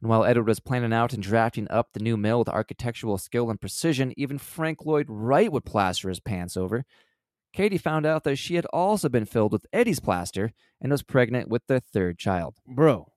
And 0.00 0.10
while 0.10 0.24
Edward 0.24 0.48
was 0.48 0.58
planning 0.58 0.92
out 0.92 1.12
and 1.12 1.22
drafting 1.22 1.68
up 1.70 1.92
the 1.92 2.00
new 2.00 2.16
mill 2.16 2.40
with 2.40 2.48
architectural 2.48 3.18
skill 3.18 3.48
and 3.48 3.60
precision, 3.60 4.12
even 4.16 4.36
Frank 4.36 4.84
Lloyd 4.84 5.06
Wright 5.08 5.50
would 5.52 5.64
plaster 5.64 6.08
his 6.08 6.18
pants 6.18 6.56
over. 6.56 6.84
Katie 7.52 7.78
found 7.78 8.04
out 8.04 8.24
that 8.24 8.36
she 8.36 8.56
had 8.56 8.66
also 8.66 9.08
been 9.08 9.26
filled 9.26 9.52
with 9.52 9.66
Eddie's 9.72 10.00
plaster 10.00 10.52
and 10.80 10.90
was 10.90 11.02
pregnant 11.04 11.48
with 11.48 11.66
their 11.68 11.78
third 11.78 12.18
child. 12.18 12.56
Bro, 12.66 13.12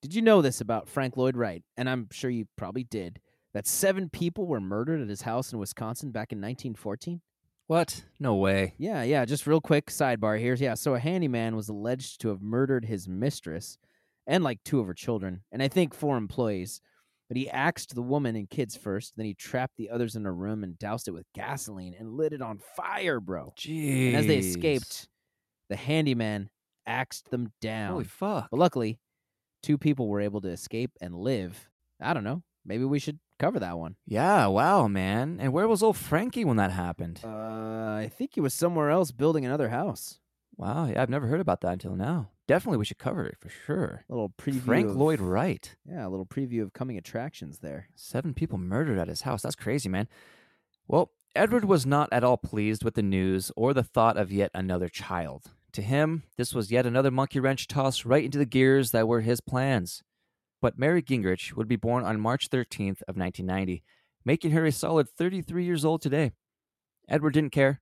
did 0.00 0.14
you 0.14 0.22
know 0.22 0.40
this 0.40 0.60
about 0.60 0.88
Frank 0.88 1.16
Lloyd 1.16 1.36
Wright? 1.36 1.64
And 1.76 1.90
I'm 1.90 2.06
sure 2.12 2.30
you 2.30 2.46
probably 2.56 2.84
did. 2.84 3.20
That 3.54 3.66
seven 3.66 4.08
people 4.10 4.46
were 4.46 4.60
murdered 4.60 5.00
at 5.00 5.08
his 5.08 5.22
house 5.22 5.52
in 5.52 5.58
Wisconsin 5.58 6.10
back 6.10 6.32
in 6.32 6.38
1914? 6.38 7.20
What? 7.66 8.04
No 8.18 8.34
way. 8.34 8.74
Yeah, 8.78 9.02
yeah. 9.02 9.24
Just 9.24 9.46
real 9.46 9.60
quick 9.60 9.86
sidebar 9.86 10.38
here. 10.38 10.54
Yeah, 10.54 10.74
so 10.74 10.94
a 10.94 10.98
handyman 10.98 11.56
was 11.56 11.68
alleged 11.68 12.20
to 12.22 12.28
have 12.28 12.40
murdered 12.40 12.86
his 12.86 13.08
mistress 13.08 13.78
and 14.26 14.44
like 14.44 14.62
two 14.64 14.80
of 14.80 14.86
her 14.86 14.94
children, 14.94 15.42
and 15.50 15.62
I 15.62 15.68
think 15.68 15.94
four 15.94 16.16
employees. 16.16 16.80
But 17.28 17.36
he 17.36 17.50
axed 17.50 17.94
the 17.94 18.02
woman 18.02 18.36
and 18.36 18.48
kids 18.48 18.74
first, 18.74 19.14
then 19.16 19.26
he 19.26 19.34
trapped 19.34 19.76
the 19.76 19.90
others 19.90 20.16
in 20.16 20.24
a 20.24 20.32
room 20.32 20.64
and 20.64 20.78
doused 20.78 21.08
it 21.08 21.10
with 21.10 21.26
gasoline 21.34 21.94
and 21.98 22.14
lit 22.14 22.32
it 22.32 22.40
on 22.40 22.58
fire, 22.74 23.20
bro. 23.20 23.52
Jeez. 23.58 24.08
And 24.08 24.16
as 24.16 24.26
they 24.26 24.38
escaped, 24.38 25.08
the 25.68 25.76
handyman 25.76 26.48
axed 26.86 27.30
them 27.30 27.52
down. 27.60 27.92
Holy 27.92 28.04
fuck. 28.04 28.48
But 28.50 28.58
luckily, 28.58 28.98
two 29.62 29.76
people 29.76 30.08
were 30.08 30.22
able 30.22 30.40
to 30.40 30.48
escape 30.48 30.90
and 31.02 31.14
live. 31.14 31.68
I 32.00 32.14
don't 32.14 32.24
know. 32.24 32.42
Maybe 32.64 32.84
we 32.84 32.98
should 32.98 33.18
cover 33.38 33.58
that 33.60 33.78
one. 33.78 33.96
Yeah, 34.06 34.46
wow, 34.46 34.88
man. 34.88 35.38
And 35.40 35.52
where 35.52 35.68
was 35.68 35.82
old 35.82 35.96
Frankie 35.96 36.44
when 36.44 36.56
that 36.56 36.70
happened? 36.72 37.20
Uh, 37.24 37.28
I 37.28 38.10
think 38.16 38.32
he 38.34 38.40
was 38.40 38.54
somewhere 38.54 38.90
else 38.90 39.10
building 39.12 39.44
another 39.46 39.68
house. 39.70 40.18
Wow, 40.56 40.86
yeah, 40.86 41.00
I've 41.00 41.10
never 41.10 41.28
heard 41.28 41.40
about 41.40 41.60
that 41.60 41.74
until 41.74 41.94
now. 41.94 42.30
Definitely 42.48 42.78
we 42.78 42.84
should 42.84 42.98
cover 42.98 43.24
it 43.26 43.36
for 43.38 43.48
sure. 43.48 44.04
A 44.08 44.12
little 44.12 44.30
preview. 44.30 44.62
Frank 44.62 44.88
of- 44.88 44.96
Lloyd 44.96 45.20
Wright. 45.20 45.76
Yeah, 45.88 46.06
a 46.06 46.08
little 46.08 46.26
preview 46.26 46.62
of 46.62 46.72
coming 46.72 46.96
attractions 46.96 47.58
there. 47.58 47.88
Seven 47.94 48.34
people 48.34 48.58
murdered 48.58 48.98
at 48.98 49.08
his 49.08 49.22
house. 49.22 49.42
That's 49.42 49.54
crazy, 49.54 49.88
man. 49.88 50.08
Well, 50.88 51.12
Edward 51.36 51.64
was 51.66 51.84
not 51.86 52.08
at 52.10 52.24
all 52.24 52.38
pleased 52.38 52.82
with 52.82 52.94
the 52.94 53.02
news 53.02 53.52
or 53.54 53.72
the 53.74 53.82
thought 53.84 54.16
of 54.16 54.32
yet 54.32 54.50
another 54.54 54.88
child. 54.88 55.44
To 55.72 55.82
him, 55.82 56.22
this 56.38 56.54
was 56.54 56.72
yet 56.72 56.86
another 56.86 57.10
monkey 57.10 57.38
wrench 57.38 57.68
tossed 57.68 58.04
right 58.06 58.24
into 58.24 58.38
the 58.38 58.46
gears 58.46 58.90
that 58.92 59.06
were 59.06 59.20
his 59.20 59.40
plans. 59.40 60.02
But 60.60 60.78
Mary 60.78 61.02
Gingerich 61.02 61.54
would 61.54 61.68
be 61.68 61.76
born 61.76 62.04
on 62.04 62.20
March 62.20 62.50
13th 62.50 63.02
of 63.06 63.16
1990, 63.16 63.82
making 64.24 64.50
her 64.50 64.64
a 64.64 64.72
solid 64.72 65.08
33 65.08 65.64
years 65.64 65.84
old 65.84 66.02
today. 66.02 66.32
Edward 67.08 67.34
didn't 67.34 67.52
care. 67.52 67.80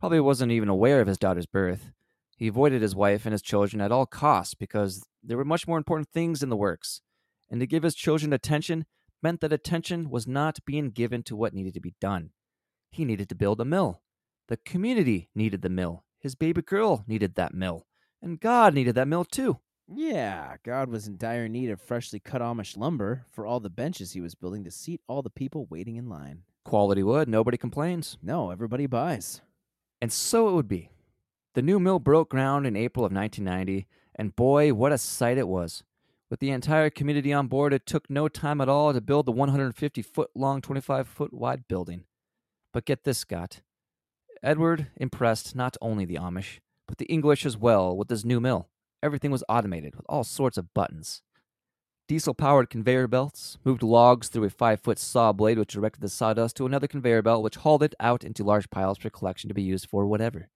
Probably 0.00 0.20
wasn't 0.20 0.52
even 0.52 0.68
aware 0.68 1.00
of 1.00 1.08
his 1.08 1.18
daughter's 1.18 1.46
birth. 1.46 1.90
He 2.36 2.48
avoided 2.48 2.82
his 2.82 2.94
wife 2.94 3.26
and 3.26 3.32
his 3.32 3.42
children 3.42 3.80
at 3.80 3.92
all 3.92 4.06
costs 4.06 4.54
because 4.54 5.04
there 5.22 5.36
were 5.36 5.44
much 5.44 5.66
more 5.66 5.76
important 5.76 6.08
things 6.08 6.42
in 6.42 6.48
the 6.48 6.56
works. 6.56 7.02
And 7.50 7.60
to 7.60 7.66
give 7.66 7.82
his 7.82 7.94
children 7.94 8.32
attention 8.32 8.86
meant 9.22 9.40
that 9.40 9.52
attention 9.52 10.08
was 10.08 10.26
not 10.26 10.64
being 10.64 10.90
given 10.90 11.22
to 11.24 11.36
what 11.36 11.52
needed 11.52 11.74
to 11.74 11.80
be 11.80 11.94
done. 12.00 12.30
He 12.90 13.04
needed 13.04 13.28
to 13.30 13.34
build 13.34 13.60
a 13.60 13.64
mill. 13.64 14.02
The 14.48 14.56
community 14.56 15.28
needed 15.34 15.62
the 15.62 15.68
mill. 15.68 16.04
His 16.20 16.34
baby 16.34 16.62
girl 16.62 17.04
needed 17.06 17.34
that 17.34 17.54
mill. 17.54 17.86
And 18.22 18.40
God 18.40 18.74
needed 18.74 18.94
that 18.94 19.08
mill 19.08 19.24
too. 19.24 19.58
Yeah, 19.90 20.56
God 20.64 20.90
was 20.90 21.06
in 21.08 21.16
dire 21.16 21.48
need 21.48 21.70
of 21.70 21.80
freshly 21.80 22.20
cut 22.20 22.42
Amish 22.42 22.76
lumber 22.76 23.24
for 23.30 23.46
all 23.46 23.58
the 23.58 23.70
benches 23.70 24.12
he 24.12 24.20
was 24.20 24.34
building 24.34 24.62
to 24.64 24.70
seat 24.70 25.00
all 25.08 25.22
the 25.22 25.30
people 25.30 25.66
waiting 25.70 25.96
in 25.96 26.10
line. 26.10 26.42
Quality 26.66 27.02
wood, 27.02 27.26
nobody 27.26 27.56
complains. 27.56 28.18
No, 28.22 28.50
everybody 28.50 28.86
buys. 28.86 29.40
And 30.02 30.12
so 30.12 30.50
it 30.50 30.52
would 30.52 30.68
be. 30.68 30.90
The 31.54 31.62
new 31.62 31.80
mill 31.80 32.00
broke 32.00 32.28
ground 32.28 32.66
in 32.66 32.76
April 32.76 33.06
of 33.06 33.12
1990, 33.12 33.86
and 34.14 34.36
boy, 34.36 34.74
what 34.74 34.92
a 34.92 34.98
sight 34.98 35.38
it 35.38 35.48
was. 35.48 35.84
With 36.28 36.40
the 36.40 36.50
entire 36.50 36.90
community 36.90 37.32
on 37.32 37.46
board, 37.46 37.72
it 37.72 37.86
took 37.86 38.10
no 38.10 38.28
time 38.28 38.60
at 38.60 38.68
all 38.68 38.92
to 38.92 39.00
build 39.00 39.24
the 39.24 39.32
150 39.32 40.02
foot 40.02 40.30
long, 40.34 40.60
25 40.60 41.08
foot 41.08 41.32
wide 41.32 41.66
building. 41.66 42.04
But 42.74 42.84
get 42.84 43.04
this, 43.04 43.16
Scott. 43.16 43.62
Edward 44.42 44.88
impressed 44.98 45.56
not 45.56 45.78
only 45.80 46.04
the 46.04 46.16
Amish, 46.16 46.58
but 46.86 46.98
the 46.98 47.06
English 47.06 47.46
as 47.46 47.56
well 47.56 47.96
with 47.96 48.08
this 48.08 48.26
new 48.26 48.38
mill. 48.38 48.68
Everything 49.02 49.30
was 49.30 49.44
automated 49.48 49.94
with 49.94 50.06
all 50.08 50.24
sorts 50.24 50.58
of 50.58 50.74
buttons. 50.74 51.22
diesel 52.08 52.34
powered 52.34 52.70
conveyor 52.70 53.06
belts, 53.06 53.58
moved 53.64 53.82
logs 53.82 54.28
through 54.28 54.44
a 54.44 54.50
five 54.50 54.80
foot 54.80 54.98
saw 54.98 55.32
blade 55.32 55.58
which 55.58 55.74
directed 55.74 56.00
the 56.00 56.08
sawdust 56.08 56.56
to 56.56 56.66
another 56.66 56.88
conveyor 56.88 57.22
belt 57.22 57.42
which 57.42 57.56
hauled 57.56 57.82
it 57.82 57.94
out 58.00 58.24
into 58.24 58.42
large 58.42 58.70
piles 58.70 58.98
for 58.98 59.10
collection 59.10 59.48
to 59.48 59.54
be 59.54 59.62
used 59.62 59.88
for 59.88 60.06
whatever. 60.06 60.48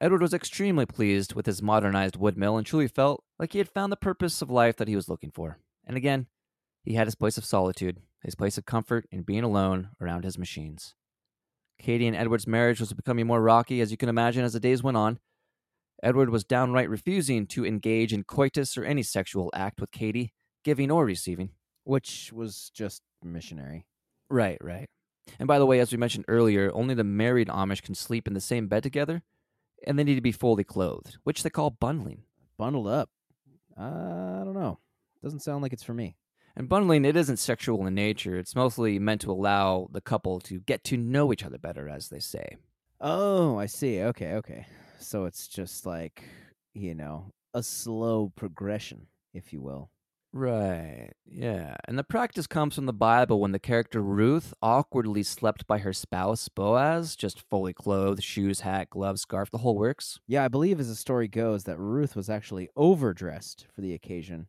Edward 0.00 0.22
was 0.22 0.32
extremely 0.34 0.86
pleased 0.86 1.34
with 1.34 1.46
his 1.46 1.62
modernized 1.62 2.16
wood 2.16 2.36
mill 2.36 2.56
and 2.56 2.66
truly 2.66 2.88
felt 2.88 3.24
like 3.38 3.52
he 3.52 3.58
had 3.58 3.68
found 3.68 3.92
the 3.92 3.96
purpose 3.96 4.40
of 4.40 4.50
life 4.50 4.76
that 4.76 4.88
he 4.88 4.96
was 4.96 5.08
looking 5.08 5.30
for. 5.30 5.58
And 5.84 5.96
again, 5.96 6.26
he 6.84 6.94
had 6.94 7.06
his 7.06 7.16
place 7.16 7.36
of 7.36 7.44
solitude, 7.44 8.00
his 8.22 8.34
place 8.34 8.56
of 8.58 8.64
comfort 8.64 9.06
in 9.10 9.22
being 9.22 9.44
alone 9.44 9.90
around 10.00 10.24
his 10.24 10.38
machines. 10.38 10.94
Katie 11.80 12.06
and 12.06 12.16
Edward's 12.16 12.46
marriage 12.46 12.80
was 12.80 12.92
becoming 12.92 13.26
more 13.26 13.42
rocky, 13.42 13.80
as 13.80 13.90
you 13.90 13.96
can 13.96 14.08
imagine, 14.08 14.44
as 14.44 14.52
the 14.52 14.60
days 14.60 14.82
went 14.82 14.96
on. 14.96 15.18
Edward 16.02 16.30
was 16.30 16.44
downright 16.44 16.88
refusing 16.88 17.46
to 17.48 17.66
engage 17.66 18.12
in 18.12 18.24
coitus 18.24 18.76
or 18.78 18.84
any 18.84 19.02
sexual 19.02 19.50
act 19.54 19.80
with 19.80 19.90
Katie, 19.90 20.32
giving 20.64 20.90
or 20.90 21.04
receiving. 21.04 21.50
Which 21.84 22.32
was 22.32 22.70
just 22.74 23.02
missionary. 23.22 23.86
Right, 24.30 24.58
right. 24.60 24.88
And 25.38 25.46
by 25.46 25.58
the 25.58 25.66
way, 25.66 25.80
as 25.80 25.90
we 25.92 25.98
mentioned 25.98 26.24
earlier, 26.28 26.70
only 26.74 26.94
the 26.94 27.04
married 27.04 27.48
Amish 27.48 27.82
can 27.82 27.94
sleep 27.94 28.26
in 28.26 28.34
the 28.34 28.40
same 28.40 28.68
bed 28.68 28.82
together, 28.82 29.22
and 29.86 29.98
they 29.98 30.04
need 30.04 30.14
to 30.14 30.20
be 30.20 30.32
fully 30.32 30.64
clothed, 30.64 31.18
which 31.24 31.42
they 31.42 31.50
call 31.50 31.70
bundling. 31.70 32.22
Bundled 32.56 32.88
up. 32.88 33.10
Uh, 33.78 33.82
I 34.40 34.42
don't 34.44 34.54
know. 34.54 34.78
Doesn't 35.22 35.40
sound 35.40 35.62
like 35.62 35.72
it's 35.72 35.82
for 35.82 35.94
me. 35.94 36.16
And 36.56 36.68
bundling, 36.68 37.04
it 37.04 37.16
isn't 37.16 37.36
sexual 37.38 37.86
in 37.86 37.94
nature. 37.94 38.36
It's 38.36 38.56
mostly 38.56 38.98
meant 38.98 39.20
to 39.22 39.30
allow 39.30 39.88
the 39.92 40.00
couple 40.00 40.40
to 40.40 40.60
get 40.60 40.82
to 40.84 40.96
know 40.96 41.32
each 41.32 41.44
other 41.44 41.58
better, 41.58 41.88
as 41.88 42.08
they 42.08 42.18
say. 42.18 42.56
Oh, 43.00 43.58
I 43.58 43.66
see. 43.66 44.02
Okay, 44.02 44.34
okay. 44.34 44.66
So 44.98 45.24
it's 45.24 45.48
just 45.48 45.86
like, 45.86 46.24
you 46.74 46.94
know, 46.94 47.32
a 47.54 47.62
slow 47.62 48.32
progression, 48.36 49.06
if 49.32 49.52
you 49.52 49.60
will. 49.60 49.90
Right, 50.32 51.12
yeah. 51.24 51.76
And 51.86 51.98
the 51.98 52.04
practice 52.04 52.46
comes 52.46 52.74
from 52.74 52.84
the 52.84 52.92
Bible 52.92 53.40
when 53.40 53.52
the 53.52 53.58
character 53.58 54.02
Ruth 54.02 54.52
awkwardly 54.60 55.22
slept 55.22 55.66
by 55.66 55.78
her 55.78 55.94
spouse, 55.94 56.48
Boaz, 56.48 57.16
just 57.16 57.40
fully 57.48 57.72
clothed, 57.72 58.22
shoes, 58.22 58.60
hat, 58.60 58.90
gloves, 58.90 59.22
scarf, 59.22 59.50
the 59.50 59.58
whole 59.58 59.76
works. 59.76 60.20
Yeah, 60.26 60.44
I 60.44 60.48
believe 60.48 60.80
as 60.80 60.88
the 60.88 60.94
story 60.94 61.28
goes 61.28 61.64
that 61.64 61.78
Ruth 61.78 62.14
was 62.14 62.28
actually 62.28 62.68
overdressed 62.76 63.66
for 63.74 63.80
the 63.80 63.94
occasion. 63.94 64.48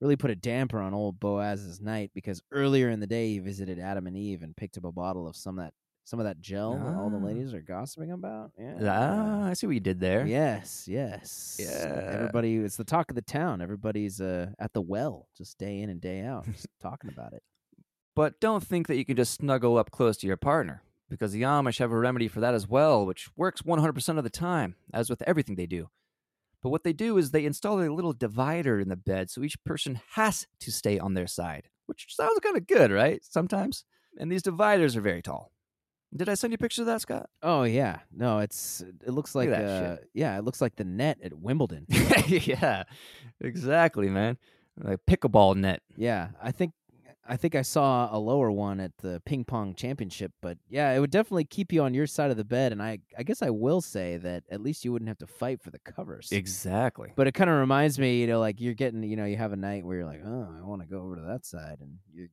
Really 0.00 0.16
put 0.16 0.30
a 0.32 0.36
damper 0.36 0.80
on 0.80 0.94
old 0.94 1.20
Boaz's 1.20 1.80
night 1.80 2.10
because 2.12 2.42
earlier 2.50 2.90
in 2.90 3.00
the 3.00 3.06
day 3.06 3.28
he 3.28 3.38
visited 3.38 3.78
Adam 3.78 4.06
and 4.08 4.16
Eve 4.16 4.42
and 4.42 4.56
picked 4.56 4.78
up 4.78 4.84
a 4.84 4.92
bottle 4.92 5.28
of 5.28 5.36
some 5.36 5.58
of 5.58 5.66
that 5.66 5.74
some 6.10 6.18
of 6.18 6.24
that 6.26 6.40
gel 6.40 6.72
that 6.74 6.94
all 6.96 7.08
the 7.08 7.16
Ah. 7.18 7.24
ladies 7.24 7.54
are 7.54 7.60
gossiping 7.62 8.10
about. 8.10 8.50
Yeah. 8.58 8.78
Ah, 8.82 9.44
I 9.46 9.52
see 9.54 9.66
what 9.68 9.74
you 9.74 9.80
did 9.80 10.00
there. 10.00 10.26
Yes, 10.26 10.88
yes. 10.88 11.56
Yeah. 11.60 12.10
Everybody 12.16 12.56
it's 12.56 12.76
the 12.76 12.82
talk 12.84 13.10
of 13.10 13.14
the 13.14 13.22
town. 13.22 13.60
Everybody's 13.62 14.20
uh 14.20 14.50
at 14.58 14.72
the 14.72 14.80
well 14.82 15.28
just 15.38 15.56
day 15.58 15.80
in 15.80 15.88
and 15.88 16.00
day 16.00 16.22
out 16.22 16.46
just 16.52 16.66
talking 16.82 17.10
about 17.10 17.32
it. 17.32 17.42
But 18.16 18.40
don't 18.40 18.64
think 18.66 18.88
that 18.88 18.96
you 18.96 19.04
can 19.04 19.14
just 19.16 19.34
snuggle 19.34 19.78
up 19.78 19.92
close 19.92 20.16
to 20.18 20.26
your 20.26 20.36
partner, 20.36 20.82
because 21.08 21.30
the 21.32 21.42
Amish 21.42 21.78
have 21.78 21.92
a 21.92 21.98
remedy 21.98 22.26
for 22.26 22.40
that 22.40 22.54
as 22.54 22.66
well, 22.68 23.06
which 23.06 23.28
works 23.36 23.62
100% 23.62 24.18
of 24.18 24.24
the 24.24 24.30
time, 24.30 24.74
as 24.92 25.08
with 25.08 25.22
everything 25.28 25.54
they 25.54 25.66
do. 25.66 25.88
But 26.60 26.70
what 26.70 26.82
they 26.82 26.92
do 26.92 27.16
is 27.18 27.30
they 27.30 27.44
install 27.46 27.80
a 27.80 27.88
little 27.88 28.12
divider 28.12 28.80
in 28.80 28.88
the 28.88 28.96
bed 28.96 29.30
so 29.30 29.42
each 29.44 29.62
person 29.64 30.00
has 30.16 30.46
to 30.58 30.72
stay 30.72 30.98
on 30.98 31.14
their 31.14 31.28
side, 31.28 31.68
which 31.86 32.06
sounds 32.14 32.38
kind 32.40 32.56
of 32.56 32.66
good, 32.66 32.90
right? 32.90 33.24
Sometimes. 33.24 33.84
And 34.18 34.30
these 34.30 34.42
dividers 34.42 34.96
are 34.96 35.00
very 35.00 35.22
tall. 35.22 35.52
Did 36.14 36.28
I 36.28 36.34
send 36.34 36.52
you 36.52 36.58
pictures 36.58 36.80
of 36.80 36.86
that, 36.86 37.00
Scott? 37.00 37.30
Oh 37.42 37.62
yeah. 37.62 38.00
No, 38.12 38.40
it's 38.40 38.80
it 38.80 39.10
looks 39.10 39.34
like 39.34 39.50
uh 39.50 39.96
yeah, 40.12 40.36
it 40.38 40.44
looks 40.44 40.60
like 40.60 40.76
the 40.76 40.84
net 40.84 41.18
at 41.22 41.32
Wimbledon. 41.38 41.86
yeah, 42.26 42.84
exactly, 43.40 44.08
man. 44.08 44.36
Like 44.76 44.98
a 45.06 45.10
pickleball 45.10 45.56
net. 45.56 45.82
Yeah, 45.96 46.30
I 46.42 46.52
think 46.52 46.72
I 47.30 47.36
think 47.36 47.54
I 47.54 47.62
saw 47.62 48.08
a 48.10 48.18
lower 48.18 48.50
one 48.50 48.80
at 48.80 48.96
the 48.98 49.22
ping 49.24 49.44
pong 49.44 49.74
championship, 49.74 50.32
but 50.42 50.58
yeah, 50.68 50.90
it 50.90 50.98
would 50.98 51.12
definitely 51.12 51.44
keep 51.44 51.72
you 51.72 51.82
on 51.82 51.94
your 51.94 52.08
side 52.08 52.32
of 52.32 52.36
the 52.36 52.44
bed, 52.44 52.72
and 52.72 52.82
I 52.82 52.98
I 53.16 53.22
guess 53.22 53.40
I 53.40 53.50
will 53.50 53.80
say 53.80 54.16
that 54.16 54.42
at 54.50 54.60
least 54.60 54.84
you 54.84 54.90
wouldn't 54.90 55.08
have 55.08 55.18
to 55.18 55.28
fight 55.28 55.62
for 55.62 55.70
the 55.70 55.78
covers. 55.78 56.32
Exactly. 56.32 57.12
But 57.14 57.28
it 57.28 57.32
kind 57.32 57.48
of 57.48 57.56
reminds 57.56 58.00
me, 58.00 58.20
you 58.20 58.26
know, 58.26 58.40
like 58.40 58.60
you're 58.60 58.74
getting, 58.74 59.04
you 59.04 59.14
know, 59.14 59.26
you 59.26 59.36
have 59.36 59.52
a 59.52 59.56
night 59.56 59.84
where 59.84 59.98
you're 59.98 60.06
like, 60.06 60.22
oh, 60.24 60.48
I 60.58 60.66
want 60.66 60.82
to 60.82 60.88
go 60.88 61.02
over 61.02 61.14
to 61.14 61.22
that 61.22 61.46
side, 61.46 61.78
and 61.80 61.98
you're 62.12 62.30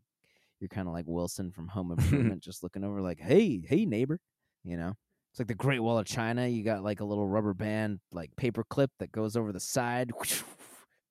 you're 0.59 0.69
kind 0.69 0.87
of 0.87 0.93
like 0.93 1.05
Wilson 1.07 1.51
from 1.51 1.67
Home 1.69 1.91
Improvement, 1.97 2.41
just 2.41 2.63
looking 2.63 2.83
over, 2.83 3.01
like, 3.01 3.19
hey, 3.19 3.61
hey, 3.67 3.85
neighbor, 3.85 4.19
you 4.63 4.77
know. 4.77 4.93
It's 5.31 5.39
like 5.39 5.47
the 5.47 5.53
Great 5.55 5.81
Wall 5.81 5.99
of 5.99 6.07
China. 6.07 6.47
You 6.47 6.63
got 6.63 6.83
like 6.83 6.99
a 6.99 7.05
little 7.05 7.27
rubber 7.27 7.53
band, 7.53 7.99
like 8.11 8.35
paper 8.37 8.63
clip 8.67 8.89
that 8.99 9.11
goes 9.11 9.35
over 9.35 9.51
the 9.51 9.59
side. 9.59 10.11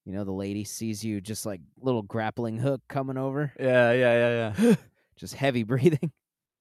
You 0.06 0.12
know, 0.12 0.22
the 0.22 0.32
lady 0.32 0.62
sees 0.62 1.04
you 1.04 1.20
just 1.20 1.44
like 1.44 1.60
little 1.80 2.02
grappling 2.02 2.58
hook 2.58 2.80
coming 2.88 3.18
over, 3.18 3.52
Yeah, 3.58 3.90
yeah, 3.90 4.14
yeah, 4.14 4.54
yeah. 4.56 4.74
just 5.16 5.34
heavy 5.34 5.64
breathing. 5.64 6.12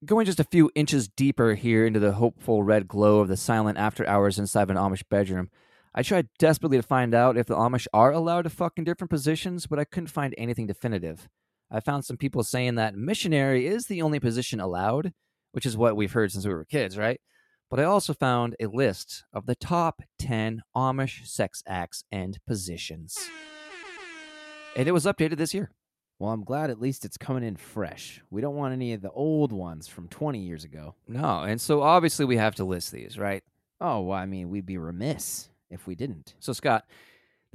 Going 0.03 0.25
just 0.25 0.39
a 0.39 0.45
few 0.45 0.71
inches 0.73 1.07
deeper 1.07 1.53
here 1.53 1.85
into 1.85 1.99
the 1.99 2.13
hopeful 2.13 2.63
red 2.63 2.87
glow 2.87 3.19
of 3.19 3.27
the 3.27 3.37
silent 3.37 3.77
after 3.77 4.05
hours 4.07 4.39
inside 4.39 4.63
of 4.63 4.69
an 4.71 4.77
Amish 4.77 5.03
bedroom, 5.09 5.49
I 5.93 6.01
tried 6.01 6.27
desperately 6.39 6.77
to 6.77 6.83
find 6.83 7.13
out 7.13 7.37
if 7.37 7.45
the 7.45 7.55
Amish 7.55 7.85
are 7.93 8.11
allowed 8.11 8.41
to 8.41 8.49
fuck 8.49 8.73
in 8.77 8.83
different 8.83 9.11
positions, 9.11 9.67
but 9.67 9.77
I 9.77 9.85
couldn't 9.85 10.07
find 10.07 10.33
anything 10.39 10.65
definitive. 10.65 11.29
I 11.75 11.81
found 11.81 12.05
some 12.05 12.15
people 12.15 12.41
saying 12.41 12.75
that 12.75 12.95
missionary 12.95 13.67
is 13.67 13.87
the 13.87 14.01
only 14.01 14.17
position 14.17 14.61
allowed, 14.61 15.11
which 15.51 15.65
is 15.65 15.75
what 15.75 15.97
we've 15.97 16.13
heard 16.13 16.31
since 16.31 16.47
we 16.47 16.53
were 16.53 16.63
kids, 16.63 16.97
right? 16.97 17.19
But 17.69 17.81
I 17.81 17.83
also 17.83 18.13
found 18.13 18.55
a 18.61 18.67
list 18.67 19.25
of 19.33 19.45
the 19.45 19.55
top 19.55 20.01
10 20.19 20.61
Amish 20.73 21.27
sex 21.27 21.61
acts 21.67 22.05
and 22.13 22.39
positions. 22.47 23.17
And 24.77 24.87
it 24.87 24.93
was 24.93 25.03
updated 25.03 25.35
this 25.35 25.53
year. 25.53 25.69
Well, 26.17 26.31
I'm 26.31 26.45
glad 26.45 26.69
at 26.69 26.79
least 26.79 27.03
it's 27.03 27.17
coming 27.17 27.43
in 27.43 27.57
fresh. 27.57 28.21
We 28.29 28.39
don't 28.39 28.55
want 28.55 28.71
any 28.71 28.93
of 28.93 29.01
the 29.01 29.11
old 29.11 29.51
ones 29.51 29.89
from 29.89 30.07
20 30.07 30.39
years 30.39 30.63
ago. 30.63 30.95
No, 31.09 31.41
and 31.41 31.59
so 31.59 31.81
obviously 31.81 32.23
we 32.23 32.37
have 32.37 32.55
to 32.55 32.63
list 32.63 32.93
these, 32.93 33.17
right? 33.17 33.43
Oh, 33.81 33.99
well, 33.99 34.17
I 34.17 34.25
mean, 34.25 34.49
we'd 34.49 34.65
be 34.65 34.77
remiss 34.77 35.49
if 35.69 35.87
we 35.87 35.95
didn't. 35.95 36.35
So, 36.39 36.53
Scott, 36.53 36.85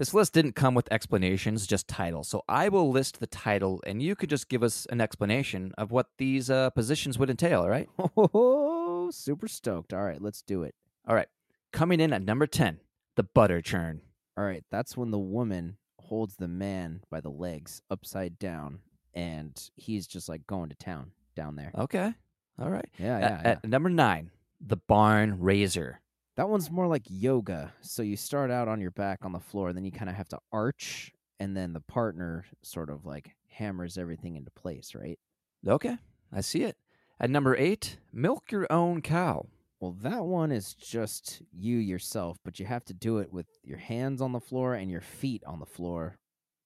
this 0.00 0.14
list 0.14 0.32
didn't 0.32 0.54
come 0.54 0.74
with 0.74 0.90
explanations, 0.90 1.66
just 1.66 1.86
titles. 1.86 2.26
So, 2.26 2.42
I 2.48 2.70
will 2.70 2.90
list 2.90 3.20
the 3.20 3.26
title, 3.26 3.82
and 3.86 4.02
you 4.02 4.16
could 4.16 4.30
just 4.30 4.48
give 4.48 4.62
us 4.62 4.86
an 4.88 4.98
explanation 4.98 5.74
of 5.76 5.92
what 5.92 6.06
these 6.16 6.48
uh, 6.48 6.70
positions 6.70 7.18
would 7.18 7.28
entail, 7.28 7.60
all 7.60 7.68
right? 7.68 7.86
Oh, 8.16 9.10
super 9.10 9.46
stoked. 9.46 9.92
All 9.92 10.02
right, 10.02 10.22
let's 10.22 10.40
do 10.40 10.62
it. 10.62 10.74
All 11.06 11.14
right. 11.14 11.28
Coming 11.70 12.00
in 12.00 12.14
at 12.14 12.22
number 12.22 12.46
10, 12.46 12.80
the 13.16 13.24
butter 13.24 13.60
churn. 13.60 14.00
All 14.38 14.44
right, 14.44 14.64
that's 14.70 14.96
when 14.96 15.10
the 15.10 15.18
woman 15.18 15.76
holds 15.98 16.36
the 16.36 16.48
man 16.48 17.02
by 17.10 17.20
the 17.20 17.28
legs 17.30 17.82
upside 17.90 18.38
down, 18.38 18.78
and 19.12 19.52
he's 19.76 20.06
just 20.06 20.30
like 20.30 20.46
going 20.46 20.70
to 20.70 20.76
town 20.76 21.10
down 21.36 21.56
there. 21.56 21.72
Okay. 21.76 22.14
All 22.58 22.70
right. 22.70 22.88
Yeah, 22.98 23.16
At- 23.16 23.20
yeah, 23.20 23.40
yeah. 23.42 23.50
At 23.50 23.68
number 23.68 23.90
nine, 23.90 24.30
the 24.62 24.76
barn 24.78 25.40
raiser. 25.40 26.00
That 26.36 26.48
one's 26.48 26.70
more 26.70 26.86
like 26.86 27.02
yoga. 27.08 27.72
So 27.80 28.02
you 28.02 28.16
start 28.16 28.50
out 28.50 28.68
on 28.68 28.80
your 28.80 28.92
back 28.92 29.24
on 29.24 29.32
the 29.32 29.40
floor, 29.40 29.72
then 29.72 29.84
you 29.84 29.92
kind 29.92 30.08
of 30.08 30.16
have 30.16 30.28
to 30.28 30.38
arch, 30.52 31.12
and 31.38 31.56
then 31.56 31.72
the 31.72 31.80
partner 31.80 32.44
sort 32.62 32.90
of 32.90 33.04
like 33.04 33.34
hammers 33.48 33.98
everything 33.98 34.36
into 34.36 34.50
place, 34.50 34.94
right? 34.94 35.18
Okay. 35.66 35.98
I 36.32 36.40
see 36.40 36.62
it. 36.62 36.76
At 37.18 37.30
number 37.30 37.56
eight, 37.56 37.98
milk 38.12 38.50
your 38.50 38.66
own 38.72 39.02
cow. 39.02 39.46
Well, 39.80 39.96
that 40.02 40.24
one 40.24 40.52
is 40.52 40.74
just 40.74 41.42
you 41.52 41.76
yourself, 41.76 42.38
but 42.44 42.58
you 42.60 42.66
have 42.66 42.84
to 42.86 42.94
do 42.94 43.18
it 43.18 43.32
with 43.32 43.46
your 43.62 43.78
hands 43.78 44.20
on 44.20 44.32
the 44.32 44.40
floor 44.40 44.74
and 44.74 44.90
your 44.90 45.00
feet 45.00 45.42
on 45.46 45.58
the 45.58 45.66
floor, 45.66 46.18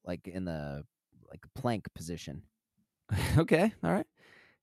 like 0.04 0.26
in 0.28 0.44
the 0.44 0.84
like 1.30 1.44
plank 1.54 1.86
position. 1.94 2.42
okay. 3.38 3.72
All 3.82 3.92
right. 3.92 4.06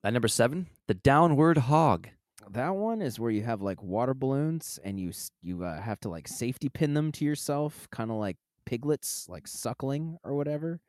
At 0.04 0.14
number 0.14 0.28
seven, 0.28 0.68
the 0.88 0.93
downward 0.93 1.58
hog. 1.58 2.10
That 2.50 2.76
one 2.76 3.02
is 3.02 3.20
where 3.20 3.32
you 3.32 3.44
have 3.44 3.62
like 3.62 3.82
water 3.82 4.14
balloons 4.14 4.80
and 4.84 5.00
you 5.00 5.12
you 5.42 5.64
uh, 5.64 5.80
have 5.82 6.00
to 6.02 6.10
like 6.10 6.28
safety 6.28 6.70
pin 6.70 6.94
them 6.94 7.12
to 7.14 7.26
yourself, 7.26 7.88
kind 7.92 8.12
of 8.12 8.18
like 8.18 8.38
piglets, 8.66 9.28
like 9.30 9.48
suckling 9.48 10.18
or 10.24 10.34
whatever, 10.36 10.80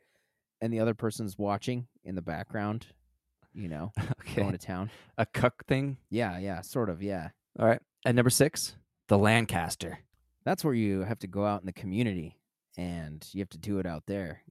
and 0.61 0.73
the 0.73 0.81
other 0.81 0.95
person's 0.95 1.39
watching 1.39 1.87
in 2.05 2.15
the 2.15 2.23
background, 2.23 2.87
you 3.55 3.69
know, 3.69 3.93
Okay. 4.21 4.41
going 4.43 4.53
to 4.53 4.59
town. 4.59 4.91
A 5.19 5.27
cuck 5.27 5.65
thing. 5.67 5.99
Yeah, 6.11 6.39
yeah, 6.39 6.63
sort 6.63 6.89
of, 6.89 7.03
yeah. 7.03 7.29
All 7.59 7.67
right. 7.67 7.81
At 8.05 8.15
number 8.15 8.31
six, 8.31 8.77
the 9.09 9.19
Lancaster. 9.19 9.99
That's 10.45 10.65
where 10.65 10.75
you 10.75 11.03
have 11.03 11.19
to 11.21 11.27
go 11.29 11.45
out 11.45 11.61
in 11.61 11.67
the 11.67 11.73
community 11.73 12.37
and 12.77 13.25
you 13.33 13.41
have 13.41 13.51
to 13.51 13.59
do 13.59 13.79
it 13.79 13.87
out 13.87 14.05
there 14.07 14.43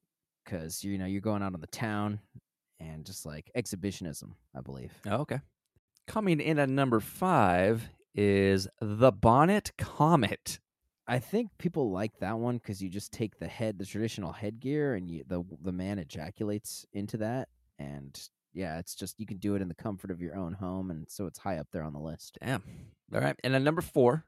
because 0.45 0.83
you 0.83 0.97
know 0.97 1.05
you're 1.05 1.19
going 1.21 1.41
out 1.43 1.53
on 1.53 1.59
the 1.61 1.67
town 1.67 2.19
and 2.79 3.05
just 3.05 3.25
like 3.25 3.51
exhibitionism, 3.55 4.35
I 4.55 4.61
believe. 4.61 4.93
Oh, 5.05 5.17
okay. 5.17 5.39
Coming 6.07 6.39
in 6.39 6.59
at 6.59 6.69
number 6.69 6.99
five 6.99 7.89
is 8.13 8.67
the 8.81 9.11
Bonnet 9.11 9.71
Comet. 9.77 10.59
I 11.07 11.19
think 11.19 11.49
people 11.57 11.91
like 11.91 12.19
that 12.19 12.37
one 12.37 12.57
because 12.57 12.81
you 12.81 12.89
just 12.89 13.11
take 13.11 13.39
the 13.39 13.47
head, 13.47 13.77
the 13.77 13.85
traditional 13.85 14.31
headgear, 14.31 14.95
and 14.95 15.09
you, 15.09 15.23
the 15.27 15.43
the 15.61 15.71
man 15.71 15.99
ejaculates 15.99 16.85
into 16.93 17.17
that, 17.17 17.49
and 17.79 18.17
yeah, 18.53 18.79
it's 18.79 18.95
just 18.95 19.19
you 19.19 19.25
can 19.25 19.37
do 19.37 19.55
it 19.55 19.61
in 19.61 19.67
the 19.67 19.73
comfort 19.75 20.11
of 20.11 20.21
your 20.21 20.35
own 20.35 20.53
home, 20.53 20.91
and 20.91 21.09
so 21.09 21.25
it's 21.25 21.39
high 21.39 21.57
up 21.57 21.67
there 21.71 21.83
on 21.83 21.93
the 21.93 21.99
list. 21.99 22.37
Damn. 22.41 22.63
All 23.13 23.21
right. 23.21 23.35
And 23.43 23.55
at 23.55 23.61
number 23.61 23.81
four, 23.81 24.25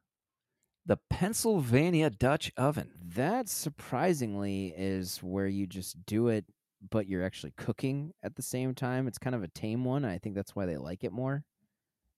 the 0.86 0.98
Pennsylvania 1.10 2.10
Dutch 2.10 2.52
Oven. 2.58 2.92
That 3.16 3.50
surprisingly 3.50 4.74
is 4.76 5.20
where 5.20 5.48
you 5.48 5.68
just 5.68 6.06
do 6.06 6.28
it 6.28 6.46
but 6.90 7.08
you're 7.08 7.24
actually 7.24 7.54
cooking 7.56 8.14
at 8.24 8.36
the 8.36 8.42
same 8.42 8.76
time. 8.76 9.08
It's 9.08 9.18
kind 9.18 9.36
of 9.36 9.44
a 9.44 9.48
tame 9.48 9.86
one. 9.86 10.06
I 10.06 10.18
think 10.18 10.36
that's 10.36 10.56
why 10.56 10.66
they 10.66 10.78
like 10.78 11.04
it 11.04 11.12
more. 11.12 11.44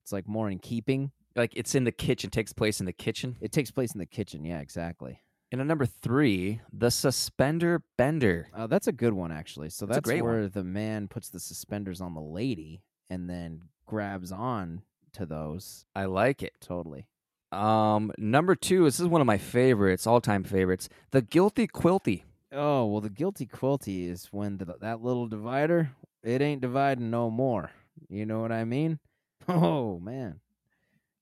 It's 0.05 0.11
like 0.11 0.27
more 0.27 0.51
in 0.51 0.59
keeping. 0.59 1.11
Like 1.35 1.53
it's 1.55 1.73
in 1.73 1.83
the 1.83 1.91
kitchen, 1.91 2.29
takes 2.29 2.53
place 2.53 2.79
in 2.79 2.85
the 2.85 2.93
kitchen. 2.93 3.37
It 3.41 3.51
takes 3.51 3.71
place 3.71 3.91
in 3.93 3.97
the 3.97 4.05
kitchen. 4.05 4.45
Yeah, 4.45 4.59
exactly. 4.59 5.19
And 5.51 5.59
at 5.59 5.65
number 5.65 5.87
three, 5.87 6.61
the 6.71 6.91
suspender 6.91 7.81
bender. 7.97 8.47
Uh, 8.53 8.67
that's 8.67 8.85
a 8.85 8.91
good 8.91 9.13
one, 9.13 9.31
actually. 9.31 9.71
So 9.71 9.87
That's 9.87 9.97
that's, 9.97 10.05
great 10.07 10.21
one. 10.21 10.31
where 10.31 10.47
the 10.47 10.63
man 10.63 11.07
puts 11.07 11.29
the 11.29 11.39
suspenders 11.39 12.01
on 12.01 12.13
the 12.13 12.21
lady 12.21 12.83
and 13.09 13.27
then 13.27 13.63
grabs 13.87 14.31
on 14.31 14.83
to 15.13 15.25
those. 15.25 15.85
I 15.95 16.05
like 16.05 16.43
it. 16.43 16.53
Totally. 16.61 17.07
Um, 17.51 18.11
number 18.19 18.53
two, 18.53 18.83
this 18.83 18.99
is 18.99 19.07
one 19.07 19.21
of 19.21 19.27
my 19.27 19.39
favorites, 19.39 20.05
all 20.05 20.21
time 20.21 20.43
favorites. 20.43 20.87
The 21.09 21.23
guilty 21.23 21.65
quilty. 21.65 22.21
Oh 22.51 22.85
well, 22.85 23.01
the 23.01 23.09
guilty 23.09 23.47
quilty 23.47 24.07
is 24.07 24.27
when 24.31 24.57
the, 24.57 24.75
that 24.81 25.01
little 25.01 25.25
divider 25.27 25.89
it 26.23 26.43
ain't 26.43 26.61
dividing 26.61 27.09
no 27.09 27.31
more. 27.31 27.71
You 28.07 28.27
know 28.27 28.39
what 28.41 28.51
I 28.51 28.65
mean? 28.65 28.99
Oh 29.47 29.99
man, 29.99 30.39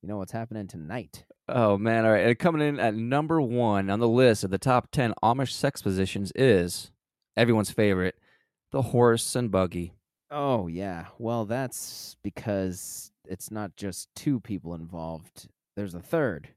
you 0.02 0.08
know 0.08 0.18
what's 0.18 0.32
happening 0.32 0.68
tonight? 0.68 1.26
Oh 1.50 1.78
man, 1.78 2.06
all 2.06 2.12
right. 2.12 2.26
And 2.26 2.40
coming 2.40 2.66
in 2.66 2.80
at 2.80 2.96
number 2.96 3.42
one 3.42 3.90
on 3.90 4.00
the 4.00 4.08
list 4.08 4.44
of 4.44 4.50
the 4.50 4.58
top 4.58 4.92
ten 4.92 5.14
Amish 5.22 5.52
sex 5.52 5.82
positions 5.82 6.32
is 6.36 6.92
everyone's 7.36 7.72
favorite, 7.72 8.16
the 8.72 8.82
horse 8.82 9.36
and 9.36 9.52
buggy. 9.52 9.94
Oh 10.32 10.68
yeah. 10.68 11.08
Well, 11.18 11.46
that's 11.46 12.16
because 12.24 13.12
it's 13.28 13.52
not 13.52 13.76
just 13.76 14.08
two 14.16 14.40
people 14.40 14.74
involved. 14.74 15.48
There's 15.76 15.96
a 15.96 16.00
third, 16.00 16.50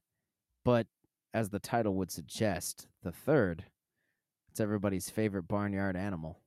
but 0.64 0.86
as 1.34 1.50
the 1.50 1.58
title 1.58 1.94
would 1.94 2.10
suggest, 2.10 2.86
the 3.02 3.12
third, 3.12 3.64
it's 4.50 4.60
everybody's 4.60 5.10
favorite 5.10 5.48
barnyard 5.48 5.96
animal, 5.96 6.38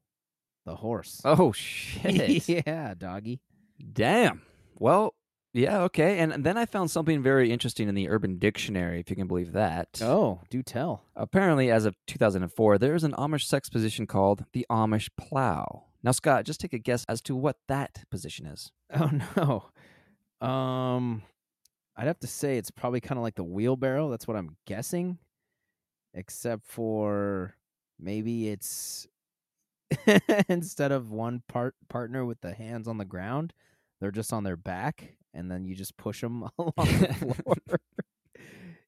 the 0.65 0.77
horse. 0.77 1.21
Oh 1.25 1.51
shit. 1.53 2.47
yeah, 2.47 2.93
doggy. 2.97 3.41
Damn. 3.93 4.41
Well, 4.79 5.13
yeah, 5.53 5.81
okay. 5.83 6.19
And 6.19 6.43
then 6.43 6.57
I 6.57 6.65
found 6.65 6.89
something 6.89 7.21
very 7.21 7.51
interesting 7.51 7.89
in 7.89 7.95
the 7.95 8.09
Urban 8.09 8.37
Dictionary, 8.37 8.99
if 8.99 9.09
you 9.09 9.15
can 9.15 9.27
believe 9.27 9.51
that. 9.53 9.99
Oh, 10.01 10.41
do 10.49 10.63
tell. 10.63 11.03
Apparently, 11.15 11.69
as 11.71 11.85
of 11.85 11.95
2004, 12.07 12.77
there 12.77 12.95
is 12.95 13.03
an 13.03 13.13
Amish 13.13 13.43
sex 13.43 13.69
position 13.69 14.07
called 14.07 14.45
the 14.53 14.65
Amish 14.71 15.09
plow. 15.17 15.85
Now, 16.01 16.11
Scott, 16.11 16.45
just 16.45 16.61
take 16.61 16.73
a 16.73 16.77
guess 16.79 17.03
as 17.09 17.21
to 17.23 17.35
what 17.35 17.57
that 17.67 18.03
position 18.09 18.45
is. 18.45 18.71
Oh 18.91 19.11
no. 20.41 20.47
Um 20.47 21.21
I'd 21.95 22.07
have 22.07 22.19
to 22.21 22.27
say 22.27 22.57
it's 22.57 22.71
probably 22.71 23.01
kind 23.01 23.19
of 23.19 23.23
like 23.23 23.35
the 23.35 23.43
wheelbarrow. 23.43 24.09
That's 24.09 24.27
what 24.27 24.37
I'm 24.37 24.55
guessing. 24.65 25.19
Except 26.13 26.65
for 26.65 27.55
maybe 27.99 28.49
it's 28.49 29.05
instead 30.49 30.91
of 30.91 31.11
one 31.11 31.43
part 31.47 31.75
partner 31.87 32.25
with 32.25 32.41
the 32.41 32.53
hands 32.53 32.87
on 32.87 32.97
the 32.97 33.05
ground, 33.05 33.53
they're 33.99 34.11
just 34.11 34.33
on 34.33 34.43
their 34.43 34.57
back 34.57 35.15
and 35.33 35.49
then 35.49 35.65
you 35.65 35.75
just 35.75 35.97
push 35.97 36.21
them 36.21 36.43
along 36.57 36.73
the 36.75 37.13
floor. 37.13 37.55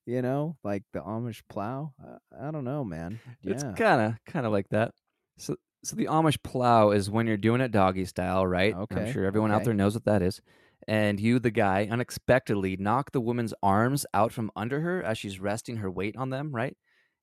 you 0.06 0.22
know, 0.22 0.58
like 0.64 0.84
the 0.94 1.00
Amish 1.00 1.42
plow. 1.50 1.94
I, 2.02 2.48
I 2.48 2.52
don't 2.52 2.64
know, 2.64 2.84
man. 2.84 3.20
Yeah. 3.44 3.54
It's 3.54 3.64
kind 3.64 4.02
of 4.02 4.16
kind 4.26 4.46
of 4.46 4.52
like 4.52 4.70
that. 4.70 4.94
So, 5.38 5.56
so 5.84 5.96
the 5.96 6.06
Amish 6.06 6.42
plow 6.44 6.92
is 6.92 7.10
when 7.10 7.28
you're 7.28 7.38
doing 7.38 7.62
it 7.62 7.72
doggy 7.72 8.06
style, 8.06 8.46
right? 8.46 8.76
Okay. 8.76 9.06
I'm 9.06 9.12
sure 9.12 9.26
everyone 9.26 9.52
out 9.52 9.64
there 9.64 9.74
knows 9.74 9.94
what 9.94 10.06
that 10.06 10.22
is. 10.22 10.42
And 10.88 11.20
you, 11.20 11.40
the 11.40 11.52
guy, 11.52 11.88
unexpectedly 11.90 12.76
knock 12.78 13.12
the 13.12 13.22
woman's 13.22 13.54
arms 13.62 14.06
out 14.14 14.32
from 14.32 14.52
under 14.56 14.82
her 14.82 15.04
as 15.04 15.18
she's 15.18 15.40
resting 15.40 15.78
her 15.78 15.92
weight 15.92 16.16
on 16.18 16.32
them, 16.32 16.52
right? 16.52 16.76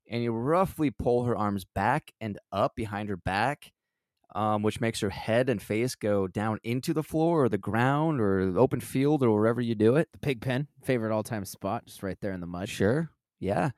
And 0.09 0.23
you 0.23 0.33
roughly 0.33 0.91
pull 0.91 1.25
her 1.25 1.37
arms 1.37 1.65
back 1.65 2.13
and 2.21 2.39
up 2.53 2.77
behind 2.77 3.09
her 3.09 3.17
back, 3.17 3.73
um, 4.35 4.63
which 4.63 4.81
makes 4.81 5.01
her 5.01 5.11
head 5.11 5.49
and 5.49 5.61
face 5.63 5.95
go 5.95 6.27
down 6.27 6.59
into 6.63 6.93
the 6.93 7.03
floor 7.03 7.45
or 7.45 7.49
the 7.49 7.59
ground 7.59 8.21
or 8.21 8.51
the 8.53 8.59
open 8.61 8.81
field 8.81 9.23
or 9.23 9.33
wherever 9.33 9.61
you 9.61 9.75
do 9.75 9.97
it. 9.97 10.09
the 10.13 10.19
pig 10.19 10.41
pen, 10.41 10.69
favorite 10.83 11.13
all-time 11.15 11.45
spot, 11.45 11.87
just 11.87 12.03
right 12.03 12.19
there 12.21 12.33
in 12.33 12.41
the 12.41 12.47
mud. 12.47 12.69
Sure. 12.69 13.11
Yeah. 13.41 13.71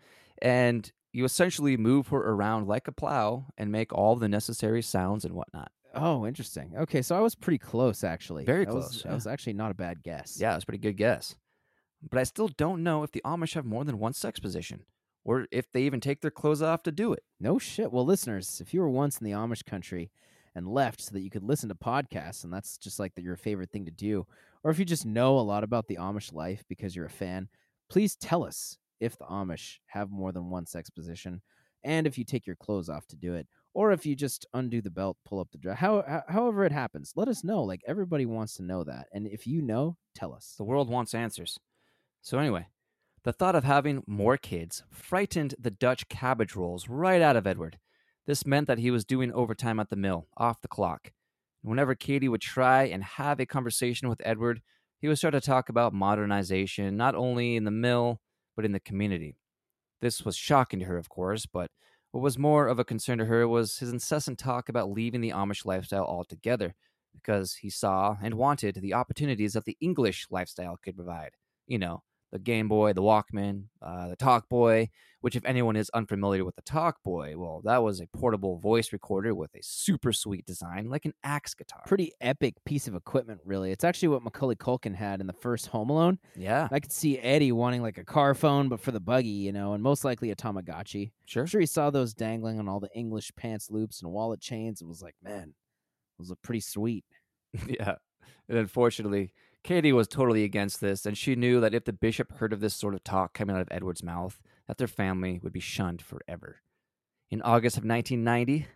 And 0.42 0.90
you 1.12 1.24
essentially 1.24 1.76
move 1.76 2.08
her 2.08 2.18
around 2.18 2.66
like 2.68 2.88
a 2.88 2.92
plow 2.92 3.46
and 3.58 3.70
make 3.72 3.92
all 3.92 4.16
the 4.16 4.28
necessary 4.28 4.82
sounds 4.82 5.24
and 5.24 5.34
whatnot. 5.34 5.70
Oh, 5.94 6.24
interesting. 6.24 6.72
Okay, 6.78 7.02
so 7.02 7.16
I 7.16 7.20
was 7.20 7.34
pretty 7.34 7.58
close 7.58 8.04
actually. 8.04 8.44
Very 8.44 8.64
That 8.64 8.74
was- 8.74 8.86
close, 8.88 9.02
That 9.02 9.12
was 9.14 9.26
actually 9.26 9.54
not 9.54 9.70
a 9.72 9.74
bad 9.74 10.02
guess. 10.02 10.38
Yeah, 10.40 10.52
that's 10.52 10.62
a 10.62 10.66
pretty 10.66 10.78
good 10.82 10.96
guess. 10.96 11.34
But 12.08 12.18
I 12.18 12.22
still 12.24 12.48
don't 12.48 12.82
know 12.82 13.02
if 13.02 13.12
the 13.12 13.20
Amish 13.24 13.54
have 13.54 13.64
more 13.66 13.84
than 13.84 13.98
one 13.98 14.12
sex 14.14 14.40
position 14.40 14.84
or 15.24 15.46
if 15.50 15.70
they 15.70 15.82
even 15.82 16.00
take 16.00 16.20
their 16.22 16.30
clothes 16.30 16.62
off 16.62 16.82
to 16.84 16.92
do 16.92 17.12
it. 17.12 17.24
No 17.38 17.58
shit. 17.58 17.92
Well, 17.92 18.06
listeners, 18.06 18.60
if 18.60 18.72
you 18.72 18.80
were 18.80 18.88
once 18.88 19.18
in 19.18 19.24
the 19.26 19.32
Amish 19.32 19.64
country 19.66 20.10
and 20.54 20.68
left 20.68 21.00
so 21.00 21.12
that 21.12 21.20
you 21.20 21.30
could 21.30 21.42
listen 21.42 21.68
to 21.68 21.74
podcasts, 21.74 22.44
and 22.44 22.52
that's 22.52 22.76
just 22.76 22.98
like 22.98 23.14
the, 23.14 23.22
your 23.22 23.36
favorite 23.36 23.70
thing 23.70 23.84
to 23.84 23.90
do, 23.90 24.26
or 24.62 24.70
if 24.70 24.78
you 24.78 24.84
just 24.84 25.06
know 25.06 25.38
a 25.38 25.40
lot 25.40 25.64
about 25.64 25.86
the 25.86 25.96
Amish 25.96 26.32
life 26.32 26.64
because 26.68 26.94
you're 26.94 27.06
a 27.06 27.10
fan, 27.10 27.48
please 27.88 28.16
tell 28.16 28.44
us 28.44 28.76
if 29.00 29.16
the 29.16 29.24
Amish 29.24 29.78
have 29.86 30.10
more 30.10 30.32
than 30.32 30.50
one 30.50 30.66
sex 30.66 30.90
position, 30.90 31.40
and 31.84 32.06
if 32.06 32.18
you 32.18 32.24
take 32.24 32.46
your 32.46 32.56
clothes 32.56 32.88
off 32.88 33.06
to 33.08 33.16
do 33.16 33.34
it, 33.34 33.46
or 33.72 33.92
if 33.92 34.04
you 34.04 34.16
just 34.16 34.46
undo 34.52 34.80
the 34.82 34.90
belt, 34.90 35.16
pull 35.24 35.40
up 35.40 35.50
the 35.52 35.58
dress. 35.58 35.78
How, 35.78 36.04
how, 36.06 36.22
however 36.28 36.64
it 36.64 36.72
happens, 36.72 37.12
let 37.14 37.28
us 37.28 37.44
know. 37.44 37.62
Like 37.62 37.82
everybody 37.86 38.26
wants 38.26 38.56
to 38.56 38.62
know 38.62 38.84
that, 38.84 39.06
and 39.12 39.26
if 39.26 39.46
you 39.46 39.62
know, 39.62 39.96
tell 40.14 40.34
us. 40.34 40.54
The 40.58 40.64
world 40.64 40.88
wants 40.88 41.14
answers. 41.14 41.58
So, 42.22 42.38
anyway, 42.38 42.66
the 43.22 43.32
thought 43.32 43.54
of 43.54 43.64
having 43.64 44.02
more 44.06 44.36
kids 44.36 44.82
frightened 44.90 45.54
the 45.58 45.70
Dutch 45.70 46.08
cabbage 46.08 46.56
rolls 46.56 46.88
right 46.88 47.22
out 47.22 47.36
of 47.36 47.46
Edward. 47.46 47.78
This 48.26 48.46
meant 48.46 48.66
that 48.66 48.78
he 48.78 48.90
was 48.90 49.04
doing 49.04 49.32
overtime 49.32 49.80
at 49.80 49.90
the 49.90 49.96
mill, 49.96 50.28
off 50.36 50.60
the 50.60 50.68
clock. 50.68 51.12
Whenever 51.62 51.94
Katie 51.94 52.28
would 52.28 52.40
try 52.40 52.84
and 52.84 53.02
have 53.02 53.40
a 53.40 53.46
conversation 53.46 54.08
with 54.08 54.22
Edward, 54.24 54.62
he 55.00 55.08
would 55.08 55.18
start 55.18 55.32
to 55.32 55.40
talk 55.40 55.68
about 55.68 55.92
modernization, 55.92 56.96
not 56.96 57.14
only 57.14 57.56
in 57.56 57.64
the 57.64 57.70
mill, 57.70 58.20
but 58.54 58.64
in 58.64 58.72
the 58.72 58.80
community. 58.80 59.36
This 60.00 60.24
was 60.24 60.36
shocking 60.36 60.78
to 60.80 60.86
her, 60.86 60.96
of 60.96 61.08
course, 61.08 61.46
but 61.46 61.70
what 62.12 62.22
was 62.22 62.38
more 62.38 62.66
of 62.66 62.78
a 62.78 62.84
concern 62.84 63.18
to 63.18 63.26
her 63.26 63.46
was 63.46 63.78
his 63.78 63.92
incessant 63.92 64.38
talk 64.38 64.68
about 64.68 64.90
leaving 64.90 65.20
the 65.20 65.30
Amish 65.30 65.64
lifestyle 65.64 66.04
altogether, 66.04 66.74
because 67.12 67.54
he 67.54 67.70
saw 67.70 68.16
and 68.22 68.34
wanted 68.34 68.76
the 68.76 68.94
opportunities 68.94 69.52
that 69.54 69.64
the 69.64 69.76
English 69.80 70.26
lifestyle 70.30 70.78
could 70.82 70.96
provide. 70.96 71.32
You 71.66 71.78
know, 71.78 72.02
the 72.32 72.38
Game 72.38 72.68
Boy, 72.68 72.92
the 72.92 73.02
Walkman, 73.02 73.64
uh, 73.82 74.08
the 74.08 74.16
Talk 74.16 74.48
Boy, 74.48 74.88
which, 75.20 75.36
if 75.36 75.44
anyone 75.44 75.76
is 75.76 75.90
unfamiliar 75.90 76.44
with 76.44 76.56
the 76.56 76.62
Talk 76.62 77.02
Boy, 77.02 77.34
well, 77.36 77.60
that 77.64 77.82
was 77.82 78.00
a 78.00 78.06
portable 78.06 78.58
voice 78.58 78.92
recorder 78.92 79.34
with 79.34 79.54
a 79.54 79.60
super 79.62 80.12
sweet 80.12 80.46
design, 80.46 80.88
like 80.88 81.04
an 81.04 81.12
axe 81.24 81.54
guitar. 81.54 81.82
Pretty 81.86 82.12
epic 82.20 82.54
piece 82.64 82.88
of 82.88 82.94
equipment, 82.94 83.40
really. 83.44 83.70
It's 83.70 83.84
actually 83.84 84.08
what 84.08 84.22
Macaulay 84.22 84.56
Culkin 84.56 84.94
had 84.94 85.20
in 85.20 85.26
the 85.26 85.32
first 85.32 85.66
Home 85.68 85.90
Alone. 85.90 86.18
yeah, 86.36 86.68
I 86.70 86.80
could 86.80 86.92
see 86.92 87.18
Eddie 87.18 87.52
wanting 87.52 87.82
like 87.82 87.98
a 87.98 88.04
car 88.04 88.34
phone, 88.34 88.68
but 88.68 88.80
for 88.80 88.92
the 88.92 89.00
buggy, 89.00 89.28
you 89.28 89.52
know, 89.52 89.74
and 89.74 89.82
most 89.82 90.04
likely 90.04 90.30
a 90.30 90.36
Tamagotchi. 90.36 91.12
sure. 91.26 91.42
I'm 91.42 91.46
sure 91.46 91.60
he 91.60 91.66
saw 91.66 91.90
those 91.90 92.14
dangling 92.14 92.58
on 92.58 92.68
all 92.68 92.80
the 92.80 92.92
English 92.94 93.32
pants 93.36 93.70
loops 93.70 94.02
and 94.02 94.10
wallet 94.10 94.40
chains 94.40 94.80
and 94.80 94.88
was 94.88 95.02
like, 95.02 95.16
man, 95.22 95.54
those 96.18 96.30
look 96.30 96.40
pretty 96.42 96.60
sweet. 96.60 97.04
yeah. 97.66 97.96
And 98.48 98.58
unfortunately, 98.58 99.32
Katie 99.62 99.92
was 99.92 100.08
totally 100.08 100.44
against 100.44 100.80
this, 100.80 101.04
and 101.04 101.16
she 101.16 101.36
knew 101.36 101.60
that 101.60 101.74
if 101.74 101.84
the 101.84 101.92
bishop 101.92 102.32
heard 102.32 102.52
of 102.52 102.60
this 102.60 102.74
sort 102.74 102.94
of 102.94 103.04
talk 103.04 103.34
coming 103.34 103.54
out 103.54 103.62
of 103.62 103.68
Edward's 103.70 104.02
mouth, 104.02 104.40
that 104.66 104.78
their 104.78 104.88
family 104.88 105.38
would 105.42 105.52
be 105.52 105.60
shunned 105.60 106.02
forever. 106.02 106.62
In 107.30 107.42
August 107.42 107.76
of 107.76 107.84
1990, 107.84 108.66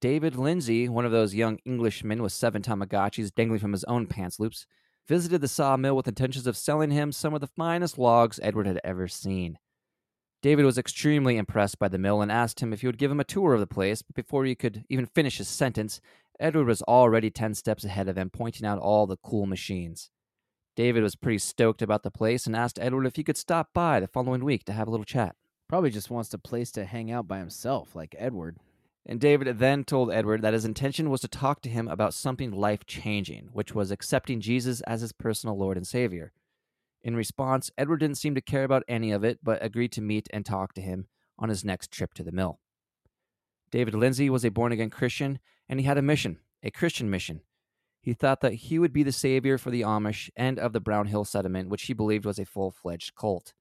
David 0.00 0.36
Lindsay, 0.36 0.88
one 0.88 1.06
of 1.06 1.12
those 1.12 1.34
young 1.34 1.58
Englishmen 1.64 2.22
with 2.22 2.32
seven 2.32 2.60
Tamagotchis 2.60 3.34
dangling 3.34 3.60
from 3.60 3.72
his 3.72 3.84
own 3.84 4.06
pants 4.06 4.38
loops, 4.38 4.66
visited 5.08 5.40
the 5.40 5.48
sawmill 5.48 5.96
with 5.96 6.08
intentions 6.08 6.46
of 6.46 6.56
selling 6.56 6.90
him 6.90 7.10
some 7.10 7.34
of 7.34 7.40
the 7.40 7.46
finest 7.46 7.98
logs 7.98 8.38
Edward 8.42 8.66
had 8.66 8.80
ever 8.84 9.08
seen. 9.08 9.58
David 10.42 10.66
was 10.66 10.76
extremely 10.76 11.38
impressed 11.38 11.78
by 11.78 11.88
the 11.88 11.98
mill 11.98 12.20
and 12.20 12.30
asked 12.30 12.60
him 12.60 12.72
if 12.72 12.82
he 12.82 12.86
would 12.86 12.98
give 12.98 13.10
him 13.10 13.20
a 13.20 13.24
tour 13.24 13.54
of 13.54 13.60
the 13.60 13.66
place, 13.66 14.02
but 14.02 14.14
before 14.14 14.44
he 14.44 14.54
could 14.54 14.84
even 14.90 15.06
finish 15.06 15.38
his 15.38 15.48
sentence, 15.48 16.02
Edward 16.38 16.66
was 16.66 16.82
already 16.82 17.30
10 17.30 17.54
steps 17.54 17.84
ahead 17.84 18.08
of 18.08 18.18
him, 18.18 18.28
pointing 18.28 18.66
out 18.66 18.78
all 18.78 19.06
the 19.06 19.16
cool 19.16 19.46
machines. 19.46 20.10
David 20.76 21.02
was 21.02 21.14
pretty 21.14 21.38
stoked 21.38 21.82
about 21.82 22.02
the 22.02 22.10
place 22.10 22.46
and 22.46 22.56
asked 22.56 22.78
Edward 22.80 23.06
if 23.06 23.16
he 23.16 23.22
could 23.22 23.36
stop 23.36 23.70
by 23.72 24.00
the 24.00 24.08
following 24.08 24.44
week 24.44 24.64
to 24.64 24.72
have 24.72 24.88
a 24.88 24.90
little 24.90 25.04
chat. 25.04 25.36
Probably 25.68 25.90
just 25.90 26.10
wants 26.10 26.34
a 26.34 26.38
place 26.38 26.70
to 26.72 26.84
hang 26.84 27.10
out 27.10 27.28
by 27.28 27.38
himself, 27.38 27.94
like 27.94 28.14
Edward. 28.18 28.58
And 29.06 29.20
David 29.20 29.58
then 29.58 29.84
told 29.84 30.10
Edward 30.10 30.42
that 30.42 30.54
his 30.54 30.64
intention 30.64 31.10
was 31.10 31.20
to 31.20 31.28
talk 31.28 31.60
to 31.62 31.68
him 31.68 31.88
about 31.88 32.14
something 32.14 32.50
life 32.50 32.86
changing, 32.86 33.50
which 33.52 33.74
was 33.74 33.90
accepting 33.90 34.40
Jesus 34.40 34.80
as 34.82 35.02
his 35.02 35.12
personal 35.12 35.56
Lord 35.56 35.76
and 35.76 35.86
Savior. 35.86 36.32
In 37.02 37.14
response, 37.14 37.70
Edward 37.76 37.98
didn't 37.98 38.18
seem 38.18 38.34
to 38.34 38.40
care 38.40 38.64
about 38.64 38.82
any 38.88 39.12
of 39.12 39.22
it, 39.22 39.40
but 39.42 39.62
agreed 39.62 39.92
to 39.92 40.00
meet 40.00 40.26
and 40.32 40.44
talk 40.44 40.72
to 40.74 40.80
him 40.80 41.06
on 41.38 41.50
his 41.50 41.64
next 41.64 41.90
trip 41.90 42.14
to 42.14 42.24
the 42.24 42.32
mill. 42.32 42.60
David 43.70 43.94
Lindsay 43.94 44.30
was 44.30 44.44
a 44.44 44.50
born 44.50 44.72
again 44.72 44.90
Christian, 44.90 45.38
and 45.68 45.78
he 45.78 45.86
had 45.86 45.98
a 45.98 46.02
mission, 46.02 46.38
a 46.62 46.70
Christian 46.70 47.10
mission. 47.10 47.42
He 48.04 48.12
thought 48.12 48.42
that 48.42 48.52
he 48.52 48.78
would 48.78 48.92
be 48.92 49.02
the 49.02 49.12
savior 49.12 49.56
for 49.56 49.70
the 49.70 49.80
Amish 49.80 50.28
and 50.36 50.58
of 50.58 50.74
the 50.74 50.80
Brown 50.80 51.06
Hill 51.06 51.24
settlement, 51.24 51.70
which 51.70 51.84
he 51.84 51.94
believed 51.94 52.26
was 52.26 52.38
a 52.38 52.44
full 52.44 52.70
fledged 52.70 53.14
cult. 53.14 53.54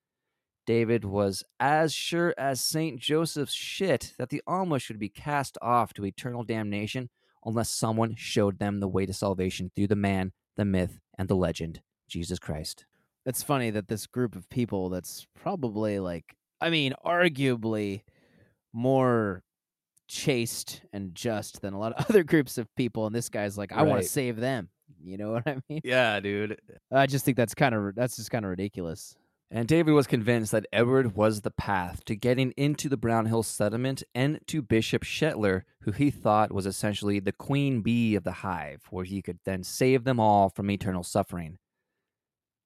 David 0.66 1.06
was 1.06 1.46
as 1.62 1.94
sure 1.94 2.34
as 2.38 2.60
St. 2.60 3.00
Joseph's 3.00 3.54
shit 3.54 4.14
that 4.18 4.30
the 4.30 4.42
Amish 4.46 4.90
would 4.90 5.00
be 5.00 5.08
cast 5.08 5.58
off 5.62 5.94
to 5.94 6.06
eternal 6.06 6.44
damnation 6.44 7.10
unless 7.46 7.70
someone 7.70 8.16
showed 8.18 8.60
them 8.60 8.82
the 8.82 8.88
way 8.90 9.06
to 9.06 9.14
salvation 9.14 9.72
through 9.74 9.88
the 9.88 9.96
man, 9.96 10.34
the 10.58 10.66
myth, 10.66 11.00
and 11.18 11.30
the 11.30 11.36
legend, 11.36 11.82
Jesus 12.10 12.38
Christ. 12.38 12.86
It's 13.26 13.44
funny 13.44 13.70
that 13.70 13.88
this 13.88 14.08
group 14.08 14.36
of 14.36 14.50
people 14.50 14.90
that's 14.90 15.26
probably 15.34 16.00
like, 16.00 16.36
I 16.60 16.70
mean, 16.70 16.94
arguably 17.06 18.02
more 18.74 19.42
chaste 20.08 20.82
and 20.92 21.14
just 21.16 21.62
than 21.62 21.74
a 21.74 21.80
lot 21.80 21.94
of 21.94 22.06
other 22.10 22.24
groups 22.24 22.58
of 22.58 22.74
people. 22.76 23.06
And 23.06 23.16
this 23.16 23.30
guy's 23.30 23.58
like, 23.58 23.72
I 23.72 23.84
want 23.84 24.02
to 24.02 24.08
save 24.08 24.38
them. 24.38 24.70
You 25.04 25.18
know 25.18 25.32
what 25.34 25.48
I 25.48 25.58
mean? 25.70 25.82
Yeah, 25.84 26.20
dude. 26.20 26.60
I 26.92 27.06
just 27.08 27.26
think 27.26 27.38
that's 27.38 27.56
kind 27.56 27.76
of 27.76 27.96
that's 27.96 28.16
just 28.16 28.32
kind 28.32 28.46
of 28.46 28.50
ridiculous. 28.50 29.16
And 29.56 29.68
David 29.68 29.92
was 29.92 30.08
convinced 30.08 30.52
that 30.52 30.66
Edward 30.74 31.16
was 31.16 31.42
the 31.42 31.52
path 31.52 32.04
to 32.06 32.16
getting 32.16 32.56
into 32.58 32.90
the 32.90 32.98
Brown 32.98 33.28
Hill 33.28 33.44
settlement 33.44 34.02
and 34.16 34.40
to 34.48 34.64
Bishop 34.64 35.04
Shetler, 35.04 35.62
who 35.82 35.92
he 35.92 36.10
thought 36.10 36.52
was 36.52 36.66
essentially 36.66 37.20
the 37.20 37.32
queen 37.32 37.82
bee 37.82 38.16
of 38.16 38.24
the 38.24 38.32
hive, 38.32 38.82
where 38.90 39.06
he 39.06 39.22
could 39.22 39.38
then 39.46 39.62
save 39.62 40.06
them 40.06 40.20
all 40.20 40.50
from 40.50 40.72
eternal 40.72 41.04
suffering. 41.04 41.60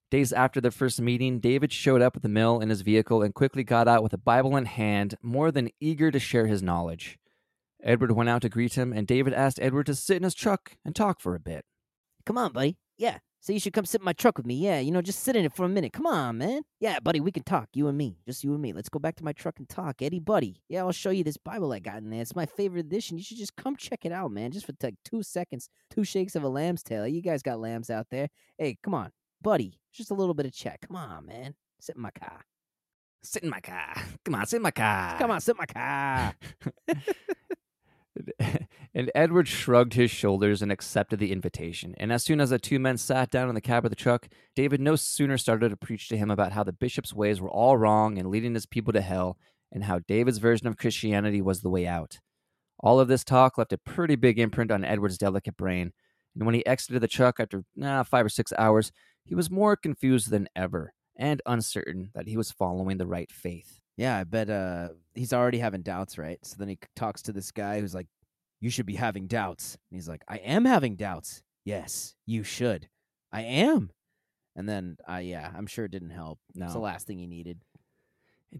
Days 0.09 0.31
after 0.31 0.61
their 0.61 0.71
first 0.71 1.01
meeting, 1.01 1.41
David 1.41 1.73
showed 1.73 2.01
up 2.01 2.15
at 2.15 2.21
the 2.21 2.29
mill 2.29 2.61
in 2.61 2.69
his 2.69 2.79
vehicle 2.79 3.21
and 3.21 3.33
quickly 3.33 3.65
got 3.65 3.89
out 3.89 4.01
with 4.01 4.13
a 4.13 4.17
Bible 4.17 4.55
in 4.55 4.63
hand, 4.63 5.15
more 5.21 5.51
than 5.51 5.69
eager 5.81 6.09
to 6.09 6.19
share 6.19 6.47
his 6.47 6.63
knowledge. 6.63 7.19
Edward 7.83 8.11
went 8.11 8.29
out 8.29 8.41
to 8.41 8.49
greet 8.49 8.73
him, 8.73 8.91
and 8.91 9.07
David 9.07 9.33
asked 9.33 9.59
Edward 9.61 9.85
to 9.87 9.95
sit 9.95 10.17
in 10.17 10.23
his 10.23 10.33
truck 10.33 10.77
and 10.83 10.95
talk 10.95 11.19
for 11.19 11.35
a 11.35 11.39
bit. 11.39 11.65
Come 12.25 12.37
on, 12.37 12.51
buddy. 12.51 12.77
Yeah. 12.97 13.19
So 13.39 13.53
you 13.53 13.59
should 13.59 13.73
come 13.73 13.85
sit 13.85 14.01
in 14.01 14.05
my 14.05 14.13
truck 14.13 14.35
with 14.37 14.45
me. 14.45 14.55
Yeah, 14.55 14.79
you 14.79 14.91
know, 14.91 15.01
just 15.01 15.21
sit 15.21 15.35
in 15.35 15.45
it 15.45 15.53
for 15.53 15.63
a 15.63 15.69
minute. 15.69 15.93
Come 15.93 16.05
on, 16.07 16.39
man. 16.39 16.63
Yeah, 16.81 16.99
buddy, 16.99 17.21
we 17.21 17.31
can 17.31 17.43
talk. 17.43 17.69
You 17.73 17.87
and 17.87 17.97
me. 17.97 18.17
Just 18.25 18.43
you 18.43 18.51
and 18.51 18.61
me. 18.61 18.73
Let's 18.73 18.89
go 18.89 18.99
back 18.99 19.15
to 19.17 19.23
my 19.23 19.31
truck 19.31 19.59
and 19.59 19.69
talk. 19.69 20.01
Eddie, 20.01 20.19
buddy. 20.19 20.61
Yeah, 20.67 20.81
I'll 20.81 20.91
show 20.91 21.11
you 21.11 21.23
this 21.23 21.37
Bible 21.37 21.71
I 21.71 21.79
got 21.79 21.97
in 21.99 22.09
there. 22.09 22.21
It's 22.21 22.35
my 22.35 22.45
favorite 22.45 22.85
edition. 22.85 23.17
You 23.17 23.23
should 23.23 23.37
just 23.37 23.55
come 23.55 23.77
check 23.77 24.03
it 24.03 24.11
out, 24.11 24.31
man. 24.31 24.51
Just 24.51 24.65
for 24.65 24.73
like 24.83 24.95
two 25.05 25.23
seconds. 25.23 25.69
Two 25.89 26.03
shakes 26.03 26.35
of 26.35 26.43
a 26.43 26.49
lamb's 26.49 26.83
tail. 26.83 27.07
You 27.07 27.21
guys 27.21 27.41
got 27.41 27.59
lambs 27.59 27.89
out 27.89 28.07
there. 28.11 28.27
Hey, 28.57 28.77
come 28.83 28.95
on. 28.95 29.11
Buddy. 29.41 29.79
Just 29.93 30.11
a 30.11 30.15
little 30.15 30.33
bit 30.33 30.45
of 30.45 30.51
check. 30.51 30.81
Come 30.85 30.97
on, 30.97 31.27
man. 31.27 31.53
Sit 31.79 31.95
in 31.95 32.01
my 32.01 32.11
car. 32.11 32.41
Sit 33.23 33.43
in 33.43 33.49
my 33.49 33.59
car. 33.59 33.93
Come 34.25 34.35
on, 34.35 34.45
sit 34.45 34.57
in 34.57 34.61
my 34.61 34.71
car. 34.71 35.17
Come 35.19 35.31
on, 35.31 35.41
sit 35.41 35.55
in 35.55 35.57
my 35.57 35.65
car. 35.65 36.35
and 38.93 39.11
Edward 39.13 39.47
shrugged 39.47 39.93
his 39.93 40.11
shoulders 40.11 40.61
and 40.61 40.71
accepted 40.71 41.19
the 41.19 41.31
invitation. 41.31 41.93
And 41.97 42.11
as 42.11 42.23
soon 42.23 42.39
as 42.39 42.49
the 42.49 42.59
two 42.59 42.79
men 42.79 42.97
sat 42.97 43.29
down 43.29 43.49
in 43.49 43.55
the 43.55 43.61
cab 43.61 43.85
of 43.85 43.91
the 43.91 43.95
truck, 43.95 44.27
David 44.55 44.81
no 44.81 44.95
sooner 44.95 45.37
started 45.37 45.69
to 45.69 45.77
preach 45.77 46.09
to 46.09 46.17
him 46.17 46.31
about 46.31 46.51
how 46.51 46.63
the 46.63 46.73
bishop's 46.73 47.13
ways 47.13 47.41
were 47.41 47.51
all 47.51 47.77
wrong 47.77 48.17
and 48.17 48.29
leading 48.29 48.53
his 48.53 48.65
people 48.65 48.93
to 48.93 49.01
hell, 49.01 49.37
and 49.71 49.83
how 49.83 49.99
David's 49.99 50.37
version 50.37 50.67
of 50.67 50.77
Christianity 50.77 51.41
was 51.41 51.61
the 51.61 51.69
way 51.69 51.85
out. 51.85 52.19
All 52.79 52.99
of 52.99 53.07
this 53.07 53.23
talk 53.23 53.57
left 53.57 53.73
a 53.73 53.77
pretty 53.77 54.15
big 54.15 54.39
imprint 54.39 54.71
on 54.71 54.85
Edward's 54.85 55.17
delicate 55.17 55.57
brain, 55.57 55.93
and 56.35 56.45
when 56.45 56.55
he 56.55 56.65
exited 56.65 57.01
the 57.01 57.07
truck 57.07 57.39
after 57.39 57.63
nah, 57.75 58.03
five 58.03 58.25
or 58.25 58.29
six 58.29 58.53
hours, 58.57 58.91
he 59.25 59.35
was 59.35 59.51
more 59.51 59.75
confused 59.75 60.29
than 60.29 60.47
ever 60.55 60.93
and 61.17 61.41
uncertain 61.45 62.11
that 62.13 62.27
he 62.27 62.37
was 62.37 62.51
following 62.51 62.97
the 62.97 63.07
right 63.07 63.31
faith. 63.31 63.79
Yeah, 63.97 64.17
I 64.17 64.23
bet 64.23 64.49
uh 64.49 64.89
he's 65.15 65.33
already 65.33 65.57
having 65.57 65.81
doubts, 65.81 66.17
right? 66.17 66.39
So 66.43 66.55
then 66.57 66.69
he 66.69 66.79
talks 66.95 67.23
to 67.23 67.33
this 67.33 67.51
guy 67.51 67.81
who's 67.81 67.95
like, 67.95 68.07
"You 68.61 68.69
should 68.69 68.85
be 68.85 68.95
having 68.95 69.27
doubts." 69.27 69.77
And 69.89 69.97
he's 69.97 70.07
like, 70.07 70.23
"I 70.27 70.37
am 70.37 70.65
having 70.65 70.95
doubts." 70.95 71.43
Yes, 71.65 72.15
you 72.25 72.43
should. 72.43 72.87
I 73.31 73.41
am. 73.41 73.91
And 74.55 74.67
then, 74.69 74.97
uh, 75.07 75.17
yeah, 75.17 75.51
I'm 75.55 75.67
sure 75.67 75.85
it 75.85 75.91
didn't 75.91 76.11
help. 76.11 76.39
It's 76.55 76.73
the 76.73 76.79
last 76.79 77.05
thing 77.05 77.19
he 77.19 77.27
needed. 77.27 77.59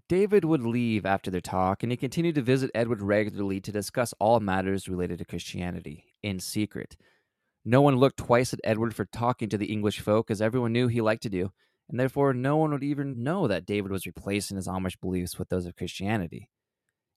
David 0.10 0.44
would 0.46 0.62
leave 0.62 1.06
after 1.06 1.32
their 1.32 1.42
talk, 1.42 1.82
and 1.82 1.92
he 1.92 1.98
continued 1.98 2.36
to 2.36 2.42
visit 2.42 2.70
Edward 2.76 3.02
regularly 3.02 3.62
to 3.62 3.72
discuss 3.72 4.14
all 4.20 4.40
matters 4.40 4.90
related 4.90 5.20
to 5.20 5.26
Christianity 5.26 6.04
in 6.22 6.40
secret. 6.40 6.98
No 7.64 7.82
one 7.82 7.96
looked 7.96 8.18
twice 8.18 8.54
at 8.54 8.60
Edward 8.64 8.94
for 8.96 9.06
talking 9.06 9.50
to 9.50 9.58
the 9.58 9.72
English 9.72 10.00
folk, 10.02 10.30
as 10.30 10.42
everyone 10.42 10.74
knew 10.74 10.88
he 10.88 11.02
liked 11.02 11.24
to 11.24 11.30
do, 11.30 11.52
and 11.90 12.00
therefore 12.00 12.34
no 12.34 12.58
one 12.58 12.72
would 12.72 12.84
even 12.84 13.24
know 13.24 13.48
that 13.48 13.66
David 13.66 13.92
was 13.92 14.06
replacing 14.06 14.58
his 14.58 14.68
Amish 14.68 15.00
beliefs 15.00 15.40
with 15.40 15.50
those 15.50 15.66
of 15.66 15.76
Christianity. 15.76 16.50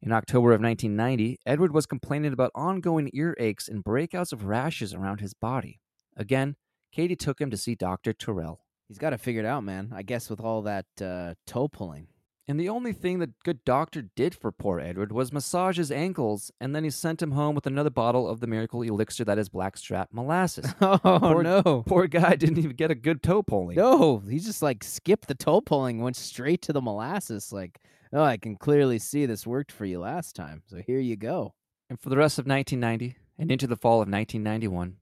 In 0.03 0.13
October 0.13 0.53
of 0.53 0.63
1990, 0.63 1.39
Edward 1.45 1.75
was 1.75 1.87
complaining 1.87 2.33
about 2.33 2.53
ongoing 2.55 3.11
earaches 3.15 3.69
and 3.69 3.85
breakouts 3.85 4.33
of 4.33 4.45
rashes 4.45 4.95
around 4.95 5.21
his 5.21 5.35
body. 5.35 5.81
Again, 6.17 6.57
Katie 6.93 7.17
took 7.17 7.41
him 7.41 7.51
to 7.51 7.57
see 7.57 7.75
Dr. 7.75 8.13
Terrell. 8.13 8.61
He's 8.89 8.99
got 8.99 9.13
it 9.13 9.21
figured 9.21 9.45
out, 9.45 9.63
man. 9.63 9.93
I 9.95 10.03
guess 10.03 10.31
with 10.31 10.41
all 10.41 10.63
that 10.63 10.87
uh, 11.01 11.35
toe 11.47 11.69
pulling. 11.69 12.09
And 12.51 12.59
the 12.59 12.69
only 12.69 12.93
thing 12.93 13.21
the 13.21 13.31
good 13.45 13.65
doctor 13.65 14.03
did 14.03 14.35
for 14.35 14.51
poor 14.51 14.81
Edward 14.81 15.13
was 15.13 15.33
massage 15.33 15.77
his 15.77 15.93
ankles, 15.93 16.51
and 16.61 16.75
then 16.75 16.83
he 16.83 16.91
sent 16.91 17.23
him 17.23 17.31
home 17.31 17.55
with 17.55 17.65
another 17.65 17.91
bottle 17.91 18.27
of 18.29 18.41
the 18.41 18.49
miracle 18.49 18.83
elixir 18.83 19.25
that 19.25 19.39
is 19.39 19.49
blackstrap 19.49 20.09
molasses. 20.13 20.67
oh 20.81 20.99
Poor- 20.99 21.45
no, 21.45 21.85
poor 21.87 22.09
guy 22.09 22.35
didn't 22.35 22.59
even 22.59 22.75
get 22.75 22.91
a 22.91 22.97
good 22.97 23.23
toe 23.23 23.45
pulling. 23.45 23.77
no! 23.77 24.19
He 24.29 24.41
just 24.41 24.63
like 24.63 24.83
skipped 24.83 25.29
the 25.29 25.37
toe 25.37 25.61
pulling, 25.61 26.01
went 26.01 26.17
straight 26.17 26.61
to 26.63 26.73
the 26.73 26.81
molasses. 26.81 27.53
Like, 27.53 27.79
oh, 28.13 28.25
I 28.25 28.37
can 28.37 28.57
clearly 28.57 28.99
see 28.99 29.27
this 29.27 29.47
worked 29.47 29.71
for 29.71 29.85
you 29.85 30.01
last 30.01 30.35
time. 30.35 30.65
So 30.67 30.83
here 30.85 30.99
you 30.99 31.15
go. 31.15 31.55
And 31.89 32.01
for 32.01 32.09
the 32.09 32.17
rest 32.17 32.41
of 32.41 32.49
1990 32.49 33.17
and 33.39 33.53
into 33.53 33.69
the 33.69 33.77
fall 33.77 34.03
of 34.03 34.09
1991, 34.09 34.97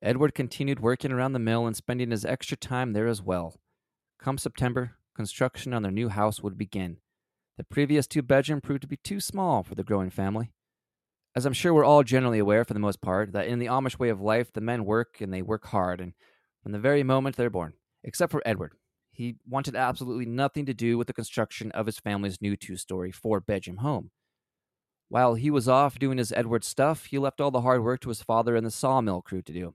Edward 0.00 0.34
continued 0.34 0.80
working 0.80 1.12
around 1.12 1.34
the 1.34 1.38
mill 1.40 1.66
and 1.66 1.76
spending 1.76 2.10
his 2.10 2.24
extra 2.24 2.56
time 2.56 2.94
there 2.94 3.06
as 3.06 3.20
well. 3.20 3.54
Come 4.18 4.38
September, 4.38 4.95
construction 5.16 5.72
on 5.72 5.82
their 5.82 5.90
new 5.90 6.08
house 6.08 6.40
would 6.40 6.56
begin. 6.56 6.98
The 7.58 7.64
previous 7.64 8.06
two 8.06 8.22
bedroom 8.22 8.60
proved 8.60 8.82
to 8.82 8.88
be 8.88 8.98
too 8.98 9.18
small 9.18 9.62
for 9.62 9.74
the 9.74 9.82
growing 9.82 10.10
family. 10.10 10.52
As 11.34 11.44
I'm 11.44 11.52
sure 11.52 11.74
we're 11.74 11.84
all 11.84 12.02
generally 12.02 12.38
aware, 12.38 12.64
for 12.64 12.74
the 12.74 12.80
most 12.80 13.00
part, 13.00 13.32
that 13.32 13.46
in 13.46 13.58
the 13.58 13.66
Amish 13.66 13.98
way 13.98 14.08
of 14.08 14.20
life, 14.20 14.52
the 14.52 14.60
men 14.60 14.84
work 14.84 15.20
and 15.20 15.32
they 15.32 15.42
work 15.42 15.66
hard, 15.66 16.00
and 16.00 16.12
from 16.62 16.72
the 16.72 16.78
very 16.78 17.02
moment 17.02 17.36
they're 17.36 17.50
born, 17.50 17.74
except 18.04 18.32
for 18.32 18.42
Edward. 18.46 18.72
He 19.10 19.36
wanted 19.46 19.74
absolutely 19.74 20.26
nothing 20.26 20.66
to 20.66 20.74
do 20.74 20.98
with 20.98 21.06
the 21.06 21.12
construction 21.12 21.70
of 21.72 21.86
his 21.86 21.98
family's 21.98 22.40
new 22.42 22.56
two 22.56 22.76
story, 22.76 23.10
four 23.10 23.40
bedroom 23.40 23.78
home. 23.78 24.10
While 25.08 25.34
he 25.34 25.50
was 25.50 25.68
off 25.68 25.98
doing 25.98 26.18
his 26.18 26.32
Edward 26.32 26.64
stuff, 26.64 27.06
he 27.06 27.18
left 27.18 27.40
all 27.40 27.50
the 27.50 27.62
hard 27.62 27.82
work 27.82 28.00
to 28.00 28.08
his 28.08 28.22
father 28.22 28.56
and 28.56 28.66
the 28.66 28.70
sawmill 28.70 29.22
crew 29.22 29.40
to 29.42 29.52
do. 29.52 29.74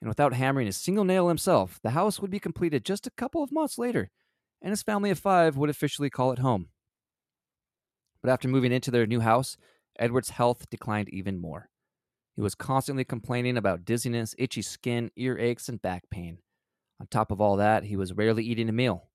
And 0.00 0.08
without 0.08 0.32
hammering 0.32 0.68
a 0.68 0.72
single 0.72 1.04
nail 1.04 1.28
himself, 1.28 1.80
the 1.82 1.90
house 1.90 2.20
would 2.20 2.30
be 2.30 2.38
completed 2.38 2.84
just 2.84 3.06
a 3.06 3.12
couple 3.12 3.42
of 3.42 3.52
months 3.52 3.78
later, 3.78 4.10
and 4.62 4.70
his 4.70 4.82
family 4.82 5.10
of 5.10 5.18
five 5.18 5.56
would 5.56 5.70
officially 5.70 6.10
call 6.10 6.32
it 6.32 6.38
home. 6.38 6.68
But 8.22 8.30
after 8.30 8.48
moving 8.48 8.72
into 8.72 8.90
their 8.90 9.06
new 9.06 9.20
house, 9.20 9.56
Edward's 9.98 10.30
health 10.30 10.70
declined 10.70 11.08
even 11.08 11.40
more. 11.40 11.70
He 12.36 12.42
was 12.42 12.54
constantly 12.54 13.04
complaining 13.04 13.56
about 13.56 13.84
dizziness, 13.84 14.34
itchy 14.38 14.62
skin, 14.62 15.10
earaches, 15.18 15.68
and 15.68 15.82
back 15.82 16.08
pain. 16.10 16.38
On 17.00 17.06
top 17.08 17.32
of 17.32 17.40
all 17.40 17.56
that, 17.56 17.84
he 17.84 17.96
was 17.96 18.12
rarely 18.12 18.44
eating 18.44 18.68
a 18.68 18.72
meal. 18.72 19.08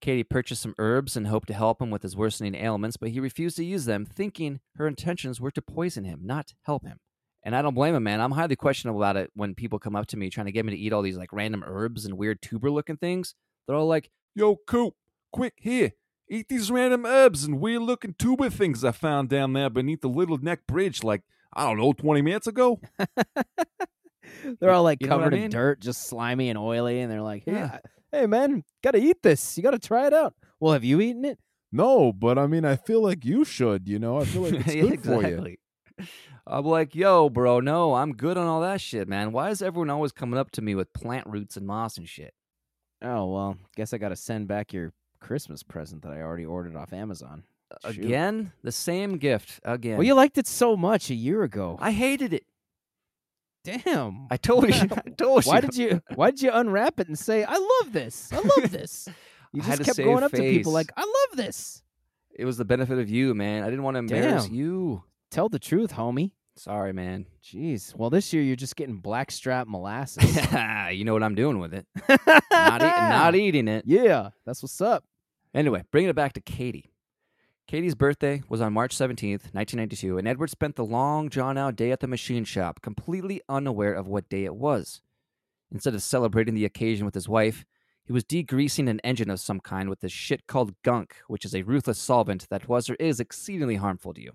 Katie 0.00 0.24
purchased 0.24 0.62
some 0.62 0.74
herbs 0.78 1.16
and 1.16 1.26
hoped 1.26 1.48
to 1.48 1.54
help 1.54 1.82
him 1.82 1.90
with 1.90 2.02
his 2.02 2.16
worsening 2.16 2.54
ailments, 2.54 2.96
but 2.96 3.10
he 3.10 3.20
refused 3.20 3.56
to 3.56 3.64
use 3.64 3.84
them, 3.84 4.06
thinking 4.06 4.60
her 4.76 4.86
intentions 4.86 5.40
were 5.40 5.50
to 5.50 5.60
poison 5.60 6.04
him, 6.04 6.20
not 6.22 6.54
help 6.62 6.86
him. 6.86 7.00
And 7.44 7.54
I 7.54 7.62
don't 7.62 7.74
blame 7.74 7.94
him, 7.94 8.02
man. 8.02 8.20
I'm 8.20 8.32
highly 8.32 8.56
questionable 8.56 9.00
about 9.00 9.16
it 9.16 9.30
when 9.34 9.54
people 9.54 9.78
come 9.78 9.96
up 9.96 10.06
to 10.08 10.16
me 10.16 10.28
trying 10.28 10.46
to 10.46 10.52
get 10.52 10.66
me 10.66 10.72
to 10.72 10.78
eat 10.78 10.92
all 10.92 11.02
these 11.02 11.16
like 11.16 11.32
random 11.32 11.62
herbs 11.66 12.04
and 12.04 12.18
weird 12.18 12.42
tuber 12.42 12.70
looking 12.70 12.96
things. 12.96 13.34
They're 13.66 13.76
all 13.76 13.86
like, 13.86 14.10
Yo, 14.34 14.56
Coop, 14.66 14.94
quick 15.32 15.54
here. 15.56 15.92
Eat 16.30 16.48
these 16.48 16.70
random 16.70 17.06
herbs 17.06 17.44
and 17.44 17.60
weird 17.60 17.82
looking 17.82 18.14
tuber 18.18 18.50
things 18.50 18.84
I 18.84 18.92
found 18.92 19.28
down 19.30 19.52
there 19.54 19.70
beneath 19.70 20.02
the 20.02 20.08
Little 20.08 20.36
Neck 20.38 20.66
Bridge 20.66 21.02
like, 21.02 21.22
I 21.54 21.64
don't 21.64 21.78
know, 21.78 21.92
20 21.92 22.20
minutes 22.22 22.46
ago. 22.46 22.80
They're 24.60 24.70
all 24.70 24.82
like 24.82 25.00
You 25.00 25.08
know 25.08 25.16
what 25.16 25.22
I 25.22 25.24
covered 25.26 25.34
in 25.36 25.50
dirt, 25.50 25.80
just 25.80 26.06
slimy 26.06 26.50
and 26.50 26.58
oily, 26.58 27.00
and 27.00 27.10
they're 27.10 27.22
like, 27.22 27.44
"Hey, 27.44 27.52
Yeah. 27.52 27.78
Hey, 28.12 28.26
man, 28.26 28.64
gotta 28.82 28.98
eat 28.98 29.22
this. 29.22 29.56
You 29.56 29.62
gotta 29.62 29.78
try 29.78 30.06
it 30.06 30.14
out." 30.14 30.34
Well, 30.60 30.72
have 30.72 30.84
you 30.84 31.00
eaten 31.00 31.24
it? 31.24 31.38
No, 31.72 32.12
but 32.12 32.38
I 32.38 32.46
mean, 32.46 32.64
I 32.64 32.76
feel 32.76 33.02
like 33.02 33.24
you 33.24 33.44
should. 33.44 33.88
You 33.88 33.98
know, 33.98 34.18
I 34.20 34.24
feel 34.24 34.42
like 34.42 34.54
it's 34.66 34.74
Yeah, 34.74 34.82
good 34.82 35.02
for 35.02 35.22
you. 35.26 35.56
I'm 36.50 36.64
like, 36.64 36.94
yo, 36.94 37.28
bro, 37.28 37.60
no, 37.60 37.94
I'm 37.94 38.14
good 38.14 38.38
on 38.38 38.46
all 38.46 38.62
that 38.62 38.80
shit, 38.80 39.06
man. 39.06 39.32
Why 39.32 39.50
is 39.50 39.60
everyone 39.60 39.90
always 39.90 40.12
coming 40.12 40.38
up 40.38 40.50
to 40.52 40.62
me 40.62 40.74
with 40.74 40.92
plant 40.92 41.26
roots 41.26 41.56
and 41.56 41.66
moss 41.66 41.98
and 41.98 42.08
shit? 42.08 42.32
Oh 43.02 43.26
well, 43.26 43.56
guess 43.76 43.92
I 43.92 43.98
gotta 43.98 44.16
send 44.16 44.48
back 44.48 44.72
your 44.72 44.92
Christmas 45.20 45.62
present 45.62 46.02
that 46.02 46.12
I 46.12 46.22
already 46.22 46.46
ordered 46.46 46.74
off 46.74 46.92
Amazon. 46.92 47.44
Shoot. 47.84 48.04
Again, 48.04 48.52
the 48.64 48.72
same 48.72 49.18
gift 49.18 49.60
again. 49.62 49.98
Well, 49.98 50.06
you 50.06 50.14
liked 50.14 50.38
it 50.38 50.46
so 50.46 50.76
much 50.76 51.10
a 51.10 51.14
year 51.14 51.42
ago. 51.42 51.76
I 51.80 51.90
hated 51.90 52.32
it. 52.32 52.44
Damn. 53.62 54.26
I 54.30 54.38
told 54.38 54.68
you. 54.68 54.74
I 55.06 55.10
told 55.10 55.44
you. 55.44 55.50
why 55.52 55.60
did 55.60 55.76
you 55.76 56.02
Why 56.14 56.30
did 56.30 56.40
you 56.42 56.50
unwrap 56.50 56.98
it 56.98 57.08
and 57.08 57.18
say, 57.18 57.44
"I 57.44 57.56
love 57.56 57.92
this. 57.92 58.32
I 58.32 58.36
love 58.36 58.70
this"? 58.70 59.08
You 59.52 59.62
just 59.62 59.84
kept 59.84 59.98
going 59.98 60.22
up 60.22 60.32
to 60.32 60.38
people 60.38 60.72
like, 60.72 60.90
"I 60.96 61.02
love 61.02 61.36
this." 61.36 61.82
It 62.34 62.44
was 62.46 62.56
the 62.56 62.64
benefit 62.64 62.98
of 62.98 63.10
you, 63.10 63.34
man. 63.34 63.62
I 63.62 63.66
didn't 63.66 63.82
want 63.82 63.96
to 63.96 63.98
embarrass 63.98 64.46
Damn. 64.46 64.54
you. 64.54 65.02
Tell 65.30 65.48
the 65.48 65.58
truth, 65.58 65.92
homie. 65.92 66.30
Sorry, 66.58 66.92
man. 66.92 67.26
Jeez. 67.42 67.94
Well, 67.94 68.10
this 68.10 68.32
year 68.32 68.42
you're 68.42 68.56
just 68.56 68.74
getting 68.74 68.96
blackstrap 68.96 69.68
molasses. 69.68 70.24
you 70.92 71.04
know 71.04 71.12
what 71.12 71.22
I'm 71.22 71.36
doing 71.36 71.60
with 71.60 71.72
it. 71.72 71.86
Not, 72.08 72.82
eat, 72.82 72.96
not 72.96 73.34
eating 73.36 73.68
it. 73.68 73.84
Yeah, 73.86 74.30
that's 74.44 74.62
what's 74.62 74.80
up. 74.80 75.04
Anyway, 75.54 75.84
bringing 75.92 76.10
it 76.10 76.16
back 76.16 76.32
to 76.32 76.40
Katie. 76.40 76.90
Katie's 77.68 77.94
birthday 77.94 78.42
was 78.48 78.60
on 78.60 78.72
March 78.72 78.96
17th, 78.96 79.52
1992, 79.52 80.18
and 80.18 80.26
Edward 80.26 80.50
spent 80.50 80.74
the 80.74 80.84
long, 80.84 81.28
drawn 81.28 81.56
out 81.58 81.76
day 81.76 81.92
at 81.92 82.00
the 82.00 82.06
machine 82.08 82.44
shop 82.44 82.80
completely 82.80 83.40
unaware 83.48 83.92
of 83.92 84.08
what 84.08 84.28
day 84.28 84.44
it 84.44 84.56
was. 84.56 85.00
Instead 85.70 85.94
of 85.94 86.02
celebrating 86.02 86.54
the 86.54 86.64
occasion 86.64 87.04
with 87.04 87.14
his 87.14 87.28
wife, 87.28 87.64
he 88.04 88.12
was 88.12 88.24
degreasing 88.24 88.88
an 88.88 89.00
engine 89.04 89.28
of 89.30 89.38
some 89.38 89.60
kind 89.60 89.90
with 89.90 90.00
this 90.00 90.12
shit 90.12 90.46
called 90.46 90.74
gunk, 90.82 91.16
which 91.28 91.44
is 91.44 91.54
a 91.54 91.62
ruthless 91.62 91.98
solvent 91.98 92.48
that 92.48 92.68
was 92.68 92.88
or 92.88 92.94
is 92.94 93.20
exceedingly 93.20 93.76
harmful 93.76 94.14
to 94.14 94.22
you. 94.22 94.32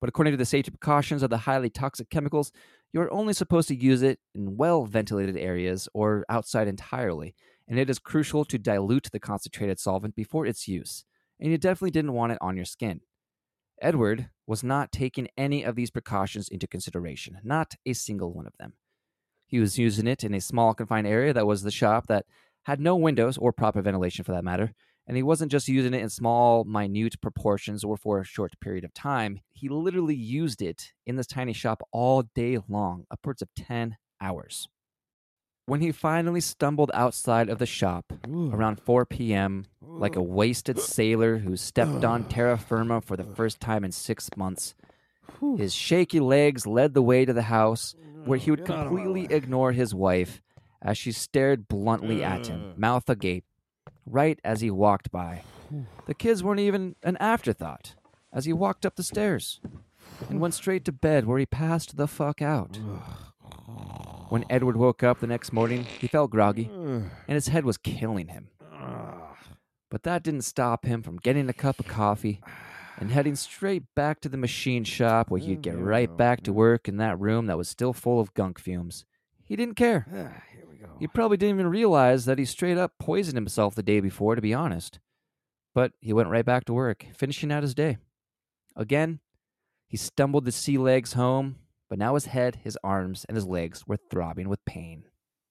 But 0.00 0.08
according 0.08 0.32
to 0.32 0.36
the 0.36 0.44
safety 0.44 0.70
precautions 0.70 1.22
of 1.22 1.30
the 1.30 1.38
highly 1.38 1.70
toxic 1.70 2.08
chemicals, 2.10 2.52
you 2.92 3.00
are 3.00 3.12
only 3.12 3.32
supposed 3.32 3.68
to 3.68 3.74
use 3.74 4.02
it 4.02 4.20
in 4.34 4.56
well 4.56 4.84
ventilated 4.84 5.36
areas 5.36 5.88
or 5.92 6.24
outside 6.28 6.68
entirely, 6.68 7.34
and 7.66 7.78
it 7.78 7.90
is 7.90 7.98
crucial 7.98 8.44
to 8.46 8.58
dilute 8.58 9.08
the 9.12 9.20
concentrated 9.20 9.78
solvent 9.78 10.14
before 10.14 10.46
its 10.46 10.68
use, 10.68 11.04
and 11.40 11.50
you 11.50 11.58
definitely 11.58 11.90
didn't 11.90 12.14
want 12.14 12.32
it 12.32 12.38
on 12.40 12.56
your 12.56 12.64
skin. 12.64 13.00
Edward 13.80 14.30
was 14.46 14.64
not 14.64 14.90
taking 14.90 15.28
any 15.36 15.62
of 15.62 15.76
these 15.76 15.90
precautions 15.90 16.48
into 16.48 16.66
consideration, 16.66 17.38
not 17.44 17.74
a 17.86 17.92
single 17.92 18.32
one 18.32 18.46
of 18.46 18.56
them. 18.58 18.74
He 19.46 19.60
was 19.60 19.78
using 19.78 20.06
it 20.06 20.24
in 20.24 20.34
a 20.34 20.40
small 20.40 20.74
confined 20.74 21.06
area 21.06 21.32
that 21.32 21.46
was 21.46 21.62
the 21.62 21.70
shop 21.70 22.06
that 22.08 22.26
had 22.64 22.80
no 22.80 22.96
windows 22.96 23.38
or 23.38 23.52
proper 23.52 23.80
ventilation 23.80 24.24
for 24.24 24.32
that 24.32 24.44
matter, 24.44 24.74
and 25.08 25.16
he 25.16 25.22
wasn't 25.22 25.50
just 25.50 25.68
using 25.68 25.94
it 25.94 26.02
in 26.02 26.10
small, 26.10 26.64
minute 26.64 27.18
proportions 27.22 27.82
or 27.82 27.96
for 27.96 28.20
a 28.20 28.24
short 28.24 28.52
period 28.60 28.84
of 28.84 28.92
time. 28.92 29.40
He 29.54 29.70
literally 29.70 30.14
used 30.14 30.60
it 30.60 30.92
in 31.06 31.16
this 31.16 31.26
tiny 31.26 31.54
shop 31.54 31.82
all 31.90 32.24
day 32.34 32.58
long, 32.68 33.06
upwards 33.10 33.40
of 33.40 33.48
10 33.56 33.96
hours. 34.20 34.68
When 35.64 35.80
he 35.80 35.92
finally 35.92 36.42
stumbled 36.42 36.90
outside 36.94 37.48
of 37.48 37.58
the 37.58 37.66
shop 37.66 38.12
around 38.28 38.80
4 38.80 39.06
p.m., 39.06 39.66
like 39.80 40.16
a 40.16 40.22
wasted 40.22 40.78
sailor 40.78 41.38
who 41.38 41.56
stepped 41.56 42.04
on 42.04 42.24
terra 42.28 42.58
firma 42.58 43.00
for 43.00 43.16
the 43.16 43.24
first 43.24 43.60
time 43.60 43.84
in 43.84 43.92
six 43.92 44.28
months, 44.36 44.74
his 45.56 45.74
shaky 45.74 46.20
legs 46.20 46.66
led 46.66 46.92
the 46.92 47.02
way 47.02 47.24
to 47.24 47.32
the 47.32 47.42
house 47.42 47.94
where 48.24 48.38
he 48.38 48.50
would 48.50 48.64
completely 48.66 49.26
ignore 49.30 49.72
his 49.72 49.94
wife 49.94 50.42
as 50.82 50.98
she 50.98 51.12
stared 51.12 51.66
bluntly 51.68 52.22
at 52.22 52.46
him, 52.46 52.74
mouth 52.76 53.08
agape, 53.08 53.44
right 54.10 54.38
as 54.44 54.60
he 54.60 54.70
walked 54.70 55.10
by. 55.10 55.42
The 56.06 56.14
kids 56.14 56.42
weren't 56.42 56.60
even 56.60 56.96
an 57.02 57.16
afterthought 57.18 57.94
as 58.32 58.44
he 58.46 58.52
walked 58.52 58.86
up 58.86 58.96
the 58.96 59.02
stairs 59.02 59.60
and 60.28 60.40
went 60.40 60.54
straight 60.54 60.84
to 60.86 60.92
bed 60.92 61.26
where 61.26 61.38
he 61.38 61.46
passed 61.46 61.96
the 61.96 62.06
fuck 62.08 62.40
out. 62.40 62.78
When 64.30 64.44
Edward 64.50 64.76
woke 64.76 65.02
up 65.02 65.20
the 65.20 65.26
next 65.26 65.52
morning, 65.52 65.84
he 65.84 66.06
felt 66.06 66.30
groggy 66.30 66.70
and 66.72 67.10
his 67.34 67.48
head 67.48 67.64
was 67.64 67.76
killing 67.78 68.28
him. 68.28 68.48
But 69.90 70.02
that 70.02 70.22
didn't 70.22 70.42
stop 70.42 70.84
him 70.84 71.02
from 71.02 71.16
getting 71.16 71.48
a 71.48 71.54
cup 71.54 71.78
of 71.80 71.86
coffee 71.86 72.40
and 72.98 73.10
heading 73.10 73.36
straight 73.36 73.84
back 73.94 74.20
to 74.20 74.28
the 74.28 74.36
machine 74.36 74.84
shop 74.84 75.30
where 75.30 75.40
he'd 75.40 75.62
get 75.62 75.78
right 75.78 76.14
back 76.16 76.42
to 76.42 76.52
work 76.52 76.88
in 76.88 76.96
that 76.98 77.18
room 77.18 77.46
that 77.46 77.56
was 77.56 77.68
still 77.68 77.92
full 77.92 78.20
of 78.20 78.34
gunk 78.34 78.58
fumes. 78.58 79.04
He 79.44 79.56
didn't 79.56 79.76
care. 79.76 80.06
here 80.78 80.86
we 80.86 80.92
go. 80.92 80.98
He 81.00 81.06
probably 81.08 81.36
didn't 81.36 81.56
even 81.56 81.70
realize 81.70 82.24
that 82.24 82.38
he 82.38 82.44
straight 82.44 82.78
up 82.78 82.92
poisoned 82.98 83.36
himself 83.36 83.74
the 83.74 83.82
day 83.82 84.00
before, 84.00 84.34
to 84.34 84.42
be 84.42 84.54
honest. 84.54 85.00
But 85.74 85.92
he 86.00 86.12
went 86.12 86.28
right 86.30 86.44
back 86.44 86.64
to 86.66 86.72
work, 86.72 87.06
finishing 87.16 87.52
out 87.52 87.62
his 87.62 87.74
day. 87.74 87.98
Again, 88.76 89.20
he 89.86 89.96
stumbled 89.96 90.44
the 90.44 90.52
sea 90.52 90.78
legs 90.78 91.14
home, 91.14 91.56
but 91.88 91.98
now 91.98 92.14
his 92.14 92.26
head, 92.26 92.60
his 92.62 92.78
arms, 92.84 93.24
and 93.28 93.36
his 93.36 93.46
legs 93.46 93.86
were 93.86 93.98
throbbing 94.10 94.48
with 94.48 94.64
pain. 94.64 95.04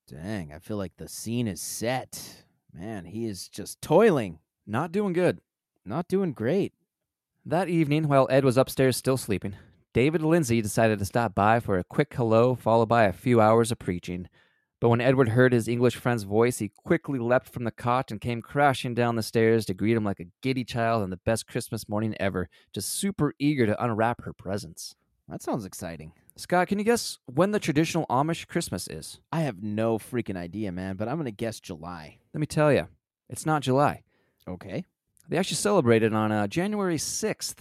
Dang, 0.07 0.53
I 0.53 0.59
feel 0.59 0.77
like 0.77 0.93
the 0.97 1.07
scene 1.07 1.47
is 1.47 1.61
set. 1.61 2.43
Man, 2.73 3.05
he 3.05 3.25
is 3.25 3.49
just 3.49 3.81
toiling, 3.81 4.39
Not 4.65 4.91
doing 4.91 5.13
good. 5.13 5.41
not 5.83 6.07
doing 6.07 6.33
great. 6.33 6.73
That 7.45 7.69
evening, 7.69 8.07
while 8.07 8.27
Ed 8.29 8.43
was 8.43 8.57
upstairs 8.57 8.97
still 8.97 9.17
sleeping, 9.17 9.55
David 9.93 10.21
Lindsay 10.21 10.61
decided 10.61 10.99
to 10.99 11.05
stop 11.05 11.33
by 11.33 11.59
for 11.59 11.77
a 11.77 11.83
quick 11.83 12.13
hello, 12.13 12.55
followed 12.55 12.89
by 12.89 13.05
a 13.05 13.13
few 13.13 13.41
hours 13.41 13.71
of 13.71 13.79
preaching. 13.79 14.27
But 14.79 14.89
when 14.89 15.01
Edward 15.01 15.29
heard 15.29 15.53
his 15.53 15.67
English 15.67 15.95
friend's 15.95 16.23
voice, 16.23 16.59
he 16.59 16.69
quickly 16.69 17.17
leapt 17.17 17.49
from 17.49 17.63
the 17.63 17.71
cot 17.71 18.11
and 18.11 18.21
came 18.21 18.41
crashing 18.43 18.93
down 18.93 19.15
the 19.15 19.23
stairs 19.23 19.65
to 19.65 19.73
greet 19.73 19.97
him 19.97 20.03
like 20.03 20.19
a 20.19 20.27
giddy 20.41 20.63
child 20.63 21.01
on 21.01 21.09
the 21.09 21.17
best 21.17 21.47
Christmas 21.47 21.89
morning 21.89 22.15
ever, 22.19 22.47
just 22.73 22.89
super 22.93 23.33
eager 23.39 23.65
to 23.65 23.83
unwrap 23.83 24.23
her 24.23 24.33
presents. 24.33 24.95
That 25.27 25.41
sounds 25.41 25.65
exciting. 25.65 26.13
Scott, 26.35 26.67
can 26.67 26.77
you 26.77 26.85
guess 26.85 27.17
when 27.25 27.51
the 27.51 27.59
traditional 27.59 28.05
Amish 28.07 28.45
Christmas 28.47 28.87
is? 28.87 29.19
I 29.31 29.41
have 29.41 29.63
no 29.63 29.97
freaking 29.97 30.37
idea, 30.37 30.71
man, 30.71 30.95
but 30.95 31.07
I'm 31.07 31.15
going 31.15 31.25
to 31.25 31.31
guess 31.31 31.59
July. 31.59 32.19
Let 32.33 32.39
me 32.39 32.45
tell 32.45 32.71
you, 32.71 32.87
it's 33.27 33.45
not 33.47 33.63
July. 33.63 34.03
Okay. 34.47 34.85
They 35.27 35.37
actually 35.37 35.55
celebrated 35.57 36.13
on 36.13 36.31
uh, 36.31 36.45
January 36.45 36.97
6th. 36.97 37.55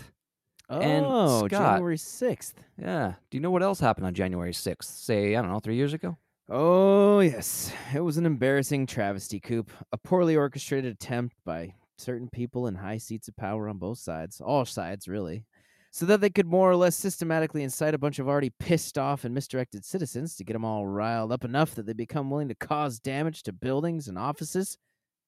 And 0.69 1.07
Oh, 1.09 1.47
Scott- 1.47 1.51
January 1.77 1.97
6th. 1.97 2.55
Yeah. 2.79 3.15
Do 3.31 3.39
you 3.39 3.41
know 3.41 3.51
what 3.51 3.63
else 3.63 3.81
happened 3.81 4.07
on 4.07 4.13
January 4.15 4.53
6th? 4.53 4.85
Say, 4.85 5.35
I 5.35 5.41
don't 5.41 5.51
know, 5.51 5.59
three 5.61 5.77
years 5.77 5.95
ago? 5.95 6.19
Oh, 6.49 7.19
yes. 7.21 7.73
It 7.93 8.01
was 8.01 8.19
an 8.19 8.27
embarrassing 8.27 8.87
travesty, 8.87 9.41
Coop. 9.41 9.71
A 9.91 9.99
poorly 9.99 10.37
orchestrated 10.37 10.93
attempt 10.93 11.37
by 11.45 11.75
certain 11.99 12.29
people 12.29 12.69
in 12.69 12.77
high 12.77 12.99
seats 12.99 13.27
of 13.27 13.37
power 13.37 13.69
on 13.69 13.79
both 13.79 13.99
sides, 13.99 14.41
all 14.41 14.65
sides, 14.65 15.09
really, 15.09 15.45
so 15.91 16.07
that 16.07 16.21
they 16.21 16.31
could 16.31 16.47
more 16.47 16.71
or 16.71 16.77
less 16.77 16.95
systematically 16.95 17.65
incite 17.65 17.95
a 17.95 17.99
bunch 17.99 18.21
of 18.21 18.29
already 18.29 18.51
pissed 18.61 18.97
off 18.97 19.25
and 19.25 19.35
misdirected 19.35 19.85
citizens 19.85 20.37
to 20.37 20.45
get 20.45 20.53
them 20.53 20.65
all 20.65 20.87
riled 20.87 21.33
up 21.33 21.45
enough 21.45 21.75
that 21.75 21.87
they 21.87 21.93
become 21.93 22.31
willing 22.31 22.49
to 22.49 22.55
cause 22.55 23.01
damage 23.01 23.43
to 23.43 23.53
buildings 23.53 24.07
and 24.07 24.17
offices, 24.17 24.79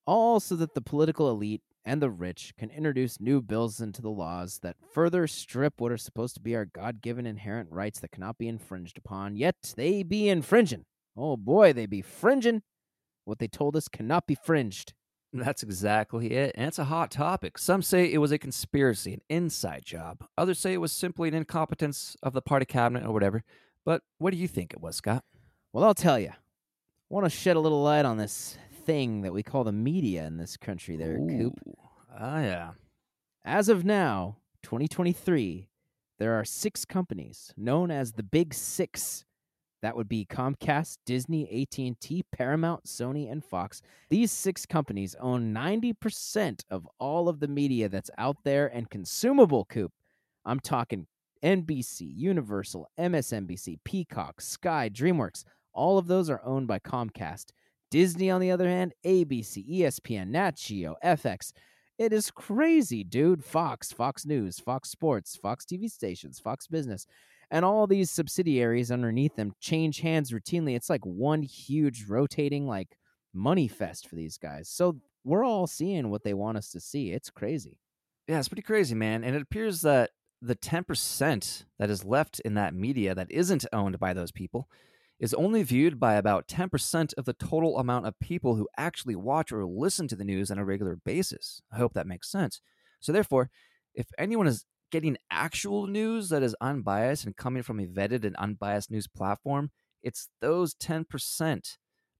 all 0.06 0.38
so 0.38 0.54
that 0.54 0.74
the 0.74 0.80
political 0.80 1.28
elite 1.30 1.62
and 1.84 2.00
the 2.00 2.10
rich 2.10 2.52
can 2.56 2.70
introduce 2.70 3.18
new 3.18 3.42
bills 3.42 3.80
into 3.80 4.02
the 4.02 4.10
laws 4.10 4.60
that 4.62 4.76
further 4.92 5.26
strip 5.26 5.80
what 5.80 5.90
are 5.90 5.96
supposed 5.96 6.34
to 6.34 6.40
be 6.40 6.54
our 6.54 6.66
God 6.66 7.02
given 7.02 7.26
inherent 7.26 7.72
rights 7.72 7.98
that 8.00 8.12
cannot 8.12 8.38
be 8.38 8.46
infringed 8.46 8.98
upon, 8.98 9.34
yet 9.34 9.56
they 9.76 10.04
be 10.04 10.28
infringing. 10.28 10.84
Oh 11.18 11.36
boy, 11.36 11.72
they 11.72 11.86
be 11.86 12.00
fringing. 12.00 12.62
What 13.24 13.40
they 13.40 13.48
told 13.48 13.76
us 13.76 13.88
cannot 13.88 14.26
be 14.26 14.36
fringed. 14.36 14.94
That's 15.32 15.62
exactly 15.62 16.32
it. 16.32 16.52
And 16.54 16.68
it's 16.68 16.78
a 16.78 16.84
hot 16.84 17.10
topic. 17.10 17.58
Some 17.58 17.82
say 17.82 18.10
it 18.10 18.18
was 18.18 18.32
a 18.32 18.38
conspiracy, 18.38 19.12
an 19.12 19.20
inside 19.28 19.84
job. 19.84 20.24
Others 20.38 20.58
say 20.58 20.72
it 20.72 20.80
was 20.80 20.92
simply 20.92 21.28
an 21.28 21.34
incompetence 21.34 22.16
of 22.22 22.32
the 22.32 22.40
party 22.40 22.64
cabinet 22.64 23.04
or 23.04 23.12
whatever. 23.12 23.42
But 23.84 24.02
what 24.18 24.30
do 24.30 24.38
you 24.38 24.48
think 24.48 24.72
it 24.72 24.80
was, 24.80 24.96
Scott? 24.96 25.24
Well, 25.72 25.84
I'll 25.84 25.94
tell 25.94 26.18
you. 26.18 26.30
I 26.30 26.34
want 27.14 27.26
to 27.26 27.30
shed 27.30 27.56
a 27.56 27.60
little 27.60 27.82
light 27.82 28.04
on 28.04 28.16
this 28.16 28.56
thing 28.86 29.22
that 29.22 29.32
we 29.32 29.42
call 29.42 29.64
the 29.64 29.72
media 29.72 30.24
in 30.26 30.36
this 30.36 30.56
country 30.56 30.96
there, 30.96 31.18
Coop. 31.18 31.58
Ooh. 31.66 31.74
Ah, 32.18 32.40
yeah. 32.40 32.70
As 33.44 33.68
of 33.68 33.84
now, 33.84 34.36
2023, 34.62 35.68
there 36.18 36.34
are 36.34 36.44
six 36.44 36.84
companies 36.84 37.52
known 37.56 37.90
as 37.90 38.12
the 38.12 38.22
Big 38.22 38.54
Six. 38.54 39.24
That 39.82 39.96
would 39.96 40.08
be 40.08 40.26
Comcast, 40.26 40.98
Disney, 41.06 41.62
AT&T, 41.62 42.24
Paramount, 42.32 42.84
Sony, 42.84 43.30
and 43.30 43.44
Fox. 43.44 43.80
These 44.10 44.32
six 44.32 44.66
companies 44.66 45.14
own 45.20 45.54
90% 45.54 46.64
of 46.70 46.88
all 46.98 47.28
of 47.28 47.38
the 47.38 47.48
media 47.48 47.88
that's 47.88 48.10
out 48.18 48.36
there 48.44 48.66
and 48.68 48.90
consumable, 48.90 49.64
Coop. 49.66 49.92
I'm 50.44 50.60
talking 50.60 51.06
NBC, 51.44 52.12
Universal, 52.16 52.90
MSNBC, 52.98 53.78
Peacock, 53.84 54.40
Sky, 54.40 54.90
DreamWorks. 54.92 55.44
All 55.72 55.98
of 55.98 56.08
those 56.08 56.28
are 56.28 56.42
owned 56.44 56.66
by 56.66 56.80
Comcast. 56.80 57.46
Disney, 57.90 58.30
on 58.30 58.40
the 58.40 58.50
other 58.50 58.68
hand, 58.68 58.92
ABC, 59.04 59.66
ESPN, 59.80 60.28
Nat 60.28 60.56
Geo, 60.56 60.96
FX. 61.04 61.52
It 61.98 62.12
is 62.12 62.30
crazy, 62.30 63.02
dude. 63.02 63.44
Fox, 63.44 63.92
Fox 63.92 64.26
News, 64.26 64.58
Fox 64.58 64.90
Sports, 64.90 65.36
Fox 65.36 65.64
TV 65.64 65.90
stations, 65.90 66.38
Fox 66.38 66.66
Business, 66.66 67.06
and 67.50 67.64
all 67.64 67.86
these 67.86 68.10
subsidiaries 68.10 68.90
underneath 68.90 69.36
them 69.36 69.54
change 69.60 70.00
hands 70.00 70.30
routinely. 70.30 70.76
It's 70.76 70.90
like 70.90 71.04
one 71.04 71.42
huge 71.42 72.04
rotating 72.08 72.66
like 72.66 72.96
money 73.32 73.68
fest 73.68 74.08
for 74.08 74.16
these 74.16 74.38
guys. 74.38 74.68
So 74.68 75.00
we're 75.24 75.44
all 75.44 75.66
seeing 75.66 76.10
what 76.10 76.24
they 76.24 76.34
want 76.34 76.58
us 76.58 76.70
to 76.70 76.80
see. 76.80 77.12
It's 77.12 77.30
crazy. 77.30 77.78
Yeah, 78.26 78.38
it's 78.38 78.48
pretty 78.48 78.62
crazy, 78.62 78.94
man. 78.94 79.24
And 79.24 79.34
it 79.34 79.42
appears 79.42 79.80
that 79.82 80.10
the 80.40 80.56
10% 80.56 81.64
that 81.78 81.90
is 81.90 82.04
left 82.04 82.40
in 82.40 82.54
that 82.54 82.74
media 82.74 83.14
that 83.14 83.30
isn't 83.30 83.66
owned 83.72 83.98
by 83.98 84.12
those 84.12 84.30
people 84.30 84.68
is 85.18 85.34
only 85.34 85.62
viewed 85.62 85.98
by 85.98 86.14
about 86.14 86.46
10% 86.46 87.12
of 87.18 87.24
the 87.24 87.32
total 87.32 87.78
amount 87.78 88.06
of 88.06 88.18
people 88.20 88.54
who 88.54 88.68
actually 88.76 89.16
watch 89.16 89.50
or 89.50 89.66
listen 89.66 90.06
to 90.08 90.14
the 90.14 90.24
news 90.24 90.50
on 90.50 90.58
a 90.58 90.64
regular 90.64 90.96
basis. 91.04 91.60
I 91.72 91.78
hope 91.78 91.94
that 91.94 92.06
makes 92.06 92.30
sense. 92.30 92.60
So, 93.00 93.10
therefore, 93.12 93.50
if 93.94 94.06
anyone 94.16 94.46
is 94.46 94.64
getting 94.90 95.16
actual 95.30 95.86
news 95.86 96.28
that 96.28 96.42
is 96.42 96.56
unbiased 96.60 97.24
and 97.24 97.36
coming 97.36 97.62
from 97.62 97.80
a 97.80 97.86
vetted 97.86 98.24
and 98.24 98.36
unbiased 98.36 98.90
news 98.90 99.06
platform, 99.06 99.70
it's 100.02 100.28
those 100.40 100.74
10%, 100.74 101.76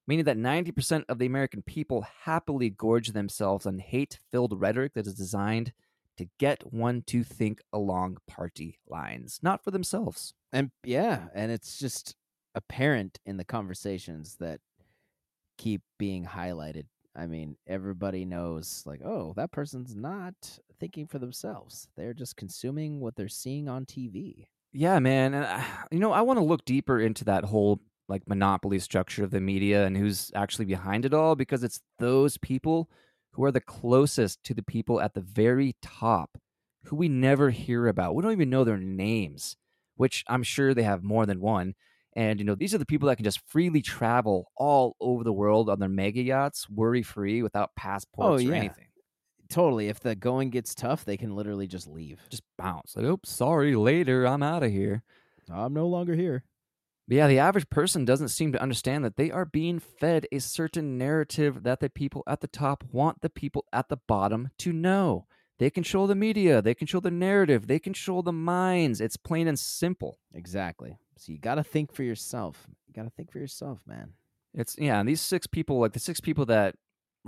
meaning 0.07 0.25
that 0.25 0.37
90% 0.37 1.05
of 1.09 1.19
the 1.19 1.27
American 1.27 1.63
people 1.63 2.07
happily 2.25 2.71
gorge 2.71 3.09
themselves 3.09 3.67
on 3.67 3.79
hate 3.79 4.19
filled 4.31 4.61
rhetoric 4.61 4.95
that 4.95 5.07
is 5.07 5.15
designed 5.15 5.73
to 6.17 6.29
get 6.39 6.73
one 6.73 7.03
to 7.07 7.23
think 7.23 7.61
along 7.73 8.19
party 8.27 8.81
lines, 8.89 9.39
not 9.43 9.63
for 9.63 9.71
themselves. 9.71 10.35
And 10.53 10.71
yeah, 10.85 11.27
and 11.35 11.53
it's 11.53 11.79
just 11.79 12.17
apparent 12.55 13.21
in 13.25 13.37
the 13.37 13.45
conversations 13.45 14.37
that 14.41 14.61
keep 15.57 15.83
being 15.99 16.27
highlighted. 16.27 16.87
I 17.15 17.27
mean, 17.27 17.57
everybody 17.67 18.25
knows, 18.25 18.83
like, 18.87 19.01
oh, 19.05 19.33
that 19.37 19.53
person's 19.53 19.95
not 19.95 20.35
thinking 20.79 21.07
for 21.07 21.19
themselves. 21.19 21.89
They're 21.97 22.15
just 22.15 22.37
consuming 22.37 23.01
what 23.01 23.17
they're 23.17 23.29
seeing 23.29 23.69
on 23.69 23.85
TV. 23.85 24.47
Yeah, 24.73 24.99
man. 24.99 25.35
And 25.35 25.45
uh, 25.45 25.63
you 25.91 25.99
know, 25.99 26.13
I 26.13 26.23
want 26.23 26.39
to 26.39 26.45
look 26.45 26.65
deeper 26.65 27.01
into 27.01 27.25
that 27.25 27.45
whole 27.45 27.81
like 28.09 28.29
monopoly 28.29 28.79
structure 28.79 29.25
of 29.25 29.31
the 29.31 29.41
media 29.41 29.85
and 29.85 29.97
who's 29.97 30.31
actually 30.35 30.65
behind 30.65 31.05
it 31.05 31.13
all 31.13 31.37
because 31.37 31.63
it's 31.63 31.81
those 31.99 32.39
people 32.39 32.89
who 33.33 33.45
are 33.45 33.53
the 33.53 33.61
closest 33.61 34.43
to 34.45 34.55
the 34.55 34.63
people 34.63 35.01
at 35.01 35.15
the 35.15 35.21
very 35.21 35.77
top 35.83 36.39
who 36.85 36.97
we 36.97 37.09
never 37.09 37.51
hear 37.51 37.87
about. 37.87 38.15
We 38.15 38.23
don't 38.23 38.33
even 38.33 38.51
know 38.51 38.65
their 38.65 38.79
names, 38.79 39.57
which 39.97 40.25
I'm 40.27 40.43
sure 40.43 40.73
they 40.73 40.83
have 40.83 41.03
more 41.03 41.27
than 41.27 41.41
one. 41.41 41.75
And 42.17 42.41
you 42.41 42.45
know, 42.45 42.55
these 42.55 42.75
are 42.75 42.79
the 42.79 42.87
people 42.87 43.09
that 43.09 43.17
can 43.17 43.25
just 43.25 43.41
freely 43.47 43.83
travel 43.83 44.51
all 44.57 44.97
over 45.01 45.23
the 45.23 45.33
world 45.33 45.69
on 45.69 45.79
their 45.79 45.89
mega 45.89 46.23
yachts, 46.23 46.69
worry 46.69 47.03
free, 47.03 47.43
without 47.43 47.77
passports 47.77 48.43
yeah. 48.43 48.51
or 48.51 48.55
anything. 48.55 48.88
Totally. 49.51 49.89
If 49.89 50.01
the 50.01 50.15
going 50.15 50.51
gets 50.51 50.75
tough, 50.75 51.05
they 51.05 51.17
can 51.17 51.35
literally 51.35 51.67
just 51.67 51.89
leave. 51.89 52.21
Just 52.29 52.43
bounce. 52.59 52.97
Like, 52.97 53.07
oops, 53.07 53.31
sorry, 53.31 53.75
later, 53.75 54.27
I'm 54.27 54.43
out 54.43 54.63
of 54.63 54.71
here. 54.71 55.03
I'm 55.51 55.73
no 55.73 55.87
longer 55.87 56.15
here. 56.15 56.45
But 57.07 57.17
yeah, 57.17 57.27
the 57.27 57.39
average 57.39 57.71
person 57.71 58.05
doesn't 58.05 58.29
seem 58.29 58.53
to 58.53 58.61
understand 58.61 59.03
that 59.05 59.17
they 59.17 59.31
are 59.31 59.47
being 59.47 59.79
fed 59.79 60.27
a 60.31 60.41
certain 60.41 60.99
narrative 60.99 61.63
that 61.63 61.81
the 61.81 61.89
people 61.89 62.23
at 62.27 62.43
the 62.43 62.47
top 62.47 62.85
want 62.93 63.23
the 63.23 63.31
people 63.31 63.65
at 63.73 63.89
the 63.89 63.97
bottom 63.97 64.51
to 64.59 64.75
know. 64.75 65.27
They 65.59 65.71
control 65.71 66.07
the 66.07 66.15
media, 66.15 66.61
they 66.61 66.75
control 66.75 67.01
the 67.01 67.11
narrative, 67.11 67.67
they 67.67 67.79
control 67.79 68.23
the 68.23 68.33
minds. 68.33 69.01
It's 69.01 69.17
plain 69.17 69.49
and 69.49 69.59
simple. 69.59 70.19
Exactly. 70.35 70.99
So 71.17 71.33
you 71.33 71.39
got 71.39 71.57
to 71.57 71.65
think 71.65 71.93
for 71.95 72.03
yourself. 72.03 72.69
You 72.87 72.93
got 72.95 73.05
to 73.05 73.11
think 73.11 73.33
for 73.33 73.39
yourself, 73.39 73.81
man. 73.87 74.13
It's 74.55 74.77
yeah, 74.79 75.01
and 75.01 75.09
these 75.09 75.21
six 75.21 75.47
people, 75.47 75.81
like 75.81 75.95
the 75.95 75.99
six 75.99 76.21
people 76.21 76.45
that 76.47 76.77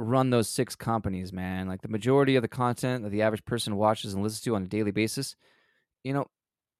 run 0.00 0.30
those 0.30 0.48
six 0.48 0.74
companies, 0.74 1.32
man, 1.32 1.68
like 1.68 1.82
the 1.82 1.88
majority 1.88 2.36
of 2.36 2.42
the 2.42 2.48
content 2.48 3.04
that 3.04 3.10
the 3.10 3.22
average 3.22 3.44
person 3.44 3.76
watches 3.76 4.14
and 4.14 4.22
listens 4.22 4.40
to 4.42 4.54
on 4.54 4.62
a 4.62 4.66
daily 4.66 4.90
basis, 4.90 5.36
you 6.02 6.12
know, 6.12 6.26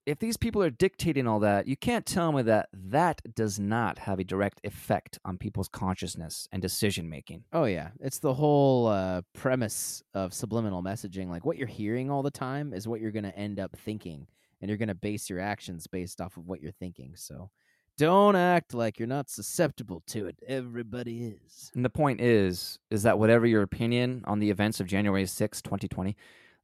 if 0.06 0.18
these 0.18 0.36
people 0.36 0.62
are 0.62 0.70
dictating 0.70 1.26
all 1.26 1.40
that, 1.40 1.68
you 1.68 1.76
can't 1.76 2.06
tell 2.06 2.32
me 2.32 2.42
that 2.42 2.68
that 2.72 3.20
does 3.34 3.60
not 3.60 3.98
have 3.98 4.18
a 4.18 4.24
direct 4.24 4.60
effect 4.64 5.18
on 5.24 5.36
people's 5.36 5.68
consciousness 5.68 6.48
and 6.50 6.62
decision 6.62 7.08
making. 7.08 7.44
Oh 7.52 7.64
yeah, 7.64 7.90
it's 8.00 8.18
the 8.18 8.34
whole 8.34 8.86
uh, 8.86 9.22
premise 9.34 10.02
of 10.14 10.32
subliminal 10.32 10.82
messaging. 10.82 11.28
Like 11.28 11.44
what 11.44 11.58
you're 11.58 11.68
hearing 11.68 12.10
all 12.10 12.22
the 12.22 12.30
time 12.30 12.72
is 12.72 12.88
what 12.88 13.00
you're 13.00 13.10
going 13.10 13.24
to 13.24 13.36
end 13.36 13.60
up 13.60 13.76
thinking, 13.76 14.26
and 14.60 14.68
you're 14.68 14.78
going 14.78 14.88
to 14.88 14.94
base 14.94 15.28
your 15.28 15.40
actions 15.40 15.86
based 15.86 16.20
off 16.20 16.38
of 16.38 16.46
what 16.46 16.62
you're 16.62 16.72
thinking. 16.72 17.12
So 17.14 17.50
don't 18.00 18.34
act 18.34 18.72
like 18.72 18.98
you're 18.98 19.06
not 19.06 19.28
susceptible 19.28 20.02
to 20.06 20.26
it. 20.26 20.38
Everybody 20.48 21.34
is. 21.44 21.70
And 21.74 21.84
the 21.84 21.90
point 21.90 22.22
is, 22.22 22.78
is 22.90 23.02
that 23.02 23.18
whatever 23.18 23.46
your 23.46 23.60
opinion 23.60 24.24
on 24.26 24.38
the 24.38 24.48
events 24.48 24.80
of 24.80 24.86
January 24.86 25.26
6, 25.26 25.60
2020, 25.60 26.16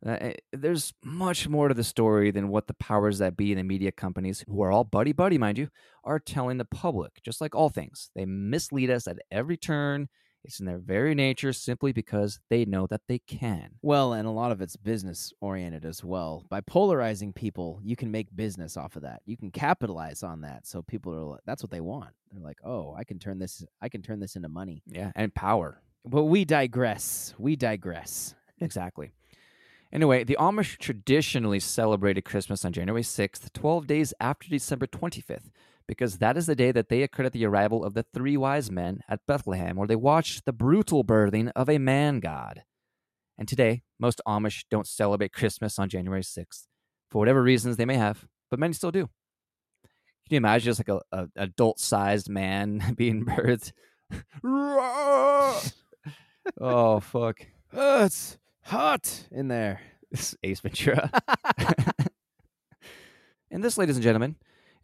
uh, 0.07 0.11
eh, 0.19 0.33
there's 0.55 0.95
much 1.05 1.47
more 1.47 1.69
to 1.69 1.75
the 1.75 1.85
story 1.85 2.31
than 2.31 2.49
what 2.49 2.69
the 2.69 2.75
powers 2.75 3.19
that 3.19 3.37
be 3.37 3.53
in 3.53 3.59
the 3.59 3.65
media 3.65 3.93
companies, 3.93 4.47
who 4.49 4.63
are 4.63 4.73
all 4.73 4.85
buddy 4.85 5.13
buddy, 5.13 5.37
mind 5.37 5.59
you, 5.59 5.69
are 6.05 6.19
telling 6.19 6.57
the 6.57 6.65
public. 6.65 7.21
Just 7.23 7.43
like 7.43 7.55
all 7.55 7.69
things, 7.69 8.09
they 8.15 8.25
mislead 8.25 8.91
us 8.91 9.07
at 9.07 9.19
every 9.31 9.59
turn. 9.59 10.09
It's 10.47 10.61
in 10.61 10.67
their 10.67 10.79
very 10.79 11.15
nature 11.15 11.53
simply 11.53 11.93
because 11.93 12.39
they 12.49 12.65
know 12.65 12.87
that 12.87 13.03
they 13.09 13.19
can. 13.19 13.73
Well, 13.83 14.13
and 14.13 14.27
a 14.27 14.31
lot 14.31 14.53
of 14.53 14.61
it's 14.61 14.77
business 14.77 15.33
oriented 15.41 15.85
as 15.85 16.05
well. 16.05 16.45
By 16.49 16.61
polarizing 16.61 17.33
people, 17.33 17.81
you 17.83 17.97
can 17.97 18.11
make 18.11 18.35
business 18.35 18.77
off 18.77 18.97
of 18.97 19.03
that. 19.03 19.23
You 19.27 19.37
can 19.37 19.51
capitalize 19.51 20.23
on 20.23 20.43
that. 20.43 20.67
So 20.67 20.83
people 20.83 21.15
are 21.15 21.25
li- 21.25 21.39
that's 21.47 21.63
what 21.63 21.71
they 21.71 21.81
want. 21.81 22.11
They're 22.33 22.43
like, 22.43 22.59
"Oh, 22.65 22.95
I 22.97 23.05
can 23.05 23.19
turn 23.19 23.39
this 23.39 23.65
I 23.83 23.89
can 23.89 24.03
turn 24.03 24.21
this 24.21 24.37
into 24.37 24.49
money." 24.49 24.83
Yeah, 24.87 25.13
and 25.17 25.35
power. 25.35 25.83
But 26.05 26.25
we 26.25 26.45
digress. 26.45 27.35
We 27.39 27.57
digress. 27.57 28.35
Exactly. 28.59 29.13
Anyway, 29.93 30.25
the 30.25 30.37
Amish 30.41 30.79
traditionally 30.79 31.61
celebrated 31.61 32.23
Christmas 32.25 32.65
on 32.65 32.73
January 32.73 33.03
6th, 33.03 33.53
12 33.53 33.87
days 33.87 34.15
after 34.19 34.49
December 34.49 34.87
25th, 34.87 35.51
because 35.89 36.19
that 36.19 36.37
is 36.37 36.47
the 36.47 36.57
day 36.57 36.73
that 36.73 36.89
they 36.89 37.03
accredit 37.03 37.33
the 37.33 37.47
arrival 37.47 37.85
of 37.85 37.95
the 37.95 38.05
three 38.15 38.37
wise 38.37 38.71
men 38.71 39.01
at 39.09 39.27
Bethlehem, 39.27 39.77
where 39.77 39.89
they 39.89 39.97
watched 39.97 40.45
the 40.45 40.53
brutal 40.53 41.05
birthing 41.05 41.51
of 41.55 41.69
a 41.69 41.79
man 41.79 42.21
god. 42.21 42.65
And 43.39 43.47
today, 43.47 43.83
most 43.99 44.21
Amish 44.27 44.65
don't 44.71 44.87
celebrate 44.87 45.33
Christmas 45.33 45.79
on 45.79 45.89
January 45.89 46.23
6th, 46.23 46.67
for 47.11 47.19
whatever 47.19 47.43
reasons 47.43 47.77
they 47.77 47.85
may 47.85 47.97
have, 47.97 48.27
but 48.51 48.59
many 48.59 48.73
still 48.73 48.91
do. 48.91 49.09
Can 50.27 50.35
you 50.35 50.39
imagine 50.39 50.65
just 50.65 50.81
like 50.81 50.89
a, 50.89 51.01
a 51.13 51.29
adult 51.37 51.79
sized 51.79 52.29
man 52.29 52.95
being 52.97 53.25
birthed? 53.25 53.73
oh 56.61 57.01
fuck. 57.01 57.47
Oh, 57.73 58.05
it's 58.05 58.39
hot 58.63 59.25
in 59.31 59.49
there. 59.49 59.81
This 60.11 60.33
is 60.33 60.39
Ace 60.43 60.61
Ventura. 60.61 61.11
and 63.51 63.63
this, 63.63 63.77
ladies 63.77 63.97
and 63.97 64.03
gentlemen, 64.03 64.37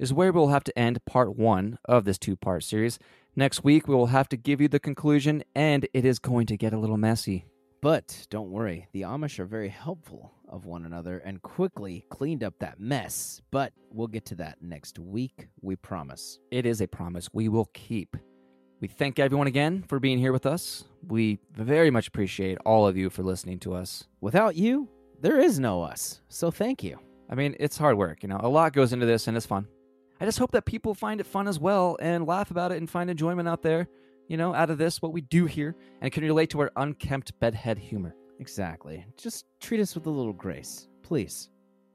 is 0.03 0.12
where 0.12 0.33
we'll 0.33 0.49
have 0.49 0.65
to 0.65 0.77
end 0.77 1.05
part 1.07 1.37
one 1.37 1.79
of 1.85 2.05
this 2.05 2.19
two 2.19 2.35
part 2.35 2.65
series. 2.65 2.99
Next 3.37 3.62
week, 3.62 3.87
we 3.87 3.95
will 3.95 4.07
have 4.07 4.29
to 4.31 4.37
give 4.37 4.61
you 4.61 4.66
the 4.66 4.81
conclusion, 4.81 5.45
and 5.55 5.87
it 5.95 6.05
is 6.05 6.19
going 6.19 6.47
to 6.47 6.57
get 6.57 6.73
a 6.73 6.79
little 6.79 6.97
messy. 6.97 7.47
But 7.81 8.27
don't 8.29 8.51
worry, 8.51 8.89
the 8.93 9.03
Amish 9.03 9.39
are 9.39 9.45
very 9.45 9.69
helpful 9.69 10.33
of 10.49 10.66
one 10.66 10.85
another 10.85 11.19
and 11.19 11.41
quickly 11.41 12.05
cleaned 12.11 12.43
up 12.43 12.55
that 12.59 12.81
mess. 12.81 13.43
But 13.53 13.73
we'll 13.93 14.09
get 14.09 14.24
to 14.27 14.35
that 14.37 14.61
next 14.61 14.99
week, 14.99 15.47
we 15.61 15.77
promise. 15.77 16.41
It 16.51 16.66
is 16.66 16.81
a 16.81 16.89
promise 16.89 17.29
we 17.33 17.49
will 17.49 17.70
keep. 17.73 18.16
We 18.81 18.89
thank 18.89 19.20
everyone 19.20 19.47
again 19.47 19.85
for 19.87 20.01
being 20.01 20.19
here 20.19 20.33
with 20.33 20.47
us. 20.47 20.83
We 21.07 21.39
very 21.53 21.93
much 21.93 22.09
appreciate 22.09 22.59
all 22.66 22.89
of 22.89 22.97
you 22.97 23.09
for 23.09 23.23
listening 23.23 23.61
to 23.61 23.74
us. 23.74 24.05
Without 24.20 24.57
you, 24.57 24.89
there 25.20 25.39
is 25.39 25.61
no 25.61 25.81
us. 25.81 26.20
So 26.29 26.51
thank 26.51 26.83
you. 26.83 26.99
I 27.31 27.37
mean, 27.37 27.55
it's 27.61 27.79
hard 27.79 27.97
work, 27.97 28.24
you 28.24 28.29
know, 28.29 28.41
a 28.43 28.49
lot 28.49 28.73
goes 28.73 28.93
into 28.93 29.07
this 29.07 29.29
and 29.29 29.37
it's 29.37 29.47
fun. 29.47 29.69
I 30.23 30.24
just 30.24 30.39
hope 30.39 30.53
that 30.53 30.65
people 30.65 30.94
find 30.94 31.20
it 31.20 31.27
fun 31.27 31.49
as 31.49 31.59
well 31.59 31.97
and 32.01 32.24
laugh 32.24 32.53
about 32.53 32.70
it 32.70 32.78
and 32.78 32.89
find 32.89 33.11
enjoyment 33.11 33.49
out 33.49 33.61
there, 33.62 33.89
you 34.28 34.36
know, 34.36 34.55
out 34.55 34.70
of 34.70 34.78
this, 34.78 35.03
what 35.03 35.12
we 35.12 35.20
do 35.20 35.47
here, 35.47 35.74
and 36.01 36.12
can 36.12 36.23
relate 36.23 36.49
to 36.51 36.61
our 36.61 36.70
unkempt 36.77 37.39
bedhead 37.40 37.77
humor. 37.77 38.15
Exactly. 38.39 39.05
Just 39.16 39.47
treat 39.61 39.81
us 39.81 39.97
with 39.97 40.07
a 40.07 40.11
little 40.11 40.32
grace, 40.32 40.86
please. 41.03 41.49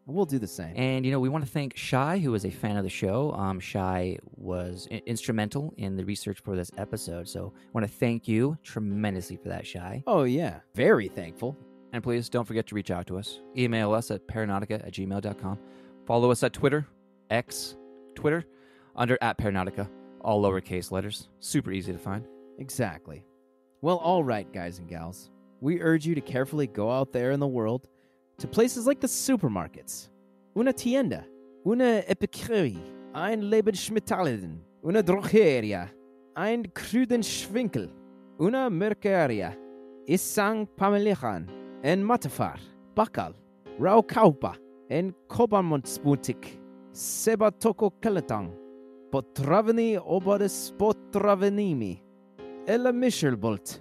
And 0.05 0.13
we'll 0.13 0.25
do 0.25 0.39
the 0.39 0.47
same. 0.47 0.73
And 0.75 1.05
you 1.05 1.11
know, 1.13 1.21
we 1.21 1.29
want 1.29 1.45
to 1.45 1.49
thank 1.49 1.77
Shy, 1.77 2.17
who 2.17 2.33
is 2.33 2.43
a 2.43 2.49
fan 2.49 2.75
of 2.75 2.83
the 2.83 2.89
show. 2.89 3.31
Um, 3.31 3.61
Shy 3.61 4.17
was 4.35 4.89
I- 4.91 5.01
instrumental 5.05 5.73
in 5.77 5.95
the 5.95 6.03
research 6.03 6.41
for 6.41 6.57
this 6.57 6.69
episode, 6.77 7.29
so 7.29 7.53
I 7.55 7.69
want 7.73 7.87
to 7.87 7.93
thank 7.93 8.27
you 8.27 8.57
tremendously 8.61 9.37
for 9.37 9.47
that, 9.47 9.65
Shy. 9.65 10.03
oh, 10.05 10.23
yeah. 10.25 10.59
Very 10.75 11.07
thankful. 11.07 11.55
And 11.93 12.03
please 12.03 12.27
don't 12.27 12.43
forget 12.43 12.67
to 12.67 12.75
reach 12.75 12.91
out 12.91 13.07
to 13.07 13.17
us. 13.17 13.39
Email 13.57 13.93
us 13.93 14.11
at 14.11 14.27
paranaughtica 14.27 14.85
at 14.85 14.91
gmail.com. 14.91 15.57
Follow 16.05 16.29
us 16.29 16.43
at 16.43 16.51
Twitter, 16.51 16.85
X, 17.29 17.77
Twitter, 18.17 18.43
under 18.95 19.17
at 19.21 19.37
Paranaughtica, 19.37 19.87
all 20.21 20.41
lowercase 20.41 20.91
letters. 20.91 21.29
Super 21.39 21.71
easy 21.71 21.93
to 21.93 21.99
find. 21.99 22.25
Exactly. 22.57 23.23
Well, 23.81 23.97
all 23.97 24.23
right, 24.23 24.51
guys 24.51 24.79
and 24.79 24.89
gals. 24.89 25.29
We 25.61 25.81
urge 25.81 26.05
you 26.05 26.15
to 26.15 26.21
carefully 26.21 26.65
go 26.65 26.91
out 26.91 27.13
there 27.13 27.31
in 27.31 27.39
the 27.39 27.47
world 27.47 27.87
to 28.39 28.47
places 28.47 28.87
like 28.87 28.99
the 28.99 29.07
supermarkets. 29.07 30.09
Una 30.57 30.73
tienda, 30.73 31.25
una 31.65 32.03
epicerie, 32.07 32.81
ein 33.13 33.43
Lebensmittelläden, 33.51 34.57
una 34.83 35.03
drogeria, 35.03 35.89
ein 36.35 36.63
Krudenschwinkel, 36.73 37.91
una 38.41 38.69
merceria, 38.69 39.55
isang 40.07 40.67
pamelihan, 40.75 41.47
en 41.83 42.03
matafar, 42.03 42.59
bakal, 42.95 43.35
raukaupa, 43.79 44.57
en 44.89 45.13
kobanmontsbutik, 46.97 47.51
sebatoko 47.61 47.91
keletang, 48.01 48.51
potraveni 49.11 49.97
obaris 49.97 50.71
potravenimi, 50.73 52.01
ella 52.67 52.91
Michelbolt. 52.91 53.79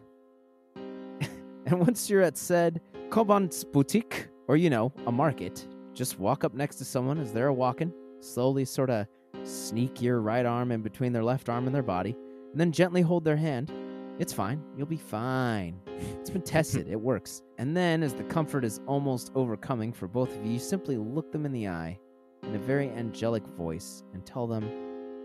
and 1.66 1.80
once 1.80 2.10
you're 2.10 2.22
at 2.22 2.36
said 2.36 2.80
Koban's 3.08 3.64
boutique, 3.64 4.28
or 4.48 4.56
you 4.56 4.70
know, 4.70 4.92
a 5.06 5.12
market, 5.12 5.66
just 5.94 6.18
walk 6.18 6.44
up 6.44 6.54
next 6.54 6.76
to 6.76 6.84
someone 6.84 7.18
as 7.18 7.32
they're 7.32 7.52
walking, 7.52 7.92
slowly 8.20 8.64
sort 8.64 8.90
of 8.90 9.06
sneak 9.44 10.02
your 10.02 10.20
right 10.20 10.46
arm 10.46 10.72
in 10.72 10.82
between 10.82 11.12
their 11.12 11.24
left 11.24 11.48
arm 11.48 11.66
and 11.66 11.74
their 11.74 11.82
body, 11.82 12.16
and 12.52 12.60
then 12.60 12.72
gently 12.72 13.02
hold 13.02 13.24
their 13.24 13.36
hand. 13.36 13.72
It's 14.18 14.32
fine. 14.32 14.62
You'll 14.76 14.86
be 14.86 14.96
fine. 14.96 15.80
It's 16.20 16.30
been 16.30 16.42
tested. 16.42 16.88
It 16.88 17.00
works. 17.00 17.42
And 17.56 17.74
then, 17.74 18.02
as 18.02 18.12
the 18.12 18.24
comfort 18.24 18.64
is 18.64 18.80
almost 18.86 19.30
overcoming 19.34 19.92
for 19.92 20.08
both 20.08 20.36
of 20.36 20.44
you, 20.44 20.52
you 20.52 20.58
simply 20.58 20.96
look 20.96 21.32
them 21.32 21.46
in 21.46 21.52
the 21.52 21.68
eye 21.68 21.98
in 22.46 22.54
a 22.54 22.58
very 22.58 22.88
angelic 22.90 23.44
voice 23.46 24.02
and 24.14 24.24
tell 24.24 24.46
them, 24.46 24.68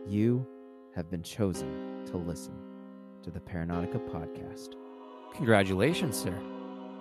You 0.07 0.45
have 0.95 1.09
been 1.09 1.23
chosen 1.23 2.03
to 2.07 2.17
listen 2.17 2.53
to 3.23 3.31
the 3.31 3.39
Paranaughtica 3.39 3.99
podcast. 4.09 4.73
Congratulations, 5.35 6.17
sir. 6.17 6.35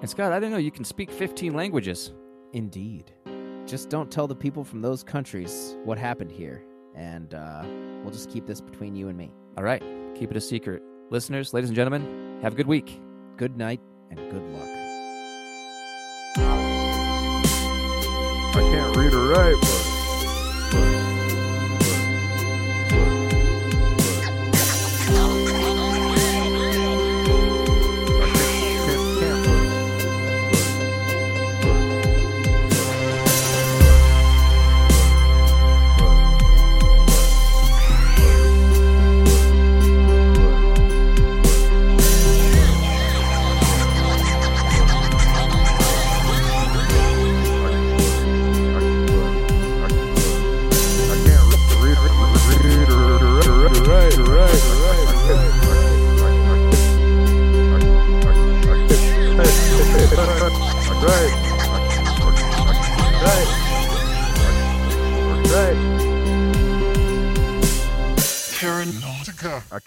And 0.00 0.08
Scott, 0.08 0.32
I 0.32 0.36
didn't 0.38 0.52
know 0.52 0.58
you 0.58 0.70
can 0.70 0.84
speak 0.84 1.10
15 1.10 1.54
languages. 1.54 2.12
Indeed. 2.52 3.12
Just 3.66 3.88
don't 3.88 4.10
tell 4.10 4.26
the 4.26 4.34
people 4.34 4.64
from 4.64 4.80
those 4.82 5.02
countries 5.02 5.76
what 5.84 5.98
happened 5.98 6.32
here, 6.32 6.64
and 6.94 7.34
uh, 7.34 7.62
we'll 8.02 8.10
just 8.12 8.30
keep 8.30 8.46
this 8.46 8.60
between 8.60 8.96
you 8.96 9.08
and 9.08 9.16
me. 9.16 9.30
All 9.56 9.62
right, 9.62 9.82
keep 10.14 10.30
it 10.30 10.36
a 10.36 10.40
secret. 10.40 10.82
Listeners, 11.10 11.54
ladies 11.54 11.70
and 11.70 11.76
gentlemen, 11.76 12.38
have 12.42 12.54
a 12.54 12.56
good 12.56 12.66
week. 12.66 13.00
Good 13.36 13.56
night 13.56 13.80
and 14.10 14.18
good 14.30 14.42
luck. 14.52 14.68
I 18.52 18.60
can't 18.72 18.96
read 18.96 19.12
or 19.14 19.28
write, 19.28 19.60
but. 19.60 19.89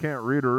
Can't 0.03 0.21
read 0.21 0.41
but 0.41 0.49